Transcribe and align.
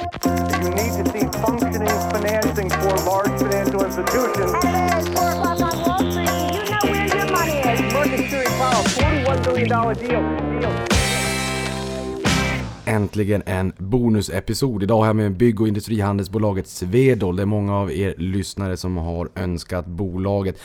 You 0.00 0.70
need 0.70 0.92
to 0.96 1.04
see 1.12 1.26
functioning 1.44 1.98
financing 2.14 2.70
for 2.70 2.94
large 3.10 3.34
financial 3.38 3.84
institutions. 3.84 4.52
Hello, 4.62 4.98
it's 4.98 5.08
4 5.08 5.28
o'clock 5.30 5.60
on 5.60 5.74
Wall 5.84 5.98
Street. 6.10 6.30
You 6.56 6.70
know 6.70 6.84
where 6.90 7.06
your 7.16 7.26
money 7.36 7.58
is. 7.72 7.92
Market 7.92 8.30
Series 8.30 8.48
Powell, 8.60 8.84
$41 8.84 9.54
billion 9.54 9.68
deal. 9.68 10.60
deal. 10.60 10.72
Äntligen 12.86 13.42
en 13.46 13.72
bonusepisod. 13.78 14.82
Idag 14.82 14.98
har 14.98 15.06
jag 15.06 15.16
med 15.16 15.32
bygg 15.32 15.60
och 15.60 15.68
industrihandelsbolaget 15.68 16.68
Svedol. 16.68 17.36
Det 17.36 17.42
är 17.42 17.46
många 17.46 17.76
av 17.76 17.92
er 17.92 18.14
lyssnare 18.18 18.76
som 18.76 18.96
har 18.96 19.28
önskat 19.34 19.86
bolaget. 19.86 20.60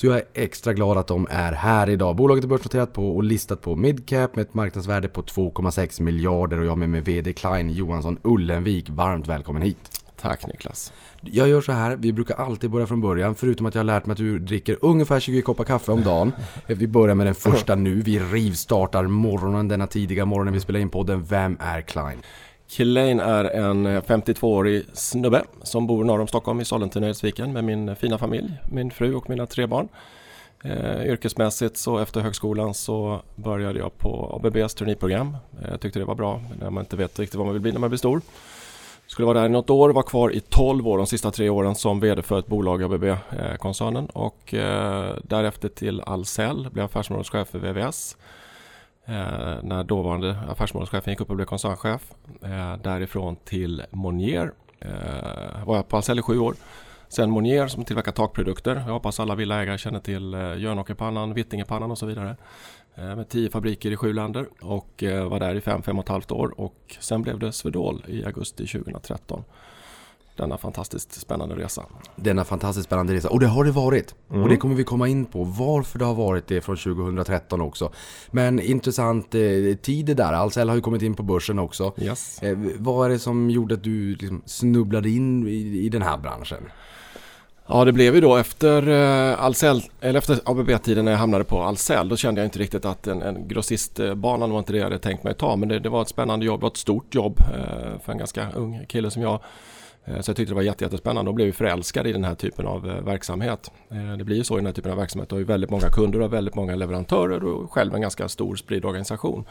Så 0.00 0.06
jag 0.06 0.16
är 0.16 0.24
extra 0.34 0.72
glad 0.72 0.98
att 0.98 1.06
de 1.06 1.26
är 1.30 1.52
här 1.52 1.90
idag. 1.90 2.16
Bolaget 2.16 2.44
är 2.44 2.48
börsnoterat 2.48 2.92
på 2.92 3.16
och 3.16 3.24
listat 3.24 3.60
på 3.60 3.76
midcap 3.76 4.36
med 4.36 4.42
ett 4.42 4.54
marknadsvärde 4.54 5.08
på 5.08 5.22
2,6 5.22 6.02
miljarder 6.02 6.58
och 6.58 6.64
jag 6.64 6.70
har 6.70 6.76
med 6.76 6.88
mig 6.88 7.00
VD 7.00 7.32
Klein 7.32 7.70
Johansson 7.70 8.18
Ullenvik. 8.22 8.90
Varmt 8.90 9.26
välkommen 9.26 9.62
hit. 9.62 10.02
Tack 10.20 10.46
Niklas. 10.46 10.92
Jag 11.20 11.48
gör 11.48 11.60
så 11.60 11.72
här, 11.72 11.96
vi 11.96 12.12
brukar 12.12 12.34
alltid 12.34 12.70
börja 12.70 12.86
från 12.86 13.00
början, 13.00 13.34
förutom 13.34 13.66
att 13.66 13.74
jag 13.74 13.78
har 13.78 13.84
lärt 13.84 14.06
mig 14.06 14.12
att 14.12 14.18
du 14.18 14.38
dricker 14.38 14.76
ungefär 14.80 15.20
20 15.20 15.42
koppar 15.42 15.64
kaffe 15.64 15.92
om 15.92 16.02
dagen. 16.02 16.32
Vi 16.66 16.86
börjar 16.86 17.14
med 17.14 17.26
den 17.26 17.34
första 17.34 17.74
nu, 17.74 18.00
vi 18.00 18.18
rivstartar 18.18 19.06
morgonen 19.06 19.68
denna 19.68 19.86
tidiga 19.86 20.24
morgon 20.24 20.46
när 20.46 20.52
vi 20.52 20.60
spelar 20.60 20.80
in 20.80 20.90
podden. 20.90 21.24
Vem 21.24 21.56
är 21.60 21.80
Klein? 21.80 22.18
Klein 22.70 23.20
är 23.20 23.44
en 23.44 23.86
eh, 23.86 24.02
52-årig 24.02 24.84
snubbe 24.92 25.44
som 25.62 25.86
bor 25.86 26.04
norr 26.04 26.20
om 26.20 26.26
Stockholm 26.26 26.60
i 26.60 26.64
Sollentuna 26.64 27.08
Edsviken 27.08 27.52
med 27.52 27.64
min 27.64 27.96
fina 27.96 28.18
familj, 28.18 28.50
min 28.70 28.90
fru 28.90 29.14
och 29.14 29.30
mina 29.30 29.46
tre 29.46 29.66
barn. 29.66 29.88
Eh, 30.64 31.06
yrkesmässigt 31.06 31.76
så 31.76 31.98
efter 31.98 32.20
högskolan 32.20 32.74
så 32.74 33.20
började 33.34 33.78
jag 33.78 33.98
på 33.98 34.40
ABBs 34.44 34.74
traineeprogram. 34.74 35.36
Eh, 35.62 35.70
jag 35.70 35.80
tyckte 35.80 35.98
det 35.98 36.04
var 36.04 36.14
bra 36.14 36.42
när 36.60 36.70
man 36.70 36.82
inte 36.82 36.96
vet 36.96 37.18
riktigt 37.18 37.38
vad 37.38 37.46
man 37.46 37.52
vill 37.52 37.62
bli 37.62 37.72
när 37.72 37.80
man 37.80 37.90
blir 37.90 37.98
stor. 37.98 38.20
Skulle 39.06 39.26
vara 39.26 39.40
där 39.40 39.46
i 39.46 39.48
något 39.48 39.70
år, 39.70 39.90
var 39.90 40.02
kvar 40.02 40.32
i 40.32 40.40
12 40.40 40.88
år, 40.88 40.98
de 40.98 41.06
sista 41.06 41.30
tre 41.30 41.48
åren 41.48 41.74
som 41.74 42.00
VD 42.00 42.22
för 42.22 42.38
ett 42.38 42.46
bolag 42.46 42.82
i 42.82 42.84
ABB-koncernen 42.84 44.04
eh, 44.04 44.20
och 44.20 44.54
eh, 44.54 45.16
därefter 45.22 45.68
till 45.68 46.00
Ahlsell, 46.00 46.68
blev 46.72 46.84
affärsområdeschef 46.84 47.48
för 47.48 47.58
VVS. 47.58 48.16
Eh, 49.10 49.62
när 49.62 49.84
dåvarande 49.84 50.36
affärsmålschefen 50.48 51.12
gick 51.12 51.20
upp 51.20 51.30
och 51.30 51.36
blev 51.36 51.46
koncernchef. 51.46 52.12
Eh, 52.42 52.76
därifrån 52.82 53.36
till 53.36 53.82
Monier. 53.90 54.52
Eh, 54.78 55.64
var 55.64 55.76
jag 55.76 55.88
på 55.88 55.96
Ahlsell 55.96 56.18
i 56.18 56.22
sju 56.22 56.38
år. 56.38 56.54
Sen 57.08 57.30
Monier 57.30 57.66
som 57.66 57.84
tillverkar 57.84 58.12
takprodukter. 58.12 58.74
Jag 58.76 58.92
hoppas 58.92 59.20
alla 59.20 59.34
villaägare 59.34 59.78
känner 59.78 60.00
till 60.00 60.34
eh, 60.34 60.54
Jönåkerpannan, 60.56 61.34
Vittingepannan 61.34 61.90
och 61.90 61.98
så 61.98 62.06
vidare. 62.06 62.36
Eh, 62.94 63.16
med 63.16 63.28
tio 63.28 63.50
fabriker 63.50 63.90
i 63.90 63.96
sju 63.96 64.12
länder 64.12 64.46
och 64.60 65.02
eh, 65.02 65.28
var 65.28 65.40
där 65.40 65.54
i 65.54 65.60
fem, 65.60 65.82
fem 65.82 65.98
och 65.98 66.04
ett 66.04 66.08
halvt 66.08 66.30
år 66.30 66.60
och 66.60 66.96
sen 67.00 67.22
blev 67.22 67.38
det 67.38 67.52
Svedol 67.52 68.04
i 68.08 68.24
augusti 68.24 68.66
2013. 68.66 69.44
Denna 70.40 70.58
fantastiskt 70.58 71.20
spännande 71.20 71.54
resa. 71.54 71.84
Denna 72.16 72.44
fantastiskt 72.44 72.86
spännande 72.86 73.14
resa. 73.14 73.30
Och 73.30 73.40
det 73.40 73.46
har 73.46 73.64
det 73.64 73.70
varit. 73.70 74.14
Mm. 74.30 74.42
Och 74.42 74.48
det 74.48 74.56
kommer 74.56 74.74
vi 74.74 74.84
komma 74.84 75.08
in 75.08 75.24
på. 75.24 75.44
Varför 75.44 75.98
det 75.98 76.04
har 76.04 76.14
varit 76.14 76.46
det 76.46 76.60
från 76.60 76.76
2013 76.76 77.60
också. 77.60 77.92
Men 78.30 78.60
intressant 78.60 79.34
eh, 79.34 79.40
tid 79.82 80.16
där. 80.16 80.32
Ahlsell 80.32 80.68
har 80.68 80.76
ju 80.76 80.82
kommit 80.82 81.02
in 81.02 81.14
på 81.14 81.22
börsen 81.22 81.58
också. 81.58 81.92
Yes. 81.98 82.42
Eh, 82.42 82.58
vad 82.78 83.06
är 83.06 83.10
det 83.10 83.18
som 83.18 83.50
gjorde 83.50 83.74
att 83.74 83.82
du 83.82 84.14
liksom 84.14 84.42
snubblade 84.46 85.10
in 85.10 85.48
i, 85.48 85.80
i 85.84 85.88
den 85.88 86.02
här 86.02 86.18
branschen? 86.18 86.62
Ja, 87.66 87.84
det 87.84 87.92
blev 87.92 88.14
ju 88.14 88.20
då 88.20 88.36
efter, 88.36 88.88
eh, 88.88 89.44
Ahlsell, 89.44 89.82
eller 90.00 90.18
efter 90.18 90.38
ABB-tiden 90.44 91.04
när 91.04 91.12
jag 91.12 91.18
hamnade 91.18 91.44
på 91.44 91.62
Ahlsell. 91.62 92.08
Då 92.08 92.16
kände 92.16 92.40
jag 92.40 92.46
inte 92.46 92.58
riktigt 92.58 92.84
att 92.84 93.06
en, 93.06 93.22
en 93.22 93.48
grossistbana 93.48 94.46
var 94.46 94.58
inte 94.58 94.72
det 94.72 94.78
jag 94.78 94.84
hade 94.84 94.98
tänkt 94.98 95.24
mig 95.24 95.34
ta. 95.34 95.56
Men 95.56 95.68
det, 95.68 95.78
det 95.78 95.88
var 95.88 96.02
ett 96.02 96.08
spännande 96.08 96.46
jobb, 96.46 96.60
det 96.60 96.62
var 96.62 96.70
ett 96.70 96.76
stort 96.76 97.14
jobb 97.14 97.40
eh, 97.40 98.00
för 98.04 98.12
en 98.12 98.18
ganska 98.18 98.50
ung 98.52 98.86
kille 98.88 99.10
som 99.10 99.22
jag. 99.22 99.40
Eh, 100.04 100.20
så 100.20 100.30
jag 100.30 100.36
tyckte 100.36 100.50
det 100.52 100.54
var 100.54 100.62
jätte, 100.62 100.84
jättespännande 100.84 101.28
och 101.28 101.34
blev 101.34 101.52
förälskad 101.52 102.06
i 102.06 102.12
den 102.12 102.24
här 102.24 102.34
typen 102.34 102.66
av 102.66 102.90
eh, 102.90 103.04
verksamhet. 103.04 103.70
Eh, 103.90 104.16
det 104.16 104.24
blir 104.24 104.36
ju 104.36 104.44
så 104.44 104.54
i 104.54 104.56
den 104.56 104.66
här 104.66 104.72
typen 104.72 104.92
av 104.92 104.98
verksamhet. 104.98 105.28
Du 105.28 105.34
har 105.34 105.40
ju 105.40 105.46
väldigt 105.46 105.70
många 105.70 105.88
kunder 105.92 106.20
och 106.20 106.32
väldigt 106.32 106.54
många 106.54 106.74
leverantörer 106.74 107.44
och 107.44 107.72
själv 107.72 107.94
en 107.94 108.00
ganska 108.00 108.28
stor 108.28 108.56
spridd 108.56 108.84
organisation. 108.84 109.44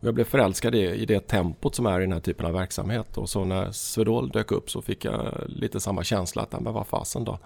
Och 0.00 0.06
jag 0.06 0.14
blev 0.14 0.24
förälskad 0.24 0.74
i, 0.74 0.78
i 0.78 1.06
det 1.06 1.20
tempot 1.20 1.74
som 1.74 1.86
är 1.86 2.00
i 2.00 2.02
den 2.02 2.12
här 2.12 2.20
typen 2.20 2.46
av 2.46 2.52
verksamhet. 2.52 3.18
Och 3.18 3.28
så 3.28 3.44
när 3.44 3.70
Swedol 3.70 4.28
dök 4.28 4.52
upp 4.52 4.70
så 4.70 4.82
fick 4.82 5.04
jag 5.04 5.32
lite 5.46 5.80
samma 5.80 6.04
känsla 6.04 6.42
att, 6.42 6.60
men 6.60 6.72
vad 6.72 6.86
fasen 6.86 7.24
då. 7.24 7.38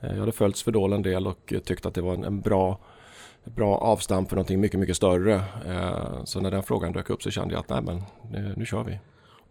Jag 0.00 0.16
hade 0.16 0.32
följt 0.32 0.56
Swedol 0.56 0.92
en 0.92 1.02
del 1.02 1.26
och 1.26 1.52
tyckte 1.64 1.88
att 1.88 1.94
det 1.94 2.00
var 2.00 2.14
en, 2.14 2.24
en 2.24 2.40
bra, 2.40 2.78
bra 3.44 3.76
avstamp 3.76 4.28
för 4.28 4.36
någonting 4.36 4.60
mycket, 4.60 4.80
mycket 4.80 4.96
större. 4.96 5.42
Så 6.24 6.40
när 6.40 6.50
den 6.50 6.62
frågan 6.62 6.92
dök 6.92 7.10
upp 7.10 7.22
så 7.22 7.30
kände 7.30 7.54
jag 7.54 7.60
att 7.60 7.68
nej 7.68 7.82
men 7.82 8.02
nu, 8.30 8.54
nu 8.56 8.66
kör 8.66 8.84
vi. 8.84 8.98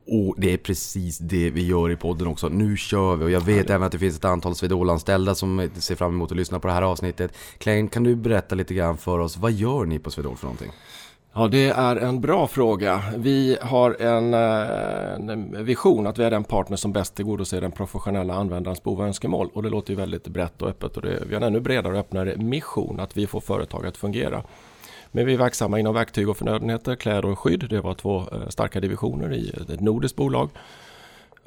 Och 0.08 0.36
det 0.38 0.54
är 0.54 0.58
precis 0.58 1.18
det 1.18 1.50
vi 1.50 1.66
gör 1.66 1.92
i 1.92 1.96
podden 1.96 2.28
också. 2.28 2.50
Nu 2.50 2.78
kör 2.78 3.16
vi. 3.16 3.26
Och 3.26 3.32
jag 3.32 3.42
vet 3.42 3.70
även 3.70 3.84
att 3.84 3.92
det 3.92 4.00
finns 4.00 4.18
ett 4.18 4.26
antal 4.26 4.56
Swedol-anställda 4.56 5.36
som 5.36 5.70
ser 5.76 5.96
fram 5.96 6.14
emot 6.14 6.32
att 6.32 6.38
lyssna 6.38 6.60
på 6.60 6.68
det 6.68 6.74
här 6.74 6.82
avsnittet. 6.82 7.34
Klein, 7.58 7.88
kan 7.88 8.04
du 8.04 8.16
berätta 8.16 8.56
lite 8.56 8.74
grann 8.74 8.98
för 8.98 9.20
oss. 9.20 9.38
Vad 9.38 9.52
gör 9.52 9.86
ni 9.86 10.00
på 10.00 10.12
Swedol 10.12 10.36
för 10.36 10.46
någonting? 10.46 10.72
Ja, 11.34 11.48
det 11.48 11.70
är 11.70 11.96
en 11.96 12.22
bra 12.22 12.48
fråga. 12.48 13.04
Vi 13.18 13.58
har 13.62 14.02
en, 14.02 14.34
eh, 14.34 15.14
en 15.14 15.66
vision 15.66 16.08
att 16.08 16.18
vi 16.18 16.24
är 16.24 16.32
den 16.32 16.44
partner 16.44 16.78
som 16.78 16.94
bäst 16.94 17.16
tillgodoser 17.16 17.62
den 17.62 17.72
professionella 17.72 18.34
användarens 18.34 18.84
behov 18.84 19.00
och 19.00 19.06
önskemål. 19.06 19.50
Och 19.54 19.64
det 19.64 19.70
låter 19.70 19.90
ju 19.90 19.98
väldigt 19.98 20.28
brett 20.28 20.62
och 20.62 20.70
öppet 20.70 20.98
och 20.98 21.02
det, 21.02 21.24
vi 21.28 21.36
har 21.36 21.42
en 21.42 21.48
ännu 21.48 21.60
bredare 21.60 21.94
och 21.94 22.00
öppnare 22.00 22.38
mission 22.38 23.00
att 23.00 23.18
vi 23.18 23.28
får 23.28 23.42
företag 23.42 23.86
att 23.86 23.98
fungera. 23.98 24.44
Men 25.12 25.26
vi 25.26 25.34
är 25.34 25.38
verksamma 25.38 25.80
inom 25.80 25.94
verktyg 25.94 26.30
och 26.30 26.38
förnödenheter, 26.38 26.96
kläder 26.96 27.26
och 27.26 27.40
skydd. 27.40 27.66
Det 27.70 27.82
var 27.82 27.94
två 27.94 28.20
eh, 28.32 28.48
starka 28.50 28.80
divisioner 28.80 29.34
i 29.34 29.50
ett 29.70 29.80
nordiskt 29.80 30.18
bolag. 30.18 30.50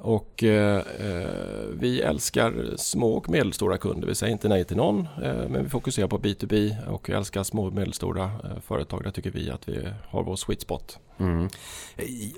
Och 0.03 0.45
eh, 0.45 0.77
eh, 0.79 1.29
vi 1.73 2.01
älskar 2.01 2.77
små 2.77 3.13
och 3.13 3.31
medelstora 3.31 3.79
kunder. 3.79 4.09
Vi 4.09 4.15
säger 4.15 4.33
inte 4.33 4.49
nej 4.49 4.65
till 4.65 4.77
någon, 4.77 5.01
eh, 5.01 5.49
men 5.49 5.63
vi 5.65 5.69
fokuserar 5.69 6.09
på 6.09 6.19
B2B 6.19 6.77
och 6.89 7.11
älskar 7.11 7.43
små 7.43 7.67
och 7.67 7.73
medelstora 7.73 8.25
eh, 8.25 8.61
företag. 8.67 9.05
Där 9.05 9.11
tycker 9.11 9.31
vi 9.31 9.51
att 9.51 9.69
vi 9.69 9.89
har 10.09 10.23
vår 10.23 10.37
sweet 10.37 10.61
spot. 10.61 10.99
Mm. 11.19 11.49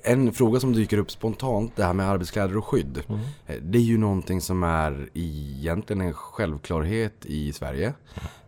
En 0.05 0.33
fråga 0.33 0.61
som 0.61 0.73
dyker 0.73 0.99
upp 0.99 1.11
spontant, 1.11 1.73
det 1.77 1.85
här 1.85 1.93
med 1.93 2.09
arbetskläder 2.11 2.57
och 2.57 2.65
skydd. 2.67 3.03
Eh, 3.47 3.57
Det 3.63 3.79
är 3.79 3.83
ju 3.83 3.99
någonting 3.99 4.41
som 4.41 4.63
är 4.63 5.09
egentligen 5.15 6.01
en 6.01 6.13
självklarhet 6.13 7.27
i 7.27 7.53
Sverige. 7.53 7.95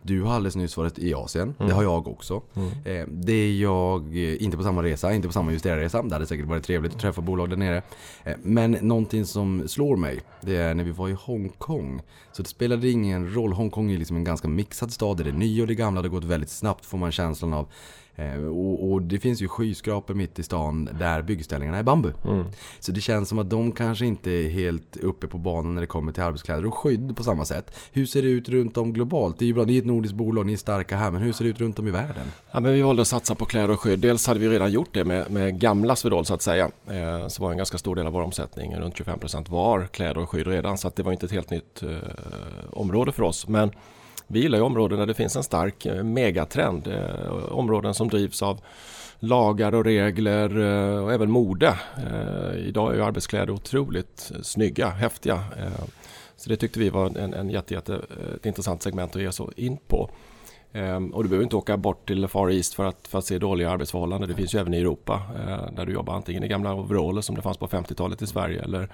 Du 0.07 0.23
har 0.23 0.35
alldeles 0.35 0.57
nyss 0.57 0.77
varit 0.77 0.99
i 0.99 1.15
Asien, 1.15 1.55
det 1.59 1.73
har 1.73 1.83
jag 1.83 2.09
också. 2.09 2.43
Eh, 2.85 3.07
Det 3.09 3.33
är 3.33 3.53
jag, 3.53 4.03
eh, 4.17 4.43
inte 4.43 4.57
på 4.57 4.63
samma 4.63 4.83
resa, 4.83 5.15
inte 5.15 5.29
på 5.29 5.33
samma 5.33 5.53
justerarresa. 5.53 6.03
Det 6.03 6.15
hade 6.15 6.27
säkert 6.27 6.47
varit 6.47 6.65
trevligt 6.65 6.95
att 6.95 7.01
träffa 7.01 7.21
bolag 7.23 7.51
där 7.51 7.57
nere. 7.57 7.83
Eh, 8.25 8.35
Men 8.43 8.71
någonting 8.73 9.25
som 9.27 9.69
slår 9.69 9.97
mig, 9.97 10.21
det 10.41 10.57
är 10.57 10.75
när 10.75 10.85
vi 10.85 10.91
var 10.91 11.09
i 11.09 11.13
Hongkong. 11.13 12.03
Så 12.33 12.43
det 12.43 12.49
spelade 12.49 12.91
ingen 12.91 13.35
roll, 13.35 13.53
Hongkong 13.53 13.91
är 13.91 13.99
liksom 13.99 14.17
en 14.17 14.25
ganska 14.25 14.49
mixad 14.49 14.93
stad. 14.93 15.17
Det 15.17 15.23
är 15.23 15.25
det 15.33 15.39
nya 15.39 15.63
och 15.63 15.69
det 15.69 15.75
gamla, 15.75 16.03
det 16.03 16.09
har 16.09 16.15
gått 16.15 16.25
väldigt 16.25 16.51
snabbt 16.51 16.87
får 16.87 16.99
man 16.99 17.13
känslan 17.13 17.53
av. 17.55 17.67
Eh, 18.17 18.45
Och, 18.45 18.93
och 18.93 19.03
det 19.03 19.19
finns 19.19 19.43
ju 19.43 19.49
skyskrapor 19.49 20.15
mitt 20.15 20.39
i 20.39 20.43
stan 20.43 20.89
där 20.99 21.23
byggställningarna 21.23 21.79
är 21.79 21.83
bambu. 21.83 22.13
Så 22.81 22.93
det 22.93 23.01
känns 23.01 23.29
som 23.29 23.39
att 23.39 23.51
de 23.51 23.73
kanske 23.73 24.07
inte 24.07 24.31
är 24.31 24.49
helt 24.49 24.97
uppe 24.97 25.27
på 25.27 25.39
banan 25.39 25.75
när 25.75 25.81
det 25.81 25.87
kommer 25.87 26.13
till 26.13 26.23
arbetskläder 26.23 26.67
och 26.67 26.75
skydd 26.75 27.17
på 27.17 27.25
samma 27.25 27.45
sätt. 27.45 27.77
Hur 27.93 28.07
ser 28.07 28.23
det 28.23 28.29
ut 28.29 28.49
runt 28.49 28.77
om 28.77 28.93
globalt? 28.93 29.39
Det 29.39 29.45
är 29.45 29.47
ju 29.47 29.55
bra, 29.55 29.65
ni 29.65 29.75
är 29.77 29.79
ett 29.81 29.87
nordiskt 29.87 30.17
bolag, 30.17 30.47
ni 30.47 30.53
är 30.53 30.57
starka 30.57 30.97
här, 30.97 31.11
men 31.11 31.23
hur 31.23 31.33
ser 31.33 31.45
det 31.45 31.51
ut 31.51 31.61
runt 31.61 31.79
om 31.79 31.89
i 31.89 31.91
världen? 31.91 32.27
Ja, 32.53 32.61
men 32.61 32.73
vi 32.73 32.83
valde 32.83 33.03
att 33.03 33.09
satsa 33.09 33.35
på 33.35 33.45
kläder 33.45 33.71
och 33.71 33.81
skydd. 33.81 33.99
Dels 33.99 34.27
hade 34.27 34.41
vi 34.41 34.49
redan 34.49 34.73
gjort 34.73 34.89
det 34.93 35.05
med, 35.05 35.31
med 35.31 35.61
gamla 35.61 35.97
Swedol 35.97 36.25
så 36.25 36.35
att 36.35 36.43
säga. 36.43 36.71
Eh, 36.91 37.29
så 37.29 37.43
var 37.43 37.51
en 37.51 37.57
ganska 37.57 37.79
stor 37.79 37.97
del 37.97 38.07
av 38.07 38.13
vår 38.13 38.23
omsättning, 38.23 38.77
runt 38.77 38.95
25% 38.95 39.51
var 39.51 39.87
kläder 39.87 40.19
och 40.19 40.31
skydd 40.31 40.47
redan. 40.47 40.79
Så 40.79 40.89
att 40.89 40.97
det 40.97 41.03
var 41.03 41.13
inte 41.13 41.27
ett 41.27 41.33
helt 41.33 41.51
nytt 41.51 41.83
eh, 41.83 41.89
område 42.71 43.13
för 43.13 43.23
oss. 43.23 43.49
Men 43.49 43.71
vi 44.35 44.41
gillar 44.41 44.59
ju 44.59 44.65
områden 44.65 44.99
där 44.99 45.07
det 45.07 45.15
finns 45.15 45.37
en 45.37 45.43
stark 45.43 45.87
eh, 45.87 46.03
megatrend. 46.03 46.87
Eh, 46.87 47.53
områden 47.53 47.95
som 47.95 48.09
drivs 48.09 48.43
av 48.43 48.61
lagar 49.19 49.75
och 49.75 49.85
regler 49.85 50.59
eh, 50.59 51.05
och 51.05 51.13
även 51.13 51.31
mode. 51.31 51.79
Idag 52.57 52.93
är 52.93 52.97
ju 52.97 53.05
arbetskläder 53.05 53.51
otroligt 53.51 54.33
snygga, 54.43 54.89
häftiga. 54.89 55.45
Så 56.37 56.49
det 56.49 56.57
tyckte 56.57 56.79
vi 56.79 56.91
var 56.91 57.07
en, 57.19 57.35
en 57.35 57.51
jätte, 57.51 57.75
jätte, 57.75 58.01
ett 58.37 58.47
intressant 58.47 58.83
segment 58.83 59.17
att 59.17 59.23
ge 59.23 59.33
sig 59.33 59.47
in 59.57 59.77
på. 59.89 60.11
Ehm, 60.75 61.15
och 61.15 61.23
du 61.23 61.29
behöver 61.29 61.45
inte 61.45 61.57
åka 61.57 61.77
bort 61.77 62.07
till 62.07 62.29
Far 62.29 62.51
East 62.51 62.75
för 62.75 62.85
att, 62.85 63.09
för 63.09 63.19
att 63.19 63.25
se 63.25 63.39
dåliga 63.39 63.71
arbetsförhållanden. 63.71 64.29
Det 64.29 64.37
finns 64.37 64.55
ju 64.55 64.59
även 64.59 64.75
i 64.75 64.79
Europa 64.79 65.23
eh, 65.37 65.75
där 65.77 65.87
du 65.87 65.93
jobbar 65.93 66.15
antingen 66.15 66.45
i 66.45 66.49
gamla 66.49 66.75
overaller 66.75 67.21
som 67.21 67.37
det 67.37 67.43
fanns 67.43 67.57
på 67.57 67.67
50-talet 67.67 68.23
i 68.23 68.27
Sverige 68.27 68.63
eller 68.63 68.89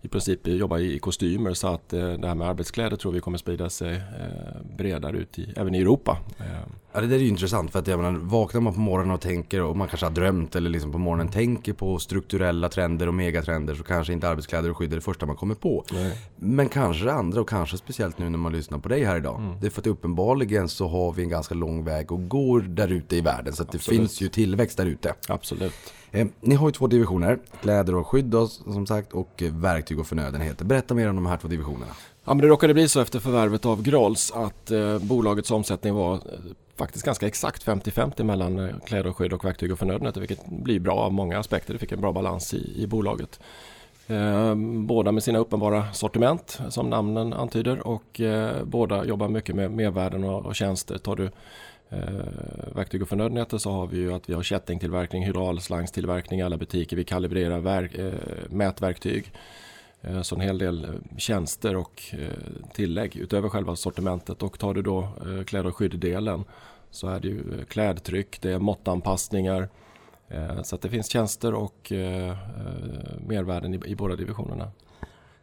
i 0.00 0.08
princip 0.08 0.46
jobba 0.46 0.78
i, 0.78 0.98
kostymer. 0.98 1.54
Så 1.54 1.68
att 1.68 1.92
eh, 1.92 2.12
det 2.12 2.28
här 2.28 2.34
med 2.34 2.48
arbetskläder 2.48 2.96
tror 2.96 3.12
vi 3.12 3.20
kommer 3.20 3.38
sprida 3.38 3.70
sig 3.70 3.94
eh, 3.94 4.76
bredare 4.76 5.16
ut 5.16 5.38
i, 5.38 5.52
även 5.56 5.74
i 5.74 5.80
Europa. 5.80 6.18
Ehm, 6.38 6.72
Ja, 6.98 7.02
det 7.02 7.08
där 7.08 7.16
är 7.16 7.20
ju 7.20 7.28
intressant 7.28 7.72
för 7.72 7.78
att 7.78 7.86
jag 7.86 8.00
menar, 8.00 8.18
vaknar 8.18 8.60
man 8.60 8.74
på 8.74 8.80
morgonen 8.80 9.14
och 9.14 9.20
tänker 9.20 9.62
och 9.62 9.76
man 9.76 9.88
kanske 9.88 10.06
har 10.06 10.10
drömt 10.10 10.56
eller 10.56 10.70
liksom 10.70 10.92
på 10.92 10.98
morgonen 10.98 11.28
tänker 11.28 11.72
på 11.72 11.98
strukturella 11.98 12.68
trender 12.68 13.06
och 13.06 13.14
megatrender 13.14 13.74
så 13.74 13.82
kanske 13.82 14.12
inte 14.12 14.28
arbetskläder 14.28 14.70
och 14.70 14.76
skydd 14.76 14.92
är 14.92 14.96
det 14.96 15.02
första 15.02 15.26
man 15.26 15.36
kommer 15.36 15.54
på. 15.54 15.84
Nej. 15.92 16.18
Men 16.36 16.68
kanske 16.68 17.04
det 17.04 17.12
andra 17.12 17.40
och 17.40 17.48
kanske 17.48 17.76
speciellt 17.76 18.18
nu 18.18 18.28
när 18.28 18.38
man 18.38 18.52
lyssnar 18.52 18.78
på 18.78 18.88
dig 18.88 19.04
här 19.04 19.16
idag. 19.16 19.40
Mm. 19.40 19.60
Det 19.60 19.66
är 19.66 19.70
för 19.70 19.80
att 19.80 19.86
uppenbarligen 19.86 20.68
så 20.68 20.88
har 20.88 21.12
vi 21.12 21.22
en 21.22 21.28
ganska 21.28 21.54
lång 21.54 21.84
väg 21.84 22.12
att 22.12 22.28
gå 22.28 22.58
där 22.58 22.88
ute 22.88 23.16
i 23.16 23.20
världen 23.20 23.52
så 23.52 23.62
att 23.62 23.72
det 23.72 23.78
finns 23.78 24.20
ju 24.20 24.28
tillväxt 24.28 24.76
där 24.76 24.86
ute. 24.86 25.14
Absolut. 25.28 25.74
Eh, 26.10 26.26
ni 26.40 26.54
har 26.54 26.68
ju 26.68 26.72
två 26.72 26.86
divisioner, 26.86 27.38
kläder 27.60 27.94
och 27.94 28.06
skydd 28.06 28.24
då, 28.24 28.46
som 28.46 28.86
sagt 28.86 29.12
och 29.12 29.42
verktyg 29.50 30.00
och 30.00 30.06
förnödenheter. 30.06 30.64
Berätta 30.64 30.94
mer 30.94 31.08
om 31.08 31.16
de 31.16 31.26
här 31.26 31.36
två 31.36 31.48
divisionerna. 31.48 31.92
Ja, 32.28 32.34
men 32.34 32.42
det 32.42 32.48
råkade 32.48 32.74
bli 32.74 32.88
så 32.88 33.00
efter 33.00 33.20
förvärvet 33.20 33.66
av 33.66 33.82
Grolls 33.82 34.32
att 34.34 34.70
eh, 34.70 34.98
bolagets 34.98 35.50
omsättning 35.50 35.94
var 35.94 36.14
eh, 36.14 36.20
faktiskt 36.76 37.04
ganska 37.04 37.26
exakt 37.26 37.66
50-50 37.66 38.22
mellan 38.22 38.58
eh, 38.58 38.74
kläder 38.86 39.10
och 39.10 39.16
skydd 39.16 39.32
och 39.32 39.44
verktyg 39.44 39.72
och 39.72 39.78
förnödenheter 39.78 40.20
vilket 40.20 40.46
blir 40.46 40.80
bra 40.80 40.94
av 40.94 41.12
många 41.12 41.38
aspekter. 41.38 41.72
Det 41.72 41.78
fick 41.78 41.92
en 41.92 42.00
bra 42.00 42.12
balans 42.12 42.54
i, 42.54 42.82
i 42.82 42.86
bolaget. 42.86 43.40
Eh, 44.06 44.54
båda 44.86 45.12
med 45.12 45.22
sina 45.22 45.38
uppenbara 45.38 45.92
sortiment 45.92 46.60
som 46.68 46.90
namnen 46.90 47.32
antyder 47.32 47.86
och 47.86 48.20
eh, 48.20 48.64
båda 48.64 49.04
jobbar 49.04 49.28
mycket 49.28 49.54
med 49.54 49.70
mervärden 49.70 50.24
och, 50.24 50.46
och 50.46 50.54
tjänster. 50.54 50.98
Tar 50.98 51.16
du 51.16 51.30
eh, 51.88 51.98
verktyg 52.74 53.02
och 53.02 53.08
förnödenheter 53.08 53.58
så 53.58 53.70
har 53.70 53.86
vi 53.86 53.96
ju 53.96 54.12
att 54.12 54.28
vi 54.28 54.34
har 54.34 54.42
kättingtillverkning, 54.42 55.24
hydraulslangstillverkning 55.24 56.40
i 56.40 56.42
alla 56.42 56.56
butiker. 56.56 56.96
Vi 56.96 57.04
kalibrerar 57.04 57.58
verk, 57.58 57.94
eh, 57.94 58.12
mätverktyg. 58.50 59.32
Eh, 60.02 60.22
Så 60.22 60.34
en 60.34 60.40
hel 60.40 60.58
del 60.58 60.84
eh, 60.84 60.90
tjänster 61.16 61.76
och 61.76 62.02
eh, 62.12 62.28
tillägg 62.74 63.16
utöver 63.16 63.48
själva 63.48 63.76
sortimentet. 63.76 64.42
Och 64.42 64.58
tar 64.58 64.74
du 64.74 64.82
då 64.82 65.08
kläder 65.46 65.68
och 65.68 65.76
skydddelen 65.76 66.44
så 66.90 67.08
är 67.08 67.20
det 67.20 67.28
ju 67.28 67.64
klädtryck, 67.64 68.40
det 68.42 68.50
är 68.52 68.58
måttanpassningar. 68.58 69.68
Så 70.62 70.74
att 70.74 70.82
det 70.82 70.88
finns 70.88 71.10
tjänster 71.10 71.54
och 71.54 71.92
mervärden 73.26 73.74
i, 73.86 73.94
båda 73.94 74.16
divisionerna. 74.16 74.70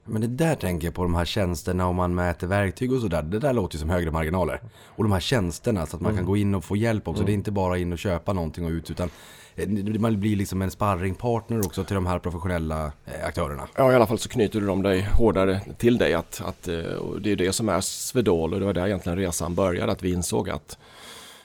Men 0.04 0.22
det 0.22 0.28
där 0.28 0.56
tänker 0.56 0.88
jag 0.88 0.94
på 0.96 1.04
de 1.04 1.16
här 1.16 1.26
tjänsterna 1.26 1.88
om 1.88 1.96
man 1.96 2.16
mäter 2.16 2.48
verktyg 2.48 2.94
och 2.94 3.02
sådär. 3.02 3.22
Det 3.24 3.40
där 3.40 3.54
låter 3.54 3.76
ju 3.76 3.80
som 3.80 3.90
högre 3.90 4.12
marginaler. 4.12 4.62
Och 4.86 5.04
de 5.04 5.12
här 5.12 5.20
tjänsterna 5.20 5.86
så 5.86 5.96
att 5.96 6.02
man 6.02 6.12
Mm. 6.12 6.20
kan 6.20 6.26
gå 6.26 6.38
in 6.38 6.56
och 6.56 6.64
få 6.64 6.76
hjälp 6.76 7.08
också. 7.08 7.24
Det 7.24 7.32
är 7.32 7.34
inte 7.34 7.52
bara 7.52 7.78
in 7.78 7.94
och 7.94 8.00
köpa 8.00 8.34
någonting 8.34 8.66
och 8.66 8.72
ut 8.72 8.92
utan 8.92 9.10
Eh, 9.56 9.70
man 10.00 10.20
blir 10.20 10.36
liksom 10.36 10.62
en 10.62 10.72
sparringpartner 10.72 11.66
också 11.66 11.84
till 11.84 11.96
de 11.96 12.06
här 12.06 12.20
professionella 12.20 12.86
eh, 12.86 13.26
aktörerna. 13.26 13.68
Ja, 13.76 13.92
i 13.92 13.96
alla 13.96 14.08
fall 14.08 14.20
så 14.20 14.30
knyter 14.30 14.60
du 14.60 14.68
dem 14.68 14.84
dig 14.84 15.02
hårdare 15.02 15.62
till 15.78 15.98
dig. 15.98 16.14
Att, 16.14 16.42
att, 16.46 16.68
eh, 16.68 16.78
och 16.80 17.22
det 17.22 17.32
är 17.32 17.36
det 17.36 17.54
som 17.54 17.70
är 17.70 17.82
Swedol 17.82 18.54
och 18.54 18.60
det 18.60 18.66
var 18.66 18.74
där 18.74 18.88
egentligen 18.88 19.18
resan 19.18 19.56
började. 19.56 19.92
Att 19.92 20.04
vi 20.04 20.14
insåg 20.14 20.50
att, 20.50 20.78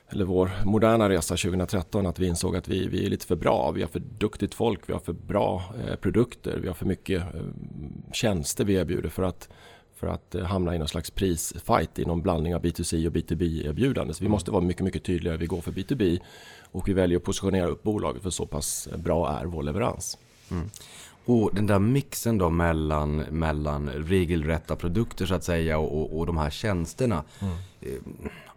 eller 0.08 0.24
vår 0.24 0.50
moderna 0.64 1.08
resa 1.08 1.36
2013, 1.36 2.06
att 2.06 2.18
vi 2.18 2.26
insåg 2.26 2.56
att 2.56 2.68
vi, 2.68 2.88
vi 2.88 3.06
är 3.06 3.10
lite 3.10 3.26
för 3.26 3.36
bra. 3.36 3.70
Vi 3.70 3.82
har 3.82 3.88
för 3.88 4.00
duktigt 4.00 4.54
folk, 4.54 4.80
vi 4.86 4.92
har 4.92 5.00
för 5.00 5.12
bra 5.12 5.62
eh, 5.86 5.96
produkter, 5.96 6.58
vi 6.62 6.66
har 6.66 6.74
för 6.74 6.86
mycket 6.86 7.22
eh, 7.34 7.40
tjänster 8.12 8.64
vi 8.64 8.74
erbjuder 8.74 9.08
för 9.08 9.22
att, 9.22 9.48
för 9.96 10.06
att 10.06 10.34
eh, 10.34 10.44
hamna 10.44 10.74
i 10.74 10.78
någon 10.78 10.88
slags 10.88 11.10
prisfight 11.10 11.98
i 11.98 12.04
någon 12.04 12.22
blandning 12.22 12.54
av 12.54 12.62
B2C 12.62 13.06
och 13.06 13.12
B2B-erbjudande. 13.12 14.14
Så 14.14 14.24
vi 14.24 14.30
måste 14.30 14.50
vara 14.50 14.62
mycket, 14.62 14.84
mycket 14.84 15.04
tydligare. 15.04 15.36
Vi 15.36 15.46
går 15.46 15.60
för 15.60 15.72
B2B 15.72 16.20
och 16.72 16.88
vi 16.88 16.92
väljer 16.92 17.18
att 17.18 17.24
positionera 17.24 17.66
upp 17.66 17.82
bolaget 17.82 18.22
för 18.22 18.30
så 18.30 18.46
pass 18.46 18.88
bra 18.96 19.38
är 19.40 19.44
vår 19.44 19.62
leverans. 19.62 20.18
Mm. 20.50 20.70
Och 21.30 21.54
den 21.54 21.66
där 21.66 21.78
mixen 21.78 22.38
då 22.38 22.50
mellan, 22.50 23.16
mellan 23.16 23.88
regelrätta 23.88 24.76
produkter 24.76 25.26
så 25.26 25.34
att 25.34 25.44
säga 25.44 25.78
och, 25.78 26.00
och, 26.00 26.18
och 26.18 26.26
de 26.26 26.36
här 26.36 26.50
tjänsterna. 26.50 27.24
Eh, 27.80 27.88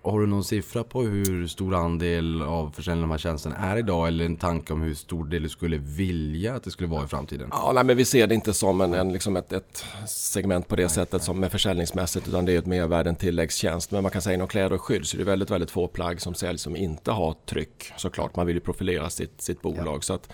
har 0.02 0.20
du 0.20 0.28
någon 0.28 0.44
siffra 0.44 0.84
på 0.84 1.02
hur 1.02 1.48
stor 1.48 1.76
andel 1.76 2.42
av 2.42 2.72
försäljningen 2.76 3.04
av 3.04 3.10
de 3.10 3.12
här 3.12 3.18
tjänsterna 3.18 3.56
är 3.56 3.78
idag? 3.78 4.08
Eller 4.08 4.26
en 4.26 4.36
tanke 4.36 4.74
om 4.74 4.82
hur 4.82 4.94
stor 4.94 5.26
del 5.26 5.44
du 5.44 5.50
skulle 5.50 5.78
vilja 5.78 6.56
att 6.56 6.64
det 6.64 6.72
skulle 6.72 6.90
vara 6.90 7.06
i 7.06 7.08
framtiden? 7.08 7.48
Ja, 7.52 7.72
nej, 7.76 7.84
men 7.84 7.98
vi 7.98 8.06
ser 8.06 8.28
det 8.28 8.36
inte 8.36 8.54
som 8.54 8.82
en, 8.82 8.94
en, 8.94 9.14
liksom 9.14 9.38
ett, 9.38 9.54
ett 9.54 9.86
segment 10.08 10.68
på 10.68 10.76
det 10.76 10.90
sättet 10.90 11.24
som 11.24 11.44
är 11.44 11.50
försäljningsmässigt 11.50 12.28
utan 12.28 12.46
det 12.46 12.54
är 12.54 12.60
ett 12.60 12.66
mervärde, 12.66 13.10
en 13.10 13.16
tilläggstjänst. 13.16 13.92
Men 13.92 14.04
man 14.04 14.12
kan 14.12 14.22
säga 14.22 14.34
inom 14.34 14.48
kläder 14.48 14.74
och 14.74 14.82
skydd 14.82 15.06
så 15.06 15.18
är 15.18 15.20
det 15.20 15.26
väldigt, 15.26 15.52
väldigt 15.52 15.72
få 15.72 15.88
plagg 15.88 16.22
som 16.22 16.34
säljs 16.34 16.62
som 16.62 16.76
inte 16.76 17.12
har 17.12 17.36
tryck. 17.46 17.92
Såklart, 17.98 18.36
man 18.36 18.46
vill 18.46 18.56
ju 18.56 18.62
profilera 18.62 19.10
sitt, 19.10 19.42
sitt 19.42 19.62
bolag. 19.62 20.04
Så 20.04 20.14
att, 20.14 20.30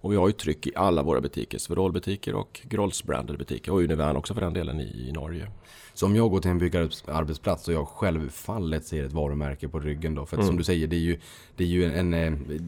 och 0.00 0.12
vi 0.12 0.16
har 0.16 0.26
ju 0.26 0.32
tryck 0.32 0.66
i 0.66 0.72
alla 0.76 1.02
våra 1.02 1.20
butiker, 1.20 1.58
Swedol-butiker 1.58 2.34
och 2.34 2.60
Grolls 2.64 3.04
branded 3.04 3.38
butiker 3.38 3.72
och 3.72 3.82
Univern 3.82 4.16
också 4.16 4.34
för 4.34 4.40
den 4.40 4.52
delen 4.52 4.80
i, 4.80 5.06
i 5.08 5.12
Norge. 5.12 5.50
Så 5.94 6.06
om 6.06 6.16
jag 6.16 6.30
går 6.30 6.40
till 6.40 6.50
en 6.50 6.58
byggarbetsplats 6.58 7.68
och 7.68 7.74
jag 7.74 7.88
självfallet 7.88 8.86
ser 8.86 9.04
ett 9.04 9.12
varumärke 9.12 9.68
på 9.68 9.80
ryggen 9.80 10.14
då. 10.14 10.26
För 10.26 10.38
att 10.38 10.46
som 10.46 10.56
du 10.56 10.64
säger, 10.64 10.86
det 10.86 10.96
är 10.96 11.00
ju, 11.00 11.18
det 11.56 11.64
är 11.64 11.68
ju 11.68 11.84
en... 11.84 12.14
en 12.14 12.34
eh, 12.34 12.62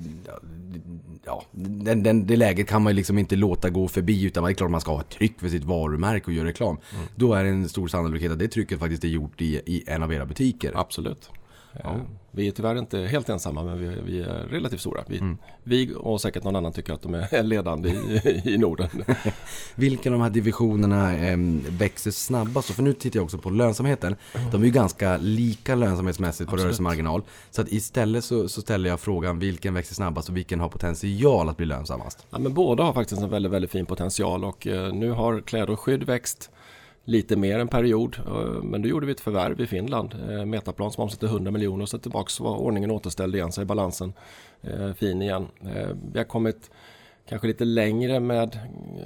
ja, 1.25 1.43
den, 1.53 2.03
den, 2.03 2.27
det 2.27 2.37
läget 2.37 2.69
kan 2.69 2.83
man 2.83 2.93
ju 2.93 2.97
liksom 2.97 3.19
inte 3.19 3.37
låta 3.37 3.71
gå 3.71 3.89
förbi 3.89 4.25
utan 4.25 4.45
det 4.45 4.51
är 4.51 4.55
klart 4.55 4.71
man 4.71 4.81
ska 4.81 4.93
ha 4.93 5.01
ett 5.01 5.11
tryck 5.11 5.41
för 5.41 5.49
sitt 5.49 5.65
varumärke 5.65 6.27
och 6.27 6.33
göra 6.33 6.49
reklam. 6.49 6.79
Då 7.15 7.35
är 7.35 7.45
det 7.45 7.51
en 7.51 7.69
stor 7.69 7.89
sannolikhet 7.89 8.33
att 8.33 8.39
det 8.39 8.49
trycket 8.49 8.79
faktiskt 8.79 9.05
är 9.05 9.09
gjort 9.09 9.41
i, 9.41 9.61
i 9.67 9.85
en 9.87 10.03
av 10.03 10.13
era 10.13 10.27
butiker. 10.27 10.73
Absolut. 10.75 11.31
Eh, 11.85 11.97
Vi 12.31 12.49
är 12.49 12.53
tyvärr 12.53 12.77
inte 12.79 12.99
helt 12.99 13.29
ensamma 13.29 13.63
men 13.65 13.79
vi, 13.79 14.01
vi 14.07 14.21
är 14.21 14.47
relativt 14.51 14.81
stora. 14.81 15.01
Vi, 15.07 15.37
vi 15.65 15.95
och 15.97 16.21
säkert 16.21 16.45
någon 16.45 16.57
annan 16.57 16.73
tycker 16.73 16.93
att 16.93 17.03
de 17.03 17.15
är 17.15 17.43
ledande 17.43 17.89
i, 17.89 18.43
i 18.45 18.59
Norden. 18.59 18.89
Vilka 19.75 20.09
av 20.09 20.13
de 20.13 20.21
här 20.23 20.31
divisionerna 20.31 21.17
eh, 21.17 21.37
växer 21.69 22.11
snabbast? 22.11 22.71
För 22.71 22.83
nu 22.83 22.93
tittar 22.93 23.19
jag 23.19 23.25
också 23.25 23.39
på 23.39 23.51
lönsamheten. 23.51 24.17
De 24.53 24.63
är 24.63 24.67
ju 24.67 24.73
ganska 24.73 25.17
lika 25.17 25.75
lönsamhetsmässigt 25.75 26.51
på 26.51 26.55
Absolut. 26.55 26.65
rörelsemarginal. 26.65 27.23
Så 27.51 27.63
att 27.63 27.73
istället 27.73 28.25
så, 28.25 28.49
så 28.49 28.61
ställer 28.61 28.91
jag 28.91 29.01
frågan 29.01 29.39
vilken 29.39 29.75
växer 29.75 29.95
snabbast 29.95 30.29
och 30.29 30.37
vilken 30.37 30.61
har 30.61 30.69
potential 30.69 31.49
att 31.49 31.57
bli 31.57 31.67
lönsammast? 31.67 32.27
Ja, 32.31 32.39
men 32.39 32.55
båda 32.55 32.83
har 32.83 32.93
faktiskt 32.93 33.23
en 33.23 33.31
väldigt, 33.31 33.53
väldigt 33.53 33.71
fin 33.71 33.87
potential 33.87 34.45
och 34.45 34.67
eh, 34.67 34.93
nu 34.95 35.11
har 35.11 35.41
kläder 35.41 35.71
och 35.71 35.81
skydd 35.81 36.05
växt 36.05 36.51
lite 37.09 37.37
mer 37.37 37.59
en 37.59 37.69
period. 37.69 38.17
Eh, 38.27 38.63
men 38.63 38.83
då 38.83 38.89
gjorde 38.89 39.07
vi 39.07 39.13
ett 39.13 39.21
förvärv 39.21 39.61
i 39.61 39.67
Finland. 39.67 40.15
Eh, 40.31 40.45
Metaplan 40.45 40.93
som 40.93 41.05
omsätter 41.05 41.27
100 41.27 41.51
miljoner 41.51 41.83
och 41.83 41.89
så 41.89 41.99
tillbaka 41.99 42.29
så 42.29 42.45
var 42.45 42.57
ordningen 42.57 42.91
återställd 42.91 43.35
igen 43.35 43.53
så 43.53 43.61
är 43.61 43.65
balansen 43.65 44.13
eh, 44.63 44.93
fin 44.93 45.23
igen. 45.23 45.47
Vi 46.13 46.19
har 46.19 46.25
kommit 46.25 46.71
kanske 47.29 47.47
lite 47.47 47.65
längre 47.65 48.21
med 48.21 48.59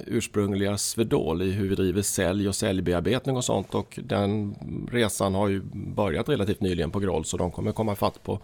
ursprungliga 0.07 0.77
Swedol 0.77 1.41
i 1.41 1.51
hur 1.51 1.69
vi 1.69 1.75
driver 1.75 2.01
sälj 2.01 2.47
och 2.47 2.55
säljbearbetning 2.55 3.37
och 3.37 3.43
sånt 3.43 3.75
och 3.75 3.99
den 4.03 4.55
resan 4.91 5.35
har 5.35 5.47
ju 5.47 5.61
börjat 5.73 6.29
relativt 6.29 6.61
nyligen 6.61 6.91
på 6.91 6.99
Groll 6.99 7.25
så 7.25 7.37
de 7.37 7.51
kommer 7.51 7.71
komma 7.71 7.95
fatt 7.95 8.23
på, 8.23 8.39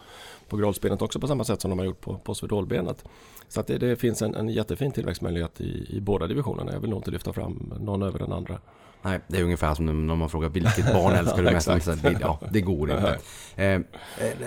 på 0.48 0.58
Grollsbenet 0.58 1.02
också 1.02 1.20
på 1.20 1.28
samma 1.28 1.44
sätt 1.44 1.62
som 1.62 1.70
de 1.70 1.80
har 1.80 1.86
gjort 1.86 2.02
på, 2.02 2.18
på 2.18 2.36
Swedolbenet. 2.36 3.06
Så 3.48 3.60
att 3.60 3.68
det, 3.68 3.78
det 3.78 3.96
finns 3.96 4.22
en, 4.22 4.36
en 4.36 4.50
jättefin 4.50 4.92
tillväxtmöjlighet 4.92 5.62
i, 5.62 5.86
i 5.90 6.02
båda 6.02 6.28
divisionerna. 6.28 6.74
Jag 6.74 6.80
vill 6.80 6.90
nog 6.90 7.00
inte 7.00 7.12
lyfta 7.12 7.34
fram 7.34 7.74
någon 7.80 8.02
över 8.02 8.20
den 8.20 8.32
andra. 8.32 8.60
Nej, 9.02 9.20
det 9.28 9.38
är 9.38 9.44
ungefär 9.44 9.76
som 9.76 10.08
när 10.08 10.16
man 10.16 10.30
frågar 10.30 10.50
vilket 10.50 10.94
barn 10.94 11.14
älskar 11.14 11.38
du 11.38 11.44
mest? 11.44 11.86
Det, 12.04 12.18
ja, 12.22 12.40
det 12.52 12.62
går 12.62 12.92
inte. 12.92 13.20
Eh, 13.56 13.66
eh, 13.66 13.82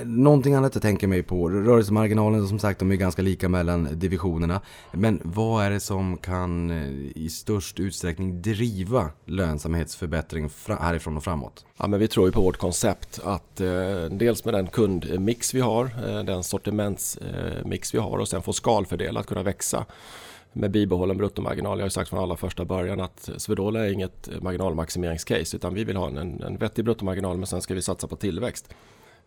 någonting 0.05 0.55
annat 0.55 0.75
jag 0.75 0.83
tänker 0.83 1.07
mig 1.07 1.23
på. 1.23 1.49
Rörelsemarginalen 1.49 2.49
som 2.49 2.59
sagt, 2.59 2.79
de 2.79 2.93
är 2.93 2.97
ganska 2.97 3.23
lika 3.23 3.49
mellan 3.49 3.89
divisionerna. 3.99 4.61
Men 4.93 5.21
vad 5.25 5.65
är 5.65 5.71
det 5.71 5.81
som 5.81 6.17
kan 6.17 6.71
eh, 6.71 7.13
i 7.15 7.29
störst 7.31 7.81
utsträckning 7.81 8.43
driva 8.43 9.11
lönsamhetsförbättring 9.27 10.51
härifrån 10.81 11.17
och 11.17 11.25
framåt? 11.25 11.67
Ja, 11.77 11.87
men 11.87 12.01
vi 12.01 12.09
tror 12.09 12.27
ju 12.27 12.33
på 12.33 12.41
vårt 12.41 12.57
koncept 12.57 13.21
att 13.25 13.61
eh, 13.61 13.69
dels 14.11 14.45
med 14.45 14.55
den 14.55 14.67
kundmix 14.67 15.55
vi 15.55 15.61
har, 15.61 15.85
eh, 15.85 16.25
den 16.25 16.43
sortimentsmix 16.43 17.95
vi 17.95 17.99
har 17.99 18.19
och 18.19 18.29
sen 18.29 18.43
få 18.43 18.53
skalfördela 18.53 19.21
att 19.21 19.27
kunna 19.27 19.43
växa 19.43 19.85
med 20.53 20.71
bibehållen 20.71 21.17
bruttomarginal. 21.17 21.79
Jag 21.79 21.83
har 21.83 21.87
ju 21.87 21.91
sagt 21.91 22.11
från 22.11 22.19
allra 22.19 22.37
första 22.37 22.65
början 22.65 23.01
att 23.01 23.31
Swedol 23.37 23.77
är 23.77 23.93
inget 23.93 24.43
marginalmaximeringscase 24.43 25.57
utan 25.57 25.75
vi 25.75 25.85
vill 25.85 25.97
ha 25.97 26.09
en, 26.09 26.43
en 26.43 26.57
vettig 26.57 26.85
bruttomarginal 26.85 27.37
men 27.37 27.47
sen 27.47 27.63
ska 27.63 27.75
vi 27.75 27.83
satsa 27.83 28.09
på 28.09 28.17
tillväxt. 28.17 28.75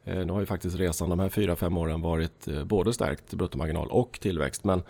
Eh, 0.03 0.25
nu 0.25 0.33
har 0.33 0.39
ju 0.39 0.45
faktiskt 0.45 0.79
resan 0.79 1.09
de 1.09 1.19
här 1.19 1.29
fyra 1.29 1.55
fem 1.55 1.77
åren 1.77 2.01
varit 2.01 2.47
eh, 2.47 2.63
både 2.63 2.93
stärkt 2.93 3.33
bruttomarginal 3.33 3.87
och 3.87 4.19
tillväxt 4.21 4.63
men, 4.63 4.83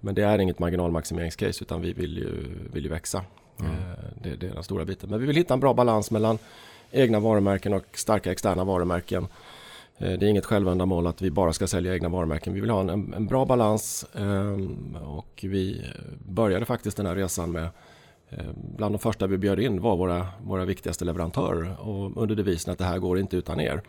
men 0.00 0.14
det 0.14 0.22
är 0.22 0.38
inget 0.38 0.58
marginalmaximeringscase 0.58 1.64
utan 1.64 1.80
vi 1.80 1.92
vill 1.92 2.16
ju, 2.16 2.48
vill 2.72 2.84
ju 2.84 2.90
växa. 2.90 3.18
Eh, 3.60 3.64
det, 4.22 4.36
det 4.36 4.46
är 4.46 4.54
den 4.54 4.62
stora 4.62 4.84
biten. 4.84 5.10
Men 5.10 5.20
vi 5.20 5.26
vill 5.26 5.36
hitta 5.36 5.54
en 5.54 5.60
bra 5.60 5.74
balans 5.74 6.10
mellan 6.10 6.38
egna 6.90 7.20
varumärken 7.20 7.74
och 7.74 7.84
starka 7.94 8.32
externa 8.32 8.64
varumärken. 8.64 9.26
Eh, 9.98 10.18
det 10.18 10.26
är 10.26 10.30
inget 10.30 10.46
självändamål 10.46 11.06
att 11.06 11.22
vi 11.22 11.30
bara 11.30 11.52
ska 11.52 11.66
sälja 11.66 11.94
egna 11.94 12.08
varumärken. 12.08 12.54
Vi 12.54 12.60
vill 12.60 12.70
ha 12.70 12.80
en, 12.80 13.14
en, 13.14 13.26
bra 13.26 13.44
balans 13.44 14.06
ehm, 14.14 14.96
och 14.96 15.40
vi 15.42 15.78
eh, 15.78 16.02
började 16.28 16.64
faktiskt 16.64 16.96
den 16.96 17.06
här 17.06 17.16
resan 17.16 17.52
med 17.52 17.68
eh, 18.28 18.44
Bland 18.76 18.94
de 18.94 18.98
första 18.98 19.26
vi 19.26 19.38
bjöd 19.38 19.60
in 19.60 19.80
var 19.80 19.96
våra, 19.96 20.26
våra 20.44 20.64
viktigaste 20.64 21.04
leverantörer 21.04 21.80
och 21.80 22.22
under 22.22 22.34
devisen 22.34 22.72
att 22.72 22.78
det 22.78 22.84
här 22.84 22.98
går 22.98 23.18
inte 23.18 23.36
utan 23.36 23.60
er. 23.60 23.82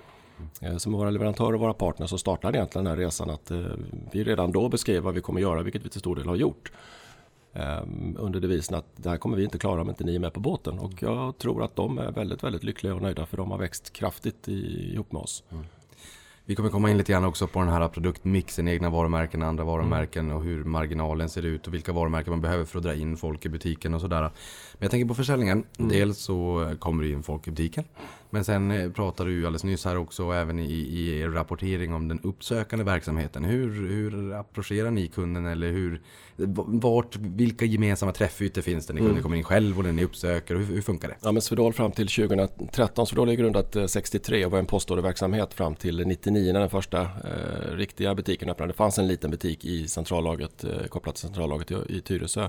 Så 0.78 0.90
med 0.90 1.00
våra 1.00 1.10
leverantörer 1.10 1.54
och 1.54 1.60
våra 1.60 1.74
partners 1.74 2.10
så 2.10 2.18
startade 2.18 2.58
egentligen 2.58 2.86
den 2.86 2.98
här 2.98 3.04
resan 3.04 3.30
att 3.30 3.52
vi 4.12 4.24
redan 4.24 4.52
då 4.52 4.70
beskrev 4.70 5.04
vad 5.04 5.14
vi 5.14 5.22
kommer 5.22 5.42
göra, 5.42 5.64
vilket 5.64 5.86
vi 5.86 5.90
till 5.90 6.00
stor 6.00 6.16
del 6.16 6.28
har 6.28 6.36
gjort. 6.36 6.72
Ehm, 7.54 8.18
under 8.20 8.40
devisen 8.40 8.76
att 8.76 8.86
det 8.96 9.10
här 9.10 9.18
kommer 9.18 9.38
vi 9.38 9.44
inte 9.44 9.58
klara 9.58 9.82
om 9.82 9.90
inte 9.90 10.04
ni 10.04 10.16
är 10.16 10.20
med 10.20 10.34
på 10.34 10.40
båten. 10.40 10.80
Och 10.80 10.92
jag 11.00 11.38
tror 11.38 11.64
att 11.64 11.76
de 11.76 11.98
är 11.98 12.12
väldigt, 12.12 12.44
väldigt 12.44 12.64
lyckliga 12.64 12.96
och 12.96 13.02
nöjda 13.02 13.26
för 13.26 13.38
de 13.38 13.52
har 13.52 13.58
växt 13.58 13.94
kraftigt 13.94 14.48
ihop 14.48 15.12
med 15.12 15.22
oss. 15.22 15.44
Mm. 15.50 15.66
Vi 16.50 16.56
kommer 16.56 16.70
komma 16.70 16.89
in 16.89 16.98
lite 16.98 17.12
grann 17.12 17.25
också 17.25 17.48
på 17.48 17.60
den 17.60 17.70
här 17.70 17.88
produktmixen, 17.88 18.68
egna 18.68 18.89
varumärken, 18.89 19.44
andra 19.44 19.63
varumärken 19.63 20.32
och 20.32 20.44
hur 20.44 20.63
marginalen 20.63 21.30
ser 21.30 21.46
ut 21.46 21.68
och 21.68 21.74
vilka 21.74 21.94
varumärken 21.94 22.32
man 22.32 22.42
behöver 22.42 22.66
för 22.66 22.77
att 22.77 22.84
dra 22.84 22.96
in 22.96 23.18
folk 23.18 23.46
i 23.46 23.50
butiken 23.50 23.94
och 23.94 24.01
sådär. 24.01 24.32
Men 24.79 24.86
jag 24.86 24.91
tänker 24.91 25.07
på 25.07 25.15
försäljningen. 25.15 25.63
Dels 25.77 26.17
så 26.17 26.72
kommer 26.79 27.03
det 27.03 27.10
in 27.10 27.24
folk 27.24 27.48
i 27.48 27.51
butiken. 27.51 27.84
Men 28.29 28.46
sen 28.46 28.72
eh, 28.72 28.91
pratade 28.91 29.29
du 29.29 29.36
ju 29.36 29.46
alldeles 29.46 29.63
nyss 29.63 29.86
här 29.86 29.98
också 29.98 30.31
även 30.31 30.60
i, 30.60 30.72
i 30.72 31.19
er 31.19 31.29
rapportering 31.29 31.93
om 31.93 32.07
den 32.07 32.19
uppsökande 32.19 32.86
verksamheten. 32.86 33.43
Hur, 33.43 33.88
hur 33.88 34.34
approcherar 34.34 34.91
ni 34.91 35.07
kunden 35.07 35.46
eller 35.46 35.72
hur, 35.72 36.01
vart, 36.65 37.15
vilka 37.15 37.65
gemensamma 37.65 38.12
träffytor 38.12 38.62
finns 38.62 38.88
det 38.88 38.93
när 38.93 39.01
kunden 39.01 39.24
kommer 39.24 39.38
in 39.38 39.43
själv 39.43 39.77
och 39.77 39.84
när 39.84 39.91
ni 39.91 40.03
uppsöker? 40.03 40.55
Hur, 40.55 40.65
hur 40.65 40.81
funkar 40.81 41.07
det? 41.07 41.15
Ja, 41.22 41.31
men 41.31 41.41
Swedol 41.41 41.74
fram 41.74 41.91
till 41.91 42.07
2013, 42.07 43.07
Swedol 43.07 43.29
är 43.29 43.34
grundat 43.34 43.75
eh, 43.75 43.86
63 43.86 44.46
och 44.46 44.51
var 44.51 44.60
en 44.60 44.65
postorderverksamhet 44.65 45.53
fram 45.53 45.75
till 45.75 46.07
99 46.07 46.53
när 46.53 46.60
den 46.60 46.69
första 46.69 47.01
eh, 47.01 47.72
riktiga 47.72 48.15
butiken 48.15 48.50
öppnade. 48.50 48.72
Det 48.72 48.77
fanns 48.77 48.98
en 48.98 49.07
liten 49.07 49.31
butik 49.31 49.65
i 49.65 49.88
centrallagret, 49.88 50.63
eh, 50.63 50.88
kopplat 50.88 51.15
till 51.15 51.22
centrallagret 51.22 51.72
i, 51.72 51.75
i 51.98 52.01
Tyresö. 52.01 52.41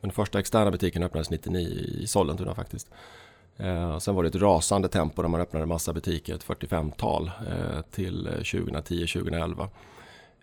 Men 0.00 0.08
den 0.08 0.12
första 0.12 0.40
externa 0.40 0.70
butiken 0.70 1.02
öppnades 1.02 1.30
99 1.30 1.57
i 1.62 2.06
Sollentuna 2.06 2.54
faktiskt. 2.54 2.88
Eh, 3.56 3.98
sen 3.98 4.14
var 4.14 4.22
det 4.22 4.28
ett 4.28 4.34
rasande 4.42 4.88
tempo 4.88 5.22
när 5.22 5.28
man 5.28 5.40
öppnade 5.40 5.66
massa 5.66 5.92
butiker, 5.92 6.34
ett 6.34 6.46
45-tal 6.46 7.30
eh, 7.50 7.80
till 7.90 8.28
2010-2011. 8.28 9.68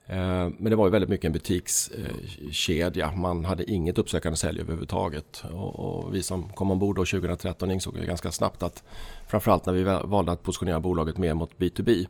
Eh, 0.08 0.50
men 0.58 0.70
det 0.70 0.76
var 0.76 0.86
ju 0.86 0.92
väldigt 0.92 1.10
mycket 1.10 1.26
en 1.26 1.34
butikskedja. 1.34 3.12
Man 3.12 3.46
hade 3.46 3.72
inget 3.72 3.98
uppsökande 3.98 4.38
sälj 4.38 4.62
överhuvudtaget. 4.62 5.44
Och, 5.52 5.80
och 5.80 6.16
vi 6.16 6.24
som 6.24 6.50
kom 6.50 6.72
ombord 6.72 6.96
då 6.96 7.06
2013 7.06 7.72
insåg 7.72 7.98
ju 7.98 8.06
ganska 8.06 8.32
snabbt 8.32 8.64
att 8.64 8.84
framförallt 9.28 9.66
när 9.66 9.74
vi 9.74 9.84
valde 9.84 10.32
att 10.32 10.44
positionera 10.44 10.80
bolaget 10.80 11.18
mer 11.18 11.34
mot 11.34 11.58
B2B 11.58 12.08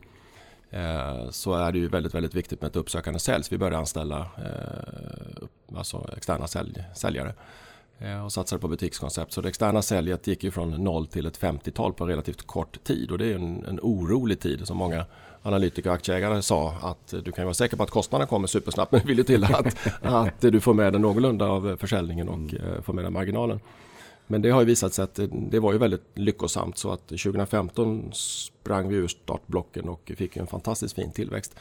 eh, 0.70 1.30
så 1.30 1.54
är 1.54 1.72
det 1.72 1.78
ju 1.78 1.88
väldigt, 1.88 2.14
väldigt 2.14 2.34
viktigt 2.34 2.60
med 2.60 2.68
ett 2.68 2.76
uppsökande 2.76 3.20
sälj. 3.20 3.44
Så 3.44 3.48
vi 3.50 3.58
började 3.58 3.78
anställa 3.78 4.18
eh, 4.18 5.76
alltså 5.76 6.10
externa 6.16 6.46
sälj, 6.46 6.84
säljare 6.94 7.28
eh, 7.28 7.34
och 8.24 8.32
satsade 8.32 8.60
på 8.60 8.68
butikskoncept. 8.68 9.32
Så 9.32 9.40
det 9.40 9.48
externa 9.48 9.82
säljet 9.82 10.26
gick 10.26 10.44
ju 10.44 10.50
från 10.50 10.70
noll 10.70 11.06
till 11.06 11.26
ett 11.26 11.40
50-tal 11.40 11.92
på 11.92 12.06
relativt 12.06 12.46
kort 12.46 12.84
tid 12.84 13.10
och 13.10 13.18
det 13.18 13.26
är 13.26 13.34
en, 13.34 13.64
en 13.64 13.80
orolig 13.82 14.40
tid 14.40 14.66
som 14.66 14.76
många 14.76 15.04
analytiker 15.42 15.90
och 15.90 15.96
aktieägare 15.96 16.42
sa 16.42 16.74
att 16.82 17.14
du 17.24 17.32
kan 17.32 17.44
vara 17.44 17.54
säker 17.54 17.76
på 17.76 17.82
att 17.82 17.90
kostnaderna 17.90 18.28
kommer 18.28 18.46
supersnabbt 18.46 18.92
men 18.92 19.00
det 19.00 19.06
vill 19.06 19.18
ju 19.18 19.24
till 19.24 19.44
att, 19.44 19.76
att 20.02 20.40
du 20.40 20.60
får 20.60 20.74
med 20.74 20.92
dig 20.92 21.00
någorlunda 21.00 21.46
av 21.46 21.76
försäljningen 21.76 22.28
och 22.28 22.34
mm. 22.54 22.82
får 22.82 22.92
med 22.92 23.04
dig 23.04 23.12
marginalen. 23.12 23.60
Men 24.26 24.42
det 24.42 24.50
har 24.50 24.60
ju 24.60 24.66
visat 24.66 24.94
sig 24.94 25.02
att 25.02 25.20
det 25.32 25.60
var 25.60 25.72
ju 25.72 25.78
väldigt 25.78 26.04
lyckosamt 26.14 26.78
så 26.78 26.92
att 26.92 27.06
2015 27.08 28.10
sprang 28.12 28.88
vi 28.88 28.96
ur 28.96 29.08
startblocken 29.08 29.88
och 29.88 30.12
fick 30.16 30.36
en 30.36 30.46
fantastiskt 30.46 30.94
fin 30.94 31.12
tillväxt. 31.12 31.56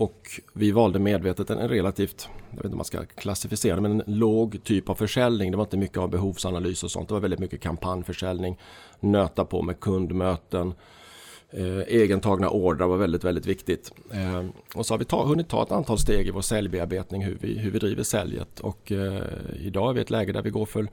Och 0.00 0.40
vi 0.52 0.70
valde 0.70 0.98
medvetet 0.98 1.50
en 1.50 1.68
relativt, 1.68 2.28
jag 2.50 2.56
vet 2.56 2.64
inte 2.64 2.74
om 2.74 2.78
man 2.78 2.84
ska 2.84 3.04
klassificera 3.04 3.76
det, 3.76 3.82
men 3.82 4.00
en 4.00 4.18
låg 4.18 4.64
typ 4.64 4.88
av 4.88 4.94
försäljning. 4.94 5.50
Det 5.50 5.56
var 5.56 5.64
inte 5.64 5.76
mycket 5.76 5.98
av 5.98 6.10
behovsanalys 6.10 6.84
och 6.84 6.90
sånt. 6.90 7.08
Det 7.08 7.14
var 7.14 7.20
väldigt 7.20 7.40
mycket 7.40 7.60
kampanjförsäljning, 7.60 8.58
nöta 9.00 9.44
på 9.44 9.62
med 9.62 9.80
kundmöten, 9.80 10.74
Eh, 11.50 11.80
egentagna 11.88 12.50
ordrar 12.50 12.86
var 12.86 12.96
väldigt, 12.96 13.24
väldigt 13.24 13.46
viktigt. 13.46 13.92
Eh, 14.12 14.44
och 14.74 14.86
så 14.86 14.94
har 14.94 14.98
vi 14.98 15.04
ta, 15.04 15.24
hunnit 15.24 15.48
ta 15.48 15.62
ett 15.62 15.72
antal 15.72 15.98
steg 15.98 16.26
i 16.26 16.30
vår 16.30 16.40
säljbearbetning, 16.40 17.22
hur 17.24 17.38
vi, 17.40 17.58
hur 17.58 17.70
vi 17.70 17.78
driver 17.78 18.02
säljet. 18.02 18.60
Och 18.60 18.92
eh, 18.92 19.22
idag 19.60 19.90
är 19.90 19.94
vi 19.94 20.00
i 20.00 20.02
ett 20.02 20.10
läge 20.10 20.32
där 20.32 20.42
vi 20.42 20.50
går 20.50 20.66
för 20.66 20.88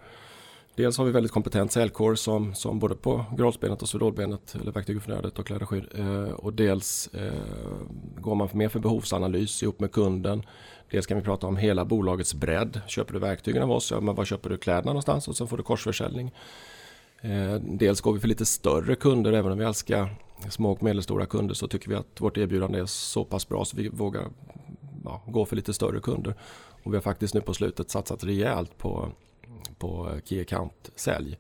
Dels 0.76 0.98
har 0.98 1.06
vi 1.06 1.12
väldigt 1.12 1.32
kompetent 1.32 1.72
säljkår 1.72 2.16
som, 2.16 2.54
som 2.54 2.80
både 2.80 2.96
på 2.96 3.26
grålsbenet 3.38 3.82
och 3.82 3.90
svedolbenet 3.90 4.56
eller 4.62 4.72
verktyg 4.72 5.02
för 5.02 5.12
nödet 5.12 5.40
och 5.40 5.48
kläderskydd. 5.48 5.86
Eh, 5.98 6.32
och 6.32 6.54
dels 6.54 7.08
eh, 7.14 7.34
går 8.18 8.36
man 8.36 8.50
mer 8.54 8.70
för 8.70 8.80
behovsanalys 8.80 9.64
ihop 9.64 9.80
med 9.80 9.92
kunden. 9.92 10.44
Dels 10.90 11.06
kan 11.06 11.18
vi 11.18 11.24
prata 11.24 11.48
om 11.48 11.58
hela 11.58 11.86
bolagets 11.86 12.34
bredd. 12.34 12.82
Köper 12.88 13.14
du 13.14 13.20
verktygen 13.20 13.64
av 13.64 13.72
oss, 13.72 13.92
ja, 13.92 14.00
men 14.00 14.16
var 14.16 14.26
köper 14.26 14.50
du 14.50 14.58
kläderna 14.58 14.92
någonstans? 14.92 15.28
Och 15.28 15.36
så 15.36 15.48
får 15.48 15.58
du 15.58 15.64
korsförsäljning. 15.64 16.32
Eh, 17.22 17.56
dels 17.56 18.02
går 18.02 18.14
vi 18.14 18.20
för 18.20 18.28
lite 18.28 18.46
större 18.46 18.96
kunder, 18.96 19.34
även 19.34 19.52
om 19.52 19.58
vi 19.58 19.66
älskar 19.66 20.16
små 20.50 20.72
och 20.72 20.84
medelstora 20.84 21.26
kunder 21.26 21.56
så 21.56 21.68
tycker 21.68 21.90
vi 21.90 21.96
att 21.96 22.22
vårt 22.22 22.38
erbjudande 22.38 22.80
är 22.80 22.86
så 22.86 23.26
pass 23.26 23.50
bra 23.50 23.66
så 23.66 23.78
vi 23.78 23.90
vågar 23.90 24.24
ja, 25.04 25.22
gå 25.28 25.46
för 25.46 25.56
lite 25.56 25.74
större 25.74 26.00
kunder. 26.00 26.36
Och 26.84 26.94
vi 26.94 26.98
har 26.98 27.02
faktiskt 27.02 27.34
nu 27.34 27.42
på 27.42 27.54
slutet 27.54 27.90
satsat 27.90 28.24
rejält 28.24 28.78
på, 28.78 29.12
på 29.80 30.20
Key 30.26 30.42
Account-sälj. 30.42 31.38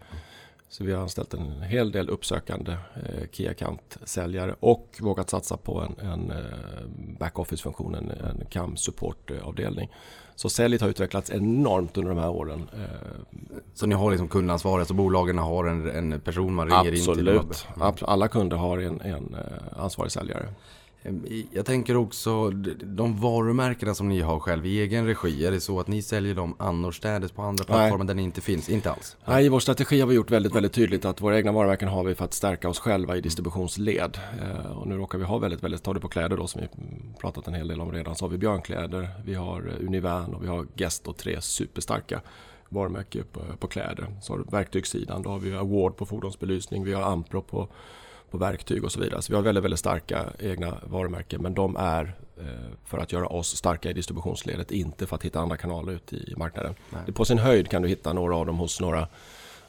Så 0.70 0.84
vi 0.84 0.94
har 0.94 1.02
anställt 1.02 1.34
en 1.34 1.62
hel 1.62 1.92
del 1.92 2.10
uppsökande 2.10 2.72
eh, 2.72 3.30
Key 3.32 3.48
Account-säljare 3.48 4.56
och 4.60 4.98
vågat 5.02 5.30
satsa 5.30 5.58
på 5.58 5.82
en, 5.82 6.08
en 6.08 6.32
eh, 6.32 6.88
back-office-funktion, 7.20 7.96
en, 7.96 8.12
en 8.12 8.44
CAM-supportavdelning. 8.50 9.90
Så 10.36 10.50
säljet 10.50 10.82
har 10.82 10.90
utvecklats 10.90 11.30
enormt 11.30 11.98
under 11.98 12.10
de 12.10 12.20
här 12.20 12.30
åren. 12.30 12.70
Eh, 12.74 13.40
så 13.74 13.86
ni 13.86 13.96
har 13.96 14.12
liksom 14.12 14.28
kundansvaret, 14.28 14.88
så 14.88 14.94
bolagen 14.94 15.38
har 15.38 15.66
en, 15.66 15.90
en 15.90 16.20
person 16.20 16.54
man 16.54 16.68
ringer 16.68 16.92
Absolut. 16.92 17.08
in 17.08 17.54
till? 17.54 17.82
Absolut, 17.82 18.10
alla 18.10 18.28
kunder 18.28 18.58
har 18.58 18.78
en, 18.78 19.02
en 19.02 19.36
eh, 19.36 19.84
ansvarig 19.84 20.12
säljare. 20.12 20.50
Jag 21.52 21.66
tänker 21.66 21.98
också, 21.98 22.50
de 22.84 23.20
varumärkena 23.22 23.96
som 23.96 24.10
ni 24.10 24.22
har 24.22 24.40
själv 24.40 24.66
i 24.66 24.82
egen 24.82 25.06
regi, 25.06 25.46
är 25.46 25.52
det 25.52 25.60
så 25.60 25.80
att 25.80 25.88
ni 25.88 26.02
säljer 26.02 26.36
dem 26.36 26.56
annorstädes 26.60 27.32
på 27.32 27.42
andra 27.42 27.64
plattformar 27.64 27.98
Nej. 27.98 28.08
där 28.08 28.14
ni 28.14 28.24
inte 28.24 28.42
finns? 28.42 28.70
Inte 28.70 28.92
alls? 28.92 29.18
Nej, 29.26 29.46
i 29.46 29.50
vår 29.50 29.60
strategi 29.60 30.00
har 30.00 30.08
vi 30.08 30.16
gjort 30.16 30.32
väldigt, 30.32 30.56
väldigt 30.56 30.74
tydligt 30.74 31.06
att 31.06 31.22
våra 31.22 31.38
egna 31.38 31.52
varumärken 31.52 31.88
har 31.88 32.04
vi 32.04 32.16
för 32.16 32.26
att 32.26 32.34
stärka 32.34 32.70
oss 32.70 32.80
själva 32.80 33.18
i 33.18 33.22
distributionsled. 33.22 34.20
Eh, 34.42 34.78
och 34.78 34.88
nu 34.88 34.98
råkar 34.98 35.18
vi 35.18 35.24
ha 35.24 35.38
väldigt, 35.38 35.64
väldigt, 35.64 35.84
tar 35.84 35.94
det 35.94 36.00
på 36.00 36.08
kläder 36.08 36.38
då 36.38 36.48
som 36.48 36.62
vi 36.62 36.68
pratat 37.22 37.48
en 37.48 37.54
hel 37.54 37.68
del 37.68 37.82
om 37.82 37.92
redan, 37.92 38.16
så 38.16 38.26
har 38.26 38.30
vi 38.30 38.38
Björnkläder, 38.38 39.10
vi 39.26 39.34
har 39.34 39.74
Univern 39.80 40.34
och 40.34 40.44
vi 40.44 40.48
har 40.48 40.68
Guest 40.76 41.08
och 41.08 41.18
tre 41.18 41.42
superstarka 41.42 42.22
varumärken 42.70 43.24
på, 43.32 43.40
på 43.60 43.68
kläder. 43.68 44.08
Så 44.22 44.34
har 44.34 44.38
du 44.38 44.44
verktygssidan, 44.44 45.22
då 45.22 45.30
har 45.30 45.40
vi 45.40 45.54
Award 45.54 45.98
på 45.98 46.06
fordonsbelysning, 46.06 46.84
vi 46.84 46.94
har 46.94 47.04
Ampro 47.04 47.42
på 47.42 47.68
på 48.32 48.38
verktyg 48.38 48.84
och 48.84 48.92
så 48.92 49.00
vidare. 49.00 49.22
Så 49.22 49.32
vi 49.32 49.36
har 49.36 49.44
väldigt, 49.44 49.64
väldigt 49.64 49.80
starka 49.80 50.26
egna 50.40 50.78
varumärken 50.84 51.42
men 51.42 51.54
de 51.54 51.76
är 51.76 52.16
eh, 52.40 52.46
för 52.86 52.98
att 52.98 53.12
göra 53.12 53.28
oss 53.28 53.56
starka 53.56 53.90
i 53.90 53.94
distributionsledet, 53.94 54.72
inte 54.72 55.08
för 55.08 55.16
att 55.16 55.24
hitta 55.24 55.40
andra 55.40 55.58
kanaler 55.58 55.92
ute 55.92 56.16
i 56.16 56.34
marknaden. 56.38 56.76
Nej. 56.90 57.14
På 57.14 57.26
sin 57.26 57.38
höjd 57.38 57.70
kan 57.70 57.82
du 57.82 57.88
hitta 57.88 58.14
några 58.14 58.36
av 58.36 58.46
dem 58.46 58.58
hos 58.58 58.82
några 58.82 59.08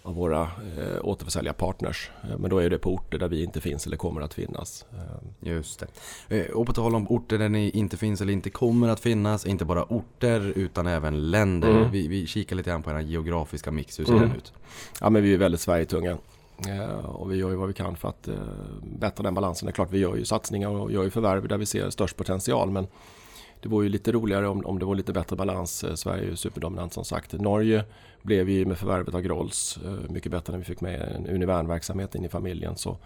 av 0.07 0.15
våra 0.15 0.43
eh, 0.43 0.99
återförsäljarpartners. 1.03 2.11
Eh, 2.23 2.39
men 2.39 2.51
då 2.51 2.59
är 2.59 2.71
det 2.71 2.79
på 2.79 2.95
orter 2.95 3.19
där 3.19 3.29
vi 3.29 3.43
inte 3.43 3.61
finns 3.61 3.87
eller 3.87 3.97
kommer 3.97 4.21
att 4.21 4.35
finnas. 4.35 4.87
Eh. 4.93 5.49
Just 5.53 5.85
det. 6.29 6.49
Och 6.49 6.67
på 6.67 6.73
tal 6.73 6.95
om 6.95 7.09
orter 7.09 7.39
där 7.39 7.49
ni 7.49 7.71
inte 7.71 7.97
finns 7.97 8.21
eller 8.21 8.33
inte 8.33 8.51
kommer 8.51 8.89
att 8.89 9.01
finnas, 9.01 9.47
inte 9.47 9.65
bara 9.65 9.85
orter 9.85 10.53
utan 10.57 10.87
även 10.87 11.31
länder. 11.31 11.71
Mm. 11.71 11.91
Vi, 11.91 12.09
vi 12.09 12.27
kikar 12.27 12.57
lite 12.57 12.71
grann 12.71 12.83
på 12.83 12.93
den 12.93 13.07
geografiska 13.07 13.71
mix, 13.71 14.01
hur 14.01 14.05
ser 14.05 14.13
mm. 14.13 14.29
den 14.29 14.37
ut? 14.37 14.53
Ja 15.01 15.11
men 15.11 15.23
vi 15.23 15.35
är 15.35 15.39
väldigt 15.39 15.61
Sverigetunga. 15.61 16.19
Eh, 16.59 17.07
och 17.07 17.33
vi 17.33 17.37
gör 17.37 17.51
ju 17.51 17.57
vad 17.57 17.69
vi 17.69 17.75
kan 17.75 17.97
för 17.97 18.09
att 18.09 18.29
eh, 18.29 18.35
bättra 18.83 19.23
den 19.23 19.35
balansen. 19.35 19.67
Det 19.67 19.71
är 19.71 19.75
klart 19.75 19.93
vi 19.93 19.99
gör 19.99 20.17
ju 20.17 20.25
satsningar 20.25 20.69
och 20.69 20.93
gör 20.93 21.03
ju 21.03 21.11
förvärv 21.11 21.49
där 21.49 21.59
vi 21.59 21.67
ser 21.67 21.91
störst 21.91 22.17
potential. 22.17 22.71
Men 22.71 22.87
det 23.61 23.69
vore 23.69 23.85
ju 23.85 23.89
lite 23.89 24.13
roligare 24.13 24.49
om, 24.49 24.67
om 24.67 24.79
det 24.79 24.85
var 24.85 24.95
lite 24.95 25.13
bättre 25.13 25.37
balans. 25.37 25.85
Eh, 25.85 25.95
Sverige 25.95 26.23
är 26.23 26.27
ju 26.27 26.37
superdominant 26.37 26.93
som 26.93 27.05
sagt. 27.05 27.33
Norge 27.33 27.85
blev 28.23 28.49
ju 28.49 28.67
med 28.67 28.79
förvärvet 28.79 29.15
av 29.15 29.21
Grolls 29.21 29.79
mycket 30.09 30.33
bättre 30.33 30.53
när 30.53 30.59
vi 30.59 30.65
fick 30.65 30.81
med 30.81 31.01
en 31.01 31.27
Univern-verksamhet 31.27 32.15
in 32.15 32.25
i 32.25 32.29
familjen. 32.29 32.77
Så, 32.77 32.99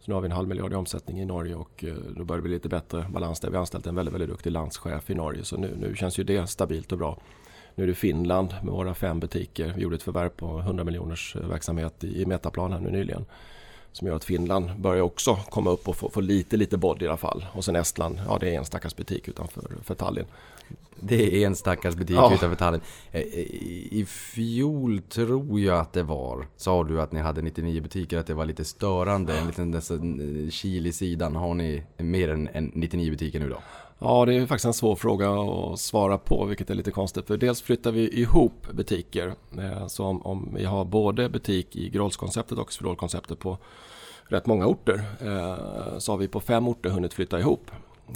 så 0.00 0.10
nu 0.10 0.14
har 0.14 0.20
vi 0.20 0.26
en 0.26 0.32
halv 0.32 0.48
miljard 0.48 0.72
i 0.72 0.74
omsättning 0.74 1.20
i 1.20 1.24
Norge 1.24 1.54
och 1.54 1.84
då 2.16 2.24
börjar 2.24 2.38
det 2.38 2.42
bli 2.42 2.52
lite 2.52 2.68
bättre 2.68 3.06
balans 3.10 3.40
där. 3.40 3.48
Vi 3.48 3.56
har 3.56 3.60
anställt 3.60 3.86
en 3.86 3.94
väldigt, 3.94 4.14
väldigt 4.14 4.30
duktig 4.30 4.50
landschef 4.50 5.10
i 5.10 5.14
Norge 5.14 5.44
så 5.44 5.56
nu, 5.56 5.76
nu 5.80 5.96
känns 5.96 6.18
ju 6.18 6.24
det 6.24 6.46
stabilt 6.46 6.92
och 6.92 6.98
bra. 6.98 7.18
Nu 7.78 7.84
är 7.84 7.88
det 7.88 7.94
Finland 7.94 8.54
med 8.62 8.72
våra 8.72 8.94
fem 8.94 9.20
butiker. 9.20 9.72
Vi 9.76 9.82
gjorde 9.82 9.96
ett 9.96 10.02
förvärv 10.02 10.28
på 10.28 10.58
100 10.58 10.84
miljoners 10.84 11.36
verksamhet 11.36 12.04
i 12.04 12.26
Metaplan 12.26 12.72
här 12.72 12.80
nu 12.80 12.90
nyligen. 12.90 13.24
Som 13.92 14.08
gör 14.08 14.16
att 14.16 14.24
Finland 14.24 14.70
börjar 14.78 15.02
också 15.02 15.36
komma 15.50 15.70
upp 15.70 15.88
och 15.88 15.96
få, 15.96 16.10
få 16.10 16.20
lite, 16.20 16.56
lite 16.56 16.76
body 16.76 17.04
i 17.04 17.08
alla 17.08 17.16
fall. 17.16 17.46
Och 17.52 17.64
sen 17.64 17.76
Estland, 17.76 18.20
ja 18.26 18.38
det 18.40 18.54
är 18.54 18.58
en 18.58 18.64
stackars 18.64 18.96
butik 18.96 19.28
utanför 19.28 19.62
för 19.84 19.94
Tallinn. 19.94 20.26
Det 21.00 21.42
är 21.42 21.46
en 21.46 21.56
stackars 21.56 21.94
butik 21.94 22.16
ja. 22.16 22.34
utanför 22.34 22.56
Tallinn. 22.56 22.80
Eh, 23.12 23.20
eh, 23.20 23.26
I 23.90 24.06
fjol 24.08 25.00
tror 25.00 25.60
jag 25.60 25.78
att 25.78 25.92
det 25.92 26.02
var, 26.02 26.46
sa 26.56 26.84
du 26.84 27.00
att 27.00 27.12
ni 27.12 27.20
hade 27.20 27.42
99 27.42 27.82
butiker, 27.82 28.18
att 28.18 28.26
det 28.26 28.34
var 28.34 28.44
lite 28.44 28.64
störande. 28.64 29.38
En 29.38 29.46
liten 29.46 29.74
eh, 29.74 30.50
kil 30.50 30.86
i 30.86 30.92
sidan. 30.92 31.36
Har 31.36 31.54
ni 31.54 31.82
mer 31.96 32.28
än 32.28 32.70
99 32.74 33.10
butiker 33.10 33.40
nu 33.40 33.48
då? 33.48 33.58
Ja, 33.98 34.24
det 34.24 34.34
är 34.34 34.46
faktiskt 34.46 34.66
en 34.66 34.74
svår 34.74 34.96
fråga 34.96 35.30
att 35.30 35.80
svara 35.80 36.18
på, 36.18 36.44
vilket 36.44 36.70
är 36.70 36.74
lite 36.74 36.90
konstigt. 36.90 37.26
För 37.26 37.36
dels 37.36 37.62
flyttar 37.62 37.92
vi 37.92 38.20
ihop 38.20 38.66
butiker. 38.72 39.34
Eh, 39.58 39.86
så 39.86 40.04
om, 40.04 40.22
om 40.22 40.54
vi 40.56 40.64
har 40.64 40.84
både 40.84 41.28
butik 41.28 41.76
i 41.76 41.88
Grolls-konceptet 41.88 42.58
och 42.58 42.72
Swedol-konceptet 42.72 43.38
på 43.38 43.58
rätt 44.24 44.46
många 44.46 44.66
orter 44.66 45.04
eh, 45.20 45.98
så 45.98 46.12
har 46.12 46.16
vi 46.16 46.28
på 46.28 46.40
fem 46.40 46.68
orter 46.68 46.90
hunnit 46.90 47.14
flytta 47.14 47.40
ihop. 47.40 47.70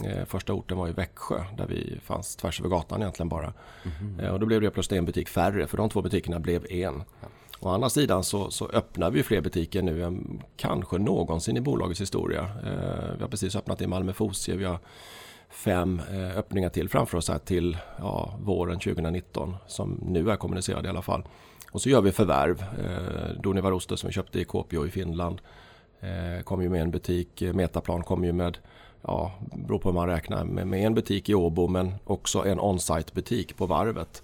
Eh, 0.05 0.25
första 0.25 0.53
orten 0.53 0.77
var 0.77 0.89
i 0.89 0.93
Växjö 0.93 1.45
där 1.57 1.67
vi 1.67 1.99
fanns 2.05 2.37
tvärs 2.37 2.61
över 2.61 2.71
gatan 2.71 3.01
egentligen 3.01 3.29
bara. 3.29 3.53
Mm. 4.01 4.33
Och 4.33 4.41
då 4.41 4.47
blev 4.47 4.61
det 4.61 4.71
plötsligt 4.71 4.99
en 4.99 5.05
butik 5.05 5.29
färre 5.29 5.67
för 5.67 5.77
de 5.77 5.91
två 5.91 6.03
butikerna 6.03 6.39
blev 6.41 6.67
en. 6.71 7.03
Å 7.61 7.69
andra 7.69 7.91
sidan 7.91 8.25
så, 8.25 8.51
så 8.51 8.69
öppnar 8.69 9.11
vi 9.11 9.23
fler 9.23 9.41
butiker 9.41 9.83
nu 9.83 10.05
än 10.05 10.43
kanske 10.57 10.99
någonsin 10.99 11.57
i 11.57 11.61
bolagets 11.61 12.01
historia. 12.01 12.51
Vi 13.17 13.23
har 13.23 13.29
precis 13.29 13.57
öppnat 13.57 13.83
i 13.83 13.87
Malmö 13.87 14.13
Fosie. 14.13 14.57
Vi 14.57 14.65
har 14.65 14.79
fem 15.50 16.02
eh, 16.12 16.38
öppningar 16.38 16.69
till 16.69 16.88
framför 16.88 17.19
oss 17.19 17.28
här 17.28 17.38
till 17.38 17.78
ja, 17.99 18.35
våren 18.40 18.78
2019 18.78 19.57
som 19.66 20.00
nu 20.07 20.30
är 20.30 20.37
kommunicerade 20.37 20.88
i 20.88 20.90
alla 20.90 21.02
fall. 21.02 21.23
Och 21.73 21.83
så 21.83 21.88
gör 21.88 22.00
vi 22.00 22.12
förvärv. 22.12 22.64
Eh, 22.85 23.42
Doni 23.42 23.61
Varusto 23.61 23.97
som 23.97 24.07
vi 24.07 24.12
köpte 24.12 24.40
i 24.40 24.45
Kuopio 24.45 24.87
i 24.87 24.90
Finland 24.90 25.40
eh, 26.00 26.42
kom 26.45 26.62
ju 26.62 26.69
med 26.69 26.83
en 26.83 26.90
butik. 26.90 27.42
Metaplan 27.54 28.02
kom 28.02 28.25
ju 28.25 28.33
med, 28.33 28.59
ja, 29.02 29.33
beror 29.54 29.78
på 29.78 29.88
hur 29.88 29.95
man 29.95 30.09
räknar, 30.09 30.45
med, 30.45 30.66
med 30.66 30.87
en 30.87 30.95
butik 30.95 31.28
i 31.28 31.35
Åbo 31.35 31.69
men 31.69 31.95
också 32.04 32.47
en 32.47 32.61
on-site 32.61 33.14
butik 33.14 33.57
på 33.57 33.66
varvet. 33.66 34.23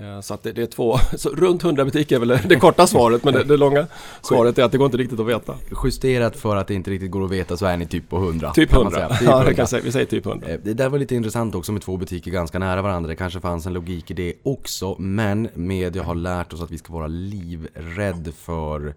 Eh, 0.00 0.20
Så 0.20 0.34
att 0.34 0.42
det, 0.42 0.52
det 0.52 0.62
är 0.62 0.66
två, 0.66 0.98
så 1.16 1.28
runt 1.30 1.64
100 1.64 1.84
butiker 1.84 2.16
är 2.16 2.20
väl 2.20 2.38
det 2.48 2.56
korta 2.56 2.86
svaret 2.86 3.24
men 3.24 3.34
det, 3.34 3.44
det 3.44 3.56
långa 3.56 3.86
svaret 4.22 4.58
är 4.58 4.64
att 4.64 4.72
det 4.72 4.78
går 4.78 4.84
inte 4.84 4.96
riktigt 4.98 5.20
att 5.20 5.26
veta. 5.26 5.54
Justerat 5.84 6.36
för 6.36 6.56
att 6.56 6.66
det 6.66 6.74
inte 6.74 6.90
riktigt 6.90 7.10
går 7.10 7.24
att 7.24 7.30
veta 7.30 7.56
så 7.56 7.66
är 7.66 7.76
ni 7.76 7.86
typ 7.86 8.08
på 8.08 8.16
100. 8.16 8.50
Typ 8.52 8.70
kan 8.70 8.84
man 8.84 8.92
100. 8.92 9.08
säga. 9.08 9.08
Typ 9.18 9.28
Ja, 9.28 9.32
100. 9.32 9.48
det 9.48 9.54
kan 9.54 9.66
säga. 9.66 9.82
Vi 9.84 9.92
säger 9.92 10.06
typ 10.06 10.26
100. 10.26 10.48
Eh, 10.48 10.58
Det 10.64 10.74
där 10.74 10.88
var 10.88 10.98
lite 10.98 11.14
intressant 11.14 11.54
också 11.54 11.72
med 11.72 11.82
två 11.82 11.96
butiker 11.96 12.30
ganska 12.30 12.58
nära 12.58 12.82
varandra. 12.82 13.08
Det 13.08 13.16
kanske 13.16 13.40
fanns 13.40 13.66
en 13.66 13.72
logik 13.72 14.10
i 14.10 14.14
det 14.14 14.34
också. 14.42 14.96
Men 14.98 15.48
media 15.54 16.02
har 16.02 16.14
lärt 16.14 16.52
oss 16.52 16.62
att 16.62 16.70
vi 16.70 16.78
ska 16.78 16.92
vara 16.92 17.06
livrädd 17.06 18.32
för 18.36 18.94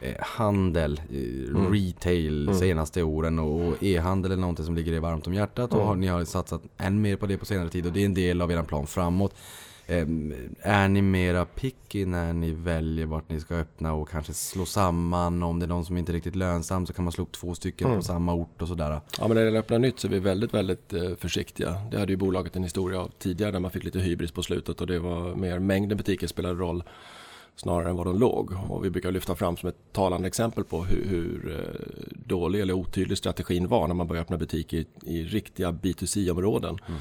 eh, 0.00 0.14
handel, 0.20 1.00
Mm. 1.10 1.72
retail 1.72 2.50
senaste 2.58 3.02
åren 3.02 3.38
och 3.38 3.82
e-handel 3.82 4.32
är 4.32 4.36
någonting 4.36 4.64
som 4.64 4.74
ligger 4.74 4.92
er 4.92 5.00
varmt 5.00 5.26
om 5.26 5.34
hjärtat 5.34 5.70
och 5.70 5.76
Mm. 5.76 5.86
har, 5.88 5.96
ni 5.96 6.06
har 6.06 6.24
satsat 6.24 6.62
än 6.78 7.00
mer 7.02 7.16
på 7.16 7.26
det 7.26 7.36
på 7.38 7.44
senare 7.44 7.68
tid 7.68 7.86
och 7.86 7.92
det 7.92 8.00
är 8.00 8.04
en 8.04 8.14
del 8.14 8.40
av 8.42 8.52
er 8.52 8.62
plan 8.62 8.86
framåt. 8.86 9.34
Eh, 9.90 10.06
Är 10.62 10.88
ni 10.88 11.02
mera 11.02 11.44
picky 11.44 12.06
när 12.06 12.32
ni 12.32 12.52
väljer 12.52 13.06
vart 13.06 13.28
ni 13.28 13.40
ska 13.40 13.54
öppna 13.54 13.92
och 13.92 14.08
kanske 14.08 14.32
slå 14.34 14.66
samman? 14.66 15.42
Om 15.42 15.58
det 15.58 15.66
är 15.66 15.68
någon 15.68 15.84
som 15.84 15.96
inte 15.96 16.12
är 16.12 16.14
riktigt 16.14 16.36
lönsam 16.36 16.86
så 16.86 16.92
kan 16.92 17.04
man 17.04 17.12
slå 17.12 17.24
upp 17.24 17.32
två 17.32 17.54
stycken 17.54 17.86
Mm. 17.86 17.98
på 17.98 18.04
samma 18.04 18.34
ort 18.34 18.62
och 18.62 18.68
sådär. 18.68 18.90
Ja, 18.90 19.00
men 19.20 19.28
när 19.28 19.34
det 19.34 19.44
gäller 19.44 19.58
att 19.58 19.64
öppna 19.64 19.78
nytt 19.78 20.00
så 20.00 20.06
är 20.06 20.10
vi 20.10 20.18
väldigt, 20.18 20.54
väldigt 20.54 20.92
eh, 20.92 21.14
försiktiga. 21.18 21.74
Det 21.90 21.98
hade 21.98 22.12
ju 22.12 22.16
bolaget 22.16 22.56
en 22.56 22.62
historia 22.62 23.00
av 23.00 23.10
tidigare 23.18 23.52
där 23.52 23.60
man 23.60 23.70
fick 23.70 23.84
lite 23.84 23.98
hybris 23.98 24.32
på 24.32 24.42
slutet 24.42 24.80
och 24.80 24.86
det 24.86 24.98
var 24.98 25.34
mer 25.34 25.58
mängden 25.58 25.98
butiker 25.98 26.26
spelade 26.26 26.54
roll 26.54 26.82
snarare 27.56 27.90
än 27.90 27.96
vad 27.96 28.06
de 28.06 28.18
låg. 28.18 28.52
Och 28.68 28.84
vi 28.84 28.90
brukar 28.90 29.12
lyfta 29.12 29.34
fram 29.34 29.56
som 29.56 29.68
ett 29.68 29.92
talande 29.92 30.28
exempel 30.28 30.64
på 30.64 30.84
hur, 30.84 31.04
hur 31.04 31.52
eh, 31.58 32.14
dålig 32.26 32.60
eller 32.60 32.74
otydlig 32.74 33.18
strategin 33.18 33.68
var 33.68 33.88
när 33.88 33.94
man 33.94 34.06
började 34.06 34.22
öppna 34.22 34.36
butiker 34.38 34.76
i, 34.76 34.86
i 35.02 35.24
riktiga 35.24 35.70
B2C-områden. 35.72 36.78
Eh, 36.88 36.94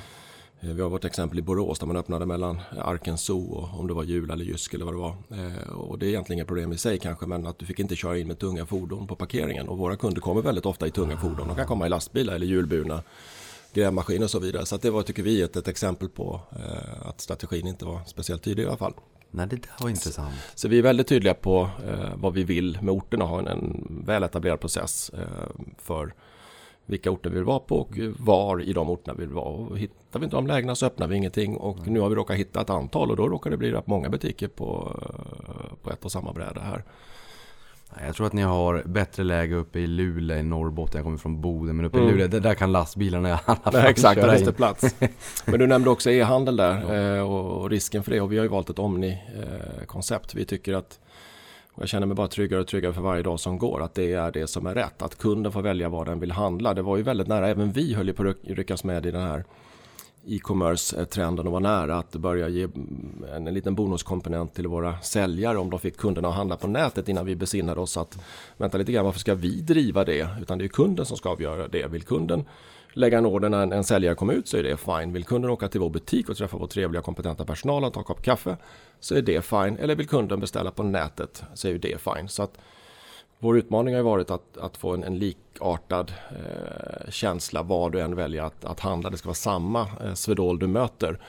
Vi 0.60 0.82
har 0.82 0.90
vårt 0.90 1.06
exempel 1.06 1.40
i 1.40 1.42
Borås 1.42 1.80
där 1.80 1.88
man 1.88 1.98
öppnade 1.98 2.26
mellan 2.26 2.60
Arken 2.82 3.18
Zoo 3.18 3.52
och 3.52 3.80
om 3.80 3.88
det 3.88 3.94
var 3.94 4.04
Jul 4.04 4.32
eller 4.32 4.46
Jysk 4.46 4.74
eller 4.74 4.86
vad 4.86 4.94
det 4.94 4.98
var. 4.98 5.16
Eh, 5.32 5.70
Och 5.74 6.00
det 6.00 6.06
är 6.06 6.08
egentligen 6.10 6.38
inget 6.38 6.48
problem 6.48 6.74
i 6.74 6.78
sig 6.78 7.00
kanske 7.00 7.26
men 7.26 7.48
att 7.48 7.60
du 7.60 7.66
fick 7.66 7.80
inte 7.80 7.96
köra 7.96 8.18
in 8.18 8.28
med 8.28 8.40
tunga 8.40 8.66
fordon 8.66 9.08
på 9.08 9.16
parkeringen. 9.16 9.68
Och 9.68 9.78
våra 9.78 9.96
kunder 9.96 10.22
kommer 10.22 10.42
väldigt 10.42 10.66
ofta 10.66 10.88
i 10.88 10.92
tunga 10.92 11.18
fordon. 11.18 11.48
De 11.48 11.56
kan 11.56 11.68
komma 11.68 11.86
i 11.86 11.90
lastbilar 11.90 12.34
eller 12.36 12.46
hjulburna 12.48 13.04
grävmaskiner 13.74 14.24
och 14.24 14.30
så 14.32 14.40
vidare. 14.40 14.66
Så 14.66 14.78
det 14.78 14.90
var, 14.90 15.02
tycker 15.04 15.24
vi, 15.24 15.42
ett, 15.42 15.56
ett 15.56 15.68
exempel 15.68 16.10
på 16.10 16.42
eh, 16.52 17.08
att 17.08 17.22
strategin 17.22 17.68
inte 17.68 17.86
var 17.86 18.00
speciellt 18.06 18.44
tydlig 18.44 18.64
i 18.64 18.68
alla 18.68 18.78
fall. 18.78 18.94
Nej, 19.32 19.48
det 19.48 19.56
där 19.56 19.72
var 19.80 19.90
intressant. 19.90 20.34
Så 20.56 20.68
vi 20.68 20.78
är 20.78 20.82
väldigt 20.82 21.08
tydliga 21.08 21.34
på 21.34 21.70
eh, 21.88 22.10
vad 22.16 22.34
vi 22.34 22.44
vill 22.44 22.78
med 22.82 22.94
orterna 22.94 23.24
och 23.24 23.30
ha 23.30 23.40
en, 23.40 23.48
en 23.48 24.04
väl 24.06 24.24
etablerad 24.24 24.60
process 24.60 25.10
eh, 25.10 25.20
för 25.78 26.14
vilka 26.88 27.12
orter 27.12 27.30
vi 27.30 27.36
vill 27.36 27.46
vara 27.46 27.60
på 27.60 27.78
och 27.80 27.98
var 28.18 28.62
i 28.62 28.74
de 28.74 28.90
orterna 28.90 29.16
vi 29.18 29.26
vill 29.26 29.36
vara. 29.36 29.46
Och 29.46 29.78
hittar 29.78 30.20
vi 30.20 30.24
inte 30.24 30.36
de 30.36 30.48
lägena 30.48 30.76
så 30.76 30.86
öppnar 30.86 31.08
vi 31.08 31.16
ingenting 31.16 31.58
och 31.58 31.88
nu 31.88 32.00
har 32.00 32.10
vi 32.10 32.16
råkat 32.16 32.38
hitta 32.38 32.62
ett 32.62 32.70
antal 32.70 33.12
och 33.12 33.18
då 33.18 33.28
råkar 33.28 33.50
det 33.52 33.58
bli 33.58 33.72
rätt 33.72 33.88
många 33.88 34.10
butiker 34.10 34.48
på, 34.48 35.00
eh, 35.02 35.76
på 35.84 35.92
ett 35.92 36.06
och 36.06 36.12
samma 36.12 36.34
bräde 36.34 36.60
här. 36.60 36.84
Jag 38.06 38.16
tror 38.16 38.28
att 38.28 38.34
ni 38.34 38.42
har 38.42 38.84
bättre 38.86 39.24
läge 39.24 39.56
uppe 39.56 39.80
i 39.80 39.88
Luleå 39.88 40.38
i 40.38 40.44
Norrbotten. 40.44 40.98
Jag 40.98 41.04
kommer 41.04 41.18
från 41.18 41.42
Boden. 41.42 41.76
Men 41.76 41.86
uppe 41.86 41.98
i 41.98 42.02
Mm. 42.02 42.12
Luleå, 42.12 42.28
där, 42.28 42.40
där 42.40 42.54
kan 42.54 42.72
lastbilarna 42.72 43.30
i 43.30 43.32
alla 43.32 43.56
fall 43.56 43.74
Nej, 43.74 43.90
exakt, 43.90 44.22
där 44.22 44.38
finns 44.38 44.56
plats. 44.56 44.96
Men 45.46 45.60
du 45.60 45.68
nämnde 45.68 45.90
också 45.90 46.12
e-handel 46.12 46.56
där 46.56 47.16
eh, 47.18 47.22
och 47.32 47.70
risken 47.70 48.04
för 48.04 48.12
det 48.12 48.22
och 48.22 48.32
vi 48.32 48.38
har 48.38 48.44
ju 48.44 48.50
valt 48.50 48.70
ett 48.70 48.80
Omni-koncept. 48.80 50.36
Vi 50.36 50.46
tycker 50.46 50.74
att, 50.74 51.00
jag 51.80 51.90
känner 51.90 52.08
mig 52.08 52.16
bara 52.16 52.28
tryggare 52.28 52.62
och 52.62 52.68
tryggare 52.68 52.94
för 52.94 53.02
varje 53.02 53.24
dag 53.24 53.40
som 53.40 53.58
går, 53.58 53.84
att 53.84 53.94
det 53.94 54.14
är 54.14 54.32
det 54.32 54.48
som 54.48 54.68
är 54.68 54.76
rätt. 54.76 55.02
Att 55.02 55.18
kunden 55.18 55.52
får 55.52 55.62
välja 55.62 55.90
vad 55.90 56.06
den 56.06 56.20
vill 56.20 56.32
handla. 56.32 56.74
Det 56.74 56.82
var 56.82 56.98
ju 56.98 57.04
väldigt 57.04 57.28
nära, 57.28 57.48
även 57.48 57.72
vi 57.72 57.94
höll 57.94 58.08
ju 58.08 58.14
på 58.14 58.30
att 58.30 58.38
ryckas 58.44 58.84
med 58.84 59.06
i 59.06 59.12
den 59.12 59.22
här 59.22 59.44
e-commerce-trenden 60.28 61.48
och 61.48 61.54
var 61.54 61.60
nära 61.60 61.98
att 61.98 62.12
börja 62.12 62.48
ge 62.50 62.68
en 63.36 63.46
liten 63.46 63.76
bonuskomponent 63.76 64.54
till 64.54 64.68
våra 64.68 65.00
säljare 65.00 65.58
om 65.58 65.70
de 65.70 65.80
fick 65.80 65.98
kunderna 65.98 66.28
att 66.28 66.36
handla 66.36 66.58
på 66.58 66.68
nätet 66.68 67.10
innan 67.10 67.26
vi 67.26 67.36
besinnade 67.36 67.82
oss 67.82 67.98
att 67.98 68.20
vänta 68.58 68.78
lite 68.78 68.92
grann, 68.92 69.06
varför 69.06 69.20
ska 69.20 69.36
vi 69.36 69.62
driva 69.62 70.04
det? 70.04 70.28
Utan 70.42 70.58
det 70.58 70.66
är 70.66 70.68
kunden 70.68 71.06
som 71.06 71.18
ska 71.18 71.30
avgöra 71.30 71.68
det. 71.68 71.88
Vill 71.88 72.04
kunden 72.04 72.46
lägga 72.98 73.18
en 73.18 73.26
order 73.26 73.50
när 73.50 73.64
en, 73.64 73.72
en 73.72 73.84
säljare 73.84 74.16
kommer 74.16 74.34
ut 74.34 74.48
så 74.48 74.58
är 74.58 74.64
det 74.64 74.78
fine. 74.78 75.14
Vill 75.14 75.24
kunden 75.24 75.52
åka 75.52 75.68
till 75.68 75.80
vår 75.80 75.90
butik 75.90 76.30
och 76.30 76.38
träffa 76.38 76.58
vår 76.58 76.68
trevliga 76.68 77.02
kompetenta 77.02 77.46
personal 77.46 77.84
och 77.84 77.94
ta 77.94 78.00
en 78.00 78.04
kopp 78.04 78.22
kaffe 78.22 78.58
så 79.00 79.16
är 79.16 79.22
det 79.22 79.42
fine. 79.42 79.78
Eller 79.78 79.96
vill 79.96 80.08
kunden 80.08 80.40
beställa 80.40 80.72
på 80.72 80.84
nätet 80.84 81.44
så 81.54 81.68
är 81.68 81.78
det 81.78 82.02
fine. 82.02 82.28
Så 82.28 82.44
att 82.44 82.58
vår 83.40 83.58
utmaning 83.58 83.96
har 83.96 84.02
varit 84.02 84.32
att, 84.32 84.58
att 84.58 84.78
få 84.78 84.94
en, 84.94 85.04
en 85.04 85.20
likartad 85.20 86.14
eh, 86.30 87.10
känsla 87.10 87.64
var 87.64 87.90
du 87.90 88.02
än 88.02 88.16
väljer 88.16 88.44
att, 88.44 88.66
att 88.66 88.80
handla. 88.80 89.10
Det 89.10 89.18
ska 89.18 89.28
vara 89.28 89.36
samma 89.36 89.82
eh, 89.82 90.14
Swedol 90.14 90.60
du 90.60 90.68
möter. 90.68 91.20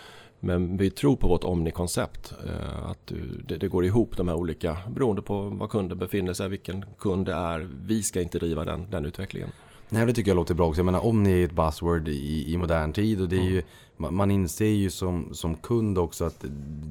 Men 0.40 0.76
vi 0.76 0.90
tror 0.90 1.16
på 1.16 1.28
vårt 1.28 1.44
Omni-koncept. 1.44 2.34
Eh, 2.46 2.90
att 2.90 3.06
du, 3.06 3.42
det, 3.48 3.56
det 3.56 3.68
går 3.68 3.84
ihop 3.84 4.16
de 4.16 4.28
här 4.28 4.34
olika 4.34 4.76
beroende 4.88 5.22
på 5.22 5.40
var 5.42 5.68
kunden 5.68 5.98
befinner 5.98 6.32
sig, 6.32 6.48
vilken 6.48 6.84
kund 6.98 7.26
det 7.26 7.34
är. 7.34 7.68
Vi 7.86 8.02
ska 8.02 8.20
inte 8.20 8.38
driva 8.38 8.64
den, 8.64 8.90
den 8.90 9.04
utvecklingen. 9.04 9.50
Nej, 9.88 10.06
det 10.06 10.12
tycker 10.12 10.30
jag 10.30 10.36
låter 10.36 10.54
bra 10.54 10.66
också. 10.68 10.78
Jag 10.78 10.86
menar, 10.86 11.06
om 11.06 11.22
ni 11.22 11.40
är 11.40 11.44
ett 11.44 11.52
buzzword 11.52 12.08
i, 12.08 12.52
i 12.52 12.56
modern 12.56 12.92
tid 12.92 13.20
och 13.20 13.28
det 13.28 13.36
är 13.36 13.50
ju, 13.50 13.62
man, 13.96 14.30
inser 14.30 14.66
ju 14.66 14.90
som, 14.90 15.28
som 15.34 15.54
kund 15.56 15.98
också 15.98 16.24
att 16.24 16.44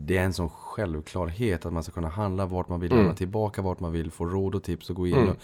det 0.05 0.17
är 0.17 0.23
en 0.23 0.33
sån 0.33 0.49
självklarhet 0.49 1.65
att 1.65 1.73
man 1.73 1.83
ska 1.83 1.91
kunna 1.91 2.09
handla 2.09 2.45
vart 2.45 2.69
man 2.69 2.79
vill, 2.79 2.91
Mm. 2.91 3.03
lämna 3.03 3.17
tillbaka 3.17 3.61
vart 3.61 3.79
man 3.79 3.91
vill, 3.91 4.11
få 4.11 4.25
råd 4.25 4.55
och 4.55 4.63
tips 4.63 4.89
och 4.89 4.95
gå 4.95 5.07
in. 5.07 5.13
Mm. 5.15 5.29
Och, 5.29 5.35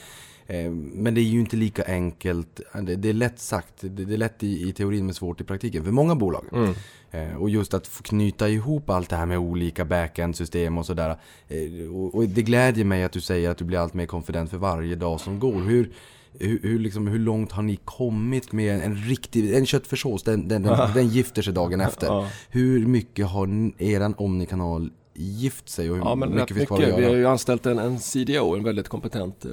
eh, 0.54 0.72
men 0.72 1.14
det 1.14 1.22
är 1.22 1.24
ju 1.24 1.40
inte 1.40 1.56
lika 1.56 1.84
enkelt. 1.84 2.62
Det, 2.82 2.96
det 2.96 3.10
är 3.10 3.14
lätt 3.14 3.40
sagt, 3.40 3.74
det, 3.80 3.90
det 3.90 4.14
är 4.14 4.18
lätt 4.18 4.44
i, 4.44 4.70
i 4.70 4.74
teorin 4.74 5.06
men 5.06 5.14
svårt 5.14 5.42
i 5.42 5.44
praktiken 5.44 5.84
för 5.84 5.92
många 5.92 6.16
bolag. 6.16 6.46
Mm. 6.52 6.74
Eh, 7.12 7.36
och 7.36 7.50
just 7.50 7.74
att 7.74 8.02
knyta 8.04 8.50
ihop 8.50 8.90
allt 8.90 9.10
det 9.10 9.16
här 9.16 9.26
med 9.26 9.38
olika 9.38 9.86
backend-system 9.86 10.78
och 10.78 10.86
sådär. 10.86 11.18
Eh, 11.48 11.96
och, 11.96 12.16
och 12.16 12.24
det 12.24 12.42
glädjer 12.42 12.86
mig 12.86 13.04
att 13.04 13.12
du 13.12 13.22
säger 13.22 13.50
att 13.50 13.58
du 13.58 13.66
blir 13.66 13.78
allt 13.80 13.94
mer 13.94 14.06
confident 14.06 14.50
för 14.50 14.58
varje 14.58 14.96
dag 14.96 15.20
som 15.20 15.40
går. 15.40 15.62
Hur, 15.62 15.92
hur, 16.40 16.60
hur, 16.64 16.80
liksom, 16.80 17.08
hur 17.08 17.20
långt 17.20 17.52
har 17.52 17.64
ni 17.64 17.76
kommit 17.86 18.52
med 18.52 18.82
en 18.82 18.96
riktig, 18.96 19.54
en 19.54 19.66
köttfärssås, 19.66 20.24
den, 20.24 20.48
den, 20.48 20.64
den, 20.64 20.94
den 20.94 21.08
gifter 21.08 21.42
sig 21.42 21.54
dagen 21.54 21.82
efter. 21.82 22.28
Hur 22.50 22.86
mycket 22.88 23.28
har 23.28 23.72
eran 23.82 24.14
Omni-kanal 24.18 24.92
gift 25.16 25.70
sig 25.70 25.90
och 25.90 25.98
hur 25.98 26.04
Ja, 26.04 26.16
men 26.16 26.36
mycket 26.36 26.58
finns 26.58 26.68
kvar 26.68 26.78
att 26.78 26.82
mycket. 26.84 26.98
Vi 27.00 27.04
har 27.04 27.10
göra? 27.10 27.20
ju 27.20 27.28
anställt 27.28 27.66
en, 27.66 27.80
en 27.80 28.00
CDO, 28.00 28.56
en 28.56 28.64
väldigt 28.64 28.88
kompetent 28.88 29.46
eh, 29.46 29.52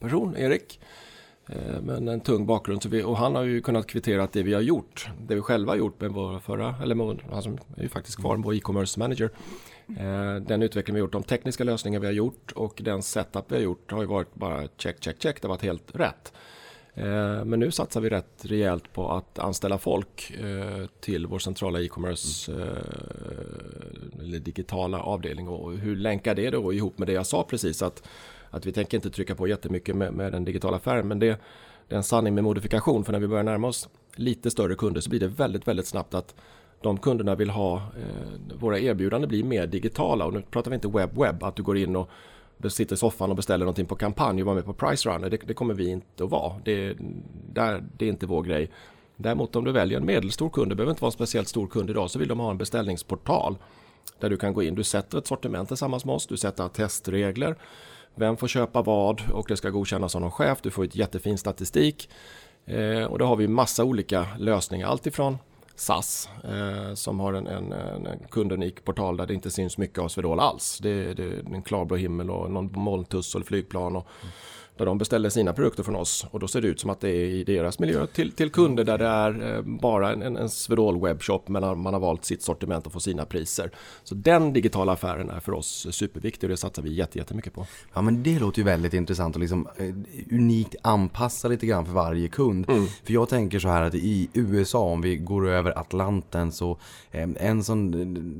person, 0.00 0.36
Erik. 0.36 0.80
Eh, 1.48 1.80
Men 1.82 2.08
en 2.08 2.20
tung 2.20 2.46
bakgrund. 2.46 2.82
Så 2.82 2.88
vi, 2.88 3.02
och 3.02 3.16
han 3.16 3.34
har 3.34 3.42
ju 3.42 3.60
kunnat 3.60 3.86
kvittera 3.86 4.22
att 4.22 4.32
det 4.32 4.42
vi 4.42 4.54
har 4.54 4.60
gjort, 4.60 5.08
det 5.26 5.34
vi 5.34 5.40
själva 5.40 5.72
har 5.72 5.76
gjort 5.76 6.00
med 6.00 6.10
vår 6.10 6.38
förra, 6.38 6.74
eller 6.82 6.94
med, 6.94 7.18
han 7.32 7.42
som 7.42 7.58
är 7.76 7.82
ju 7.82 7.88
faktiskt 7.88 8.16
kvar, 8.20 8.36
vår 8.36 8.54
e-commerce 8.54 8.98
manager. 9.00 9.30
Eh, 9.98 10.34
den 10.34 10.62
utveckling 10.62 10.94
vi 10.94 11.00
har 11.00 11.06
gjort, 11.06 11.12
de 11.12 11.22
tekniska 11.22 11.64
lösningar 11.64 12.00
vi 12.00 12.06
har 12.06 12.12
gjort 12.12 12.52
och 12.52 12.80
den 12.84 13.02
setup 13.02 13.44
vi 13.48 13.54
har 13.54 13.62
gjort 13.62 13.92
har 13.92 14.00
ju 14.00 14.06
varit 14.06 14.34
bara 14.34 14.68
check, 14.76 15.04
check, 15.04 15.22
check. 15.22 15.42
Det 15.42 15.48
har 15.48 15.54
varit 15.54 15.62
helt 15.62 15.96
rätt. 15.96 16.32
Eh, 16.94 17.44
men 17.44 17.60
nu 17.60 17.70
satsar 17.70 18.00
vi 18.00 18.08
rätt 18.08 18.44
rejält 18.44 18.92
på 18.92 19.10
att 19.10 19.38
anställa 19.38 19.78
folk 19.78 20.30
eh, 20.30 20.86
till 21.00 21.26
vår 21.26 21.38
centrala 21.38 21.80
e-commerce 21.80 22.52
eller 24.20 24.38
digitala 24.38 25.00
avdelning. 25.00 25.48
Och 25.48 25.72
hur 25.72 25.96
länkar 25.96 26.34
det 26.34 26.50
då 26.50 26.72
ihop 26.72 26.98
med 26.98 27.08
det 27.08 27.12
jag 27.12 27.26
sa 27.26 27.46
precis? 27.50 27.82
Att, 27.82 28.02
att 28.50 28.66
vi 28.66 28.72
tänker 28.72 28.96
inte 28.96 29.10
trycka 29.10 29.34
på 29.34 29.46
jättemycket 29.46 29.96
med, 29.96 30.12
med 30.12 30.32
den 30.32 30.44
digitala 30.44 30.76
affären. 30.76 31.08
Men 31.08 31.18
det, 31.18 31.40
det 31.88 31.94
är 31.94 31.96
en 31.96 32.02
sanning 32.02 32.34
med 32.34 32.44
modifikation. 32.44 33.04
För 33.04 33.12
när 33.12 33.20
vi 33.20 33.28
börjar 33.28 33.44
närma 33.44 33.68
oss 33.68 33.88
lite 34.16 34.50
större 34.50 34.74
kunder 34.74 35.00
så 35.00 35.10
blir 35.10 35.20
det 35.20 35.28
väldigt, 35.28 35.68
väldigt 35.68 35.86
snabbt 35.86 36.14
att 36.14 36.34
de 36.82 36.98
kunderna 36.98 37.34
vill 37.34 37.50
ha, 37.50 37.76
eh, 37.76 38.56
våra 38.60 38.78
erbjudanden 38.78 39.28
blir 39.28 39.44
mer 39.44 39.66
digitala. 39.66 40.24
Och 40.24 40.32
nu 40.32 40.42
pratar 40.50 40.70
vi 40.70 40.74
inte 40.74 40.88
webb-webb, 40.88 41.44
att 41.44 41.56
du 41.56 41.62
går 41.62 41.78
in 41.78 41.96
och 41.96 42.10
sitter 42.68 42.94
i 42.94 42.98
soffan 42.98 43.30
och 43.30 43.36
beställer 43.36 43.64
någonting 43.64 43.86
på 43.86 43.96
kampanj 43.96 44.42
och 44.42 44.46
var 44.46 44.54
med 44.54 44.64
på 44.64 44.72
Price 44.72 45.08
Runner. 45.08 45.30
Det, 45.30 45.36
det 45.46 45.54
kommer 45.54 45.74
vi 45.74 45.90
inte 45.90 46.24
att 46.24 46.30
vara. 46.30 46.52
Det, 46.64 46.96
där, 47.52 47.84
det 47.96 48.04
är 48.04 48.08
inte 48.08 48.26
vår 48.26 48.42
grej. 48.42 48.70
Däremot 49.16 49.56
om 49.56 49.64
du 49.64 49.72
väljer 49.72 49.98
en 49.98 50.06
medelstor 50.06 50.50
kund, 50.50 50.70
det 50.70 50.74
behöver 50.74 50.90
inte 50.90 51.02
vara 51.02 51.08
en 51.08 51.12
speciellt 51.12 51.48
stor 51.48 51.66
kund 51.66 51.90
idag, 51.90 52.10
så 52.10 52.18
vill 52.18 52.28
de 52.28 52.40
ha 52.40 52.50
en 52.50 52.58
beställningsportal 52.58 53.56
där 54.18 54.30
du 54.30 54.36
kan 54.36 54.54
gå 54.54 54.62
in. 54.62 54.74
Du 54.74 54.84
sätter 54.84 55.18
ett 55.18 55.26
sortiment 55.26 55.68
tillsammans 55.68 56.04
med 56.04 56.14
oss, 56.14 56.26
du 56.26 56.36
sätter 56.36 56.68
testregler. 56.68 57.56
Vem 58.14 58.36
får 58.36 58.48
köpa 58.48 58.82
vad 58.82 59.30
och 59.30 59.46
det 59.48 59.56
ska 59.56 59.70
godkännas 59.70 60.14
av 60.14 60.20
någon 60.20 60.30
chef. 60.30 60.58
Du 60.62 60.70
får 60.70 60.84
ett 60.84 60.96
jättefin 60.96 61.38
statistik. 61.38 62.10
Eh, 62.64 63.04
och 63.04 63.18
då 63.18 63.24
har 63.24 63.36
vi 63.36 63.48
massa 63.48 63.84
olika 63.84 64.26
lösningar. 64.38 64.88
Allt 64.88 65.06
ifrån 65.06 65.38
SAS 65.74 66.28
eh, 66.44 66.94
som 66.94 67.20
har 67.20 67.32
en, 67.32 67.46
en, 67.46 67.72
en 67.72 68.18
kundunik 68.30 68.84
portal 68.84 69.16
där 69.16 69.26
det 69.26 69.34
inte 69.34 69.50
syns 69.50 69.78
mycket 69.78 69.98
av 69.98 70.08
Swedol 70.08 70.40
alls. 70.40 70.78
Det, 70.82 71.14
det 71.14 71.24
är 71.24 71.54
en 71.54 71.62
klarblå 71.62 71.96
himmel 71.96 72.30
och 72.30 72.50
någon 72.50 72.70
molntuss 72.72 73.34
och 73.34 73.46
flygplan. 73.46 73.96
Och, 73.96 74.06
där 74.84 74.86
de 74.86 74.98
beställer 74.98 75.28
sina 75.28 75.52
produkter 75.52 75.82
från 75.82 75.96
oss 75.96 76.26
och 76.30 76.40
då 76.40 76.48
ser 76.48 76.60
det 76.60 76.68
ut 76.68 76.80
som 76.80 76.90
att 76.90 77.00
det 77.00 77.08
är 77.08 77.24
i 77.24 77.44
deras 77.44 77.78
miljö 77.78 78.06
till, 78.06 78.32
till 78.32 78.50
kunder 78.50 78.84
där 78.84 78.98
det 78.98 79.06
är 79.06 79.56
eh, 79.56 79.62
bara 79.62 80.12
en, 80.12 80.36
en 80.36 80.48
Swedol 80.48 81.00
webbshop 81.00 81.48
men 81.48 81.78
man 81.82 81.92
har 81.94 82.00
valt 82.00 82.24
sitt 82.24 82.42
sortiment 82.42 82.86
och 82.86 82.92
får 82.92 83.00
sina 83.00 83.24
priser. 83.24 83.70
Så 84.04 84.14
den 84.14 84.52
digitala 84.52 84.92
affären 84.92 85.30
är 85.30 85.40
för 85.40 85.52
oss 85.52 85.86
superviktig 85.90 86.46
och 86.46 86.50
det 86.50 86.56
satsar 86.56 86.82
vi 86.82 86.92
jättemycket 86.94 87.54
på. 87.54 87.66
Ja 87.94 88.02
men 88.02 88.22
det 88.22 88.38
låter 88.38 88.58
ju 88.58 88.64
väldigt 88.64 88.94
intressant 88.94 89.34
och 89.36 89.40
liksom 89.40 89.68
eh, 89.76 89.94
unikt 90.30 90.74
anpassa 90.82 91.48
lite 91.48 91.66
grann 91.66 91.86
för 91.86 91.92
varje 91.92 92.28
kund. 92.28 92.70
Mm. 92.70 92.86
För 93.04 93.12
jag 93.12 93.28
tänker 93.28 93.58
så 93.58 93.68
här 93.68 93.82
att 93.82 93.94
i 93.94 94.28
USA 94.34 94.78
om 94.78 95.00
vi 95.00 95.16
går 95.16 95.48
över 95.48 95.78
Atlanten 95.78 96.52
så 96.52 96.78
eh, 97.10 97.28
en 97.36 97.64
sån 97.64 97.90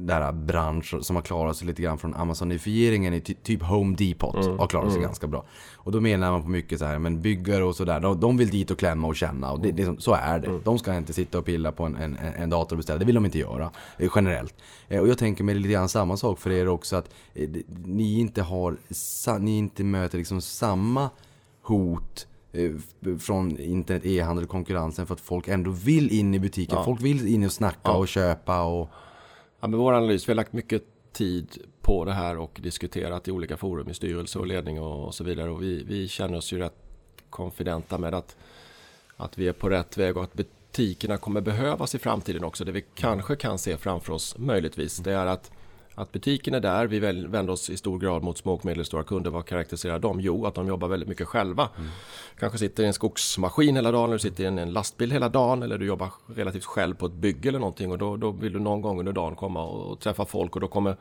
där 0.06 0.32
bransch 0.32 0.94
som 1.00 1.16
har 1.16 1.22
klarat 1.22 1.56
sig 1.56 1.66
lite 1.66 1.82
grann 1.82 1.98
från 1.98 2.14
Amazonifieringen 2.14 3.14
i 3.14 3.20
ty- 3.20 3.34
typ 3.42 3.62
Home 3.62 3.96
Depot 3.96 4.32
Mm. 4.46 4.58
har 4.58 4.66
klarat 4.66 4.92
sig 4.92 5.02
ganska 5.02 5.26
bra. 5.26 5.44
Och 5.74 5.92
då 5.92 6.00
menar 6.00 6.31
man 6.32 6.42
på 6.42 6.48
mycket 6.48 6.78
så 6.78 6.84
här, 6.84 6.98
men 6.98 7.20
byggare 7.22 7.64
och 7.64 7.76
sådär, 7.76 8.00
de, 8.00 8.20
de 8.20 8.36
vill 8.36 8.50
dit 8.50 8.70
och 8.70 8.78
klämma 8.78 9.08
och 9.08 9.16
känna. 9.16 9.52
Och 9.52 9.60
det, 9.60 9.72
det, 9.72 10.00
så 10.02 10.14
är 10.14 10.38
det. 10.38 10.60
De 10.64 10.78
ska 10.78 10.96
inte 10.96 11.12
sitta 11.12 11.38
och 11.38 11.44
pilla 11.44 11.72
på 11.72 11.84
en, 11.84 11.96
en, 11.96 12.16
en 12.16 12.50
dator 12.50 12.72
och 12.72 12.78
beställa. 12.78 12.98
Det 12.98 13.04
vill 13.04 13.14
de 13.14 13.24
inte 13.24 13.38
göra, 13.38 13.70
eh, 13.98 14.10
generellt. 14.14 14.54
Eh, 14.88 15.00
Och 15.00 15.08
jag 15.08 15.18
tänker 15.18 15.44
mig 15.44 15.54
lite 15.54 15.68
grann 15.72 15.88
samma 15.88 16.16
sak 16.16 16.38
för 16.38 16.50
er 16.50 16.68
också, 16.68 16.96
att 16.96 17.10
eh, 17.34 17.48
ni 17.84 18.20
inte 18.20 18.42
har, 18.42 18.76
ni 19.38 19.58
inte 19.58 19.84
möter 19.84 20.18
liksom 20.18 20.40
samma 20.40 21.10
hot 21.62 22.26
från 23.20 23.58
internet, 23.58 24.06
e-handel 24.06 24.46
konkurrensen 24.46 25.06
för 25.06 25.14
att 25.14 25.20
folk 25.20 25.48
ändå 25.48 25.70
vill 25.70 26.12
in 26.12 26.34
i 26.34 26.38
butiken. 26.38 26.76
Ja. 26.78 26.84
Folk 26.84 27.00
vill 27.00 27.28
in 27.28 27.44
och 27.44 27.52
snacka 27.52 27.78
Ja. 27.82 27.92
och 27.96 28.08
köpa 28.08 28.62
och... 28.62 28.88
Ja, 29.60 29.68
men 29.68 29.78
vår 29.78 29.92
analys, 29.92 30.28
vi 30.28 30.32
har 30.32 30.36
lagt 30.36 30.52
mycket 30.52 30.82
tid 31.12 31.58
på 31.80 32.04
det 32.04 32.12
här 32.12 32.36
och 32.38 32.60
diskuterat 32.62 33.28
i 33.28 33.30
olika 33.30 33.56
forum 33.56 33.88
i 33.88 33.94
styrelse 33.94 34.38
och 34.38 34.46
ledning 34.46 34.80
och, 34.80 35.06
och 35.06 35.14
så 35.14 35.24
vidare. 35.24 35.50
Och 35.50 35.62
vi, 35.62 35.84
vi 35.84 36.08
känner 36.08 36.38
oss 36.38 36.52
ju 36.52 36.58
rätt 36.58 36.76
konfidenta 37.30 37.98
med 37.98 38.14
att, 38.14 38.36
att 39.16 39.38
vi 39.38 39.48
är 39.48 39.52
på 39.52 39.68
rätt 39.68 39.96
väg 39.96 40.16
och 40.16 40.24
att 40.24 40.34
butikerna 40.34 41.16
kommer 41.16 41.40
behövas 41.40 41.94
i 41.94 41.98
framtiden 41.98 42.44
också. 42.44 42.64
Det 42.64 42.72
vi 42.72 42.84
kanske 42.94 43.36
kan 43.36 43.58
se 43.58 43.76
framför 43.76 44.12
oss 44.12 44.38
möjligtvis, 44.38 44.96
det 44.96 45.12
är 45.12 45.26
att 45.26 45.50
att 45.94 46.12
butiken 46.12 46.54
är 46.54 46.60
där, 46.60 46.86
vi 46.86 46.98
vänder 46.98 47.50
oss 47.50 47.70
i 47.70 47.76
stor 47.76 47.98
grad 47.98 48.22
mot 48.22 48.38
små 48.38 48.54
och 48.54 48.64
medelstora 48.64 49.04
kunder. 49.04 49.30
Vad 49.30 49.46
karaktäriserar 49.46 49.98
dem? 49.98 50.20
Jo, 50.20 50.46
att 50.46 50.54
de 50.54 50.68
jobbar 50.68 50.88
väldigt 50.88 51.08
mycket 51.08 51.28
själva. 51.28 51.68
Kanske 52.38 52.58
sitter 52.58 52.82
i 52.82 52.86
en 52.86 52.92
skogsmaskin 52.92 53.76
hela 53.76 53.92
dagen, 53.92 54.04
eller 54.04 54.14
du 54.14 54.18
sitter 54.18 54.44
i 54.44 54.46
en, 54.46 54.72
lastbil 54.72 55.12
hela 55.12 55.28
dagen 55.28 55.62
eller 55.62 55.78
du 55.78 55.86
jobbar 55.86 56.12
relativt 56.26 56.64
själv 56.64 56.94
på 56.94 57.06
ett 57.06 57.12
bygge 57.12 57.48
eller 57.48 57.58
någonting 57.58 57.90
och 57.90 57.98
då, 57.98 58.16
då 58.16 58.30
vill 58.30 58.52
du 58.52 58.58
någon 58.58 58.80
gång 58.80 58.98
under 58.98 59.12
dagen 59.12 59.36
komma 59.36 59.64
och, 59.64 59.92
och 59.92 60.00
träffa 60.00 60.24
folk 60.24 60.54
och 60.54 60.60
då 60.60 60.68
kommer 60.68 60.96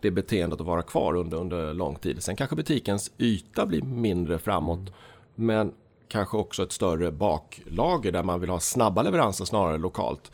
det 0.00 0.10
beteendet 0.10 0.60
att 0.60 0.66
vara 0.66 0.82
kvar 0.82 1.14
under, 1.16 1.36
under 1.36 1.74
lång 1.74 1.96
tid. 1.96 2.22
Sen 2.22 2.36
kanske 2.36 2.56
butikens 2.56 3.12
yta 3.18 3.66
blir 3.66 3.82
mindre 3.82 4.38
framåt 4.38 4.92
men 5.34 5.72
kanske 6.08 6.36
också 6.36 6.62
ett 6.62 6.72
större 6.72 7.12
baklager 7.12 8.12
där 8.12 8.22
man 8.22 8.40
vill 8.40 8.50
ha 8.50 8.60
snabba 8.60 9.02
leveranser 9.02 9.44
snarare 9.44 9.78
lokalt. 9.78 10.32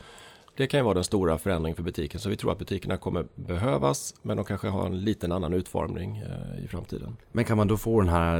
Det 0.57 0.67
kan 0.67 0.79
ju 0.79 0.83
vara 0.83 0.93
den 0.93 1.03
stora 1.03 1.37
förändringen 1.37 1.75
för 1.75 1.83
butiken. 1.83 2.19
Så 2.19 2.29
vi 2.29 2.35
tror 2.37 2.51
att 2.51 2.59
butikerna 2.59 2.97
kommer 2.97 3.25
behövas 3.35 4.15
men 4.21 4.37
de 4.37 4.45
kanske 4.45 4.67
har 4.67 4.85
en 4.85 4.99
liten 4.99 5.31
annan 5.31 5.53
utformning 5.53 6.17
eh, 6.17 6.63
i 6.63 6.67
framtiden. 6.67 7.17
Men 7.31 7.45
kan 7.45 7.57
man 7.57 7.67
då 7.67 7.77
få 7.77 8.01
den 8.01 8.09
här, 8.09 8.37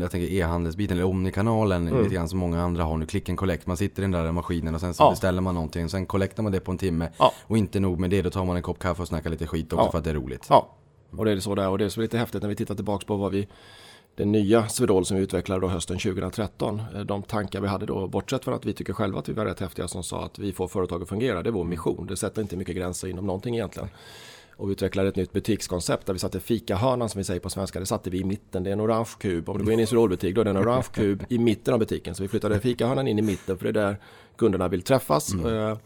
jag 0.00 0.10
tänker 0.10 0.32
e-handelsbiten, 0.32 0.96
eller 0.96 1.06
Omnikanalen, 1.06 1.84
lite 1.84 2.14
grann 2.14 2.28
som 2.28 2.38
många 2.38 2.62
andra 2.62 2.84
har 2.84 2.96
nu, 2.96 3.06
click 3.06 3.28
and 3.28 3.38
collect. 3.38 3.66
Man 3.66 3.76
sitter 3.76 4.02
i 4.02 4.04
den 4.04 4.10
där 4.10 4.32
maskinen 4.32 4.74
och 4.74 4.80
sen 4.80 4.94
så 4.94 5.02
Ja. 5.02 5.10
beställer 5.10 5.40
man 5.42 5.54
någonting, 5.54 5.88
sen 5.88 6.06
collectar 6.06 6.42
man 6.42 6.52
det 6.52 6.60
på 6.60 6.70
en 6.72 6.78
timme. 6.78 7.08
Ja. 7.18 7.32
Och 7.42 7.58
inte 7.58 7.80
nog 7.80 8.00
med 8.00 8.10
det, 8.10 8.22
då 8.22 8.30
tar 8.30 8.44
man 8.44 8.56
en 8.56 8.62
kopp 8.62 8.78
kaffe 8.78 9.02
och 9.02 9.08
snackar 9.08 9.30
lite 9.30 9.46
skit 9.46 9.72
också 9.72 9.86
Ja. 9.86 9.90
för 9.90 9.98
att 9.98 10.04
det 10.04 10.10
är 10.10 10.14
roligt. 10.14 10.46
Ja, 10.50 10.74
och 11.10 11.24
det 11.24 11.32
är 11.32 11.40
så 11.40 11.54
där. 11.54 11.68
Och 11.68 11.78
det 11.78 11.84
är 11.84 11.88
så 11.88 12.00
lite 12.00 12.18
häftigt 12.18 12.42
när 12.42 12.48
vi 12.48 12.56
tittar 12.56 12.74
tillbaka 12.74 13.06
på 13.06 13.16
vad 13.16 13.32
vi 13.32 13.48
den 14.16 14.32
nya 14.32 14.68
Swedol 14.68 15.04
som 15.04 15.16
vi 15.16 15.22
utvecklade 15.22 15.60
då 15.60 15.68
hösten 15.68 15.98
2013. 15.98 16.82
eh, 16.94 17.00
De 17.00 17.22
tankar 17.22 17.60
vi 17.60 17.68
hade 17.68 17.86
då, 17.86 18.06
bortsett 18.06 18.44
från 18.44 18.54
att 18.54 18.66
vi 18.66 18.72
tycker 18.72 18.92
själva 18.92 19.18
att 19.18 19.28
vi 19.28 19.32
var 19.32 19.44
rätt 19.44 19.60
häftiga 19.60 19.88
som 19.88 20.02
sa 20.04 20.24
att 20.24 20.38
vi 20.38 20.52
får 20.52 20.68
företag 20.68 21.02
att 21.02 21.08
fungera. 21.08 21.42
Det 21.42 21.50
är 21.50 21.52
vår 21.52 21.64
mission. 21.64 22.06
Det 22.06 22.16
sätter 22.16 22.42
inte 22.42 22.56
mycket 22.56 22.76
gränser 22.76 23.08
inom 23.08 23.26
någonting 23.26 23.54
egentligen. 23.54 23.88
Och 24.56 24.68
vi 24.68 24.72
utvecklade 24.72 25.08
ett 25.08 25.16
nytt 25.16 25.32
butikskoncept 25.32 26.06
där 26.06 26.12
vi 26.12 26.18
satte 26.18 26.40
fikahörnan 26.40 27.08
som 27.08 27.18
vi 27.18 27.24
säger 27.24 27.40
på 27.40 27.50
svenska. 27.50 27.80
Det 27.80 27.86
satte 27.86 28.10
vi 28.10 28.18
i 28.18 28.24
mitten. 28.24 28.62
Det 28.64 28.70
är 28.70 28.72
en 28.72 28.80
orange 28.80 29.08
kub. 29.18 29.48
Om 29.48 29.58
du 29.58 29.64
går 29.64 29.72
in 29.72 29.78
i 29.78 29.82
en 29.82 29.86
Swedol-butik 29.86 30.34
då 30.34 30.40
är 30.40 30.44
det 30.44 30.50
en 30.50 30.58
orange 30.58 30.86
kub 30.92 31.24
i 31.28 31.38
mitten 31.38 31.74
av 31.74 31.80
butiken. 31.80 32.14
Så 32.14 32.22
vi 32.22 32.28
flyttade 32.28 32.60
fikahörnan 32.60 33.08
in 33.08 33.18
i 33.18 33.22
mitten 33.22 33.58
för 33.58 33.72
det 33.72 33.80
är 33.80 33.84
där 33.86 33.96
kunderna 34.36 34.68
vill 34.68 34.82
träffas. 34.82 35.34
Eh, 35.34 35.76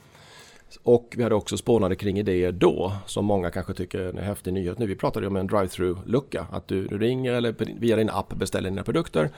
och 0.83 1.15
vi 1.17 1.23
hade 1.23 1.35
också 1.35 1.57
spånade 1.57 1.97
kring 1.97 2.19
idéer 2.19 2.53
då 2.53 2.93
som 3.07 3.25
många 3.25 3.51
kanske 3.51 3.75
tycker 3.75 3.99
är 3.99 4.09
en 4.09 4.19
häftig 4.19 4.53
nyhet 4.53 4.79
nu. 4.79 4.87
Vi 4.87 4.97
pratade 4.97 5.25
ju 5.25 5.29
om 5.29 5.37
en 5.37 5.49
drive-through-lucka. 5.49 6.47
Att 6.51 6.69
du, 6.69 6.87
du 6.87 6.99
ringer 6.99 7.33
eller 7.33 7.55
via 7.81 7.97
din 7.97 8.11
app 8.11 8.35
beställer 8.35 8.71
dina 8.71 8.83
produkter. 8.83 9.31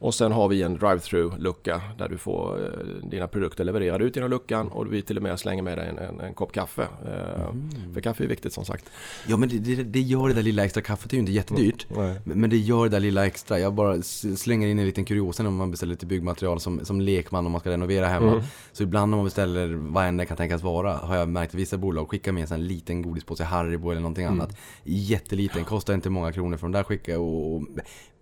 Och 0.00 0.14
sen 0.14 0.32
har 0.32 0.48
vi 0.48 0.62
en 0.62 0.78
drive-through-lucka 0.78 1.80
där 1.98 2.08
du 2.08 2.18
får 2.18 2.64
eh, 2.64 3.08
dina 3.10 3.28
produkter 3.28 3.64
levererade 3.64 4.04
ut 4.04 4.16
genom 4.16 4.30
luckan 4.30 4.68
och 4.68 4.92
vi 4.92 5.02
till 5.02 5.16
och 5.16 5.22
med 5.22 5.40
slänger 5.40 5.62
med 5.62 5.78
dig 5.78 5.88
en, 5.88 5.98
en, 5.98 6.20
en 6.20 6.34
kopp 6.34 6.52
kaffe. 6.52 6.82
Eh, 6.82 7.54
För 7.94 8.00
kaffe 8.00 8.24
är 8.24 8.28
viktigt 8.28 8.52
som 8.52 8.64
sagt. 8.64 8.90
Ja 9.26 9.36
men 9.36 9.48
det, 9.48 9.58
det, 9.58 9.82
det 9.82 10.00
gör 10.00 10.28
det 10.28 10.34
där 10.34 10.42
lilla 10.42 10.64
extra 10.64 10.82
kaffet, 10.82 11.10
det 11.10 11.14
är 11.14 11.16
ju 11.16 11.20
inte 11.20 11.32
jättedyrt. 11.32 11.86
Nej. 11.96 12.20
Men 12.24 12.50
det 12.50 12.56
gör 12.56 12.82
det 12.84 12.88
där 12.88 13.00
lilla 13.00 13.26
extra. 13.26 13.58
Jag 13.58 13.74
bara 13.74 14.02
slänger 14.02 14.68
in 14.68 14.78
en 14.78 14.86
liten 14.86 15.04
kuriosa 15.04 15.42
när 15.42 15.50
man 15.50 15.70
beställer 15.70 15.90
lite 15.90 16.06
byggmaterial 16.06 16.60
som, 16.60 16.84
som 16.84 17.00
lekman 17.00 17.46
om 17.46 17.52
man 17.52 17.60
ska 17.60 17.70
renovera 17.70 18.06
hemma. 18.06 18.44
Så 18.72 18.82
ibland 18.82 19.10
när 19.10 19.16
man 19.16 19.24
beställer 19.24 19.74
vad 19.74 20.06
än 20.06 20.16
det 20.16 20.26
kan 20.26 20.36
tänkas 20.36 20.62
vara 20.62 20.92
har 20.92 21.16
jag 21.16 21.28
märkt 21.28 21.54
att 21.54 21.60
vissa 21.60 21.76
bolag 21.78 22.10
skickar 22.10 22.32
med 22.32 22.40
en 22.40 22.48
sån 22.48 22.66
liten 22.66 23.02
godispåse, 23.02 23.44
Haribo 23.44 23.90
eller 23.90 24.00
någonting 24.00 24.24
annat. 24.24 24.56
Jätteliten, 24.84 25.64
kostar 25.64 25.94
inte 25.94 26.10
många 26.10 26.32
kronor 26.32 26.56
för 26.56 26.66
de 26.66 26.72
där 26.72 26.82
skickar 26.82 27.18
och 27.18 27.62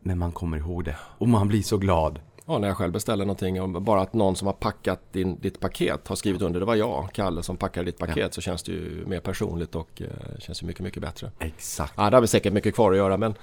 men 0.08 0.18
man 0.18 0.32
kommer 0.32 0.56
ihåg 0.56 0.84
det. 0.84 0.96
Och 1.18 1.28
man 1.28 1.48
blir 1.48 1.62
så 1.62 1.76
glad. 1.76 2.20
Ja, 2.46 2.58
när 2.58 2.68
jag 2.68 2.76
själv 2.76 2.92
beställer 2.92 3.24
någonting 3.24 3.62
och 3.62 3.82
bara 3.82 4.00
att 4.00 4.14
någon 4.14 4.36
som 4.36 4.46
har 4.46 4.52
packat 4.52 5.12
din, 5.12 5.40
ditt 5.40 5.60
paket 5.60 6.08
har 6.08 6.16
skrivit 6.16 6.42
under. 6.42 6.60
Det 6.60 6.66
var 6.66 6.74
jag, 6.74 7.08
Kalle, 7.12 7.42
som 7.42 7.56
packade 7.56 7.86
ditt 7.86 7.98
paket. 7.98 8.34
Så 8.34 8.40
känns 8.40 8.62
det 8.62 8.72
ju 8.72 9.04
mer 9.06 9.20
personligt 9.20 9.74
och 9.74 10.02
eh, 10.02 10.38
känns 10.38 10.62
ju 10.62 10.66
mycket, 10.66 10.82
mycket 10.82 11.02
bättre. 11.02 11.30
Exakt. 11.38 11.94
Ja, 11.96 12.10
det 12.10 12.16
har 12.16 12.20
vi 12.20 12.26
säkert 12.26 12.52
mycket 12.52 12.74
kvar 12.74 12.90
att 12.92 12.96
göra 12.96 13.16
men, 13.16 13.34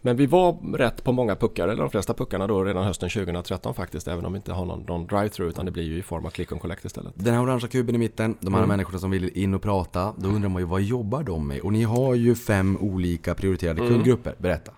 men 0.00 0.16
vi 0.16 0.26
var 0.26 0.76
rätt 0.76 1.04
på 1.04 1.12
många 1.12 1.36
puckar, 1.36 1.68
eller 1.68 1.82
de 1.82 1.90
flesta 1.90 2.14
puckarna 2.14 2.46
då 2.46 2.64
redan 2.64 2.84
hösten 2.84 3.10
2013 3.10 3.74
faktiskt. 3.74 4.08
Även 4.08 4.24
om 4.24 4.32
vi 4.32 4.36
inte 4.36 4.52
har 4.52 4.64
någon, 4.64 4.82
någon 4.82 5.06
drive-through 5.06 5.48
utan 5.48 5.64
det 5.64 5.70
blir 5.70 5.84
ju 5.84 5.98
i 5.98 6.02
form 6.02 6.26
av 6.26 6.30
click 6.30 6.52
and 6.52 6.60
collect 6.60 6.84
istället. 6.84 7.12
Den 7.16 7.34
här 7.34 7.42
orangea 7.42 7.68
kuben 7.68 7.94
i 7.94 7.98
mitten, 7.98 8.36
de 8.40 8.54
här 8.54 8.66
människorna 8.66 8.98
som 8.98 9.10
vill 9.10 9.38
in 9.38 9.54
och 9.54 9.62
prata, 9.62 10.14
då 10.16 10.28
undrar 10.28 10.48
man 10.48 10.62
ju 10.62 10.68
vad 10.68 10.82
jobbar 10.82 11.22
de 11.22 11.48
med? 11.48 11.60
Och 11.60 11.72
ni 11.72 11.82
har 11.82 12.14
ju 12.14 12.34
fem 12.34 12.78
olika 12.80 13.34
prioriterade 13.34 13.88
kundgrupper, 13.88 14.34
berätta. 14.38 14.72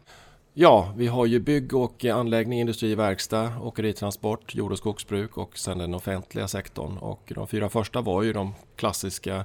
Ja, 0.57 0.93
vi 0.97 1.07
har 1.07 1.27
ju 1.27 1.41
bygg 1.41 1.75
och 1.75 2.05
anläggning, 2.05 2.61
industri, 2.61 2.95
verkstad, 2.95 3.53
åkeritransport, 3.63 4.55
jord 4.55 4.73
och 4.73 4.79
skogsbruk 4.79 5.39
och 5.39 5.59
sen 5.59 5.79
den 5.79 5.95
offentliga 5.95 6.49
sektorn. 6.49 6.99
Och 6.99 7.33
de 7.35 7.47
fyra 7.47 7.69
första 7.69 8.01
var 8.01 8.23
ju 8.23 8.33
de 8.33 8.55
klassiska 8.77 9.45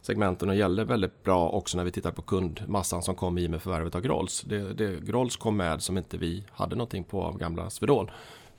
segmenten 0.00 0.48
och 0.48 0.54
gällde 0.54 0.84
väldigt 0.84 1.24
bra 1.24 1.48
också 1.48 1.76
när 1.76 1.84
vi 1.84 1.90
tittar 1.90 2.10
på 2.10 2.22
kundmassan 2.22 3.02
som 3.02 3.14
kom 3.14 3.38
i 3.38 3.48
med 3.48 3.62
förvärvet 3.62 3.94
av 3.94 4.00
Grolls. 4.00 4.42
Det, 4.42 4.72
det, 4.72 5.04
Grolls 5.06 5.36
kom 5.36 5.56
med 5.56 5.82
som 5.82 5.98
inte 5.98 6.16
vi 6.16 6.44
hade 6.50 6.76
någonting 6.76 7.04
på 7.04 7.22
av 7.22 7.38
gamla 7.38 7.70
Swedol. 7.70 8.10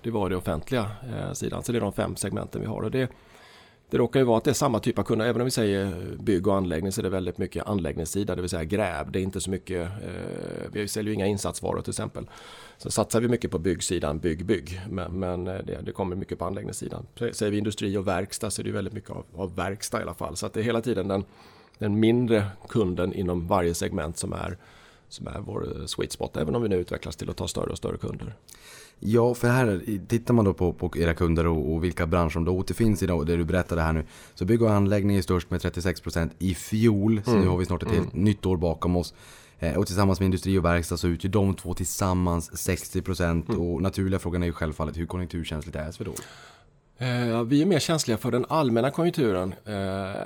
Det 0.01 0.11
var 0.11 0.29
det 0.29 0.35
offentliga 0.35 0.91
eh, 1.15 1.33
sidan. 1.33 1.63
Så 1.63 1.71
det 1.71 1.77
är 1.77 1.81
de 1.81 1.93
fem 1.93 2.15
segmenten 2.15 2.61
vi 2.61 2.67
har. 2.67 2.81
Och 2.81 2.91
det, 2.91 3.09
det 3.91 3.97
råkar 3.97 4.19
ju 4.19 4.25
vara 4.25 4.37
att 4.37 4.43
det 4.43 4.51
är 4.51 4.53
samma 4.53 4.79
typ 4.79 4.99
av 4.99 5.03
kunder. 5.03 5.25
Även 5.25 5.41
om 5.41 5.45
vi 5.45 5.51
säger 5.51 5.93
bygg 6.19 6.47
och 6.47 6.55
anläggning 6.55 6.91
så 6.91 7.01
är 7.01 7.03
det 7.03 7.09
väldigt 7.09 7.37
mycket 7.37 7.67
anläggningssida, 7.67 8.35
det 8.35 8.41
vill 8.41 8.49
säga 8.49 8.63
gräv. 8.63 9.11
Det 9.11 9.19
är 9.19 9.23
inte 9.23 9.41
så 9.41 9.49
mycket, 9.49 9.81
eh, 9.81 10.71
vi 10.71 10.87
säljer 10.87 11.09
ju 11.09 11.15
inga 11.15 11.27
insatsvaror 11.27 11.81
till 11.81 11.91
exempel. 11.91 12.29
Så 12.77 12.91
satsar 12.91 13.21
vi 13.21 13.27
mycket 13.27 13.51
på 13.51 13.59
byggsidan, 13.59 14.19
bygg, 14.19 14.45
bygg. 14.45 14.81
Men, 14.89 15.19
men 15.19 15.47
eh, 15.47 15.53
det, 15.53 15.81
det 15.81 15.91
kommer 15.91 16.15
mycket 16.15 16.39
på 16.39 16.45
anläggningssidan. 16.45 17.05
Säger 17.31 17.51
vi 17.51 17.57
industri 17.57 17.97
och 17.97 18.07
verkstad 18.07 18.51
så 18.51 18.61
är 18.61 18.63
det 18.63 18.71
väldigt 18.71 18.93
mycket 18.93 19.09
av, 19.09 19.25
av 19.35 19.55
verkstad 19.55 19.99
i 19.99 20.03
alla 20.03 20.13
fall. 20.13 20.35
Så 20.35 20.45
att 20.45 20.53
det 20.53 20.59
är 20.59 20.63
hela 20.63 20.81
tiden 20.81 21.07
den, 21.07 21.23
den 21.77 21.99
mindre 21.99 22.45
kunden 22.69 23.13
inom 23.13 23.47
varje 23.47 23.73
segment 23.73 24.17
som 24.17 24.33
är, 24.33 24.57
som 25.09 25.27
är 25.27 25.39
vår 25.39 25.87
sweet 25.87 26.11
spot. 26.11 26.37
Även 26.37 26.55
om 26.55 26.61
vi 26.61 26.69
nu 26.69 26.75
utvecklas 26.75 27.15
till 27.15 27.29
att 27.29 27.37
ta 27.37 27.47
större 27.47 27.71
och 27.71 27.77
större 27.77 27.97
kunder. 27.97 28.35
Ja, 29.03 29.33
för 29.33 29.47
här 29.47 29.81
tittar 30.07 30.33
man 30.33 30.45
då 30.45 30.53
på, 30.53 30.73
på 30.73 30.97
era 30.97 31.13
kunder 31.13 31.47
och, 31.47 31.73
och 31.73 31.83
vilka 31.83 32.05
branscher 32.07 32.33
de 32.33 32.45
då 32.45 32.51
återfinns 32.57 33.03
i, 33.03 33.07
då, 33.07 33.23
det 33.23 33.37
du 33.37 33.43
berättade 33.43 33.81
här 33.81 33.93
nu. 33.93 34.05
Så 34.35 34.45
bygg 34.45 34.61
och 34.61 34.71
anläggning 34.71 35.17
är 35.17 35.21
störst 35.21 35.49
med 35.49 35.61
36% 35.61 36.29
i 36.39 36.55
fjol, 36.55 37.21
så 37.25 37.31
nu 37.31 37.47
har 37.47 37.57
vi 37.57 37.65
snart 37.65 37.83
ett 37.83 37.91
helt 37.91 38.13
nytt 38.13 38.45
år 38.45 38.57
bakom 38.57 38.95
oss. 38.95 39.13
Eh, 39.59 39.75
Och 39.77 39.85
tillsammans 39.87 40.19
med 40.19 40.25
industri 40.25 40.57
och 40.57 40.65
verkstad 40.65 40.97
så 40.97 41.07
utgör 41.07 41.31
de 41.31 41.53
två 41.55 41.73
tillsammans 41.73 42.51
60% 42.51 43.55
och 43.55 43.81
naturliga 43.81 44.19
frågan 44.19 44.43
är 44.43 44.47
ju 44.47 44.53
självfallet 44.53 44.97
hur 44.97 45.05
konjunkturkänsligt 45.05 45.75
är 45.75 45.91
Swedol? 45.91 46.15
Eh, 46.97 47.43
vi 47.43 47.61
är 47.61 47.65
mer 47.65 47.79
känsliga 47.79 48.17
för 48.17 48.31
den 48.31 48.45
allmänna 48.49 48.91
konjunkturen. 48.91 49.53
Eh, 49.65 50.21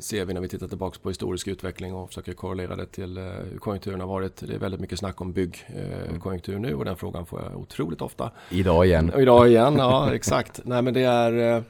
ser 0.00 0.24
vi 0.24 0.34
när 0.34 0.40
vi 0.40 0.48
tittar 0.48 0.68
tillbaka 0.68 0.98
på 1.02 1.08
historisk 1.08 1.48
utveckling 1.48 1.94
och 1.94 2.08
försöker 2.08 2.32
korrelera 2.32 2.76
det 2.76 2.86
till 2.86 3.16
eh, 3.18 3.24
hur 3.24 3.58
konjunkturen 3.58 4.00
har 4.00 4.06
varit. 4.06 4.36
Det 4.36 4.54
är 4.54 4.58
väldigt 4.58 4.80
mycket 4.80 4.98
snack 4.98 5.20
om 5.20 5.32
byggkonjunktur 5.32 6.58
nu 6.58 6.74
och 6.74 6.84
den 6.84 6.96
frågan 6.96 7.26
får 7.26 7.42
jag 7.42 7.60
otroligt 7.60 8.02
ofta. 8.02 8.30
Idag 8.50 8.86
igen. 8.86 9.12
Idag 9.18 9.48
igen, 9.48 9.74
ja 9.78 10.14
exakt. 10.14 10.60
Nej 10.64 10.82
men 10.82 10.94
det 10.94 11.02
är... 11.02 11.56
eh, 11.56 11.62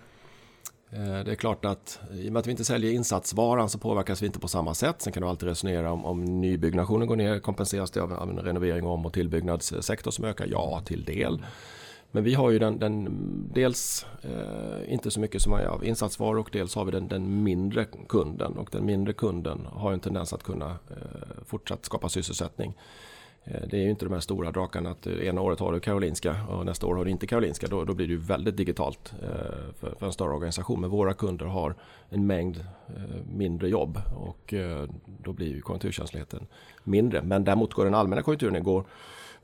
Eh, 0.95 1.25
Det 1.25 1.31
är 1.31 1.35
klart 1.35 1.65
att 1.65 2.01
i 2.15 2.29
och 2.29 2.33
med 2.33 2.41
att 2.41 2.47
vi 2.47 2.51
inte 2.51 2.65
säljer 2.65 2.93
insatsvaran 2.93 3.69
så 3.69 3.79
påverkas 3.79 4.23
vi 4.23 4.27
inte 4.27 4.39
på 4.39 4.49
samma 4.49 4.75
sätt. 4.75 4.97
Sen 5.03 5.13
kan 5.13 5.23
du 5.23 5.29
alltid 5.29 5.49
resonera 5.49 5.93
om, 5.93 6.05
om 6.05 6.25
nybyggnationen 6.41 7.07
går 7.09 7.17
ner, 7.17 7.39
kompenseras 7.39 7.91
det 7.91 8.01
av, 8.03 8.13
av 8.13 8.31
en 8.31 8.39
renovering 8.39 8.87
och 8.87 8.93
om 8.95 9.07
och 9.07 9.13
tillbyggnadssektor 9.13 10.11
som 10.11 10.25
ökar? 10.25 10.47
Ja, 10.51 10.83
till 10.85 11.05
del. 11.05 11.43
Men 12.15 12.25
vi 12.25 12.35
har 12.35 12.51
ju 12.51 12.59
den, 12.59 12.79
den 12.79 13.09
dels 13.55 14.07
eh, 14.23 14.93
inte 14.93 15.11
så 15.11 15.21
mycket 15.21 15.43
som 15.43 15.53
är 15.53 15.65
av 15.65 15.85
insatsvaror 15.85 16.39
och 16.39 16.49
dels 16.53 16.75
har 16.75 16.85
vi 16.85 16.91
den, 16.91 17.09
den 17.09 17.43
mindre 17.43 17.85
kunden 18.09 18.53
och 18.53 18.69
den 18.73 18.87
mindre 18.87 19.13
kunden 19.13 19.67
har 19.73 19.93
en 19.93 20.01
tendens 20.01 20.33
att 20.33 20.43
kunna 20.43 20.71
eh, 20.71 21.45
fortsatt 21.47 21.85
skapa 21.85 22.09
sysselsättning. 22.09 22.75
Eh, 23.45 23.61
Det 23.71 23.77
är 23.77 23.83
ju 23.83 23.91
inte 23.91 24.05
de 24.05 24.13
här 24.13 24.21
stora 24.21 24.51
drakarna 24.51 24.91
att 24.91 25.07
eh, 25.07 25.27
ena 25.27 25.41
året 25.41 25.61
har 25.61 25.73
du 25.73 25.81
Karolinska 25.81 26.37
och 26.49 26.67
nästa 26.67 26.87
år 26.87 26.95
har 26.95 27.05
du 27.05 27.11
inte 27.11 27.27
Karolinska. 27.27 27.67
Då, 27.67 27.85
då 27.85 27.95
blir 27.95 28.07
det 28.07 28.13
ju 28.13 28.19
väldigt 28.19 28.57
digitalt 28.57 29.15
eh, 29.23 29.29
för, 29.81 29.95
för 29.99 30.07
en 30.07 30.13
större 30.13 30.35
organisation. 30.35 30.81
Men 30.81 30.91
våra 30.91 31.15
kunder 31.15 31.47
har 31.47 31.75
en 32.11 32.27
mängd 32.27 32.57
eh, 32.89 33.27
mindre 33.37 33.69
jobb 33.69 33.99
och 34.17 34.55
eh, 34.55 34.89
då 35.05 35.33
blir 35.33 35.49
ju 35.49 35.61
konjunkturkänsligheten 35.61 36.47
mindre. 36.85 37.23
Men 37.23 37.45
däremot 37.45 37.75
går 37.75 37.85
den 37.85 37.95
allmänna 37.95 38.23
konjunkturen. 38.23 38.63
Går 38.63 38.85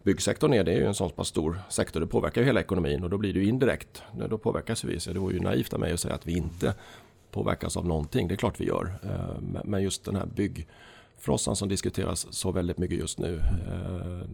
byggsektorn 0.02 0.50
ner, 0.50 0.64
det 0.64 0.72
är 0.72 0.76
ju 0.76 0.86
en 0.86 0.94
sån 0.94 1.10
pass 1.10 1.28
stor 1.28 1.60
sektor. 1.68 2.00
Det 2.00 2.06
påverkar 2.06 2.40
ju 2.40 2.46
hela 2.46 2.60
ekonomin 2.60 3.04
och 3.04 3.10
då 3.10 3.18
blir 3.18 3.32
det 3.34 3.40
ju 3.40 3.46
indirekt. 3.48 4.02
Då 4.30 4.38
påverkas 4.38 4.84
vi. 4.84 5.00
Så 5.00 5.12
det 5.12 5.18
vore 5.18 5.34
ju 5.34 5.40
naivt 5.40 5.72
av 5.74 5.80
mig 5.80 5.92
att 5.92 6.00
säga 6.00 6.14
att 6.14 6.26
vi 6.26 6.36
inte 6.36 6.74
påverkas 7.30 7.76
av 7.76 7.86
någonting. 7.86 8.28
Det 8.28 8.34
är 8.34 8.36
klart 8.36 8.60
vi 8.60 8.64
gör. 8.66 8.98
Eh, 9.02 9.40
men- 9.64 9.82
just 9.82 10.04
den 10.04 10.16
här 10.16 10.26
byggfrossan 10.26 11.56
som 11.56 11.68
diskuteras 11.68 12.26
så 12.32 12.52
väldigt 12.52 12.78
mycket 12.78 12.98
just 12.98 13.18
nu. 13.18 13.36
eh, 13.68 14.28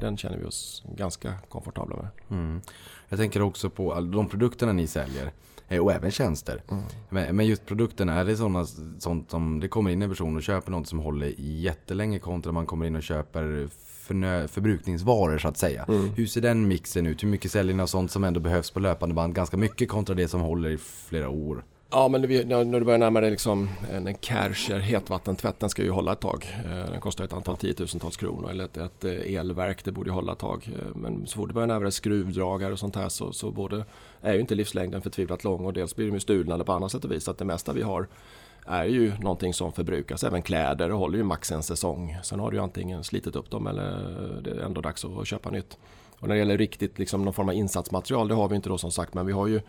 Den 0.00 0.16
känner 0.16 0.38
vi 0.38 0.44
oss 0.44 0.84
ganska 0.96 1.34
komfortabla 1.48 1.96
med. 1.96 2.08
Mm. 2.40 2.60
Jag 3.08 3.18
tänker 3.18 3.42
också 3.42 3.70
på 3.70 4.00
de 4.00 4.28
produkterna 4.28 4.72
ni 4.72 4.86
säljer. 4.86 5.32
eh, 5.68 5.78
Och 5.78 5.92
även 5.92 6.10
tjänster. 6.10 6.62
Men, 7.08 7.36
men 7.36 7.46
just 7.46 7.66
produkterna, 7.66 8.14
är 8.14 8.24
det 8.24 8.36
sådana, 8.36 8.66
sånt 8.98 9.30
som 9.30 9.60
det 9.60 9.68
kommer 9.68 9.90
in 9.90 10.02
en 10.02 10.08
person 10.10 10.36
och 10.36 10.42
köper 10.42 10.70
något 10.70 10.86
som 10.86 10.98
håller 10.98 11.34
jättelänge 11.38 12.18
kontra 12.18 12.52
man 12.52 12.66
kommer 12.66 12.86
in 12.86 12.96
och 12.96 13.02
köper 13.02 13.68
förnö, 14.10 14.48
förbrukningsvaror 14.48 15.38
så 15.38 15.48
att 15.48 15.56
säga. 15.56 15.84
Hur 16.16 16.26
ser 16.26 16.40
den 16.40 16.68
mixen 16.68 17.06
ut? 17.06 17.22
Hur 17.22 17.28
mycket 17.28 17.50
säljer 17.50 17.74
ni 17.74 17.82
av 17.82 17.86
sånt 17.86 18.10
som 18.10 18.24
ändå 18.24 18.40
behövs 18.40 18.70
på 18.70 18.80
löpande 18.80 19.14
band? 19.14 19.34
Ganska 19.34 19.56
mycket 19.56 19.88
kontra 19.88 20.14
det 20.14 20.28
som 20.28 20.40
håller 20.40 20.70
i 20.70 20.78
flera 20.78 21.28
år. 21.28 21.64
Ja, 21.92 22.08
men 22.08 22.26
vi, 22.26 22.44
när 22.44 22.78
du 22.80 22.84
börjar 22.84 22.98
närma 22.98 23.20
dig 23.20 23.30
liksom 23.30 23.68
en, 23.92 24.06
en 24.06 24.14
Kärcher 24.20 24.78
hetvattentvätt, 24.78 25.60
den 25.60 25.70
ska 25.70 25.82
ju 25.82 25.90
hålla 25.90 26.12
ett 26.12 26.20
tag. 26.20 26.46
Eh, 26.64 26.90
Den 26.90 27.00
kostar 27.00 27.24
ett 27.24 27.32
antal 27.32 27.56
tiotusentals 27.56 28.16
kronor. 28.16 28.50
Eller 28.50 28.64
ett, 28.64 28.76
ett 28.76 29.04
eh, 29.04 29.34
elverk, 29.36 29.84
det 29.84 29.92
borde 29.92 30.08
ju 30.10 30.14
hålla 30.14 30.32
ett 30.32 30.38
tag. 30.38 30.70
Eh, 30.78 30.96
Men 30.96 31.26
så 31.26 31.36
fort 31.36 31.48
du 31.48 31.54
börjar 31.54 31.66
närma 31.66 31.82
dig 31.82 31.92
skruvdragare 31.92 32.72
och 32.72 32.78
sånt 32.78 32.96
här 32.96 33.08
så, 33.08 33.32
så 33.32 33.50
både 33.50 33.84
är 34.20 34.34
ju 34.34 34.40
inte 34.40 34.54
livslängden 34.54 35.02
förtvivlat 35.02 35.44
lång 35.44 35.64
och 35.66 35.72
dels 35.72 35.96
blir 35.96 36.06
de 36.06 36.12
ju 36.14 36.20
stulna 36.20 36.54
eller 36.54 36.64
på 36.64 36.72
annat 36.72 36.92
sätt 36.92 37.04
och 37.04 37.12
vis. 37.12 37.24
Så 37.24 37.30
att 37.30 37.38
det 37.38 37.44
mesta 37.44 37.72
vi 37.72 37.82
har 37.82 38.08
är 38.66 38.84
ju 38.84 39.12
någonting 39.18 39.54
som 39.54 39.72
förbrukas. 39.72 40.24
Även 40.24 40.42
kläder 40.42 40.90
håller 40.90 41.18
ju 41.18 41.24
max 41.24 41.52
en 41.52 41.62
säsong. 41.62 42.18
Sen 42.22 42.40
har 42.40 42.50
du 42.50 42.56
ju 42.56 42.62
antingen 42.62 43.04
slitit 43.04 43.36
upp 43.36 43.50
dem 43.50 43.66
eller 43.66 44.40
det 44.42 44.50
är 44.50 44.60
ändå 44.60 44.80
dags 44.80 45.04
att 45.04 45.26
köpa 45.26 45.50
nytt. 45.50 45.78
Och 46.18 46.28
när 46.28 46.34
det 46.34 46.38
gäller 46.38 46.58
riktigt 46.58 46.98
liksom 46.98 47.24
någon 47.24 47.34
form 47.34 47.48
av 47.48 47.54
insatsmaterial, 47.54 48.28
det 48.28 48.34
har 48.34 48.48
vi 48.48 48.56
inte 48.56 48.68
då 48.68 48.78
som 48.78 48.92
sagt, 48.92 49.14
men 49.14 49.26
vi 49.26 49.32
har 49.32 49.46
ju 49.46 49.60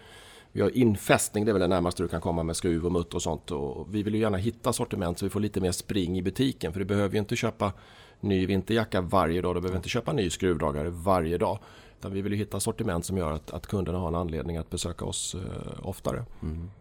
vi 0.53 0.61
har 0.61 0.77
infästning, 0.77 1.45
det 1.45 1.51
är 1.51 1.53
väl 1.53 1.61
det 1.61 1.67
närmaste 1.67 2.03
du 2.03 2.07
kan 2.07 2.21
komma 2.21 2.43
med 2.43 2.55
skruv 2.55 2.85
och 2.85 2.91
mutter 2.91 3.15
och 3.15 3.21
sånt. 3.21 3.51
Och 3.51 3.95
vi 3.95 4.03
vill 4.03 4.15
ju 4.15 4.21
gärna 4.21 4.37
hitta 4.37 4.73
sortiment 4.73 5.19
så 5.19 5.25
vi 5.25 5.29
får 5.29 5.39
lite 5.39 5.61
mer 5.61 5.71
spring 5.71 6.17
i 6.17 6.21
butiken. 6.21 6.73
För 6.73 6.79
du 6.79 6.85
behöver 6.85 7.13
ju 7.13 7.19
inte 7.19 7.35
köpa 7.35 7.73
ny 8.19 8.45
vinterjacka 8.45 9.01
varje 9.01 9.41
dag. 9.41 9.55
Du 9.55 9.61
behöver 9.61 9.77
inte 9.77 9.89
köpa 9.89 10.13
ny 10.13 10.29
skruvdragare 10.29 10.89
varje 10.89 11.37
dag. 11.37 11.59
Utan 11.99 12.13
vi 12.13 12.21
vill 12.21 12.31
ju 12.31 12.37
hitta 12.37 12.59
sortiment 12.59 13.05
som 13.05 13.17
gör 13.17 13.31
att, 13.31 13.51
att 13.51 13.67
kunderna 13.67 13.97
har 13.97 14.07
en 14.07 14.15
anledning 14.15 14.57
att 14.57 14.69
besöka 14.69 15.05
oss 15.05 15.35
eh, 15.35 15.87
oftare. 15.87 16.25
Mm. 16.41 16.71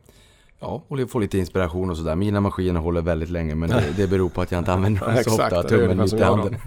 Ja, 0.60 0.84
och 0.88 1.10
få 1.10 1.18
lite 1.18 1.38
inspiration 1.38 1.90
och 1.90 1.96
sådär. 1.96 2.16
Mina 2.16 2.40
maskiner 2.40 2.80
håller 2.80 3.02
väldigt 3.02 3.30
länge 3.30 3.54
men 3.54 3.70
det, 3.70 3.84
det 3.96 4.06
beror 4.06 4.28
på 4.28 4.40
att 4.40 4.52
jag 4.52 4.58
inte 4.58 4.72
använder 4.72 5.00
dem 5.00 5.24
så 5.24 5.30
ofta. 5.42 5.62
Tummen 5.62 5.98
mitt 5.98 6.12
i 6.12 6.22
handen. 6.22 6.56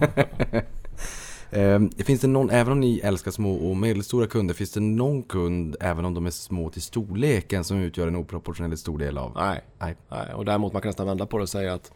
Ehm, 1.50 1.90
Finns 1.90 2.20
det 2.20 2.26
någon, 2.26 2.50
även 2.50 2.72
om 2.72 2.80
ni 2.80 2.98
älskar 2.98 3.30
små 3.30 3.54
och 3.54 3.76
medelstora 3.76 4.26
kunder, 4.26 4.54
finns 4.54 4.72
det 4.72 4.80
någon 4.80 5.22
kund, 5.22 5.76
även 5.80 6.04
om 6.04 6.14
de 6.14 6.26
är 6.26 6.30
små 6.30 6.70
till 6.70 6.82
storleken, 6.82 7.64
som 7.64 7.78
utgör 7.78 8.08
en 8.08 8.16
oproportionerligt 8.16 8.80
stor 8.80 8.98
del 8.98 9.18
av? 9.18 9.32
Nej, 9.36 9.60
Nej. 9.78 9.96
Nej, 10.08 10.34
och 10.34 10.44
däremot 10.44 10.72
man 10.72 10.82
kan 10.82 10.88
nästan 10.88 11.06
vända 11.06 11.26
på 11.26 11.36
det 11.38 11.42
och 11.42 11.48
säga 11.48 11.74
att 11.74 11.92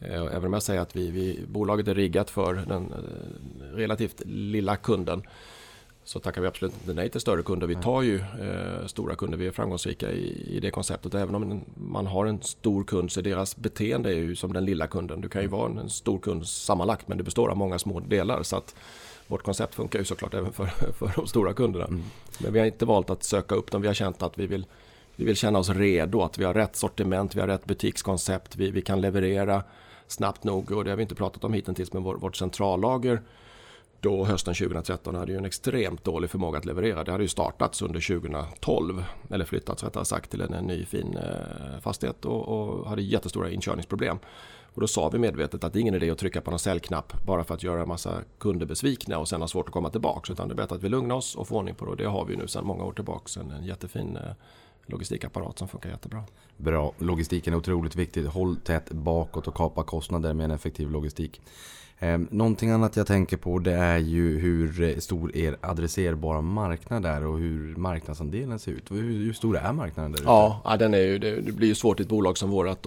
eh, 0.00 0.14
även 0.14 0.44
om 0.44 0.52
jag 0.52 0.62
säger 0.62 0.80
att 0.80 0.96
vi, 0.96 1.10
vi, 1.10 1.40
bolaget 1.48 1.88
är 1.88 1.94
riggat 1.94 2.30
för 2.30 2.54
den 2.54 2.92
eh, 2.92 3.76
relativt 3.76 4.22
lilla 4.26 4.76
kunden 4.76 5.22
så 6.04 6.20
tackar 6.20 6.40
vi 6.40 6.46
absolut 6.46 6.74
inte 6.74 6.94
nej 6.94 7.10
till 7.10 7.20
större 7.20 7.42
kunder. 7.42 7.66
Vi 7.66 7.74
tar 7.74 8.02
ju 8.02 8.16
eh, 8.16 8.86
stora 8.86 9.16
kunder, 9.16 9.38
vi 9.38 9.46
är 9.46 9.50
framgångsrika 9.50 10.10
i, 10.10 10.56
i 10.56 10.60
det 10.60 10.70
konceptet. 10.70 11.14
Även 11.14 11.34
om 11.34 11.64
man 11.74 12.06
har 12.06 12.26
en 12.26 12.42
stor 12.42 12.84
kund 12.84 13.12
så 13.12 13.20
deras 13.20 13.56
beteende 13.56 14.10
är 14.10 14.14
ju 14.14 14.36
som 14.36 14.52
den 14.52 14.64
lilla 14.64 14.86
kunden. 14.86 15.20
Du 15.20 15.28
kan 15.28 15.42
ju 15.42 15.48
vara 15.48 15.70
en, 15.70 15.78
en 15.78 15.90
stor 15.90 16.18
kund 16.18 16.46
sammanlagt 16.46 17.08
men 17.08 17.18
det 17.18 17.24
består 17.24 17.48
av 17.48 17.56
många 17.56 17.78
små 17.78 18.00
delar. 18.00 18.42
Så 18.42 18.56
att 18.56 18.74
vårt 19.26 19.42
koncept 19.42 19.74
funkar 19.74 19.98
ju 19.98 20.04
såklart 20.04 20.34
även 20.34 20.52
för, 20.52 20.66
för 20.98 21.12
de 21.16 21.26
stora 21.26 21.52
kunderna. 21.52 21.86
Men 22.38 22.52
vi 22.52 22.58
har 22.58 22.66
inte 22.66 22.84
valt 22.84 23.10
att 23.10 23.24
söka 23.24 23.54
upp 23.54 23.70
dem. 23.70 23.82
Vi 23.82 23.86
har 23.86 23.94
känt 23.94 24.22
att 24.22 24.38
vi 24.38 24.46
vill 24.46 24.66
vi 25.16 25.24
vill 25.24 25.36
känna 25.36 25.58
oss 25.58 25.68
redo, 25.70 26.22
att 26.22 26.38
vi 26.38 26.44
har 26.44 26.54
rätt 26.54 26.76
sortiment, 26.76 27.34
vi 27.34 27.40
har 27.40 27.48
rätt 27.48 27.64
butikskoncept, 27.64 28.56
vi, 28.56 28.70
vi 28.70 28.82
kan 28.82 29.00
leverera 29.00 29.62
snabbt 30.06 30.44
nog 30.44 30.72
och 30.72 30.84
det 30.84 30.90
har 30.90 30.96
vi 30.96 31.02
inte 31.02 31.14
pratat 31.14 31.44
om 31.44 31.52
hittills 31.52 31.92
men 31.92 32.02
vår, 32.02 32.14
vårt 32.14 32.36
centrallager 32.36 33.22
då 34.04 34.24
hösten 34.24 34.54
2013 34.54 35.14
hade 35.14 35.32
ju 35.32 35.38
en 35.38 35.44
extremt 35.44 36.04
dålig 36.04 36.30
förmåga 36.30 36.58
att 36.58 36.64
leverera. 36.64 37.04
Det 37.04 37.12
hade 37.12 37.24
ju 37.24 37.28
startats 37.28 37.82
under 37.82 38.20
2012 38.20 39.04
eller 39.30 39.44
flyttats 39.44 39.84
rättare 39.84 40.04
sagt 40.04 40.30
till 40.30 40.40
en, 40.40 40.54
en 40.54 40.64
ny 40.64 40.84
fin 40.84 41.16
eh, 41.16 41.80
fastighet 41.80 42.24
och, 42.24 42.48
och 42.48 42.88
hade 42.88 43.02
jättestora 43.02 43.50
inkörningsproblem. 43.50 44.18
Och 44.74 44.80
då 44.80 44.86
sa 44.86 45.08
vi 45.08 45.18
medvetet 45.18 45.64
att 45.64 45.72
det 45.72 45.78
är 45.78 45.80
ingen 45.80 45.94
idé 45.94 46.10
att 46.10 46.18
trycka 46.18 46.40
på 46.40 46.50
någon 46.50 46.58
säljknapp 46.58 47.12
bara 47.26 47.44
för 47.44 47.54
att 47.54 47.62
göra 47.62 47.82
en 47.82 47.88
massa 47.88 48.22
kunder 48.38 48.66
besvikna 48.66 49.18
och 49.18 49.28
sen 49.28 49.40
ha 49.40 49.48
svårt 49.48 49.66
att 49.66 49.72
komma 49.72 49.90
tillbaka. 49.90 50.32
Utan 50.32 50.48
det 50.48 50.54
är 50.54 50.56
bättre 50.56 50.76
att 50.76 50.82
vi 50.82 50.88
lugnar 50.88 51.14
oss 51.14 51.36
och 51.36 51.48
får 51.48 51.56
ordning 51.56 51.74
på 51.74 51.84
det 51.84 51.90
och 51.90 51.96
det 51.96 52.04
har 52.04 52.24
vi 52.24 52.36
nu 52.36 52.48
sedan 52.48 52.66
många 52.66 52.84
år 52.84 52.92
tillbaka. 52.92 53.40
En, 53.40 53.50
en 53.50 53.64
jättefin 53.64 54.16
eh, 54.16 54.32
logistikapparat 54.86 55.58
som 55.58 55.68
funkar 55.68 55.90
jättebra. 55.90 56.24
Bra, 56.56 56.92
logistiken 56.98 57.52
är 57.52 57.56
otroligt 57.56 57.96
viktig. 57.96 58.24
Håll 58.24 58.56
tätt 58.56 58.90
bakåt 58.90 59.48
och 59.48 59.54
kapa 59.54 59.82
kostnader 59.82 60.34
med 60.34 60.44
en 60.44 60.50
effektiv 60.50 60.90
logistik. 60.90 61.40
Ehm, 62.04 62.28
någonting 62.30 62.70
annat 62.70 62.96
jag 62.96 63.06
tänker 63.06 63.36
på 63.36 63.58
det 63.58 63.72
är 63.72 63.98
ju 63.98 64.38
hur 64.38 65.00
stor 65.00 65.36
er 65.36 65.56
adresserbara 65.60 66.40
marknad 66.40 67.06
är 67.06 67.26
och 67.26 67.38
hur 67.38 67.76
marknadsandelen 67.76 68.58
ser 68.58 68.72
ut. 68.72 68.90
Hur, 68.90 69.32
stor 69.32 69.56
är 69.56 69.72
marknaden 69.72 70.12
där 70.12 70.18
ute? 70.18 70.28
Ja, 70.28 70.76
den 70.78 70.94
är 70.94 70.98
ju, 70.98 71.18
det, 71.18 71.54
blir 71.54 71.68
ju 71.68 71.74
svårt 71.74 72.00
i 72.00 72.02
ett 72.02 72.08
bolag 72.08 72.38
som 72.38 72.50
vårt 72.50 72.68
att 72.68 72.86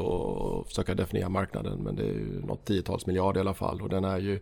försöka 0.68 0.96
definiera 0.96 1.30
marknaden. 1.30 1.80
Men 1.84 1.96
det 1.96 2.04
är 2.04 2.14
ju 2.14 2.42
något 2.46 2.66
tiotals 2.66 3.06
miljarder 3.06 3.40
i 3.40 3.42
alla 3.42 3.54
fall. 3.54 3.82
Och 3.82 3.90
den 3.90 4.04
är 4.04 4.18
ju, 4.18 4.40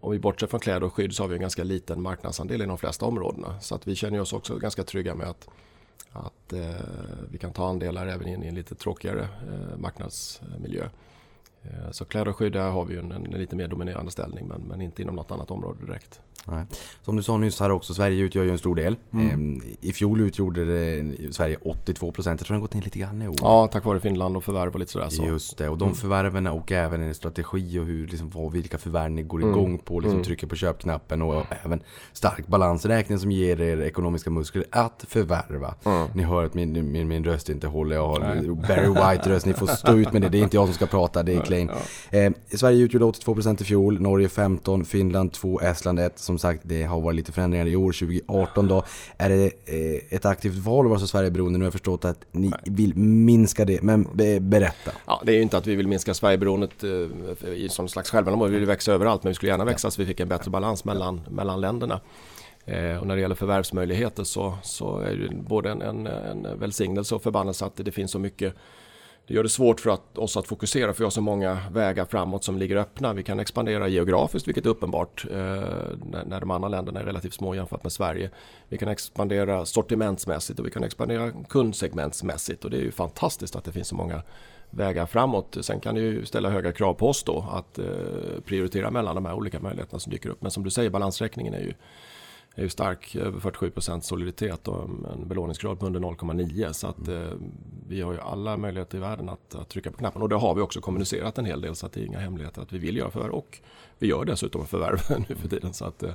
om 0.00 0.12
vi 0.12 0.18
bortser 0.18 0.46
från 0.46 0.60
kläder 0.60 0.84
och 0.84 0.94
skydd 0.94 1.14
så 1.14 1.22
har 1.22 1.28
vi 1.28 1.34
en 1.34 1.40
ganska 1.40 1.64
liten 1.64 2.02
marknadsandel 2.02 2.62
i 2.62 2.66
de 2.66 2.78
flesta 2.78 3.06
områdena. 3.06 3.60
Så 3.60 3.74
att 3.74 3.86
vi 3.86 3.94
känner 3.94 4.20
oss 4.20 4.32
också 4.32 4.56
ganska 4.56 4.82
trygga 4.84 5.14
med 5.14 5.26
att, 5.28 5.48
att 6.12 6.52
eh, 6.52 6.60
vi 7.30 7.38
kan 7.38 7.52
ta 7.52 7.68
andelar 7.68 8.06
även 8.06 8.28
in 8.28 8.44
i 8.44 8.48
en 8.48 8.54
lite 8.54 8.74
tråkigare 8.74 9.22
eh, 9.22 9.78
marknadsmiljö. 9.78 10.88
Eh, 11.62 11.90
så 11.90 12.04
kläder 12.04 12.28
och 12.28 12.36
skydd 12.36 12.52
där 12.52 12.70
har 12.70 12.84
vi 12.84 12.94
ju 12.94 13.00
en, 13.00 13.12
en 13.12 13.22
lite 13.22 13.56
mer 13.56 13.68
dominerande 13.68 14.10
ställning 14.10 14.46
men, 14.46 14.60
men 14.60 14.80
inte 14.80 15.02
inom 15.02 15.14
något 15.14 15.30
annat 15.30 15.50
område 15.50 15.86
direkt. 15.86 16.20
Nej. 16.44 16.64
Som 17.02 17.16
du 17.16 17.22
sa 17.22 17.36
nyss 17.36 17.60
här 17.60 17.70
också, 17.70 17.94
Sverige 17.94 18.22
utgör 18.22 18.44
ju 18.44 18.50
en 18.50 18.58
stor 18.58 18.74
del. 18.74 18.96
Mm. 19.12 19.60
Eh, 19.60 19.88
I 19.88 19.92
fjol 19.92 20.20
utgjorde 20.20 20.64
det 20.64 21.34
Sverige 21.34 21.56
82%. 21.56 22.28
Jag 22.28 22.38
tror 22.38 22.46
den 22.46 22.54
har 22.54 22.60
gått 22.60 22.74
ner 22.74 22.82
lite 22.82 22.98
grann 22.98 23.22
i 23.22 23.28
år. 23.28 23.36
Ja, 23.40 23.68
tack 23.72 23.84
vare 23.84 24.00
Finland 24.00 24.36
och 24.36 24.44
förvärv 24.44 24.72
och 24.72 24.80
lite 24.80 24.92
sådär. 24.92 25.08
Så. 25.08 25.24
Just 25.24 25.58
det, 25.58 25.68
och 25.68 25.78
de 25.78 25.94
förvärven 25.94 26.46
och 26.46 26.72
även 26.72 27.02
en 27.02 27.14
strategi 27.14 27.78
och 27.78 27.84
hur, 27.84 28.06
liksom, 28.06 28.30
vad, 28.30 28.52
vilka 28.52 28.78
förvärv 28.78 29.10
ni 29.10 29.22
går 29.22 29.40
igång 29.40 29.78
på, 29.78 30.00
liksom, 30.00 30.22
trycker 30.22 30.46
på 30.46 30.56
köpknappen 30.56 31.22
och 31.22 31.44
även 31.64 31.82
stark 32.12 32.46
balansräkning 32.46 33.18
som 33.18 33.30
ger 33.30 33.60
er 33.60 33.80
ekonomiska 33.80 34.30
muskler 34.30 34.64
att 34.70 35.04
förvärva. 35.08 35.74
Ni 36.14 36.22
hör 36.22 36.44
att 36.44 36.54
min, 36.54 36.92
min, 36.92 37.08
min 37.08 37.24
röst 37.24 37.48
inte 37.48 37.66
håller, 37.66 37.96
jag 37.96 38.08
har 38.08 38.20
Barry 38.68 38.88
White-röst, 38.88 39.46
ni 39.46 39.52
får 39.52 39.66
stå 39.66 39.92
ut 39.96 40.12
med 40.12 40.22
det, 40.22 40.28
det 40.28 40.38
är 40.38 40.42
inte 40.42 40.56
jag 40.56 40.66
som 40.66 40.74
ska 40.74 40.86
prata, 40.86 41.22
det 41.22 41.34
är 41.34 41.40
Klein. 41.40 41.70
Eh, 42.10 42.32
Sverige 42.54 42.84
utgjorde 42.84 43.04
82% 43.04 43.62
i 43.62 43.64
fjol, 43.64 44.00
Norge 44.00 44.28
15, 44.28 44.84
Finland 44.84 45.32
2, 45.32 45.60
Estland 45.60 46.00
1. 46.00 46.21
Som 46.22 46.38
sagt, 46.38 46.60
det 46.64 46.82
har 46.82 47.00
varit 47.00 47.16
lite 47.16 47.32
förändringar 47.32 47.66
i 47.66 47.76
år, 47.76 47.92
2018 47.92 48.68
då. 48.68 48.84
Är 49.16 49.28
det 49.28 49.44
eh, 49.44 50.16
ett 50.16 50.24
aktivt 50.24 50.56
val 50.56 50.88
vara 50.88 50.98
så 50.98 51.06
Sverigeberoende? 51.06 51.58
Nu 51.58 51.62
har 51.62 51.66
jag 51.66 51.72
förstått 51.72 52.04
att 52.04 52.24
ni 52.32 52.52
vill 52.64 52.96
minska 52.96 53.64
det, 53.64 53.82
men 53.82 54.08
be, 54.12 54.40
berätta. 54.40 54.90
Ja, 55.06 55.22
det 55.24 55.32
är 55.32 55.36
ju 55.36 55.42
inte 55.42 55.58
att 55.58 55.66
vi 55.66 55.74
vill 55.74 55.88
minska 55.88 56.14
Sverigeberoendet 56.14 56.84
eh, 56.84 57.48
i 57.48 57.68
som 57.70 57.88
slags 57.88 58.10
självändamål. 58.10 58.50
Vi 58.50 58.58
vill 58.58 58.66
växa 58.66 58.92
överallt 58.92 59.22
men 59.22 59.30
vi 59.30 59.34
skulle 59.34 59.52
gärna 59.52 59.64
växa 59.64 59.90
så 59.90 60.02
vi 60.02 60.06
fick 60.06 60.20
en 60.20 60.28
bättre 60.28 60.50
balans 60.50 60.84
mellan, 60.84 61.20
mellan 61.30 61.60
länderna. 61.60 62.00
Eh, 62.64 62.96
och 62.96 63.06
när 63.06 63.14
det 63.14 63.20
gäller 63.20 63.34
förvärvsmöjligheter 63.34 64.24
så, 64.24 64.54
så 64.62 64.98
är 64.98 65.16
det 65.16 65.34
både 65.36 65.70
en, 65.70 65.82
en, 65.82 66.06
en 66.06 66.58
välsignelse 66.58 67.14
och 67.14 67.22
förbannelse 67.22 67.64
att 67.64 67.76
det 67.76 67.92
finns 67.92 68.10
så 68.10 68.18
mycket 68.18 68.54
det 69.26 69.34
gör 69.34 69.42
det 69.42 69.48
svårt 69.48 69.80
för 69.80 69.90
att, 69.90 70.18
oss 70.18 70.36
att 70.36 70.46
fokusera 70.46 70.92
för 70.92 70.98
vi 70.98 71.04
har 71.04 71.10
så 71.10 71.20
många 71.20 71.58
vägar 71.72 72.04
framåt 72.04 72.44
som 72.44 72.58
ligger 72.58 72.76
öppna. 72.76 73.12
Vi 73.12 73.22
kan 73.22 73.40
expandera 73.40 73.88
geografiskt 73.88 74.48
vilket 74.48 74.66
är 74.66 74.70
uppenbart 74.70 75.24
eh, 75.30 75.36
när, 76.10 76.24
när 76.26 76.40
de 76.40 76.50
andra 76.50 76.68
länderna 76.68 77.00
är 77.00 77.04
relativt 77.04 77.34
små 77.34 77.54
jämfört 77.54 77.82
med 77.82 77.92
Sverige. 77.92 78.30
Vi 78.68 78.78
kan 78.78 78.88
expandera 78.88 79.66
sortimentsmässigt 79.66 80.58
och 80.58 80.66
vi 80.66 80.70
kan 80.70 80.84
expandera 80.84 81.32
kundsegmentsmässigt 81.48 82.64
och 82.64 82.70
det 82.70 82.76
är 82.76 82.82
ju 82.82 82.92
fantastiskt 82.92 83.56
att 83.56 83.64
det 83.64 83.72
finns 83.72 83.88
så 83.88 83.94
många 83.94 84.22
vägar 84.70 85.06
framåt. 85.06 85.56
Sen 85.60 85.80
kan 85.80 85.94
det 85.94 86.00
ju 86.00 86.24
ställa 86.24 86.50
höga 86.50 86.72
krav 86.72 86.94
på 86.94 87.08
oss 87.08 87.22
då 87.22 87.46
att 87.52 87.78
eh, 87.78 87.84
prioritera 88.44 88.90
mellan 88.90 89.14
de 89.14 89.26
här 89.26 89.34
olika 89.34 89.60
möjligheterna 89.60 90.00
som 90.00 90.12
dyker 90.12 90.28
upp. 90.28 90.42
Men 90.42 90.50
som 90.50 90.64
du 90.64 90.70
säger, 90.70 90.90
balansräkningen 90.90 91.54
är 91.54 91.60
ju 91.60 91.74
är 92.54 92.62
ju 92.62 92.68
stark, 92.68 93.16
över 93.16 93.40
47% 93.40 94.00
soliditet 94.00 94.68
och 94.68 94.84
en 94.84 95.28
belåningsgrad 95.28 95.78
på 95.78 95.86
under 95.86 96.00
0,9 96.00 96.72
så 96.72 96.86
att 96.86 97.08
eh, 97.08 97.26
vi 97.88 98.00
har 98.00 98.12
ju 98.12 98.20
alla 98.20 98.56
möjligheter 98.56 98.98
i 98.98 99.00
världen 99.00 99.28
att, 99.28 99.54
att, 99.54 99.68
trycka 99.68 99.90
på 99.90 99.98
knappen. 99.98 100.22
Och 100.22 100.28
det 100.28 100.36
har 100.36 100.54
vi 100.54 100.60
också 100.60 100.80
kommunicerat 100.80 101.38
en 101.38 101.44
hel 101.44 101.60
del 101.60 101.74
så 101.74 101.86
att 101.86 101.92
det 101.92 102.00
är 102.00 102.04
inga 102.04 102.18
hemligheter 102.18 102.62
att 102.62 102.72
vi 102.72 102.78
vill 102.78 102.96
göra 102.96 103.10
förvärv. 103.10 103.32
Och 103.32 103.58
vi 103.98 104.06
gör 104.06 104.24
dessutom 104.24 104.66
förvärv 104.66 105.24
nu 105.28 105.34
för 105.34 105.48
tiden. 105.48 105.72
Så 105.72 105.84
att 105.84 106.02
eh, 106.02 106.12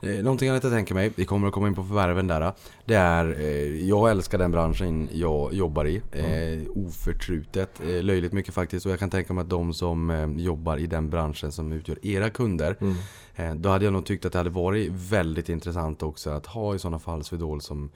Eh, 0.00 0.22
någonting 0.22 0.48
jag 0.48 0.56
inte 0.56 0.70
tänker 0.70 0.94
mig, 0.94 1.12
vi 1.16 1.24
kommer 1.24 1.48
att 1.48 1.54
komma 1.54 1.68
in 1.68 1.74
på 1.74 1.84
förvärven 1.84 2.26
där. 2.26 2.52
Det 2.84 2.94
är, 2.94 3.40
eh, 3.40 3.88
jag 3.88 4.10
älskar 4.10 4.38
den 4.38 4.50
branschen 4.50 5.08
jag 5.12 5.54
jobbar 5.54 5.84
i. 5.84 6.02
Mm. 6.12 6.66
oförtrutet, 6.74 7.80
löjligt 7.84 8.32
mycket 8.32 8.54
faktiskt. 8.54 8.86
Och 8.86 8.92
jag 8.92 8.98
kan 8.98 9.10
tänka 9.10 9.32
mig 9.32 9.42
att 9.42 9.50
de 9.50 9.74
som 9.74 10.34
jobbar 10.38 10.76
i 10.76 10.86
den 10.86 11.10
branschen 11.10 11.52
som 11.52 11.72
utgör 11.72 12.06
era 12.06 12.30
kunder. 12.30 12.76
Mm. 13.36 13.62
då 13.62 13.68
hade 13.68 13.84
jag 13.84 13.92
nog 13.92 14.06
tyckt 14.06 14.24
att 14.24 14.32
det 14.32 14.38
hade 14.38 14.50
varit 14.50 14.92
väldigt 14.92 15.48
intressant 15.48 16.02
också 16.02 16.30
att 16.30 16.46
ha 16.46 16.74
i 16.74 16.78
sådana 16.78 16.98
fall 16.98 17.24
Swedol 17.24 17.60
som 17.60 17.90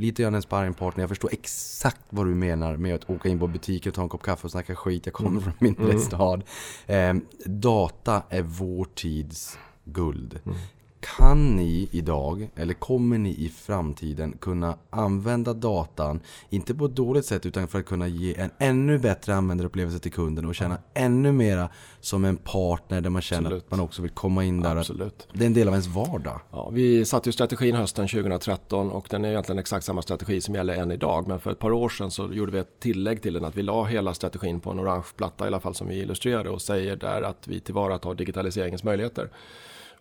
lite 0.00 0.22
grann 0.22 0.34
en 0.34 0.42
sparringpartner. 0.42 1.02
Jag 1.02 1.08
förstår 1.08 1.30
exakt 1.32 2.06
vad 2.10 2.26
du 2.26 2.34
menar 2.34 2.76
med 2.76 2.94
att 2.94 3.10
åka 3.10 3.28
in 3.28 3.38
på 3.38 3.46
butiken 3.46 3.90
och 3.90 3.94
ta 3.94 4.02
en 4.02 4.08
kopp 4.08 4.22
kaffe 4.22 4.46
och 4.46 4.50
snacka 4.50 4.76
skit. 4.76 5.06
Jag 5.06 5.12
kommer 5.12 5.30
mm. 5.30 5.42
från 5.42 5.52
min 5.58 5.76
mm. 5.76 5.98
stad. 5.98 6.44
Eh, 6.86 7.14
data 7.44 8.22
är 8.28 8.42
vår 8.42 8.86
tids 8.94 9.58
guld. 9.84 10.40
Mm. 10.44 10.58
Kan 11.00 11.56
ni 11.56 11.88
idag, 11.92 12.48
eller 12.56 12.74
kommer 12.74 13.18
ni 13.18 13.30
i 13.30 13.48
framtiden 13.48 14.36
kunna 14.40 14.76
använda 14.90 15.54
datan, 15.54 16.20
inte 16.50 16.74
på 16.74 16.84
ett 16.84 16.96
dåligt 16.96 17.24
sätt 17.24 17.46
utan 17.46 17.68
för 17.68 17.78
att 17.78 17.86
kunna 17.86 18.08
ge 18.08 18.40
en 18.40 18.50
ännu 18.58 18.98
bättre 18.98 19.34
användarupplevelse 19.34 19.98
till 19.98 20.12
kunden 20.12 20.46
och 20.46 20.54
känna 20.54 20.78
ännu 20.94 21.32
mera 21.32 21.68
som 22.00 22.24
en 22.24 22.36
partner 22.36 23.00
där 23.00 23.10
man 23.10 23.22
känner 23.22 23.46
Absolut. 23.46 23.64
att 23.64 23.70
man 23.70 23.80
också 23.80 24.02
vill 24.02 24.10
komma 24.10 24.44
in 24.44 24.60
där. 24.60 24.76
Absolut. 24.76 25.28
Det 25.32 25.44
är 25.44 25.46
en 25.46 25.54
del 25.54 25.68
av 25.68 25.74
ens 25.74 25.86
vardag. 25.86 26.40
Ja, 26.50 26.70
vi 26.72 27.04
satte 27.04 27.28
ju 27.28 27.32
strategin 27.32 27.74
hösten 27.74 28.08
2013 28.08 28.90
och 28.90 29.06
den 29.10 29.24
är 29.24 29.28
egentligen 29.28 29.58
exakt 29.58 29.84
samma 29.84 30.02
strategi 30.02 30.40
som 30.40 30.54
gäller 30.54 30.74
än 30.74 30.90
idag. 30.90 31.28
Men 31.28 31.40
för 31.40 31.50
ett 31.50 31.58
par 31.58 31.72
år 31.72 31.88
sedan 31.88 32.10
så 32.10 32.32
gjorde 32.32 32.52
vi 32.52 32.58
ett 32.58 32.80
tillägg 32.80 33.22
till 33.22 33.32
den 33.32 33.44
att 33.44 33.56
vi 33.56 33.62
la 33.62 33.84
hela 33.84 34.14
strategin 34.14 34.60
på 34.60 34.70
en 34.70 34.80
orange 34.80 35.06
platta 35.16 35.44
i 35.44 35.46
alla 35.46 35.60
fall 35.60 35.74
som 35.74 35.88
vi 35.88 35.98
illustrerade 36.00 36.50
och 36.50 36.62
säger 36.62 36.96
där 36.96 37.22
att 37.22 37.48
vi 37.48 37.60
tillvaratar 37.60 38.14
digitaliseringens 38.14 38.84
möjligheter. 38.84 39.30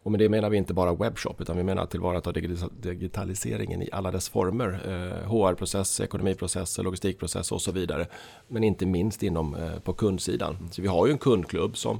Och 0.04 0.12
med 0.12 0.20
det 0.20 0.30
menar 0.30 0.50
vi 0.50 0.58
inte 0.58 0.74
bara 0.74 0.94
webbshop 0.94 1.42
utan 1.42 1.58
vi 1.58 1.64
menar 1.64 1.86
tillvarata 1.86 2.32
digitaliseringen 2.72 3.82
i 3.82 3.90
alla 3.92 4.12
dess 4.12 4.30
former. 4.30 4.80
Eh, 4.86 5.30
HR-processer, 5.32 6.04
ekonomiprocesser, 6.04 6.84
logistikprocesser 6.84 7.56
och 7.56 7.62
så 7.62 7.72
vidare. 7.72 8.08
Men 8.48 8.64
inte 8.64 8.86
minst 8.86 9.24
inom 9.24 9.56
eh, 9.56 9.80
på 9.80 9.94
kundsidan. 9.94 10.70
Så 10.72 10.82
vi 10.82 10.88
har 10.88 11.06
ju 11.06 11.12
en 11.12 11.18
kundklubb 11.18 11.78
som, 11.78 12.00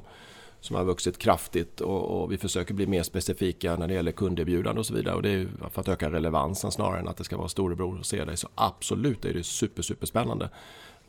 som 0.60 0.76
har 0.76 0.84
vuxit 0.84 1.18
kraftigt 1.18 1.80
och, 1.80 2.22
och, 2.22 2.32
vi 2.32 2.38
försöker 2.38 2.74
bli 2.74 2.86
mer 2.86 3.02
specifika 3.02 3.76
när 3.76 3.88
det 3.88 3.94
gäller 3.94 4.12
kunderbjudande 4.12 4.78
och 4.78 4.86
så 4.86 4.94
vidare. 4.94 5.14
Och 5.14 5.22
det 5.22 5.30
är 5.30 5.48
för 5.70 5.80
att 5.80 5.88
öka 5.88 6.10
relevansen 6.10 6.70
snarare 6.70 7.00
än 7.00 7.08
att 7.08 7.16
det 7.16 7.24
ska 7.24 7.36
vara 7.36 7.48
storebror 7.48 7.98
och 7.98 8.06
se 8.06 8.24
dig. 8.24 8.36
Så 8.36 8.48
absolut 8.54 9.24
är 9.24 9.34
det 9.34 9.44
super, 9.44 9.82
super 9.82 10.06
spännande. 10.06 10.48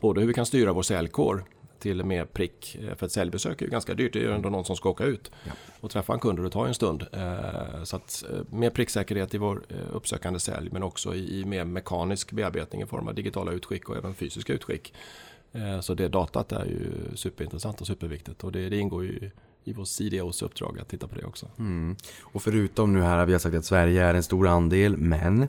Både 0.00 0.20
hur 0.20 0.28
vi 0.28 0.34
kan 0.34 0.46
styra 0.46 0.72
vår 0.72 0.82
säljkår 0.82 1.44
till 1.82 2.00
och 2.00 2.06
med 2.06 2.32
prick. 2.32 2.76
Eh, 2.80 2.94
för 2.94 3.06
ett 3.06 3.12
säljbesök 3.12 3.62
är 3.62 3.66
ju 3.66 3.70
ganska 3.70 3.94
dyrt. 3.94 4.12
Det 4.12 4.18
är 4.18 4.22
ju 4.22 4.32
ändå 4.32 4.48
någon 4.48 4.64
som 4.64 4.76
ska 4.76 4.88
åka 4.88 5.04
ut 5.04 5.30
ja. 5.44 5.52
och 5.80 5.90
träffa 5.90 6.12
en 6.12 6.20
kund 6.20 6.38
och 6.38 6.44
det 6.44 6.50
tar 6.50 6.66
en 6.66 6.74
stund. 6.74 7.06
Eh, 7.12 7.82
så 7.84 7.96
att 7.96 8.24
eh, 8.30 8.38
mer 8.50 8.70
pricksäkerhet 8.70 9.34
i 9.34 9.38
vår 9.38 9.62
uppsökande 9.92 10.40
sälj 10.40 10.68
men 10.72 10.82
också 10.82 11.14
i 11.14 11.44
mer 11.44 11.64
mekanisk 11.64 12.32
bearbetning 12.32 12.82
i 12.82 12.86
form 12.86 13.08
av 13.08 13.14
digitala 13.14 13.52
utskick 13.52 13.88
och 13.88 13.96
även 13.96 14.14
fysiska 14.14 14.52
utskick. 14.52 14.94
Så 15.80 15.94
det 15.94 16.08
datat 16.08 16.52
är 16.52 16.64
ju 16.64 17.16
superintressant 17.16 17.80
och 17.80 17.86
superviktigt 17.86 18.44
och 18.44 18.52
det, 18.52 18.68
det 18.68 18.78
ingår 18.78 19.04
ju 19.04 19.30
i 19.64 19.72
vår 19.72 19.84
CDOs 19.84 20.42
uppdrag 20.42 20.78
att 20.80 20.88
titta 20.88 21.08
på 21.08 21.14
det 21.14 21.24
också. 21.24 21.46
Mm. 21.58 21.96
Och 22.22 22.42
förutom 22.42 22.92
nu 22.92 23.02
här 23.02 23.26
vi 23.26 23.32
har 23.32 23.38
sagt 23.38 23.56
att 23.56 23.64
Sverige 23.64 24.04
är 24.04 24.14
en 24.14 24.22
stor 24.22 24.48
andel 24.48 24.96
men 24.96 25.48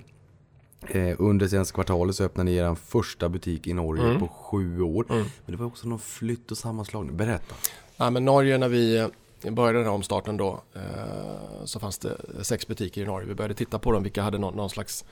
under 1.18 1.48
senaste 1.48 1.74
kvartalet 1.74 2.16
så 2.16 2.24
öppnade 2.24 2.52
ni 2.52 2.58
er 2.58 2.76
första 2.76 3.30
butik 3.30 3.68
i 3.68 3.74
Norge 3.74 4.04
mm. 4.04 4.20
på 4.20 4.28
sju 4.28 4.82
år. 4.82 5.06
Mm. 5.10 5.24
Men 5.46 5.52
det 5.52 5.58
var 5.58 5.66
också 5.66 5.88
någon 5.88 6.00
flytt 6.00 6.52
och 6.52 6.58
sammanslagning. 6.58 7.18
Berätta. 7.18 7.56
Ja, 7.98 8.10
men 8.10 8.26
Norge 8.26 8.58
när 8.58 8.70
vi 8.70 8.98
eh, 8.98 9.52
började 9.52 9.78
den 9.78 9.88
här 9.88 9.94
omstarten 9.94 10.38
då 10.38 10.64
eh, 10.74 11.66
så 11.66 11.80
fanns 11.80 11.98
det 11.98 12.18
sex 12.42 12.68
butiker 12.68 13.02
i 13.02 13.06
Norge. 13.06 13.28
Vi 13.28 13.36
började 13.36 13.54
titta 13.54 13.80
på 13.80 13.92
dem, 13.92 14.04
vilka 14.04 14.22
hade 14.22 14.38
någon, 14.38 14.56
någon 14.56 14.70
slags 14.70 15.06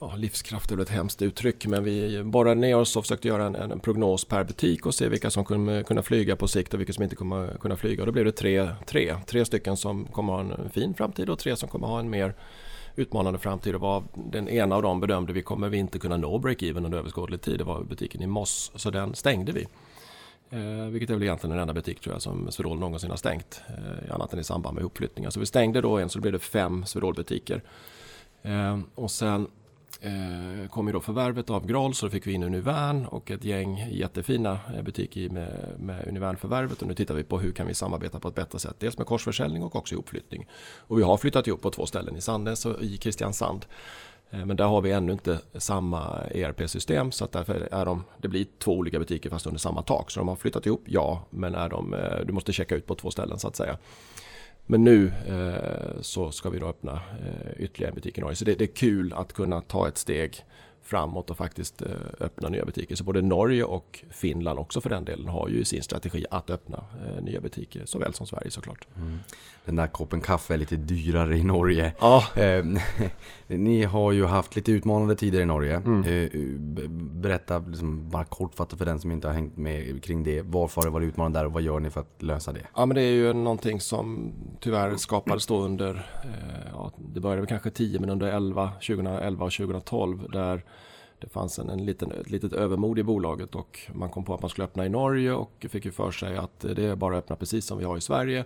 ja, 0.00 0.14
livskraft 0.16 0.70
är 0.70 0.80
ett 0.80 0.88
hemskt 0.88 1.22
uttryck 1.22 1.66
men 1.66 1.84
vi 1.84 2.22
borrade 2.22 2.60
ner 2.60 2.76
oss 2.76 2.96
och 2.96 3.04
försökte 3.04 3.28
göra 3.28 3.44
en, 3.44 3.54
en 3.54 3.80
prognos 3.80 4.24
per 4.24 4.44
butik 4.44 4.86
och 4.86 4.94
se 4.94 5.08
vilka 5.08 5.30
som 5.30 5.44
kunde 5.44 5.82
kunna 5.82 6.02
flyga 6.02 6.36
på 6.36 6.48
sikt 6.48 6.74
och 6.74 6.80
vilka 6.80 6.92
som 6.92 7.04
inte 7.04 7.16
kommer 7.16 7.56
kunna 7.60 7.76
flyga. 7.76 8.02
Och 8.02 8.06
då 8.06 8.12
blev 8.12 8.24
det 8.24 8.32
tre, 8.32 8.68
tre, 8.86 9.16
tre 9.26 9.44
stycken 9.44 9.76
som 9.76 10.06
kommer 10.06 10.32
ha 10.32 10.40
en 10.40 10.70
fin 10.70 10.94
framtid 10.94 11.30
och 11.30 11.38
tre 11.38 11.56
som 11.56 11.68
kommer 11.68 11.86
ha 11.86 12.00
en 12.00 12.10
mer 12.10 12.34
utmanande 12.96 13.38
framtid 13.38 13.74
och 13.74 13.80
var 13.80 14.02
den 14.14 14.48
ena 14.48 14.76
av 14.76 14.82
dem 14.82 15.00
bedömde 15.00 15.32
vi 15.32 15.42
kommer 15.42 15.68
vi 15.68 15.78
inte 15.78 15.98
kunna 15.98 16.16
nå 16.16 16.38
break-even 16.38 16.84
under 16.84 16.98
överskådlig 16.98 17.40
tid. 17.40 17.58
Det 17.58 17.64
var 17.64 17.82
butiken 17.82 18.22
i 18.22 18.26
Moss, 18.26 18.72
så 18.74 18.90
den 18.90 19.14
stängde 19.14 19.52
vi. 19.52 19.66
Eh, 20.50 20.86
vilket 20.90 21.10
är 21.10 21.14
väl 21.14 21.22
egentligen 21.22 21.50
den 21.50 21.60
enda 21.60 21.74
butik 21.74 22.00
tror 22.00 22.14
jag 22.14 22.22
som 22.22 22.50
Swedol 22.50 22.78
någonsin 22.78 23.10
har 23.10 23.16
stängt. 23.16 23.62
Eh, 23.68 24.14
annat 24.14 24.32
än 24.32 24.38
i 24.38 24.44
samband 24.44 24.74
med 24.74 24.84
uppflyttningar. 24.84 25.30
Så 25.30 25.40
vi 25.40 25.46
stängde 25.46 25.80
då 25.80 25.98
en 25.98 26.08
så 26.08 26.20
blev 26.20 26.32
det 26.32 26.38
fem 26.38 26.84
Swedol-butiker. 26.86 27.62
Eh, 28.42 28.78
och 28.94 29.10
sen 29.10 29.46
eh, 30.00 30.68
kom 30.70 30.86
ju 30.86 30.92
då 30.92 31.00
förvärvet 31.00 31.50
av 31.50 31.66
Graal 31.66 31.94
så 31.94 32.06
då 32.06 32.10
fick 32.10 32.26
vi 32.26 32.32
in 32.32 32.42
Univern 32.42 33.06
och 33.06 33.30
ett 33.30 33.44
gäng 33.44 33.86
jättefina 33.90 34.58
eh, 34.76 34.82
butiker 34.82 35.28
med, 35.28 35.74
med 35.78 36.08
Univern-förvärvet 36.08 36.82
och 36.82 36.88
nu 36.88 36.94
tittar 36.94 37.14
vi 37.14 37.22
på 37.22 37.38
hur 37.38 37.52
kan 37.52 37.66
vi 37.66 37.74
samarbeta 37.74 38.20
på 38.20 38.28
ett 38.28 38.34
bättre 38.34 38.58
sätt. 38.58 38.76
Dels 38.78 38.98
med 38.98 39.06
korsförsäljning 39.06 39.62
och 39.62 39.76
också 39.76 39.94
ihopflyttning. 39.94 40.46
Och 40.78 40.98
vi 40.98 41.02
har 41.02 41.16
flyttat 41.16 41.46
ihop 41.46 41.62
på 41.62 41.70
två 41.70 41.86
ställen 41.86 42.16
i 42.16 42.20
Sandnes 42.20 42.66
och 42.66 42.82
i 42.82 42.96
Kristiansand. 42.96 43.66
Eh, 44.30 44.46
men 44.46 44.56
där 44.56 44.64
har 44.64 44.80
vi 44.80 44.92
ännu 44.92 45.12
inte 45.12 45.38
samma 45.54 46.18
ERP-system 46.30 47.12
så 47.12 47.24
att 47.24 47.32
därför 47.32 47.68
är 47.72 47.84
de, 47.84 48.04
det 48.18 48.28
blir 48.28 48.46
två 48.58 48.72
olika 48.72 48.98
butiker 48.98 49.30
fast 49.30 49.46
under 49.46 49.60
samma 49.60 49.82
tak. 49.82 50.10
Så 50.10 50.20
de 50.20 50.28
har 50.28 50.36
flyttat 50.36 50.66
ihop, 50.66 50.82
ja, 50.86 51.22
men 51.30 51.54
är 51.54 51.68
de, 51.68 51.94
eh, 51.94 52.26
du 52.26 52.32
måste 52.32 52.52
checka 52.52 52.74
ut 52.74 52.86
på 52.86 52.94
två 52.94 53.10
ställen 53.10 53.38
så 53.38 53.48
att 53.48 53.56
säga. 53.56 53.78
Men 54.70 54.84
nu 54.84 55.12
eh, 55.28 56.00
så 56.00 56.30
ska 56.30 56.50
vi 56.50 56.58
då 56.58 56.66
öppna 56.66 56.92
eh, 56.92 57.62
ytterligare 57.64 57.90
en 57.90 57.94
butik 57.94 58.18
i 58.18 58.20
Norge. 58.20 58.36
Så 58.36 58.44
det, 58.44 58.54
det, 58.54 58.64
är 58.64 58.74
kul 58.74 59.12
att 59.12 59.32
kunna 59.32 59.60
ta 59.60 59.88
ett 59.88 59.98
steg 59.98 60.36
framåt 60.90 61.30
och 61.30 61.36
faktiskt 61.36 61.82
eh, 61.82 61.88
öppna 62.20 62.48
nya 62.48 62.64
butiker. 62.64 62.96
Så 62.96 63.04
både 63.04 63.22
Norge 63.22 63.64
och 63.64 64.04
Finland 64.10 64.58
också 64.58 64.80
för 64.80 64.90
den 64.90 65.04
delen 65.04 65.28
har 65.28 65.48
ju 65.48 65.64
sin 65.64 65.82
strategi 65.82 66.26
att 66.30 66.50
öppna 66.50 66.84
eh, 67.06 67.22
nya 67.22 67.40
butiker 67.40 67.82
såväl 67.84 68.14
som 68.14 68.26
Sverige 68.26 68.50
såklart. 68.50 68.86
Mm. 68.96 69.18
Den 69.64 69.76
där 69.76 69.86
koppen 69.86 70.20
kaffe 70.20 70.54
är 70.54 70.58
lite 70.58 70.76
dyrare 70.76 71.38
i 71.38 71.42
Norge. 71.42 71.92
Ja. 72.00 72.24
Eh, 72.36 72.64
ni 73.46 73.84
har 73.84 74.12
ju 74.12 74.24
haft 74.24 74.56
lite 74.56 74.72
utmanande 74.72 75.16
tider 75.16 75.40
i 75.40 75.44
Norge. 75.44 75.76
Mm. 75.76 76.04
Eh, 76.04 76.30
berätta 77.20 77.58
liksom 77.58 78.10
bara 78.10 78.24
kortfattat 78.24 78.78
för 78.78 78.84
den 78.84 79.00
som 79.00 79.10
inte 79.10 79.26
har 79.26 79.34
hängt 79.34 79.56
med 79.56 80.04
kring 80.04 80.24
det. 80.24 80.42
Varför 80.42 80.80
har 80.80 80.86
det 80.86 80.92
varit 80.92 81.08
utmanande 81.08 81.38
där 81.38 81.46
och 81.46 81.52
vad 81.52 81.62
gör 81.62 81.80
ni 81.80 81.90
för 81.90 82.00
att 82.00 82.22
lösa 82.22 82.52
det? 82.52 82.66
Ja 82.76 82.86
men 82.86 82.94
det 82.94 83.02
är 83.02 83.12
ju 83.12 83.32
någonting 83.32 83.80
som 83.80 84.32
tyvärr 84.60 84.96
skapades 84.96 85.46
då 85.46 85.62
under, 85.62 86.06
det 87.14 87.20
började 87.20 87.46
kanske 87.46 87.70
10 87.70 88.00
men 88.00 88.10
under 88.10 88.26
11, 88.26 88.72
2011 88.86 89.44
och 89.44 89.52
2012 89.52 90.30
där 90.32 90.64
det 91.18 91.28
fanns 91.28 91.58
en, 91.58 91.70
en 91.70 91.86
liten, 91.86 92.12
ett 92.12 92.30
litet 92.30 92.52
övermod 92.52 92.98
i 92.98 93.02
bolaget 93.02 93.54
och 93.54 93.80
man 93.94 94.10
kom 94.10 94.24
på 94.24 94.34
att 94.34 94.42
man 94.42 94.50
skulle 94.50 94.64
öppna 94.64 94.86
i 94.86 94.88
Norge 94.88 95.32
och 95.32 95.66
fick 95.68 95.84
ju 95.84 95.90
för 95.90 96.10
sig 96.10 96.36
att 96.36 96.60
det 96.60 96.84
är 96.84 96.96
bara 96.96 97.18
att 97.18 97.24
öppna 97.24 97.36
precis 97.36 97.66
som 97.66 97.78
vi 97.78 97.84
har 97.84 97.96
i 97.96 98.00
Sverige. 98.00 98.44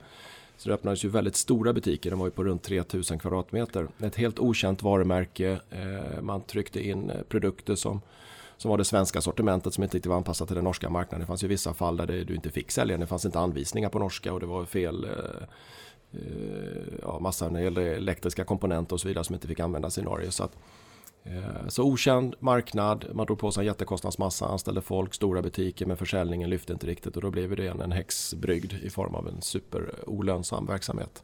Så 0.56 0.68
det 0.68 0.74
öppnades 0.74 1.04
ju 1.04 1.08
väldigt 1.08 1.36
stora 1.36 1.72
butiker, 1.72 2.10
de 2.10 2.18
var 2.18 2.26
ju 2.26 2.30
på 2.30 2.44
runt 2.44 2.62
3000 2.62 3.18
kvadratmeter. 3.18 3.88
Ett 4.00 4.16
helt 4.16 4.38
okänt 4.38 4.82
varumärke, 4.82 5.60
eh, 5.70 6.22
man 6.22 6.40
tryckte 6.40 6.88
in 6.88 7.10
eh, 7.10 7.22
produkter 7.28 7.74
som 7.74 8.00
som 8.56 8.70
var 8.70 8.78
det 8.78 8.84
svenska 8.84 9.20
sortimentet 9.20 9.74
som 9.74 9.84
inte 9.84 9.96
riktigt 9.96 10.10
var 10.10 10.16
anpassat 10.16 10.48
till 10.48 10.54
den 10.54 10.64
norska 10.64 10.90
marknaden. 10.90 11.20
Det 11.20 11.26
fanns 11.26 11.44
ju 11.44 11.48
vissa 11.48 11.74
fall 11.74 11.96
där 11.96 12.06
det, 12.06 12.24
du 12.24 12.34
inte 12.34 12.50
fick 12.50 12.70
sälja, 12.70 12.96
det 12.96 13.06
fanns 13.06 13.24
inte 13.24 13.38
anvisningar 13.38 13.88
på 13.88 13.98
norska 13.98 14.32
och 14.32 14.40
det 14.40 14.46
var 14.46 14.64
fel 14.64 15.04
eh, 15.04 15.46
Eh, 16.14 16.94
ja, 17.02 17.18
massa 17.20 17.48
när 17.48 17.60
det 17.60 17.64
gällde 17.64 17.96
elektriska 17.96 18.44
komponenter 18.44 18.94
och 18.94 19.00
så 19.00 19.08
vidare 19.08 19.24
som 19.24 19.34
inte 19.34 19.48
fick 19.48 19.60
användas 19.60 19.98
i 19.98 20.02
Norge. 20.02 20.30
Så 20.30 20.44
att, 20.44 20.56
eh, 21.24 21.68
så 21.68 21.84
okänd 21.84 22.34
marknad, 22.38 23.04
man 23.12 23.26
drog 23.26 23.38
på 23.38 23.50
sig 23.50 23.60
en 23.60 23.66
jättekostnadsmassa, 23.66 24.46
anställde 24.46 24.80
folk, 24.80 25.14
stora 25.14 25.42
butiker 25.42 25.86
men 25.86 25.96
försäljningen 25.96 26.50
lyfte 26.50 26.72
inte 26.72 26.86
riktigt 26.86 27.16
och 27.16 27.22
då 27.22 27.30
blev 27.30 27.56
det 27.56 27.66
en, 27.66 27.80
en 27.80 27.92
häxbrygd 27.92 28.72
i 28.72 28.90
form 28.90 29.14
av 29.14 29.28
en 29.28 29.42
superolönsam 29.42 30.66
verksamhet. 30.66 31.22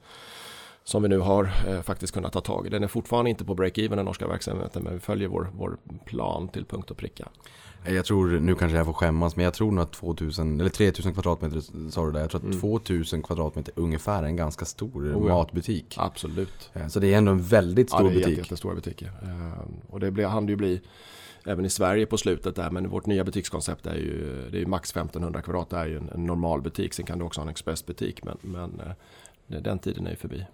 som 0.85 1.03
vi 1.03 1.09
nu 1.09 1.18
har 1.18 1.53
eh, 1.68 1.83
faktiskt 1.83 2.14
kunnat 2.14 2.33
ta 2.33 2.40
tag 2.40 2.66
i. 2.66 2.70
Den 2.70 2.83
är 2.85 2.88
fortfarande 2.88 3.31
inte 3.31 3.44
på 3.44 3.55
break-even 3.55 3.96
den 3.96 4.05
norska 4.05 4.26
verksamheten 4.26 4.83
men 4.83 4.92
vi 4.92 5.00
följer 5.00 5.29
vår, 5.29 5.50
vår 5.55 5.76
plan 6.05 6.48
till 6.48 6.64
punkt 6.64 6.90
och 6.90 6.96
pricka. 6.96 7.29
Jag 7.85 8.05
tror, 8.05 8.40
nu 8.40 8.55
kanske 8.55 8.77
jag 8.77 8.87
får 8.87 8.93
skämmas, 8.93 9.37
men 9.37 9.45
jag 9.45 9.55
tror 9.55 9.73
nog 9.73 9.83
att 9.83 9.92
2000, 9.92 10.61
eller 10.61 10.71
3000 10.71 11.15
kvadratmeter 11.15 11.90
sa 11.90 12.07
du 12.07 12.13
där. 12.13 12.21
Jag 12.21 12.31
tror 12.31 12.38
att 12.38 12.44
Mm. 12.44 12.61
2000 12.61 13.23
kvadratmeter 13.23 13.73
ungefär 13.77 14.23
är 14.23 14.27
en 14.27 14.37
ganska 14.37 14.65
stor 14.65 15.15
Oh 15.15 15.29
ja. 15.29 15.37
matbutik. 15.38 15.94
Absolut. 15.98 16.71
Eh, 16.73 16.87
Så 16.87 17.00
det 17.00 17.15
är 17.15 17.19
ändå 17.19 17.33
en 17.33 17.42
väldigt 17.42 17.88
stor 17.90 18.00
ja, 18.00 18.04
det 18.04 18.11
är 18.11 18.15
butik. 18.15 18.29
jätte- 18.29 18.40
jättestora 18.40 18.75
butiker. 18.75 19.07
Eh, 19.23 19.65
och 19.88 20.00
det 20.00 20.25
hann 20.29 20.48
ju 20.48 20.57
bli 20.57 20.81
även 21.46 21.65
i 21.65 21.71
Sverige 21.71 22.07
på 22.07 22.19
slutet 22.19 22.57
där 22.57 22.71
men 22.71 22.88
vårt 22.88 23.07
nya 23.07 23.25
butikskoncept 23.25 23.87
är 23.87 23.94
ju, 23.94 24.48
det 24.50 24.57
är 24.57 24.61
ju 24.61 24.67
max 24.67 24.90
1500 24.90 25.42
kvadrat. 25.42 25.71
Det 25.71 25.77
är 25.77 25.87
ju 25.87 25.96
en, 25.96 26.09
en 26.15 26.27
normal 26.27 26.63
butik. 26.63 26.94
Sen 26.94 27.07
kan 27.07 27.19
du 27.19 27.25
också 27.25 27.40
ha 27.40 27.42
en 27.42 27.50
expressbutik 27.50 28.25
men, 28.25 28.37
men 28.40 28.81
eh, 28.81 29.61
den 29.63 29.79
tiden 29.79 30.07
är 30.07 30.11
ju 30.11 30.17
förbi. 30.17 30.46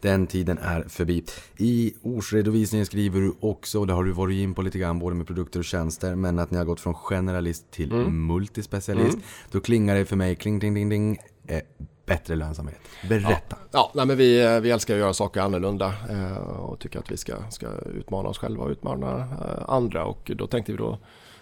Den 0.00 0.26
tiden 0.26 0.58
är 0.58 0.82
förbi. 0.88 1.24
I 1.58 1.94
årsredovisningen 2.02 2.86
skriver 2.86 3.20
du 3.20 3.34
också, 3.40 3.78
och 3.80 3.86
det 3.86 3.92
har 3.92 4.04
du 4.04 4.12
varit 4.12 4.36
in 4.36 4.54
på 4.54 4.62
lite 4.62 4.78
grann, 4.78 4.98
både 4.98 5.16
med 5.16 5.26
produkter 5.26 5.58
och 5.58 5.64
tjänster, 5.64 6.14
men 6.14 6.38
att 6.38 6.50
ni 6.50 6.58
har 6.58 6.64
gått 6.64 6.80
från 6.80 6.94
generalist 6.94 7.70
till 7.70 7.92
Mm. 7.92 8.26
multispecialist. 8.26 9.18
Då 9.50 9.60
klingar 9.60 9.94
det 9.94 10.04
för 10.04 10.16
mig, 10.16 10.36
kling, 10.36 10.58
ding, 10.58 10.74
ding, 10.74 10.88
ding, 10.88 11.18
eh, 11.46 11.60
bättre 12.06 12.36
lönsamhet. 12.36 12.78
Berätta. 13.08 13.56
Ja, 13.72 13.90
nej, 13.94 14.06
men 14.06 14.16
vi, 14.16 14.40
eh, 14.44 14.60
vi 14.60 14.70
älskar 14.70 14.94
att 14.94 15.00
göra 15.00 15.14
saker 15.14 15.40
annorlunda 15.40 15.94
eh, 16.10 16.36
och 16.36 16.78
tycker 16.78 16.98
att 16.98 17.10
vi 17.10 17.16
ska, 17.16 17.34
ska 17.50 17.66
utmana 17.94 18.28
oss 18.28 18.38
själva 18.38 18.64
och 18.64 18.70
utmana 18.70 19.18
eh, 19.18 19.64
andra. 19.70 20.04
Och 20.04 20.30
då 20.34 20.46
tänkte 20.46 20.72
vi 20.72 20.78
då, 20.78 20.98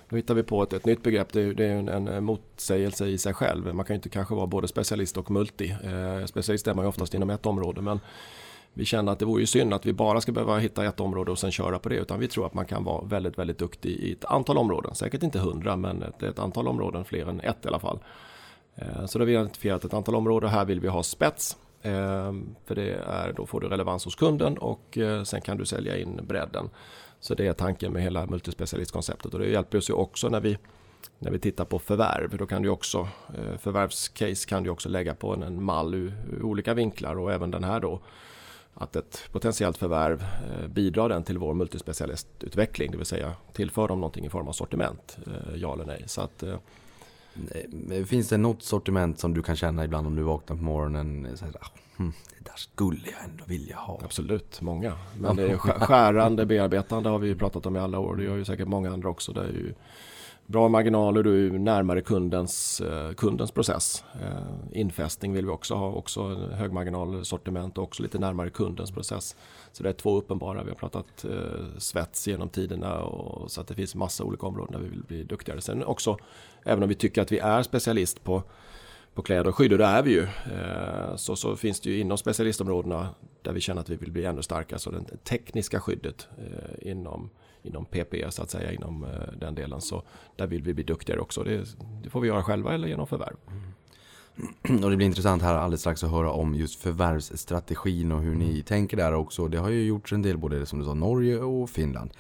då 0.09 0.17
hittar 0.17 0.35
vi 0.35 0.43
på 0.43 0.63
ett, 0.63 0.73
ett 0.73 0.85
nytt 0.87 1.03
begrepp. 1.03 1.33
Det 1.33 1.53
det 1.55 1.67
är 1.67 1.77
en, 1.77 1.89
en 2.09 2.25
motsägelse 2.25 3.07
i 3.07 3.19
sig 3.19 3.35
själv. 3.35 3.75
Man 3.75 3.85
kan 3.87 3.95
ju 3.95 3.99
inte 3.99 4.09
kanske 4.09 4.35
vara 4.35 4.47
både 4.47 4.69
specialist 4.69 5.17
och 5.17 5.31
multi. 5.31 5.71
Eh, 5.71 6.27
specialist 6.27 6.67
är 6.67 6.75
man 6.75 6.85
ju 6.85 6.89
oftast 6.89 7.15
inom 7.15 7.31
ett 7.31 7.47
område. 7.47 7.81
Men 7.81 8.01
vi 8.79 8.85
känner 8.85 9.13
att 9.13 9.19
det 9.19 9.25
vore 9.25 9.41
ju 9.41 9.47
synd 9.47 9.75
att 9.75 9.87
vi 9.87 9.93
bara 9.93 10.21
ska 10.21 10.33
behöva 10.33 10.59
hitta 10.59 10.85
ett 10.85 11.01
område 11.01 11.31
och 11.31 11.39
sen 11.39 11.51
köra 11.51 11.79
på 11.79 11.89
det. 11.89 11.97
Utan 11.97 12.21
vi 12.21 12.29
tror 12.29 12.47
att 12.47 12.55
man 12.55 12.67
kan 12.67 12.85
vara 12.85 13.05
väldigt, 13.05 13.39
väldigt 13.39 13.59
duktig 13.59 13.91
i 13.91 14.13
ett 14.13 14.25
antal 14.25 14.59
områden. 14.59 14.95
Säkert 14.95 15.23
inte 15.23 15.39
hundra, 15.39 15.77
men 15.77 16.03
ett, 16.03 16.23
ett 16.23 16.39
antal 16.39 16.69
områden, 16.69 17.05
fler 17.05 17.27
än 17.27 17.41
ett 17.41 17.65
i 17.65 17.69
alla 17.69 17.79
fall. 17.79 17.99
Eh, 18.75 19.07
så 19.07 19.19
då 19.19 19.23
har 19.23 19.27
vi 19.27 19.33
identifierat 19.33 19.85
ett 19.85 19.95
antal 19.95 20.15
områden. 20.15 20.51
Här 20.51 20.65
vill 20.65 20.81
vi 20.81 20.89
ha 20.89 21.03
spets. 21.03 21.57
Eh, 21.83 22.33
för 22.67 22.75
det 22.75 22.93
är, 22.93 23.33
då 23.37 23.47
får 23.47 23.61
du 23.61 23.69
relevans 23.69 24.05
hos 24.05 24.15
kunden 24.15 24.59
och 24.59 24.99
eh, 24.99 25.23
sen 25.23 25.41
kan 25.41 25.57
du 25.57 25.67
sälja 25.67 25.97
in 25.97 26.21
bredden. 26.29 26.71
Så 27.21 27.35
det 27.35 27.47
är 27.47 27.53
tanken 27.53 27.93
med 27.93 28.03
hela 28.03 28.27
multispecialistkonceptet 28.27 29.35
och 29.35 29.41
det 29.41 29.47
hjälper 29.47 29.79
oss 29.79 29.91
ju 29.91 29.95
också 29.95 30.29
när 30.29 30.41
vi 30.41 30.59
när 31.19 31.31
vi 31.31 31.39
tittar 31.39 31.65
på 31.65 31.79
förvärv, 31.79 32.37
då 32.37 32.47
kan 32.47 32.63
du 32.63 32.69
också, 32.69 33.09
förvärvscase 33.59 34.49
kan 34.49 34.63
du 34.63 34.71
också 34.71 34.89
lägga 34.89 35.15
på 35.15 35.35
en, 35.35 35.43
en 35.43 35.63
mall 35.63 35.95
ur, 35.95 36.15
ur 36.33 36.43
olika 36.43 36.75
vinklar 36.75 37.19
och 37.19 37.33
även 37.33 37.51
den 37.51 37.65
här 37.65 37.81
då 37.81 38.01
att 38.81 38.97
ett 38.97 39.29
potentiellt 39.33 39.77
förvärv 39.77 40.23
eh, 40.23 40.69
bidrar 40.69 41.09
den 41.09 41.23
till 41.25 41.39
vår 41.39 41.55
multispecialistutveckling, 41.55 42.91
det 42.91 42.97
vill 42.97 43.07
säga 43.07 43.33
tillför 43.53 43.89
de 43.89 44.01
någonting 44.01 44.25
i 44.27 44.29
form 44.31 44.49
av 44.49 44.53
sortiment, 44.53 45.19
eh, 45.27 45.57
ja 45.57 45.73
eller 45.75 45.85
nej. 45.85 46.03
Så 46.07 46.21
att, 46.21 46.43
eh, 46.43 46.57
Finns 48.07 48.29
det 48.29 48.37
något 48.37 48.63
sortiment 48.63 49.19
som 49.19 49.35
du 49.35 49.43
kan 49.43 49.57
känna 49.57 49.85
ibland 49.85 50.07
om 50.07 50.17
du 50.17 50.23
vaknar 50.23 50.57
på 50.57 50.63
morgonen? 50.63 51.29
Så 51.37 51.45
här, 51.45 51.55
ah, 51.61 51.67
hmm, 51.97 52.13
det 52.39 52.45
där 52.45 52.57
skulle 52.57 53.01
jag 53.05 53.25
ändå 53.31 53.45
vilja 53.47 53.77
ha. 53.77 54.01
Absolut, 54.05 54.61
många. 54.61 54.93
Men 55.21 55.37
det 55.37 55.43
är 55.43 55.57
sk- 55.57 55.81
skärande, 55.87 56.47
bearbetande 56.47 57.09
har 57.09 57.19
vi 57.19 57.29
ju 57.29 57.37
pratat 57.37 57.67
om 57.67 57.77
i 57.77 57.79
alla 57.79 57.99
år. 57.99 58.17
Det 58.17 58.25
gör 58.25 58.37
ju 58.37 58.45
säkert 58.45 58.69
många 58.69 58.93
andra 58.93 59.09
också. 59.09 59.33
Det 59.33 59.41
är 59.41 59.45
ju 59.53 59.75
bra 60.49 60.69
marginaler, 60.69 61.23
du 61.23 61.47
är 61.47 61.59
närmare 61.59 62.01
kundens, 62.01 62.81
eh, 62.81 63.13
kundens 63.13 63.51
process. 63.51 64.05
Eh, 64.23 64.79
infästning 64.81 65.33
vill 65.33 65.47
vi 65.47 65.51
också 65.51 65.75
ha, 65.75 65.93
också 65.93 66.35
högmarginalsortiment 66.35 67.79
och 67.79 67.85
också 67.85 68.03
lite 68.03 68.19
närmare 68.19 68.51
kundens 68.51 68.91
process. 68.91 69.37
Så 69.73 69.83
det 69.83 69.89
är 69.89 69.93
två 69.93 70.17
uppenbara. 70.17 70.63
Vi 70.63 70.71
har 70.71 70.77
pratat 70.77 71.25
eh, 71.25 71.79
svets 71.79 72.29
genom 72.29 72.49
tiderna 72.49 72.99
och 73.01 73.51
så 73.51 73.61
att 73.61 73.67
det 73.67 73.75
finns 73.75 73.95
massa 73.95 74.25
olika 74.25 74.47
områden 74.47 74.73
där 74.73 74.81
vi 74.81 74.89
vill 74.89 75.03
bli 75.03 75.23
duktigare. 75.23 75.61
Sen 75.61 75.85
också, 75.85 76.17
även 76.65 76.83
om 76.83 76.89
vi 76.89 76.95
tycker 76.95 77.23
att 77.23 77.33
vi 77.33 77.39
är 77.39 77.63
specialist 77.63 78.25
på 78.25 78.43
på 79.15 79.23
kläder 79.23 79.49
och 79.49 79.57
skydd 79.57 79.73
och 79.73 79.79
det 79.79 79.85
är 79.85 80.03
vi 80.03 80.11
ju. 80.11 80.27
Så, 81.17 81.37
så 81.37 81.57
finns 81.57 81.81
det 81.81 81.91
ju 81.91 82.01
inom 82.01 82.19
specialistområdena 82.19 83.09
där 83.43 83.53
vi 83.53 83.61
känner 83.61 83.81
att 83.81 83.89
vi 83.89 83.97
vill 83.97 84.13
bli 84.13 84.25
ännu 84.25 84.43
starkare. 84.43 84.79
Så 84.79 84.91
det 84.91 85.25
tekniska 85.25 85.81
skyddet 85.81 86.29
inom, 86.81 87.31
inom 87.69 87.85
PP 87.85 88.31
så 88.31 88.43
att 88.43 88.51
säga, 88.51 88.73
inom 88.73 89.05
eh, 89.05 89.39
den 89.41 89.55
delen. 89.55 89.81
Så 89.81 90.03
där 90.37 90.47
vill 90.47 90.63
vi 90.63 90.75
bli 90.75 90.85
duktigare 90.85 91.21
också. 91.21 91.43
Det, 91.43 91.65
det 92.03 92.11
får 92.11 92.21
vi 92.21 92.29
göra 92.29 92.43
själva 92.43 92.75
eller 92.75 92.89
genom 92.89 93.07
förvärv. 93.07 93.37
Mm. 93.49 93.63
Och 94.85 94.91
det 94.91 94.97
blir 94.97 95.07
intressant 95.07 95.43
här 95.43 95.55
alldeles 95.55 95.81
strax 95.81 96.05
att 96.05 96.11
höra 96.11 96.31
om 96.31 96.55
just 96.55 96.81
förvärvsstrategin 96.81 98.13
och 98.13 98.23
hur 98.23 98.35
ni 98.35 98.63
tänker 98.63 98.97
där 98.97 99.15
också. 99.15 99.49
Det 99.49 99.59
har 99.59 99.69
ju 99.69 99.83
gjorts 99.83 100.13
en 100.13 100.23
del 100.23 100.39
både 100.39 100.67
som 100.67 100.79
du 100.79 100.85
sa 100.85 100.95
Norge 100.95 101.39
och 101.39 101.71
Finland. 101.71 102.11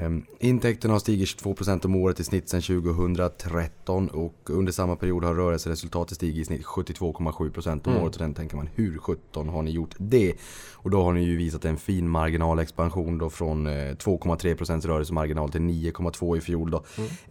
Ehm, 0.00 0.22
Intäkterna 0.38 0.94
har 0.94 0.98
stigit 0.98 1.28
22% 1.28 1.84
om 1.84 1.96
året 1.96 2.20
i 2.20 2.24
snitt 2.24 2.48
sedan 2.48 2.62
2013 2.62 4.08
och 4.08 4.50
under 4.50 4.72
samma 4.72 4.96
period 4.96 5.24
har 5.24 5.34
rörelseresultatet 5.34 6.16
stigit 6.16 6.36
i 6.36 6.44
snitt 6.44 6.64
72,7% 6.64 7.86
om 7.86 7.92
Mm. 7.92 8.02
året. 8.04 8.14
Och 8.14 8.22
den 8.22 8.34
tänker 8.34 8.56
man, 8.56 8.68
hur 8.74 8.98
17 8.98 9.48
har 9.48 9.62
ni 9.62 9.70
gjort 9.70 9.94
det? 9.98 10.34
Och 10.72 10.90
då 10.90 11.02
har 11.02 11.12
ni 11.12 11.22
ju 11.24 11.36
visat 11.36 11.64
en 11.64 11.76
fin 11.76 12.08
marginalexpansion 12.08 13.18
då 13.18 13.30
från 13.30 13.66
eh, 13.66 13.72
2,3% 13.96 14.86
rörelsemarginal 14.86 15.50
till 15.52 15.60
9,2% 15.60 16.36
i 16.36 16.40
fjol 16.40 16.70
då. 16.70 16.82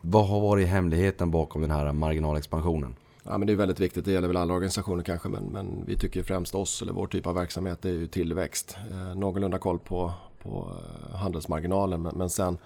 Vad 0.02 0.28
har 0.28 0.40
varit 0.42 0.68
hemligheten 0.68 1.32
bakom 1.32 1.62
den 1.62 1.72
här 1.72 1.94
marginalexpansionen? 1.94 2.96
Ja, 3.24 3.38
men 3.38 3.48
det 3.48 3.54
är 3.54 3.58
väldigt 3.58 3.80
viktigt, 3.80 4.06
det 4.06 4.12
gäller 4.12 4.28
väl 4.28 4.38
alla 4.38 4.54
organisationer 4.54 5.04
kanske, 5.04 5.30
men, 5.30 5.44
men 5.44 5.84
vi 5.86 5.98
tycker 5.98 6.24
främst 6.24 6.56
oss, 6.56 6.82
eller 6.82 6.94
vår 6.94 7.08
typ 7.08 7.28
av 7.28 7.36
verksamhet, 7.36 7.86
är 7.86 7.90
ju 7.90 8.08
tillväxt. 8.08 8.78
Eh, 8.92 9.16
någorlunda 9.20 9.58
koll 9.58 9.80
på, 9.80 10.12
på 10.44 10.72
eh, 11.12 11.16
handelsmarginalen, 11.16 12.02
men, 12.02 12.18
men 12.18 12.30
sen 12.30 12.58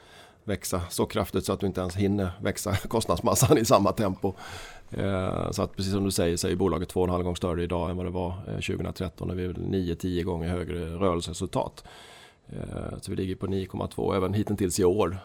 växa 0.43 0.81
så 0.89 1.05
kraftigt 1.05 1.45
så 1.45 1.53
att 1.53 1.59
du 1.59 1.67
inte 1.67 1.81
ens 1.81 1.95
hinner 1.95 2.31
växa 2.41 2.75
kostnadsmassan 2.87 3.57
i 3.57 3.65
samma 3.65 3.91
tempo. 3.91 4.33
Eh, 4.91 5.51
så 5.51 5.63
att 5.63 5.75
precis 5.75 5.93
som 5.93 6.03
du 6.03 6.11
säger 6.11 6.37
så 6.37 6.47
är 6.47 6.55
bolaget 6.55 6.89
två 6.89 6.99
och 6.99 7.07
en 7.07 7.13
halv 7.13 7.23
gång 7.23 7.35
större 7.35 7.63
idag 7.63 7.89
än 7.89 7.97
vad 7.97 8.05
det 8.05 8.09
var 8.09 8.29
eh, 8.47 8.53
2013 8.53 9.27
när 9.27 9.35
vi 9.35 9.45
är 9.45 9.53
9-10 9.53 10.23
gånger 10.23 10.49
högre 10.49 10.85
rörelseresultat. 10.85 11.83
Så 13.01 13.11
vi 13.11 13.17
ligger 13.17 13.35
på 13.35 13.47
9,2. 13.47 14.15
Även 14.15 14.33
hittills 14.33 14.79
i 14.79 14.83
år 14.83 15.17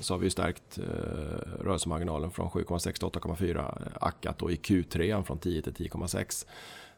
så 0.00 0.14
har 0.14 0.18
vi 0.18 0.30
stärkt 0.30 0.78
rörelsemarginalen 1.60 2.30
från 2.30 2.50
7,6 2.50 2.92
till 2.92 3.20
8,4 3.20 3.92
ackat 4.00 4.42
och 4.42 4.52
i 4.52 4.54
Q3 4.54 5.22
från 5.22 5.38
10 5.38 5.62
till 5.62 5.72
10,6. 5.72 6.46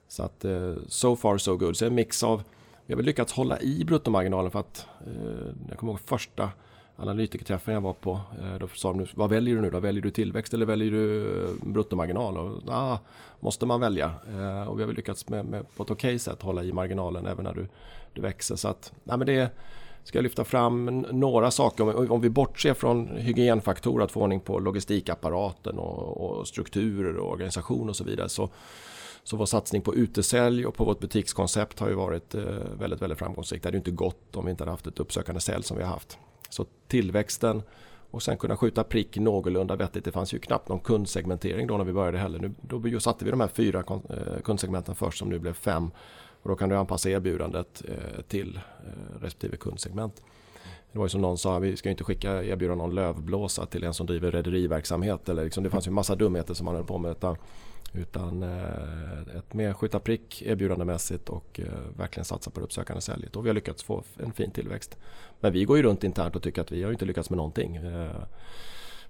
Så 0.09 0.23
att 0.23 0.45
so 0.89 1.17
far 1.17 1.39
so 1.39 1.57
good. 1.57 1.77
Så 1.77 1.87
en 1.87 1.95
mix 1.95 2.23
av, 2.23 2.43
vi 2.87 2.95
har 2.95 2.97
väl 2.97 3.07
lyckats 3.07 3.33
hålla 3.33 3.61
i 3.61 3.85
bruttomarginalen 3.85 4.51
för 4.51 4.59
att 4.61 4.87
eh, 5.07 5.47
jag 5.69 5.79
kommer 5.79 5.93
ihåg 5.93 6.01
första 6.01 6.51
analytikerträffen 6.97 7.75
jag 7.75 7.81
var 7.81 7.93
på. 7.93 8.21
eh, 8.43 8.59
Då 8.61 8.69
sa 8.69 8.93
de, 8.93 9.07
vad 9.15 9.31
väljer 9.31 9.55
du 9.55 9.61
nu 9.61 9.71
då? 9.71 9.81
Väljer 9.81 10.03
du 10.03 10.11
tillväxt 10.11 10.55
eller 10.55 10.67
väljer 10.67 10.91
du 10.91 11.27
eh, 11.45 11.51
bruttomarginal? 11.63 12.37
Och, 12.39 12.63
ah, 12.69 12.99
måste 13.41 13.67
man 13.67 13.81
välja. 13.81 14.07
Eh, 14.07 14.63
Och 14.69 14.79
vi 14.79 14.83
har 14.83 14.87
väl 14.87 14.97
lyckats 14.97 15.29
med, 15.29 15.45
med, 15.45 15.77
på 15.77 15.83
ett 15.83 15.91
okej 15.91 16.19
sätt 16.19 16.43
hålla 16.43 16.65
i 16.65 16.73
marginalen 16.73 17.27
även 17.27 17.45
när 17.45 17.55
du, 17.55 17.67
du 18.13 18.21
växer. 18.21 18.57
Så 18.57 18.69
att, 18.69 18.93
nej 19.05 19.19
men 19.19 19.27
det 19.27 19.51
ska 20.05 20.19
jag 20.19 20.23
lyfta 20.23 20.45
fram 20.45 21.07
några 21.13 21.51
saker. 21.51 21.97
Om, 21.97 22.11
om 22.11 22.21
vi 22.21 22.31
bortser 22.31 22.75
från 22.75 23.09
hygienfaktorer, 23.17 24.05
att 24.05 24.13
få 24.13 24.21
ordning 24.21 24.41
på 24.41 24.59
logistikapparaten 24.59 25.79
och, 25.79 26.21
och 26.41 26.49
strukturer 26.49 27.17
och 27.17 27.33
organisation 27.33 27.89
och 27.89 27.97
så 27.97 28.05
vidare. 28.05 28.29
Så, 28.29 28.49
så 29.27 29.37
vår 29.37 29.47
satsning 29.47 29.83
på 29.83 29.95
utesälj 29.95 30.67
och 30.67 30.75
på 30.75 30.85
vårt 30.85 31.01
butikskoncept 31.01 31.81
har 31.81 31.89
ju 31.89 31.95
varit 31.95 32.35
eh, 32.35 32.43
väldigt, 32.79 33.03
väldigt 33.03 33.19
framgångsrikt. 33.19 33.63
Det 33.63 33.67
hade 33.67 33.77
ju 33.77 33.81
inte 33.81 33.91
gått 33.91 34.37
om 34.37 34.45
vi 34.45 34.51
inte 34.51 34.63
hade 34.63 34.71
haft 34.71 34.87
ett 34.87 35.01
uppsökande 35.01 35.41
sälj 35.41 35.65
som 35.65 35.77
vi 35.77 35.83
har 35.83 35.91
haft. 35.91 36.19
Så 36.49 36.67
tillväxten 36.89 37.63
och 38.11 38.23
sen 38.23 38.37
kunna 38.37 38.57
skjuta 38.57 38.85
prick 38.85 39.17
någorlunda 39.17 39.77
vettigt. 39.77 40.05
Det 40.05 40.13
fanns 40.13 40.35
ju 40.35 40.39
knappt 40.39 40.69
någon 40.69 40.81
kundsegmentering 40.81 41.67
då 41.67 41.77
när 41.77 41.85
vi 41.85 41.93
började 41.93 42.19
heller. 42.19 42.39
Nu, 42.39 42.55
då 42.63 43.01
satte 43.01 43.25
vi 43.25 43.31
de 43.31 43.41
här 43.41 43.49
fyra 43.49 43.85
eh, 43.89 44.41
kundsegmenten 44.45 44.95
först 44.95 45.19
som 45.19 45.29
nu 45.29 45.39
blev 45.39 45.53
fem. 45.53 45.91
Och 46.43 46.49
då 46.49 46.57
kan 46.57 46.69
du 46.69 46.77
anpassa 46.77 47.11
erbjudandet 47.11 47.83
eh, 47.89 48.23
till 48.29 48.61
respektive 49.21 49.57
kundsegment. 49.57 50.23
Det 50.93 50.99
var 50.99 51.05
ju 51.05 51.11
som 51.11 51.21
någon 51.21 51.39
sa, 51.39 51.59
vi 51.59 51.77
ska 51.77 51.89
ju 51.89 51.91
inte 51.91 52.05
skicka, 52.05 52.45
erbjuda 52.45 52.75
någon 52.75 52.95
lövblåsa 52.95 53.67
till 53.67 53.85
en 53.85 53.95
som 53.95 54.07
driver 54.07 54.31
rederiverksamhet. 54.31 55.29
Eller 55.29 55.45
liksom, 55.45 55.65
det 55.65 55.71
fanns 55.71 55.87
ju 55.87 55.91
massa 55.91 56.15
dumheter 56.15 56.55
som 56.55 56.65
man 56.65 56.75
höll 56.75 56.85
på 56.85 56.99
med. 56.99 57.11
Utan, 57.11 57.37
utan 57.97 58.43
eh, 58.43 59.37
ett 59.39 59.55
mer 59.55 59.73
skjuta 59.73 59.99
prick 59.99 60.43
erbjudandemässigt 60.43 61.29
och 61.29 61.61
eh, 61.61 61.97
verkligen 61.97 62.25
satsa 62.25 62.51
på 62.51 62.61
det 62.61 62.65
uppsökande 62.65 63.01
säljet. 63.01 63.37
Och 63.37 63.45
vi 63.45 63.49
har 63.49 63.55
lyckats 63.55 63.83
få 63.83 64.03
en 64.17 64.33
fin 64.33 64.51
tillväxt. 64.51 64.97
Men 65.41 65.53
vi 65.53 65.65
går 65.65 65.77
ju 65.77 65.83
runt 65.83 66.05
internt 66.05 66.37
och 66.37 66.43
tycker 66.43 66.63
att 66.63 66.73
vi 66.73 66.83
har 66.83 66.91
ju 66.91 66.95
inte 66.95 67.05
lyckats 67.05 67.31
med 67.31 67.37
någonting. 67.37 67.77
Eh, 67.77 68.11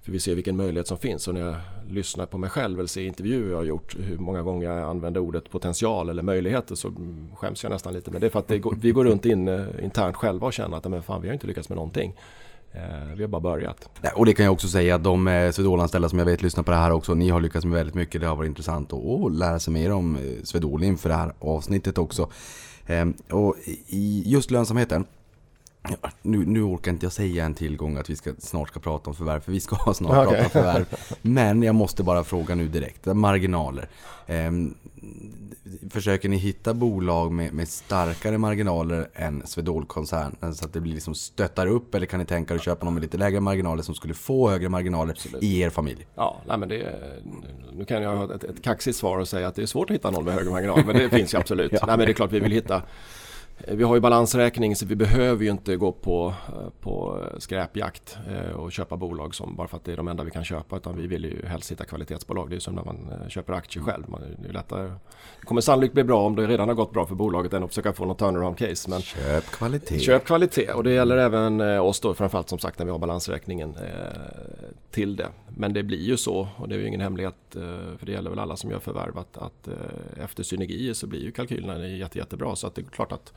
för 0.03 0.13
vi 0.13 0.21
ser 0.21 0.35
vilken 0.35 0.57
möjlighet 0.57 0.87
som 0.87 0.99
finns 0.99 1.29
och 1.29 1.35
när 1.35 1.41
jag 1.41 1.57
lyssnar 1.89 2.27
på 2.27 2.39
mig 2.39 2.51
själv 2.51 2.79
eller 2.79 2.89
ser 2.89 3.03
intervjuer 3.03 3.51
jag 3.51 3.57
har 3.57 3.65
gjort 3.65 3.97
hur 3.99 4.19
många 4.19 4.43
gånger 4.43 4.71
jag 4.71 4.91
använder 4.91 5.21
ordet 5.21 5.51
potential 5.51 6.09
eller 6.09 6.23
möjligheter 6.23 6.75
så 6.75 6.93
skäms 7.35 7.63
jag 7.63 7.71
nästan 7.71 7.93
lite. 7.93 8.11
Men 8.11 8.21
det 8.21 8.27
är 8.27 8.31
för 8.31 8.39
att 8.39 8.49
det 8.49 8.59
går, 8.59 8.77
vi 8.81 8.91
går 8.91 9.05
runt 9.05 9.25
in, 9.25 9.49
internt 9.83 10.17
själva 10.17 10.47
och 10.47 10.53
känner 10.53 10.77
att 10.77 10.85
men 10.85 11.03
fan, 11.03 11.23
vi 11.23 11.29
har 11.29 11.33
inte 11.35 11.47
lyckats 11.47 11.69
med 11.69 11.77
någonting. 11.77 12.15
Eh, 12.77 13.15
vi 13.17 13.23
har 13.23 13.29
bara 13.29 13.41
börjat. 13.41 13.89
Och 14.15 14.27
det 14.27 14.35
kan 14.35 14.45
jag 14.45 14.53
också 14.53 14.69
säga 14.69 14.95
att 14.95 15.05
de 15.05 15.29
eh, 15.29 15.51
Swedol-anställda 15.51 16.09
som 16.09 16.19
jag 16.19 16.27
vet 16.27 16.43
lyssnar 16.43 16.65
på 16.65 16.71
det 16.71 16.77
här 16.77 16.91
också, 16.91 17.15
ni 17.15 17.31
har 17.31 17.41
lyckats 17.41 17.65
med 17.65 17.75
väldigt 17.75 17.95
mycket. 17.95 18.21
Det 18.21 18.27
har 18.27 18.37
varit 18.37 18.49
intressant 18.49 18.93
att, 18.93 19.33
lära 19.33 19.59
sig 19.59 19.73
mer 19.73 19.93
om 19.93 20.17
eh, 20.17 20.23
Swedol 20.43 20.83
inför 20.85 21.09
det 21.09 21.15
här 21.15 21.33
avsnittet 21.39 21.99
också. 21.99 22.31
Ehm, 22.87 23.15
och 23.31 23.55
i 23.87 24.23
just 24.27 24.51
lönsamheten, 24.51 25.07
Ja, 25.89 26.11
Nu, 26.23 26.47
nu 26.47 26.63
orkar 26.63 26.91
inte 26.91 27.07
jag 27.07 27.13
säga 27.13 27.45
en 27.45 27.55
tillgång 27.55 27.97
att 27.97 28.11
vi 28.11 28.17
ska, 28.17 28.33
snart 28.39 28.69
ska 28.69 28.81
prata 28.81 29.11
om 29.11 29.17
förvärv, 29.17 29.41
för 29.41 29.53
vi 29.53 29.61
ska 29.61 29.77
snart 29.95 30.27
Okej. 30.27 30.39
prata 30.39 30.51
förvärv. 30.51 30.87
Men 31.23 31.63
jag 31.63 31.75
måste 31.75 32.03
bara 32.03 32.25
fråga 32.25 32.55
nu 32.55 32.69
direkt, 32.69 33.07
marginaler. 33.07 33.89
Försöker 35.91 36.29
ni 36.29 36.37
hitta 36.37 36.75
bolag 36.75 37.33
med, 37.33 37.53
med 37.53 37.69
starkare 37.69 38.39
marginaler 38.39 39.09
än 39.15 39.43
Swedol-koncernen 39.47 40.55
så 40.55 40.65
att 40.65 40.73
det 40.73 40.81
blir 40.81 40.95
liksom 40.95 41.15
stöttar 41.15 41.67
upp 41.67 41.95
eller 41.95 42.07
kan 42.07 42.21
ni 42.21 42.27
tänka 42.27 42.55
er 42.55 42.59
att 42.59 42.65
köpa 42.65 42.85
någon 42.85 42.95
med 42.95 43.03
lite 43.03 43.19
lägre 43.19 43.41
marginaler 43.41 43.83
som 43.83 43.95
skulle 43.95 44.15
få 44.15 44.51
högre 44.51 44.69
marginaler 44.69 45.17
i 45.41 45.61
er 45.61 45.71
familj? 45.71 46.07
Ja, 46.15 46.41
nej 46.47 46.59
men 46.59 46.69
det, 46.69 46.95
nu 47.73 47.85
kan 47.85 48.03
jag 48.03 48.17
ha 48.17 48.35
ett, 48.35 48.45
ett 48.45 48.63
kaxigt 48.63 48.97
svar 48.97 49.19
och 49.19 49.29
säga 49.29 49.49
att 49.49 49.55
det 49.55 49.63
är 49.63 49.67
svårt 49.67 49.91
att 49.91 49.95
hitta 49.95 50.11
någon 50.11 50.25
med 50.25 50.35
högre 50.35 50.51
marginal, 50.51 50.83
men 50.87 50.97
det 50.97 51.11
finns 51.11 51.35
ju 51.35 51.39
absolut. 51.39 51.73
Nej 51.73 51.81
men 51.87 51.99
det 51.99 52.09
är 52.09 52.13
klart 52.13 52.33
vi 52.33 52.41
vill 52.41 52.53
hitta 52.53 52.83
vi 53.59 53.85
har 53.85 53.95
ju 53.95 54.01
balansräkning 54.01 54.77
så 54.77 54.87
vi 54.87 54.97
behöver 54.97 55.45
ju 55.45 55.51
inte 55.51 55.77
gå 55.77 55.93
på, 55.93 56.35
på 56.81 57.25
skräpjakt 57.39 58.19
eh, 58.29 58.51
och 58.51 58.73
köpa 58.73 58.97
bolag 58.97 59.35
som 59.35 59.57
bara 59.57 59.69
för 59.69 59.77
att 59.77 59.85
det 59.85 59.93
är 59.93 59.97
de 59.97 60.09
enda 60.09 60.25
vi 60.25 60.31
kan 60.31 60.45
köpa 60.45 60.77
utan 60.77 60.97
vi 60.97 61.07
vill 61.07 61.25
ju 61.25 61.47
helst 61.47 61.71
hitta 61.71 61.85
kvalitetsbolag. 61.85 62.49
Det 62.49 62.53
är 62.53 62.57
ju 62.57 62.61
som 62.61 62.75
när 62.75 62.85
man 62.85 63.09
eh, 63.13 63.29
köper 63.29 63.53
aktier 63.53 63.83
själv. 63.83 64.05
Man, 64.09 64.21
det, 64.43 64.49
är 64.49 64.53
lättare. 64.53 64.83
det 65.41 65.47
kommer 65.47 65.61
sannolikt 65.61 65.95
bli 65.95 66.05
bra 66.05 66.27
om 66.27 66.37
det 66.37 66.47
redan 66.47 66.69
har 66.69 66.75
gått 66.75 66.93
bra 66.93 67.07
för 67.07 67.15
bolaget 67.15 67.53
än 67.53 67.65
att 67.65 67.71
försöka 67.71 67.93
få 67.93 68.05
något 68.05 68.19
turnaround 68.19 68.59
case. 68.59 68.91
Men 68.91 69.03
Köp 69.03 69.45
kvalitet. 69.45 69.99
Köp 69.99 70.25
kvalitet 70.25 70.73
och 70.73 70.85
det 70.85 70.93
gäller 70.93 71.17
även 71.17 71.61
eh, 71.61 71.85
oss 71.85 72.01
då 72.01 72.15
framförallt 72.15 72.49
som 72.49 72.59
sagt 72.59 72.79
när 72.79 72.87
vi 72.87 72.93
har 72.93 72.99
balansräkningen 72.99 73.77
eh, 73.77 74.71
till 74.91 75.17
det. 75.17 75.29
Men 75.49 75.73
det 75.73 75.83
blir 75.83 76.03
ju 76.03 76.17
så 76.17 76.49
och 76.57 76.69
det 76.69 76.75
är 76.75 76.79
ju 76.79 76.89
ingen 76.89 77.01
hemlighet 77.01 77.57
eh, 77.57 77.63
för 77.99 78.07
det 78.07 78.13
gäller 78.13 78.31
väl 78.31 78.39
alla 78.39 78.57
som 78.57 78.71
gör 78.71 78.79
förvärv 78.79 79.19
att, 79.19 79.39
att 79.39 79.69
eh, 79.69 80.25
efter 80.25 80.43
synergier 80.43 80.95
så 80.95 81.07
blir 81.07 81.21
ju 81.21 81.33
kalkylerna 81.33 81.87
jätte, 81.87 82.19
jättebra 82.19 82.57
så 82.57 82.67
att 82.67 82.75
det 82.75 82.81
är 82.81 82.85
klart 82.85 83.13
att 83.13 83.33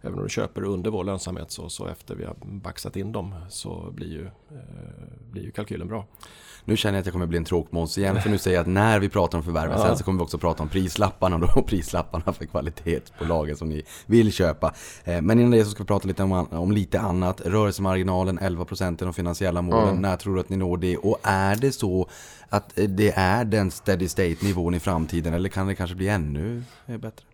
även 0.00 0.18
om 0.18 0.24
du 0.24 0.30
köper 0.30 0.64
under 0.64 0.90
vår 0.90 1.04
lönsamhet 1.04 1.50
så, 1.50 1.68
så 1.68 1.86
efter 1.86 2.14
vi 2.14 2.24
har 2.24 2.36
baxat 2.42 2.96
in 2.96 3.12
dem 3.12 3.34
så 3.48 3.90
blir 3.94 4.12
ju, 4.12 4.24
eh, 4.26 4.30
blir 5.30 5.42
ju 5.42 5.50
kalkylen 5.50 5.88
bra. 5.88 6.06
Nu 6.64 6.76
känner 6.76 6.94
jag 6.94 7.00
att 7.00 7.06
jag 7.06 7.12
kommer 7.12 7.26
bli 7.26 7.38
en 7.38 7.44
tråkmåns 7.44 7.98
igen 7.98 8.22
för 8.22 8.30
nu 8.30 8.38
säger 8.38 8.56
jag 8.56 8.62
att 8.62 8.68
när 8.68 8.98
vi 8.98 9.08
pratar 9.08 9.38
om 9.38 9.44
förvärven 9.44 9.78
sen 9.78 9.98
så 9.98 10.04
kommer 10.04 10.18
vi 10.18 10.24
också 10.24 10.38
prata 10.38 10.62
om 10.62 10.68
prislapparna 10.68 11.38
då, 11.38 11.48
och 11.56 11.66
prislapparna 11.66 12.32
för 12.32 12.46
kvalitetsbolagen 12.46 13.56
som 13.56 13.68
ni 13.68 13.82
vill 14.06 14.32
köpa. 14.32 14.74
Eh, 15.04 15.22
Men 15.22 15.38
innan 15.38 15.50
det 15.50 15.64
så 15.64 15.70
ska 15.70 15.82
vi 15.82 15.86
prata 15.86 16.08
lite 16.08 16.22
om, 16.22 16.32
om 16.50 16.72
lite 16.72 17.00
annat. 17.00 17.40
Rörelsemarginalen 17.40 18.38
11% 18.38 19.02
i 19.02 19.04
de 19.04 19.14
finansiella 19.14 19.62
målen. 19.62 19.96
När 19.96 20.16
tror 20.16 20.34
du 20.34 20.40
att 20.40 20.48
ni 20.48 20.56
når 20.56 20.76
det? 20.76 20.96
Och 20.96 21.18
är 21.22 21.56
det 21.56 21.72
så 21.72 22.08
att 22.48 22.78
eh, 22.78 22.88
det 22.88 23.12
är 23.16 23.44
den 23.44 23.70
steady 23.70 24.08
state 24.08 24.36
nivån 24.42 24.74
i 24.74 24.80
framtiden 24.80 25.34
eller 25.34 25.48
kan 25.48 25.66
det 25.66 25.74
kanske 25.74 25.96
bli 25.96 26.08
ännu 26.08 26.62
eh, 26.86 26.96
bättre? 26.96 27.24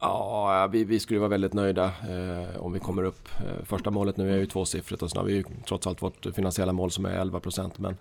Ja, 0.00 0.68
vi, 0.72 0.84
vi 0.84 1.00
skulle 1.00 1.20
vara 1.20 1.28
väldigt 1.28 1.52
nöjda 1.52 1.84
eh, 1.84 2.62
om 2.62 2.72
vi 2.72 2.80
kommer 2.80 3.02
upp. 3.02 3.28
Eh, 3.38 3.64
första 3.64 3.90
målet 3.90 4.16
nu 4.16 4.32
är 4.32 4.36
ju 4.36 4.46
tvåsiffrigt 4.46 5.02
och 5.02 5.10
sen 5.10 5.18
har 5.18 5.24
vi 5.24 5.32
ju 5.32 5.44
trots 5.68 5.86
allt 5.86 6.02
vårt 6.02 6.26
finansiella 6.34 6.72
mål 6.72 6.90
som 6.90 7.04
är 7.04 7.10
11 7.10 7.40
procent. 7.40 7.78
Men 7.78 7.96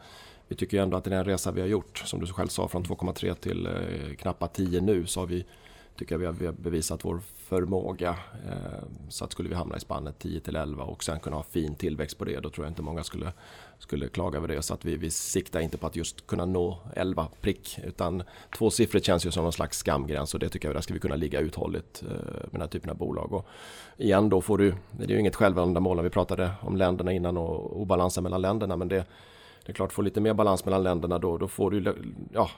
vi 0.48 0.56
tycker 0.56 0.78
ju 0.78 0.84
ändå 0.84 0.98
att 0.98 1.08
i 1.08 1.10
den 1.10 1.26
resa 1.26 1.52
vi 1.52 1.62
har 1.62 1.68
gjort, 1.68 1.98
som 1.98 2.20
du 2.20 2.28
själv 2.28 2.48
sa, 2.48 2.68
från 2.68 2.84
2,3 2.84 3.34
till 3.34 3.66
eh, 3.66 4.16
knappt 4.16 4.54
10 4.54 4.82
nu 4.82 5.06
så 5.06 5.20
har 5.20 5.28
vi, 5.28 5.46
tycker 5.96 6.16
jag 6.16 6.20
vi 6.20 6.26
har, 6.26 6.34
vi 6.34 6.46
har 6.46 6.54
bevisat 6.54 7.06
vår 7.06 7.22
förmåga. 7.36 8.10
Eh, 8.50 8.84
så 9.10 9.26
att 9.26 9.32
skulle 9.32 9.50
vi 9.50 9.56
hamna 9.56 9.78
i 9.78 9.80
spannet 9.80 10.20
10 10.20 10.40
till 10.40 10.56
11 10.56 10.84
och 10.84 11.04
sen 11.04 11.20
kunna 11.20 11.36
ha 11.36 11.44
fin 11.44 11.76
tillväxt 11.76 12.18
på 12.18 12.26
det, 12.26 12.40
då 12.40 12.50
tror 12.50 12.66
jag 12.66 12.72
inte 12.72 12.82
många 12.82 13.04
skulle, 13.04 13.32
skulle 13.80 14.08
klaga 14.08 14.38
över 14.38 14.48
det. 14.48 14.62
Så 14.62 14.74
att 14.74 14.86
vi, 14.86 14.96
vi 14.96 15.12
siktar 15.12 15.60
inte 15.60 15.78
på 15.78 15.88
att 15.88 15.96
just 15.96 16.28
kunna 16.28 16.46
nå 16.46 16.80
11 16.96 17.28
prick, 17.42 17.80
utan 17.84 18.24
tvåsiffrigt 18.58 19.06
känns 19.06 19.26
ju 19.26 19.32
som 19.32 19.44
någon 19.44 19.54
slags 19.54 19.78
skamgräns 19.78 20.34
och 20.34 20.40
det 20.40 20.50
tycker 20.50 20.68
jag, 20.68 20.76
där 20.76 20.82
ska 20.82 20.94
vi 20.94 21.00
kunna 21.00 21.16
ligga 21.16 21.40
uthålligt 21.40 22.04
eh, 22.04 22.10
med 22.10 22.50
den 22.52 22.62
här 22.62 22.68
typen 22.68 22.90
av 22.90 22.98
bolag. 22.98 23.34
Och 23.34 23.48
igen 23.98 24.30
då 24.30 24.42
får 24.42 24.58
du, 24.58 24.74
det 24.92 25.04
är 25.04 25.10
ju 25.10 25.20
inget 25.20 25.36
självändamål, 25.36 26.04
vi 26.04 26.10
pratade 26.10 26.52
om 26.62 26.76
länderna 26.76 27.12
innan 27.12 27.38
och 27.38 27.82
obalansen 27.82 28.24
mellan 28.24 28.42
länderna, 28.42 28.78
men 28.78 28.88
det 28.88 29.06
det 29.68 29.72
är 29.72 29.76
klart, 29.76 29.94
får 29.94 30.04
lite 30.04 30.22
mer 30.22 30.34
balans 30.34 30.66
mellan 30.66 30.84
länderna 30.84 31.20
då, 31.20 31.38
då 31.38 31.48
får 31.48 31.72
du, 31.72 31.96
ja, 32.34 32.50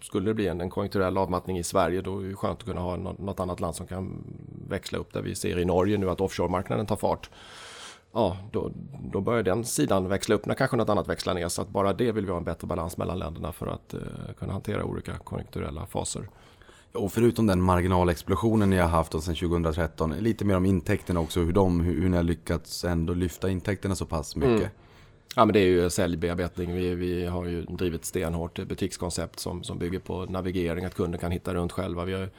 skulle 0.00 0.30
det 0.30 0.34
bli 0.34 0.48
en, 0.48 0.60
en 0.60 0.70
konjunkturell 0.70 1.18
avmattning 1.18 1.58
i 1.58 1.62
Sverige 1.62 2.00
då 2.00 2.18
är 2.18 2.28
det 2.28 2.34
skönt 2.34 2.58
att 2.58 2.64
kunna 2.64 2.80
ha 2.80 2.96
något 2.96 3.40
annat 3.40 3.60
land 3.60 3.74
som 3.74 3.86
kan 3.86 4.24
växla 4.68 4.98
upp 4.98 5.12
där 5.12 5.22
vi 5.22 5.34
ser 5.34 5.58
i 5.58 5.64
Norge 5.64 5.98
nu 5.98 6.10
att 6.10 6.20
offshore-marknaden 6.20 6.86
tar 6.86 6.96
fart. 6.96 7.30
Ja, 8.12 8.36
då, 8.52 8.72
då 9.12 9.20
börjar 9.20 9.42
den 9.42 9.64
sidan 9.64 10.08
växla 10.08 10.34
upp 10.34 10.46
när 10.46 10.54
kanske 10.54 10.76
något 10.76 10.88
annat 10.88 11.08
växlar 11.08 11.34
ner 11.34 11.48
så 11.48 11.62
att 11.62 11.68
bara 11.68 11.92
det 11.92 12.12
vill 12.12 12.24
vi 12.24 12.30
ha 12.30 12.38
en 12.38 12.44
bättre 12.44 12.66
balans 12.66 12.96
mellan 12.96 13.18
länderna 13.18 13.52
för 13.52 13.66
att 13.66 13.94
eh, 13.94 14.00
kunna 14.38 14.52
hantera 14.52 14.84
olika 14.84 15.18
konjunkturella 15.18 15.86
faser. 15.86 16.28
Och 16.92 17.12
förutom 17.12 17.46
den 17.46 17.62
marginalexplosionen 17.62 18.70
ni 18.70 18.76
har 18.76 18.88
haft 18.88 19.12
sedan 19.12 19.34
2013, 19.34 20.10
lite 20.10 20.44
mer 20.44 20.56
om 20.56 20.66
intäkterna 20.66 21.20
också, 21.20 21.40
hur, 21.40 21.52
de, 21.52 21.80
hur, 21.80 22.02
hur 22.02 22.08
ni 22.08 22.16
har 22.16 22.24
lyckats 22.24 22.84
ändå 22.84 23.14
lyfta 23.14 23.50
intäkterna 23.50 23.94
så 23.94 24.06
pass 24.06 24.36
mycket. 24.36 24.50
Mm. 24.50 24.70
Ja 25.36 25.44
men 25.44 25.52
det 25.52 25.60
är 25.60 25.66
ju 25.66 25.90
säljbearbetning. 25.90 26.74
Vi, 26.74 26.94
vi 26.94 27.26
har 27.26 27.44
ju 27.44 27.62
drivit 27.62 28.04
stenhårt 28.04 28.58
butikskoncept 28.66 29.38
som, 29.38 29.62
som 29.62 29.78
bygger 29.78 29.98
på 29.98 30.24
navigering, 30.24 30.84
att 30.84 30.94
kunden 30.94 31.20
kan 31.20 31.30
hitta 31.30 31.54
runt 31.54 31.72
själva. 31.72 32.04
Vi 32.04 32.12
har, 32.12 32.30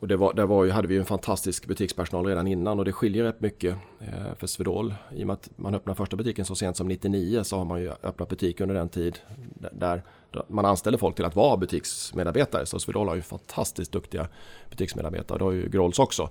och 0.00 0.08
det 0.08 0.16
var, 0.16 0.34
där 0.34 0.46
var 0.46 0.64
ju, 0.64 0.70
hade 0.70 0.88
vi 0.88 0.94
ju 0.94 1.00
en 1.00 1.06
fantastisk 1.06 1.66
butikspersonal 1.66 2.26
redan 2.26 2.46
innan 2.46 2.78
och 2.78 2.84
det 2.84 2.92
skiljer 2.92 3.24
rätt 3.24 3.40
mycket 3.40 3.76
eh, 4.00 4.34
för 4.38 4.46
Swedol. 4.46 4.94
I 5.12 5.22
och 5.22 5.26
med 5.26 5.34
att 5.34 5.50
man 5.56 5.74
öppnade 5.74 5.96
första 5.96 6.16
butiken 6.16 6.44
så 6.44 6.54
sent 6.54 6.76
som 6.76 6.88
99 6.88 7.44
så 7.44 7.56
har 7.56 7.64
man 7.64 7.80
ju 7.80 7.90
öppnat 8.02 8.28
butik 8.28 8.60
under 8.60 8.74
den 8.74 8.88
tid 8.88 9.18
där, 9.72 10.02
man 10.48 10.64
anställer 10.64 10.98
folk 10.98 11.16
till 11.16 11.24
att 11.24 11.36
vara 11.36 11.56
butiksmedarbetare. 11.56 12.66
Så 12.66 12.78
Swedol 12.78 13.08
har 13.08 13.14
ju 13.14 13.22
fantastiskt 13.22 13.92
duktiga 13.92 14.28
butiksmedarbetare. 14.70 15.38
Det 15.38 15.44
har 15.44 15.52
ju 15.52 15.68
Grolls 15.68 15.98
också. 15.98 16.30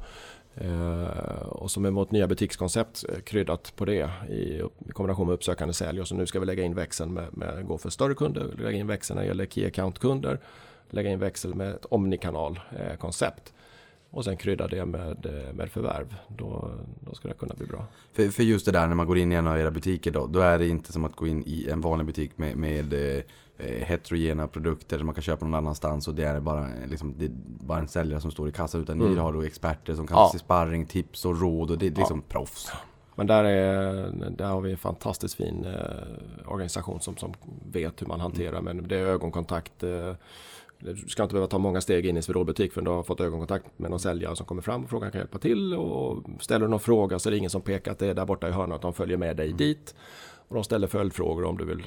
Eh, 0.56 1.48
och 1.48 1.72
som 1.72 1.86
är 1.86 1.92
vårt 1.92 2.12
nya 2.12 2.28
butikskoncept 2.28 3.06
eh, 3.10 3.20
kryddat 3.20 3.74
på 3.76 3.86
det 3.86 4.10
i, 4.30 4.34
i 4.34 4.92
kombination 4.94 5.28
med 5.28 5.34
uppsökande 5.34 5.74
sälj. 5.74 6.02
Och 6.02 6.08
så 6.08 6.16
nu 6.16 6.26
ska 6.26 6.40
vi 6.40 6.46
lägga 6.46 6.64
in 6.64 6.76
växeln 6.76 7.14
med, 7.14 7.38
med 7.38 7.66
gå 7.68 7.78
för 7.78 7.90
större 7.90 8.14
kunder, 8.14 8.54
lägga 8.58 8.78
in 8.78 8.88
växeln 8.88 9.16
när 9.16 9.24
det 9.24 9.28
gäller 9.28 9.46
Key 9.46 9.66
Account-kunder, 9.66 10.40
lägga 10.90 11.10
in 11.10 11.20
växel 11.20 11.56
med 11.56 11.72
ett 11.72 11.86
omnikanal-koncept. 11.86 13.54
och 14.10 14.24
sen 14.24 14.38
krydda 14.38 14.68
det 14.68 14.86
med, 14.86 15.26
eh, 15.26 15.54
med 15.54 15.72
förvärv. 15.72 16.16
Då, 16.28 16.72
då 17.00 17.14
ska 17.14 17.28
det 17.28 17.34
kunna 17.34 17.56
bli 17.56 17.66
bra. 17.68 17.86
För, 18.14 18.28
för 18.30 18.44
just 18.44 18.66
det 18.66 18.72
där 18.72 18.88
när 18.88 18.96
man 18.96 19.08
går 19.08 19.18
in 19.18 19.32
i 19.32 19.36
en 19.36 19.48
av 19.48 19.60
era 19.60 19.72
butiker 19.72 20.12
då, 20.12 20.28
då 20.28 20.40
är 20.40 20.60
det 20.60 20.68
inte 20.68 20.94
som 20.94 21.06
att 21.06 21.16
gå 21.16 21.28
in 21.28 21.44
i 21.46 21.70
en 21.70 21.82
vanlig 21.82 22.08
butik 22.08 22.38
med, 22.38 22.58
med 22.58 22.94
eh, 22.94 23.24
heterogena 23.66 24.48
produkter 24.48 24.98
som 24.98 25.06
man 25.06 25.16
kan 25.16 25.22
köpa 25.22 25.46
någon 25.46 25.56
annanstans 25.56 26.08
och 26.08 26.16
det 26.16 26.24
är 26.28 26.40
bara, 26.40 26.62
eh, 26.66 26.88
liksom, 26.90 27.14
det 27.18 27.26
är 27.26 27.32
bara 27.46 27.80
en 27.80 27.88
säljare 27.88 28.22
som 28.22 28.32
står 28.32 28.50
i 28.50 28.52
kassan 28.52 28.82
utan 28.82 29.02
Mm. 29.02 29.14
ni 29.14 29.20
har 29.20 29.34
då 29.34 29.42
experter 29.42 29.96
som 29.96 30.08
kan 30.08 30.18
Ja. 30.18 30.30
ge 30.34 30.40
sparring, 30.40 30.86
tips 30.86 31.26
och 31.26 31.42
råd 31.42 31.72
och 31.72 31.78
det 31.78 31.88
är 31.88 31.92
liksom 31.92 32.22
proffs. 32.22 32.72
Men 33.16 33.28
där, 33.28 33.44
är, 33.44 34.12
där 34.30 34.46
har 34.48 34.62
vi 34.62 34.72
en 34.72 34.78
fantastiskt 34.78 35.36
fin 35.36 35.66
eh, 35.66 36.52
organisation 36.52 37.00
som, 37.00 37.18
som 37.18 37.34
vet 37.72 38.02
hur 38.02 38.08
man 38.08 38.20
hanterar. 38.20 38.62
Men 38.62 38.88
det 38.88 38.96
är 38.96 39.06
ögonkontakt. 39.06 39.84
Eh, 39.84 40.14
du 40.80 40.96
ska 40.96 41.24
inte 41.24 41.34
behöva 41.34 41.48
ta 41.48 41.58
många 41.58 41.82
steg 41.82 42.06
in 42.06 42.18
i 42.18 42.22
Swedol 42.22 42.46
butik 42.46 42.74
för 42.74 42.82
du 42.82 42.92
har 42.92 43.04
fått 43.04 43.22
ögonkontakt 43.22 43.66
med 43.78 43.90
någon 43.90 44.00
säljare 44.00 44.36
som 44.36 44.46
kommer 44.46 44.62
fram 44.62 44.84
och 44.84 44.90
frågar 44.90 45.10
kan 45.10 45.20
hjälpa 45.20 45.40
till. 45.40 45.74
Och 45.74 46.24
ställer 46.40 46.66
du 46.66 46.70
någon 46.70 46.80
fråga 46.80 47.20
så 47.20 47.30
är 47.30 47.32
det 47.32 47.38
ingen 47.38 47.50
som 47.50 47.62
pekar 47.62 47.92
att 47.92 48.00
det 48.00 48.08
är 48.08 48.14
där 48.14 48.26
borta 48.26 48.50
i 48.50 48.52
hörnet 48.52 48.82
de 48.82 48.94
följer 48.94 49.18
med 49.18 49.38
dig 49.38 49.54
dit. 49.54 49.96
Och 50.50 50.56
de 50.56 50.64
ställer 50.64 50.88
följdfrågor 50.88 51.46
om 51.46 51.58
du 51.58 51.66
vill 51.66 51.84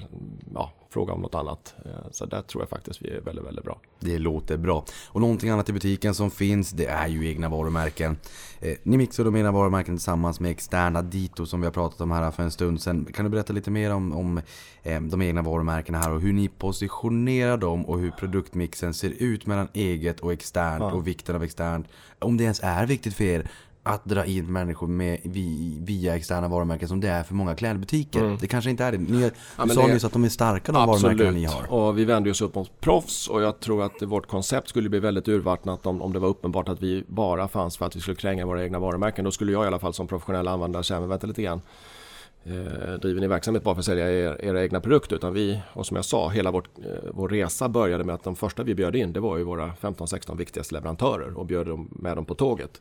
ja, 0.55 0.73
fråga 0.91 1.13
om 1.13 1.21
något 1.21 1.35
annat. 1.35 1.75
Eh, 1.85 1.91
Så 2.11 2.27
där 2.27 2.43
tror 2.43 2.63
jag 2.63 2.69
faktiskt 2.69 3.03
vi 3.03 3.09
är 3.11 3.21
väldigt, 3.21 3.45
väldigt 3.47 3.65
bra. 3.65 3.81
Det 4.01 4.19
låter 4.19 4.57
bra. 4.57 4.85
Och 5.09 5.21
någonting 5.21 5.51
annat 5.51 5.69
i 5.69 5.73
butiken 5.73 6.15
som 6.15 6.31
finns, 6.31 6.71
det 6.71 6.87
är 6.87 7.09
ju 7.09 7.29
egna 7.29 7.49
varumärken. 7.49 8.17
Eh, 8.61 8.77
ni 8.83 8.97
mixar 8.97 9.25
de 9.25 9.37
egna 9.37 9.53
varumärken 9.53 9.97
tillsammans 9.97 10.41
med 10.41 10.51
externa 10.51 11.03
dito 11.03 11.47
som 11.47 11.61
vi 11.61 11.67
har 11.67 11.73
pratat 11.73 12.01
om 12.01 12.11
här 12.11 12.31
för 12.31 12.43
en 12.43 12.51
stund 12.51 12.83
sedan. 12.83 13.05
Kan 13.15 13.25
du 13.25 13.31
berätta 13.31 13.53
lite 13.53 13.71
mer 13.71 13.93
om, 13.95 14.13
om 14.13 14.41
eh, 14.83 15.01
de 15.01 15.23
egna 15.23 15.43
varumärkena 15.43 15.99
här 15.99 16.13
och 16.13 16.21
hur 16.21 16.33
ni 16.33 16.49
positionerar 16.49 17.57
dem 17.57 17.87
och 17.87 17.99
hur 18.01 18.11
produktmixen 18.11 18.95
ser 18.95 19.11
ut 19.11 19.47
mellan 19.47 19.69
eget 19.73 20.21
och 20.21 20.33
externt 20.33 20.81
Ja. 20.81 20.93
och 20.93 21.07
vikten 21.07 21.37
av 21.37 21.43
externt. 21.45 21.87
Om 22.19 22.37
det 22.37 22.45
ens 22.45 22.61
är 22.63 22.87
viktigt 22.87 23.15
för 23.15 23.25
er 23.25 23.51
att 23.91 24.05
dra 24.05 24.25
in 24.25 24.53
människor 24.53 24.87
med, 24.87 25.21
vi- 25.25 25.79
via 25.81 26.17
externa 26.17 26.49
varumärken 26.49 26.89
som 26.89 27.01
det 27.01 27.09
är 27.09 27.23
för 27.23 27.35
många 27.35 27.55
klädbutiker. 27.55 28.37
Det 28.41 28.47
kanske 28.47 28.71
inte 28.71 28.85
är 28.85 28.93
det. 28.93 28.99
Ni, 28.99 29.07
du 29.21 29.31
men 29.57 29.71
sa 29.71 29.87
nyss 29.87 30.05
att 30.05 30.13
de 30.13 30.25
är 30.25 30.29
starka 30.29 30.73
de 30.73 30.87
varumärkena 30.87 31.31
ni 31.31 31.45
har. 31.45 31.73
och 31.73 31.99
vi 31.99 32.05
vänder 32.05 32.31
oss 32.31 32.41
upp 32.43 32.55
mot 32.55 32.81
proffs 32.81 33.29
och 33.29 33.43
jag 33.43 33.61
tror 33.61 33.83
att 33.83 34.03
vårt 34.03 34.27
koncept 34.27 34.69
skulle 34.69 34.89
bli 34.89 34.99
väldigt 35.01 35.29
urvattnat 35.29 35.87
om, 35.87 36.03
om 36.03 36.13
det 36.13 36.19
var 36.19 36.29
uppenbart 36.29 36.69
att 36.69 36.83
vi 36.83 37.05
bara 37.09 37.49
fanns 37.49 37.77
för 37.77 37.87
att 37.87 37.97
vi 37.97 38.01
skulle 38.01 38.17
kränga 38.17 38.47
våra 38.47 38.65
egna 38.65 38.79
varumärken. 38.79 39.25
Då 39.25 39.31
skulle 39.31 39.53
jag 39.53 39.65
i 39.65 39.67
alla 39.67 39.79
fall 39.79 39.95
som 39.95 40.07
professionell 40.07 40.49
användare 40.49 40.85
säga, 40.85 41.01
men 41.01 41.09
vänta 41.09 41.27
lite 41.27 41.43
grann. 41.43 41.61
Eh, 42.45 42.93
driver 43.03 43.21
ni 43.21 43.27
verksamhet 43.27 43.65
bara 43.65 43.75
för 43.75 43.81
att 43.81 43.85
sälja 43.87 44.11
er, 44.13 44.45
era 44.45 44.63
egna 44.63 44.81
produkter? 44.81 45.17
Utan 45.17 45.33
vi, 45.33 45.61
och 45.73 45.87
som 45.87 45.97
jag 45.97 46.05
sa, 46.05 46.29
hela 46.29 46.51
vårt, 46.51 46.69
eh, 46.79 46.85
vår 47.15 47.29
resa 47.29 47.69
började 47.69 48.05
med 48.05 48.15
att 48.15 48.25
de 48.25 48.37
första 48.37 48.63
vi 48.63 48.75
bjöd 48.75 48.97
in, 48.97 49.13
det 49.13 49.21
var 49.21 49.37
ju 49.37 49.45
våra 49.45 49.73
15-16 49.81 50.37
viktigaste 50.37 50.75
leverantörer 50.75 51.39
och 51.39 51.47
bjöd 51.47 51.67
dem 51.67 51.89
med 51.93 52.17
dem 52.17 52.25
på 52.25 52.35
tåget 52.35 52.81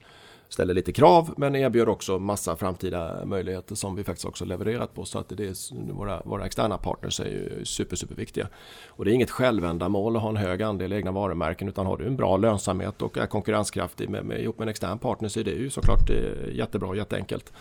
ställer 0.49 0.73
lite 0.73 0.91
krav 0.91 1.33
men 1.37 1.55
erbjuder 1.55 1.89
också 1.89 2.19
massa 2.19 2.55
framtida 2.55 3.25
möjligheter 3.25 3.75
som 3.75 3.95
vi 3.95 4.03
faktiskt 4.03 4.25
också 4.25 4.45
levererat 4.45 4.93
på. 4.93 5.05
Så 5.05 5.19
att 5.19 5.29
det 5.29 5.43
är, 5.43 5.93
våra, 5.93 6.21
våra 6.25 6.45
externa 6.45 6.77
partners 6.77 7.19
är 7.19 7.25
ju 7.25 7.65
super, 7.65 7.95
super 7.95 8.15
viktiga. 8.15 8.47
Och 8.87 9.05
det 9.05 9.11
är 9.11 9.13
inget 9.13 9.31
självändamål 9.31 10.15
att 10.15 10.21
ha 10.21 10.29
en 10.29 10.37
hög 10.37 10.61
andel 10.61 10.93
egna 10.93 11.11
varumärken 11.11 11.69
utan 11.69 11.85
har 11.85 11.97
du 11.97 12.07
en 12.07 12.15
bra 12.15 12.37
lönsamhet 12.37 13.01
och 13.01 13.17
är 13.17 13.25
konkurrenskraftig 13.25 14.09
med, 14.09 14.25
med, 14.25 14.41
ihop 14.41 14.59
med 14.59 14.65
en 14.65 14.69
extern 14.69 14.99
partner 14.99 15.29
så 15.29 15.39
är 15.39 15.43
det 15.43 15.51
ju 15.51 15.69
såklart 15.69 16.09
eh, 16.09 16.55
jättebra 16.55 16.89
och 16.89 16.97
jätteenkelt. 16.97 17.53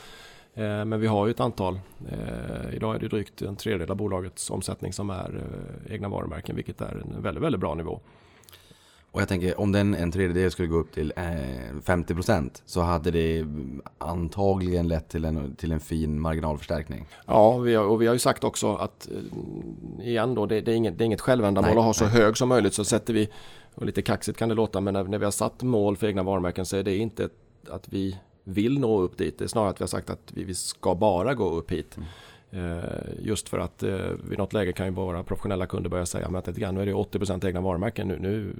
Eh, 0.54 0.84
men 0.84 1.00
vi 1.00 1.06
har 1.06 1.26
ju 1.26 1.30
ett 1.30 1.40
antal. 1.40 1.80
Eh, 2.08 2.74
idag 2.74 2.94
är 2.94 2.98
det 2.98 3.08
drygt 3.08 3.42
en 3.42 3.56
tredjedel 3.56 3.90
av 3.90 3.96
bolagets 3.96 4.50
omsättning 4.50 4.92
som 4.92 5.10
är 5.10 5.42
egna 5.90 6.08
varumärken 6.08 6.56
vilket 6.56 6.80
är 6.80 7.02
en 7.16 7.22
väldigt, 7.22 7.42
väldigt 7.42 7.60
bra 7.60 7.74
nivå. 7.74 8.00
Och 9.10 9.20
jag 9.20 9.28
tänker 9.28 9.60
om 9.60 9.72
den 9.72 9.94
en 9.94 10.12
tredjedel 10.12 10.50
skulle 10.50 10.68
gå 10.68 10.76
upp 10.76 10.92
till 10.92 11.12
eh, 11.16 11.22
50% 11.84 12.62
så 12.66 12.80
hade 12.80 13.10
det 13.10 13.44
antagligen 13.98 14.88
lett 14.88 15.08
till 15.08 15.24
en, 15.24 15.56
till 15.56 15.72
en 15.72 15.80
fin 15.80 16.20
marginalförstärkning. 16.20 17.06
Ja, 17.26 17.58
vi 17.58 17.74
har, 17.74 17.84
och 17.84 18.02
vi 18.02 18.06
har 18.06 18.14
ju 18.14 18.18
sagt 18.18 18.44
också 18.44 18.76
att 18.76 19.08
eh, 20.00 20.08
igen 20.08 20.34
då, 20.34 20.46
det, 20.46 20.60
det 20.60 20.72
är, 20.72 20.76
inget, 20.76 20.98
det 20.98 21.04
är 21.04 21.06
inget 21.06 21.20
självändamål 21.20 21.70
nej, 21.70 21.78
att 21.78 21.84
ha 21.84 21.94
så 21.94 22.04
nej. 22.04 22.12
hög 22.12 22.36
som 22.36 22.48
möjligt 22.48 22.74
så 22.74 22.84
sätter 22.84 23.14
vi, 23.14 23.28
och 23.74 23.86
lite 23.86 24.02
kaxigt 24.02 24.38
kan 24.38 24.48
det 24.48 24.54
låta, 24.54 24.80
men 24.80 24.94
när, 24.94 25.04
när 25.04 25.18
vi 25.18 25.24
har 25.24 25.32
satt 25.32 25.62
mål 25.62 25.96
för 25.96 26.06
egna 26.06 26.22
varumärken 26.22 26.66
så 26.66 26.76
är 26.76 26.82
det 26.82 26.96
inte 26.96 27.28
att 27.70 27.88
vi 27.88 28.18
vill 28.44 28.78
nå 28.78 29.00
upp 29.00 29.18
dit. 29.18 29.38
Det 29.38 29.44
är 29.44 29.48
snarare 29.48 29.70
att 29.70 29.80
vi 29.80 29.82
har 29.82 29.88
sagt 29.88 30.10
att 30.10 30.32
vi, 30.34 30.44
vi 30.44 30.54
ska 30.54 30.94
bara 30.94 31.34
gå 31.34 31.50
upp 31.50 31.72
hit. 31.72 31.96
Mm. 31.96 32.08
Eh, 32.50 32.82
just 33.18 33.48
för 33.48 33.58
att 33.58 33.82
eh, 33.82 33.90
vid 34.28 34.38
något 34.38 34.52
läge 34.52 34.72
kan 34.72 34.86
ju 34.86 34.92
våra 34.92 35.22
professionella 35.22 35.66
kunder 35.66 35.90
börja 35.90 36.06
säga 36.06 36.26
att 36.26 36.56
nu 36.56 36.62
är 36.62 36.86
det 36.86 36.92
80% 36.92 37.46
egna 37.46 37.60
varumärken 37.60 38.08
nu, 38.08 38.18
nu. 38.18 38.54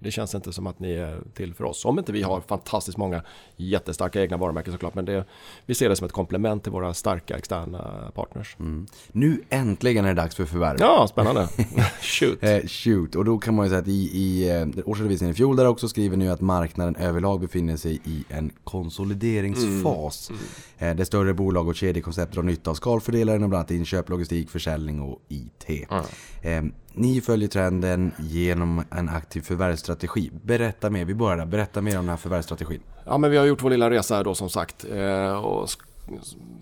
Det 0.00 0.10
känns 0.10 0.34
inte 0.34 0.52
som 0.52 0.66
att 0.66 0.80
ni 0.80 0.92
är 0.92 1.20
till 1.34 1.54
för 1.54 1.64
oss. 1.64 1.84
Om 1.84 1.98
inte 1.98 2.12
vi 2.12 2.22
har 2.22 2.40
fantastiskt 2.40 2.98
många 2.98 3.22
jättestarka 3.56 4.22
egna 4.22 4.36
varumärken 4.36 4.72
såklart. 4.72 4.94
Men 4.94 5.04
det, 5.04 5.24
vi 5.66 5.74
ser 5.74 5.88
det 5.88 5.96
som 5.96 6.06
ett 6.06 6.12
komplement 6.12 6.62
till 6.62 6.72
våra 6.72 6.94
starka 6.94 7.36
externa 7.36 8.12
partners. 8.14 8.56
Mm. 8.60 8.86
Nu 9.12 9.42
äntligen 9.48 10.04
är 10.04 10.08
det 10.08 10.22
dags 10.22 10.34
för 10.34 10.44
förvärv. 10.44 10.76
Ja, 10.80 11.06
spännande. 11.10 11.48
shoot. 12.00 12.42
eh, 12.42 12.60
shoot. 12.66 13.14
Och 13.14 13.24
då 13.24 13.38
kan 13.38 13.54
man 13.54 13.66
ju 13.66 13.70
säga 13.70 13.80
att 13.80 13.88
i, 13.88 13.92
i 13.92 14.82
årsredovisningen 14.84 15.32
i 15.32 15.36
fjol 15.36 15.56
där 15.56 15.66
också 15.66 15.88
skriver 15.88 16.16
ni 16.16 16.28
att 16.28 16.40
marknaden 16.40 16.96
överlag 16.96 17.40
befinner 17.40 17.76
sig 17.76 18.00
i 18.04 18.24
en 18.28 18.50
konsolideringsfas. 18.64 20.30
Mm. 20.30 20.42
Mm. 20.78 20.96
Där 20.96 21.04
större 21.04 21.34
bolag 21.34 21.68
och 21.68 21.74
kedjekoncept 21.76 22.32
drar 22.32 22.42
nytta 22.42 22.70
av 22.70 22.74
skal 22.74 22.95
specialfördelare 23.00 23.36
inom 23.36 23.50
bland 23.50 23.60
annat 23.60 23.70
inköp, 23.70 24.08
logistik, 24.08 24.50
försäljning 24.50 25.00
och 25.00 25.20
IT. 25.28 25.88
Mm. 25.90 26.04
Eh, 26.42 26.72
ni 26.92 27.20
följer 27.20 27.48
trenden 27.48 28.12
genom 28.18 28.84
en 28.90 29.08
aktiv 29.08 29.40
förvärvsstrategi. 29.40 30.30
Berätta 30.42 30.90
mer, 30.90 31.04
vi 31.04 31.14
börjar 31.14 31.36
där. 31.36 31.46
Berätta 31.46 31.80
mer 31.80 31.98
om 31.98 32.04
den 32.04 32.08
här 32.08 32.16
förvärvsstrategin. 32.16 32.80
Ja, 33.04 33.18
men 33.18 33.30
vi 33.30 33.36
har 33.36 33.44
gjort 33.44 33.62
vår 33.62 33.70
lilla 33.70 33.90
resa 33.90 34.16
här 34.16 34.24
då 34.24 34.34
som 34.34 34.50
sagt 34.50 34.84
eh, 34.92 35.44
och 35.44 35.68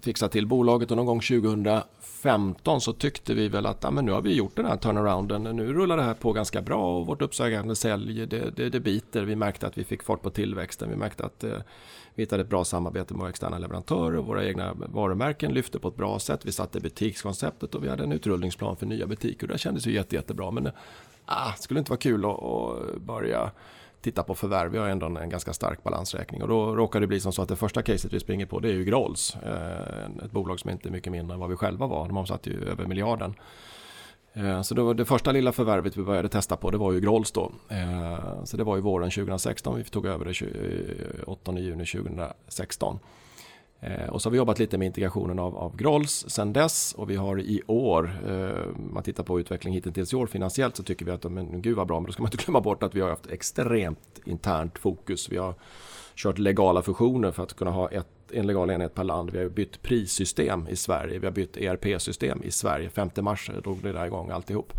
fixat 0.02 0.32
till 0.32 0.46
bolaget 0.46 0.90
och 0.90 0.96
någon 0.96 1.06
gång 1.06 1.20
2015 1.20 2.80
så 2.80 2.92
tyckte 2.92 3.34
vi 3.34 3.48
väl 3.48 3.66
att 3.66 3.82
ja, 3.82 3.90
men 3.90 4.04
nu 4.04 4.12
har 4.12 4.22
vi 4.22 4.34
gjort 4.34 4.56
den 4.56 4.66
här 4.66 4.76
turnarounden. 4.76 5.42
Nu 5.42 5.72
rullar 5.72 5.96
det 5.96 6.02
här 6.02 6.14
på 6.14 6.32
ganska 6.32 6.62
bra 6.62 6.98
och 6.98 7.06
vårt 7.06 7.22
uppsökande 7.22 7.74
sälj 7.74 8.26
det, 8.26 8.56
det, 8.56 8.68
det 8.68 8.80
biter. 8.80 9.22
Vi 9.22 9.36
märkte 9.36 9.66
att 9.66 9.78
vi 9.78 9.84
fick 9.84 10.02
fart 10.02 10.22
på 10.22 10.30
tillväxten. 10.30 10.90
Vi 10.90 10.96
märkte 10.96 11.24
att 11.24 11.44
eh, 11.44 11.58
vi 12.14 12.22
hittade 12.22 12.42
ett 12.42 12.48
bra 12.48 12.64
samarbete 12.64 13.14
med 13.14 13.20
våra 13.20 13.30
externa 13.30 13.58
leverantörer 13.58 14.18
och 14.18 14.26
våra 14.26 14.44
egna 14.44 14.74
varumärken 14.74 15.54
lyfte 15.54 15.78
på 15.78 15.88
ett 15.88 15.96
bra 15.96 16.18
sätt. 16.18 16.46
Vi 16.46 16.52
satte 16.52 16.80
butikskonceptet 16.80 17.74
och 17.74 17.84
vi 17.84 17.88
hade 17.88 18.04
en 18.04 18.12
utrullningsplan 18.12 18.76
för 18.76 18.86
nya 18.86 19.06
butiker. 19.06 19.46
Det 19.46 19.58
kändes 19.58 19.86
ju 19.86 19.92
jätte, 19.92 20.16
jättebra. 20.16 20.50
Men 20.50 20.70
ah, 21.24 21.50
det 21.56 21.62
skulle 21.62 21.78
inte 21.80 21.90
vara 21.90 22.00
kul 22.00 22.24
att, 22.24 22.42
att 22.42 23.00
börja 23.00 23.50
titta 24.00 24.22
på 24.22 24.34
förvärv. 24.34 24.72
Vi 24.72 24.78
har 24.78 24.88
ändå 24.88 25.06
en, 25.06 25.28
ganska 25.28 25.52
stark 25.52 25.82
balansräkning 25.82 26.42
och 26.42 26.48
då 26.48 26.76
råkar 26.76 27.00
det 27.00 27.06
bli 27.06 27.20
som 27.20 27.32
så 27.32 27.42
att 27.42 27.48
det 27.48 27.56
första 27.56 27.82
caset 27.82 28.12
vi 28.12 28.20
springer 28.20 28.46
på 28.46 28.60
det 28.60 28.68
är 28.68 28.72
ju 28.72 28.84
Grolls. 28.84 29.36
Eh, 29.36 30.24
ett 30.24 30.32
bolag 30.32 30.60
som 30.60 30.70
inte 30.70 30.88
är 30.88 30.90
mycket 30.90 31.12
mindre 31.12 31.34
än 31.34 31.40
vad 31.40 31.50
vi 31.50 31.56
själva 31.56 31.86
var. 31.86 32.08
De 32.08 32.16
omsatte 32.16 32.50
ju 32.50 32.64
över 32.64 32.86
miljarden. 32.86 33.34
Eh, 34.36 34.62
så 34.62 34.74
det, 34.74 34.82
var 34.82 34.94
det 34.94 35.04
första 35.04 35.32
lilla 35.32 35.52
förvärvet 35.52 35.96
vi 35.96 36.02
började 36.02 36.28
testa 36.28 36.56
på 36.56 36.70
det 36.70 36.78
var 36.78 36.92
ju 36.92 37.00
Grolls 37.00 37.32
då. 37.32 37.52
Eh, 37.68 38.44
så 38.44 38.56
det 38.56 38.64
var 38.64 38.76
ju 38.76 38.82
våren 38.82 39.10
2016, 39.10 39.76
vi 39.76 39.84
tog 39.84 40.06
över 40.06 40.24
det 40.24 41.24
8 41.26 41.52
eh, 41.52 41.58
juni 41.58 41.86
2016. 41.86 42.98
Och 44.10 44.22
så 44.22 44.28
har 44.28 44.30
vi 44.30 44.38
jobbat 44.38 44.58
lite 44.58 44.78
med 44.78 44.86
integrationen 44.86 45.38
av, 45.38 45.56
av 45.56 45.76
Grolls 45.76 46.24
sen 46.28 46.52
dess 46.52 46.94
och 46.94 47.10
vi 47.10 47.16
har 47.16 47.40
i 47.40 47.62
år, 47.66 48.10
man 48.92 49.02
tittar 49.02 49.22
på 49.22 49.40
utveckling 49.40 49.74
hittills 49.74 50.12
i 50.12 50.16
år 50.16 50.26
finansiellt 50.26 50.76
så 50.76 50.82
tycker 50.82 51.04
vi 51.04 51.12
att 51.12 51.24
men 51.24 51.62
gud 51.62 51.76
vad 51.76 51.86
bra, 51.86 52.00
men 52.00 52.06
då 52.06 52.12
ska 52.12 52.22
man 52.22 52.32
inte 52.32 52.44
glömma 52.44 52.60
bort 52.60 52.82
att 52.82 52.94
vi 52.94 53.00
har 53.00 53.10
haft 53.10 53.26
extremt 53.26 54.20
internt 54.24 54.78
fokus. 54.78 55.28
Vi 55.28 55.36
har 55.36 55.54
kört 56.14 56.38
legala 56.38 56.82
fusioner 56.82 57.30
för 57.30 57.42
att 57.42 57.54
kunna 57.54 57.70
ha 57.70 57.90
ett, 57.90 58.13
en 58.32 58.46
legal 58.46 58.70
enhet 58.70 58.94
per 58.94 59.04
land. 59.04 59.30
Vi 59.30 59.38
har 59.38 59.48
bytt 59.48 59.82
prissystem 59.82 60.68
i 60.68 60.76
Sverige. 60.76 61.18
Vi 61.18 61.26
har 61.26 61.32
bytt 61.32 61.56
ERP-system 61.56 62.42
i 62.42 62.50
Sverige. 62.50 62.90
5 62.90 63.10
mars 63.20 63.50
drog 63.62 63.82
det 63.82 63.92
där 63.92 64.06
igång 64.06 64.30
alltihop. 64.30 64.72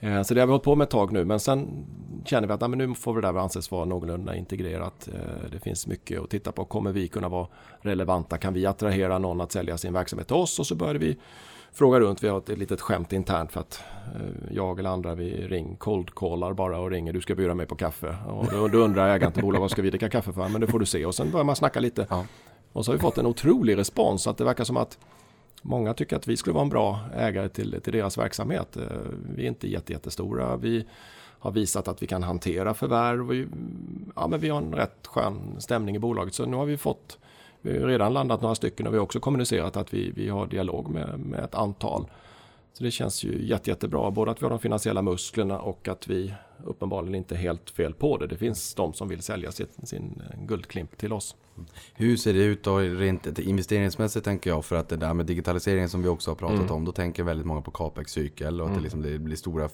Eh, 0.00 0.22
så 0.22 0.34
det 0.34 0.40
har 0.40 0.46
vi 0.46 0.50
hållit 0.50 0.64
på 0.64 0.74
med 0.74 0.84
ett 0.84 0.90
tag 0.90 1.12
nu 1.12 1.24
men 1.24 1.40
sen 1.40 1.86
känner 2.24 2.48
vi 2.48 2.54
att 2.54 2.60
nej, 2.60 2.70
men 2.70 2.78
nu 2.78 2.94
får 2.94 3.14
det 3.14 3.28
där 3.28 3.38
anses 3.38 3.70
vara 3.70 3.84
någorlunda 3.84 4.36
integrerat. 4.36 5.08
Eh, 5.08 5.50
det 5.52 5.60
finns 5.60 5.86
mycket 5.86 6.20
att 6.20 6.30
titta 6.30 6.52
på. 6.52 6.64
Kommer 6.64 6.92
vi 6.92 7.08
kunna 7.08 7.28
vara 7.28 7.46
relevanta? 7.80 8.38
Kan 8.38 8.54
vi 8.54 8.66
attrahera 8.66 9.18
någon 9.18 9.40
att 9.40 9.52
sälja 9.52 9.78
sin 9.78 9.92
verksamhet 9.92 10.26
till 10.26 10.36
oss? 10.36 10.58
Och 10.58 10.66
så 10.66 10.74
började 10.74 10.98
vi 10.98 11.16
fråga 11.72 12.00
runt. 12.00 12.24
Vi 12.24 12.28
har 12.28 12.38
ett 12.38 12.58
litet 12.58 12.80
skämt 12.80 13.12
internt 13.12 13.52
för 13.52 13.60
att 13.60 13.82
eh, 14.14 14.54
jag 14.54 14.78
eller 14.78 14.90
andra 14.90 15.14
vi 15.14 15.46
ring 15.46 15.76
cold 15.76 16.14
callar 16.14 16.52
bara 16.52 16.78
och 16.78 16.90
ringer 16.90 17.12
du 17.12 17.20
ska 17.20 17.34
bjuda 17.34 17.54
mig 17.54 17.66
på 17.66 17.74
kaffe. 17.74 18.16
Och 18.26 18.46
då, 18.52 18.68
då 18.68 18.78
undrar 18.78 19.08
ägaren 19.08 19.32
till 19.32 19.42
bolaget 19.42 19.60
vad 19.60 19.70
ska 19.70 19.82
vi 19.82 19.90
dricka 19.90 20.08
kaffe 20.08 20.32
för? 20.32 20.48
Men 20.48 20.60
det 20.60 20.66
får 20.66 20.78
du 20.78 20.86
se 20.86 21.06
och 21.06 21.14
sen 21.14 21.30
börjar 21.30 21.44
man 21.44 21.56
snacka 21.56 21.80
lite. 21.80 22.06
Ja. 22.10 22.26
Och 22.72 22.84
så 22.84 22.90
har 22.90 22.96
vi 22.96 23.00
fått 23.00 23.18
en 23.18 23.26
otrolig 23.26 23.76
respons 23.76 24.26
att 24.26 24.36
det 24.36 24.44
verkar 24.44 24.64
som 24.64 24.76
att 24.76 24.98
Många 25.62 25.94
tycker 25.94 26.16
att 26.16 26.28
vi 26.28 26.36
skulle 26.36 26.54
vara 26.54 26.62
en 26.62 26.68
bra 26.68 27.00
ägare 27.14 27.48
till, 27.48 27.80
till 27.82 27.92
deras 27.92 28.18
verksamhet. 28.18 28.76
Eh, 28.76 28.82
vi 29.34 29.42
är 29.42 29.48
inte 29.48 29.68
jättestora. 29.68 30.56
Vi 30.56 30.84
har 31.38 31.50
visat 31.50 31.88
att 31.88 32.02
vi 32.02 32.06
kan 32.06 32.22
hantera 32.22 32.74
förvärv. 32.74 33.26
Vi, 33.26 33.46
ja, 34.16 34.26
men 34.26 34.40
vi 34.40 34.48
har 34.48 34.58
en 34.58 34.74
rätt 34.74 35.06
skön 35.06 35.56
stämning 35.58 35.96
i 35.96 35.98
bolaget. 35.98 36.34
Så 36.34 36.46
nu 36.46 36.56
har 36.56 36.66
vi 36.66 36.76
fått 36.76 37.18
vi 37.62 37.80
har 37.80 37.88
redan 37.88 38.12
landat 38.12 38.42
några 38.42 38.54
stycken 38.54 38.86
och 38.86 38.92
vi 38.92 38.96
har 38.98 39.04
också 39.04 39.20
kommunicerat 39.20 39.76
att 39.76 39.94
vi, 39.94 40.10
vi 40.10 40.28
har 40.28 40.46
dialog 40.46 40.88
med, 40.88 41.20
med 41.20 41.44
ett 41.44 41.54
antal. 41.54 42.06
Så 42.72 42.84
det 42.84 42.90
känns 42.90 43.24
ju 43.24 43.46
jätte, 43.46 43.70
jättebra, 43.70 44.10
både 44.10 44.30
att 44.30 44.42
vi 44.42 44.44
har 44.44 44.50
de 44.50 44.58
finansiella 44.58 45.02
musklerna 45.02 45.60
och 45.60 45.88
att 45.88 46.08
vi 46.08 46.34
uppenbarligen 46.64 47.14
inte 47.14 47.34
är 47.34 47.38
helt 47.38 47.70
fel 47.70 47.94
på 47.94 48.16
det. 48.16 48.26
Det 48.26 48.36
finns 48.36 48.74
de 48.74 48.92
som 48.92 49.08
vill 49.08 49.22
sälja 49.22 49.52
sin, 49.52 49.66
sin 49.82 50.22
guldklimp 50.38 50.98
till 50.98 51.12
oss. 51.12 51.36
Hur 51.94 52.16
ser 52.16 52.32
det 52.32 52.42
ut 52.42 52.62
då 52.62 52.78
rent 52.78 53.38
investeringsmässigt 53.38 54.24
tänker 54.24 54.50
jag 54.50 54.64
för 54.64 54.76
att 54.76 54.88
det 54.88 54.96
där 54.96 55.14
med 55.14 55.26
digitaliseringen 55.26 55.88
som 55.88 56.02
vi 56.02 56.08
också 56.08 56.30
har 56.30 56.36
pratat 56.36 56.60
mm. 56.60 56.72
om, 56.72 56.84
då 56.84 56.92
tänker 56.92 57.22
väldigt 57.22 57.46
många 57.46 57.60
på 57.60 57.70
capex-cykel 57.70 58.60
och 58.60 58.66
att 58.66 58.70
mm. 58.70 58.78
det, 58.78 58.82
liksom, 58.82 59.02
det 59.02 59.18
blir 59.18 59.36
stora 59.36 59.68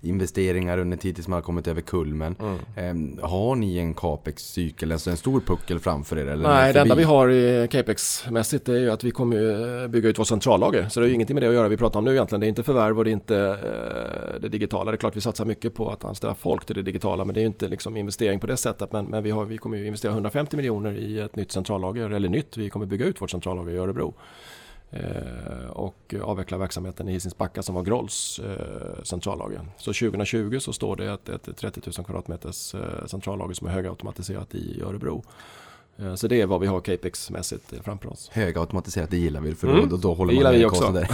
investeringar 0.00 0.78
under 0.78 0.96
tid 0.96 1.14
tills 1.14 1.28
man 1.28 1.36
har 1.36 1.42
kommit 1.42 1.66
över 1.66 1.80
kulmen. 1.80 2.36
Mm. 2.76 3.18
har 3.22 3.56
ni 3.56 3.78
en 3.78 3.94
capex-cykel, 3.94 4.92
alltså 4.92 5.10
en 5.10 5.16
stor 5.16 5.40
puckel 5.40 5.78
framför 5.78 6.18
er? 6.18 6.26
Eller 6.26 6.48
Nej, 6.48 6.72
det 6.72 6.80
enda 6.80 6.94
vi 6.94 7.02
har 7.02 7.28
capex-mässigt 7.66 8.68
är 8.68 8.78
ju 8.78 8.90
att 8.90 9.04
vi 9.04 9.10
kommer 9.10 9.88
bygga 9.88 10.08
ut 10.08 10.18
vårt 10.18 10.26
centrallager. 10.26 10.88
Så 10.88 11.00
det 11.00 11.06
är 11.06 11.08
ju 11.08 11.14
ingenting 11.14 11.34
med 11.34 11.42
det 11.42 11.48
att 11.48 11.54
göra 11.54 11.68
vi 11.68 11.76
pratar 11.76 11.98
om 11.98 12.04
nu 12.04 12.12
egentligen. 12.12 12.40
Det 12.40 12.46
är 12.46 12.48
inte 12.48 12.62
förvärv 12.62 12.98
och 12.98 13.04
det 13.04 13.10
är 13.10 13.12
inte 13.12 13.36
eh, 13.36 14.40
det 14.40 14.48
digitala. 14.48 14.90
Det 14.90 14.94
är 14.94 14.98
klart 14.98 15.16
vi 15.16 15.20
satsar 15.20 15.44
mycket 15.44 15.74
på 15.74 15.90
att 15.90 16.04
anställa 16.04 16.34
folk 16.34 16.64
till 16.64 16.76
det 16.76 16.82
digitala 16.82 17.24
men 17.24 17.34
det 17.34 17.40
är 17.40 17.42
ju 17.42 17.46
inte 17.46 17.68
liksom 17.68 17.96
investering 17.96 18.40
på 18.40 18.46
det 18.46 18.56
sättet. 18.56 18.92
Men, 18.92 19.04
men 19.04 19.22
vi, 19.22 19.30
har, 19.30 19.44
vi 19.44 19.58
kommer 19.58 19.78
ju 19.78 19.86
investera 19.86 20.12
150 20.12 20.56
miljoner 20.56 20.92
i 20.98 21.20
ett 21.20 21.36
nytt 21.36 21.52
centrallager, 21.52 22.10
eller 22.10 22.28
nytt, 22.28 22.56
vi 22.56 22.70
kommer 22.70 22.86
bygga 22.86 23.06
ut 23.06 23.22
vårt 23.22 23.30
centrallager 23.30 23.72
i 23.72 23.76
Örebro. 23.76 24.14
Eh, 24.90 25.70
och 25.70 26.14
avveckla 26.22 26.58
verksamheten 26.58 27.08
i 27.08 27.12
Hisings 27.12 27.38
Backa 27.38 27.62
som 27.62 27.74
var 27.74 27.82
Grolls 27.82 28.40
eh, 28.44 29.02
centrallager. 29.02 29.60
Så 29.76 29.92
2020 29.92 30.58
så 30.60 30.72
står 30.72 30.96
det 30.96 31.12
ett, 31.12 31.28
ett 31.28 31.56
30 31.56 31.80
000 31.84 32.04
kvadratmeters 32.06 32.74
eh, 32.74 33.06
centrallager 33.06 33.54
som 33.54 33.66
är 33.66 33.70
högautomatiserat 33.70 34.54
i 34.54 34.82
Örebro. 34.82 35.24
Så 36.16 36.28
det 36.28 36.40
är 36.40 36.46
vad 36.46 36.60
vi 36.60 36.66
har 36.66 36.80
capex-mässigt 36.80 37.82
framför 37.84 38.08
oss. 38.08 38.30
Högautomatiserat, 38.32 39.10
det 39.10 39.16
gillar 39.16 39.40
vi 39.40 39.54
för 39.54 39.68
mm. 39.68 39.88
då, 39.88 39.96
då 39.96 40.14
håller 40.14 40.34
det 40.34 40.42
man 40.42 40.52
vi 40.52 40.64
också. 40.64 41.04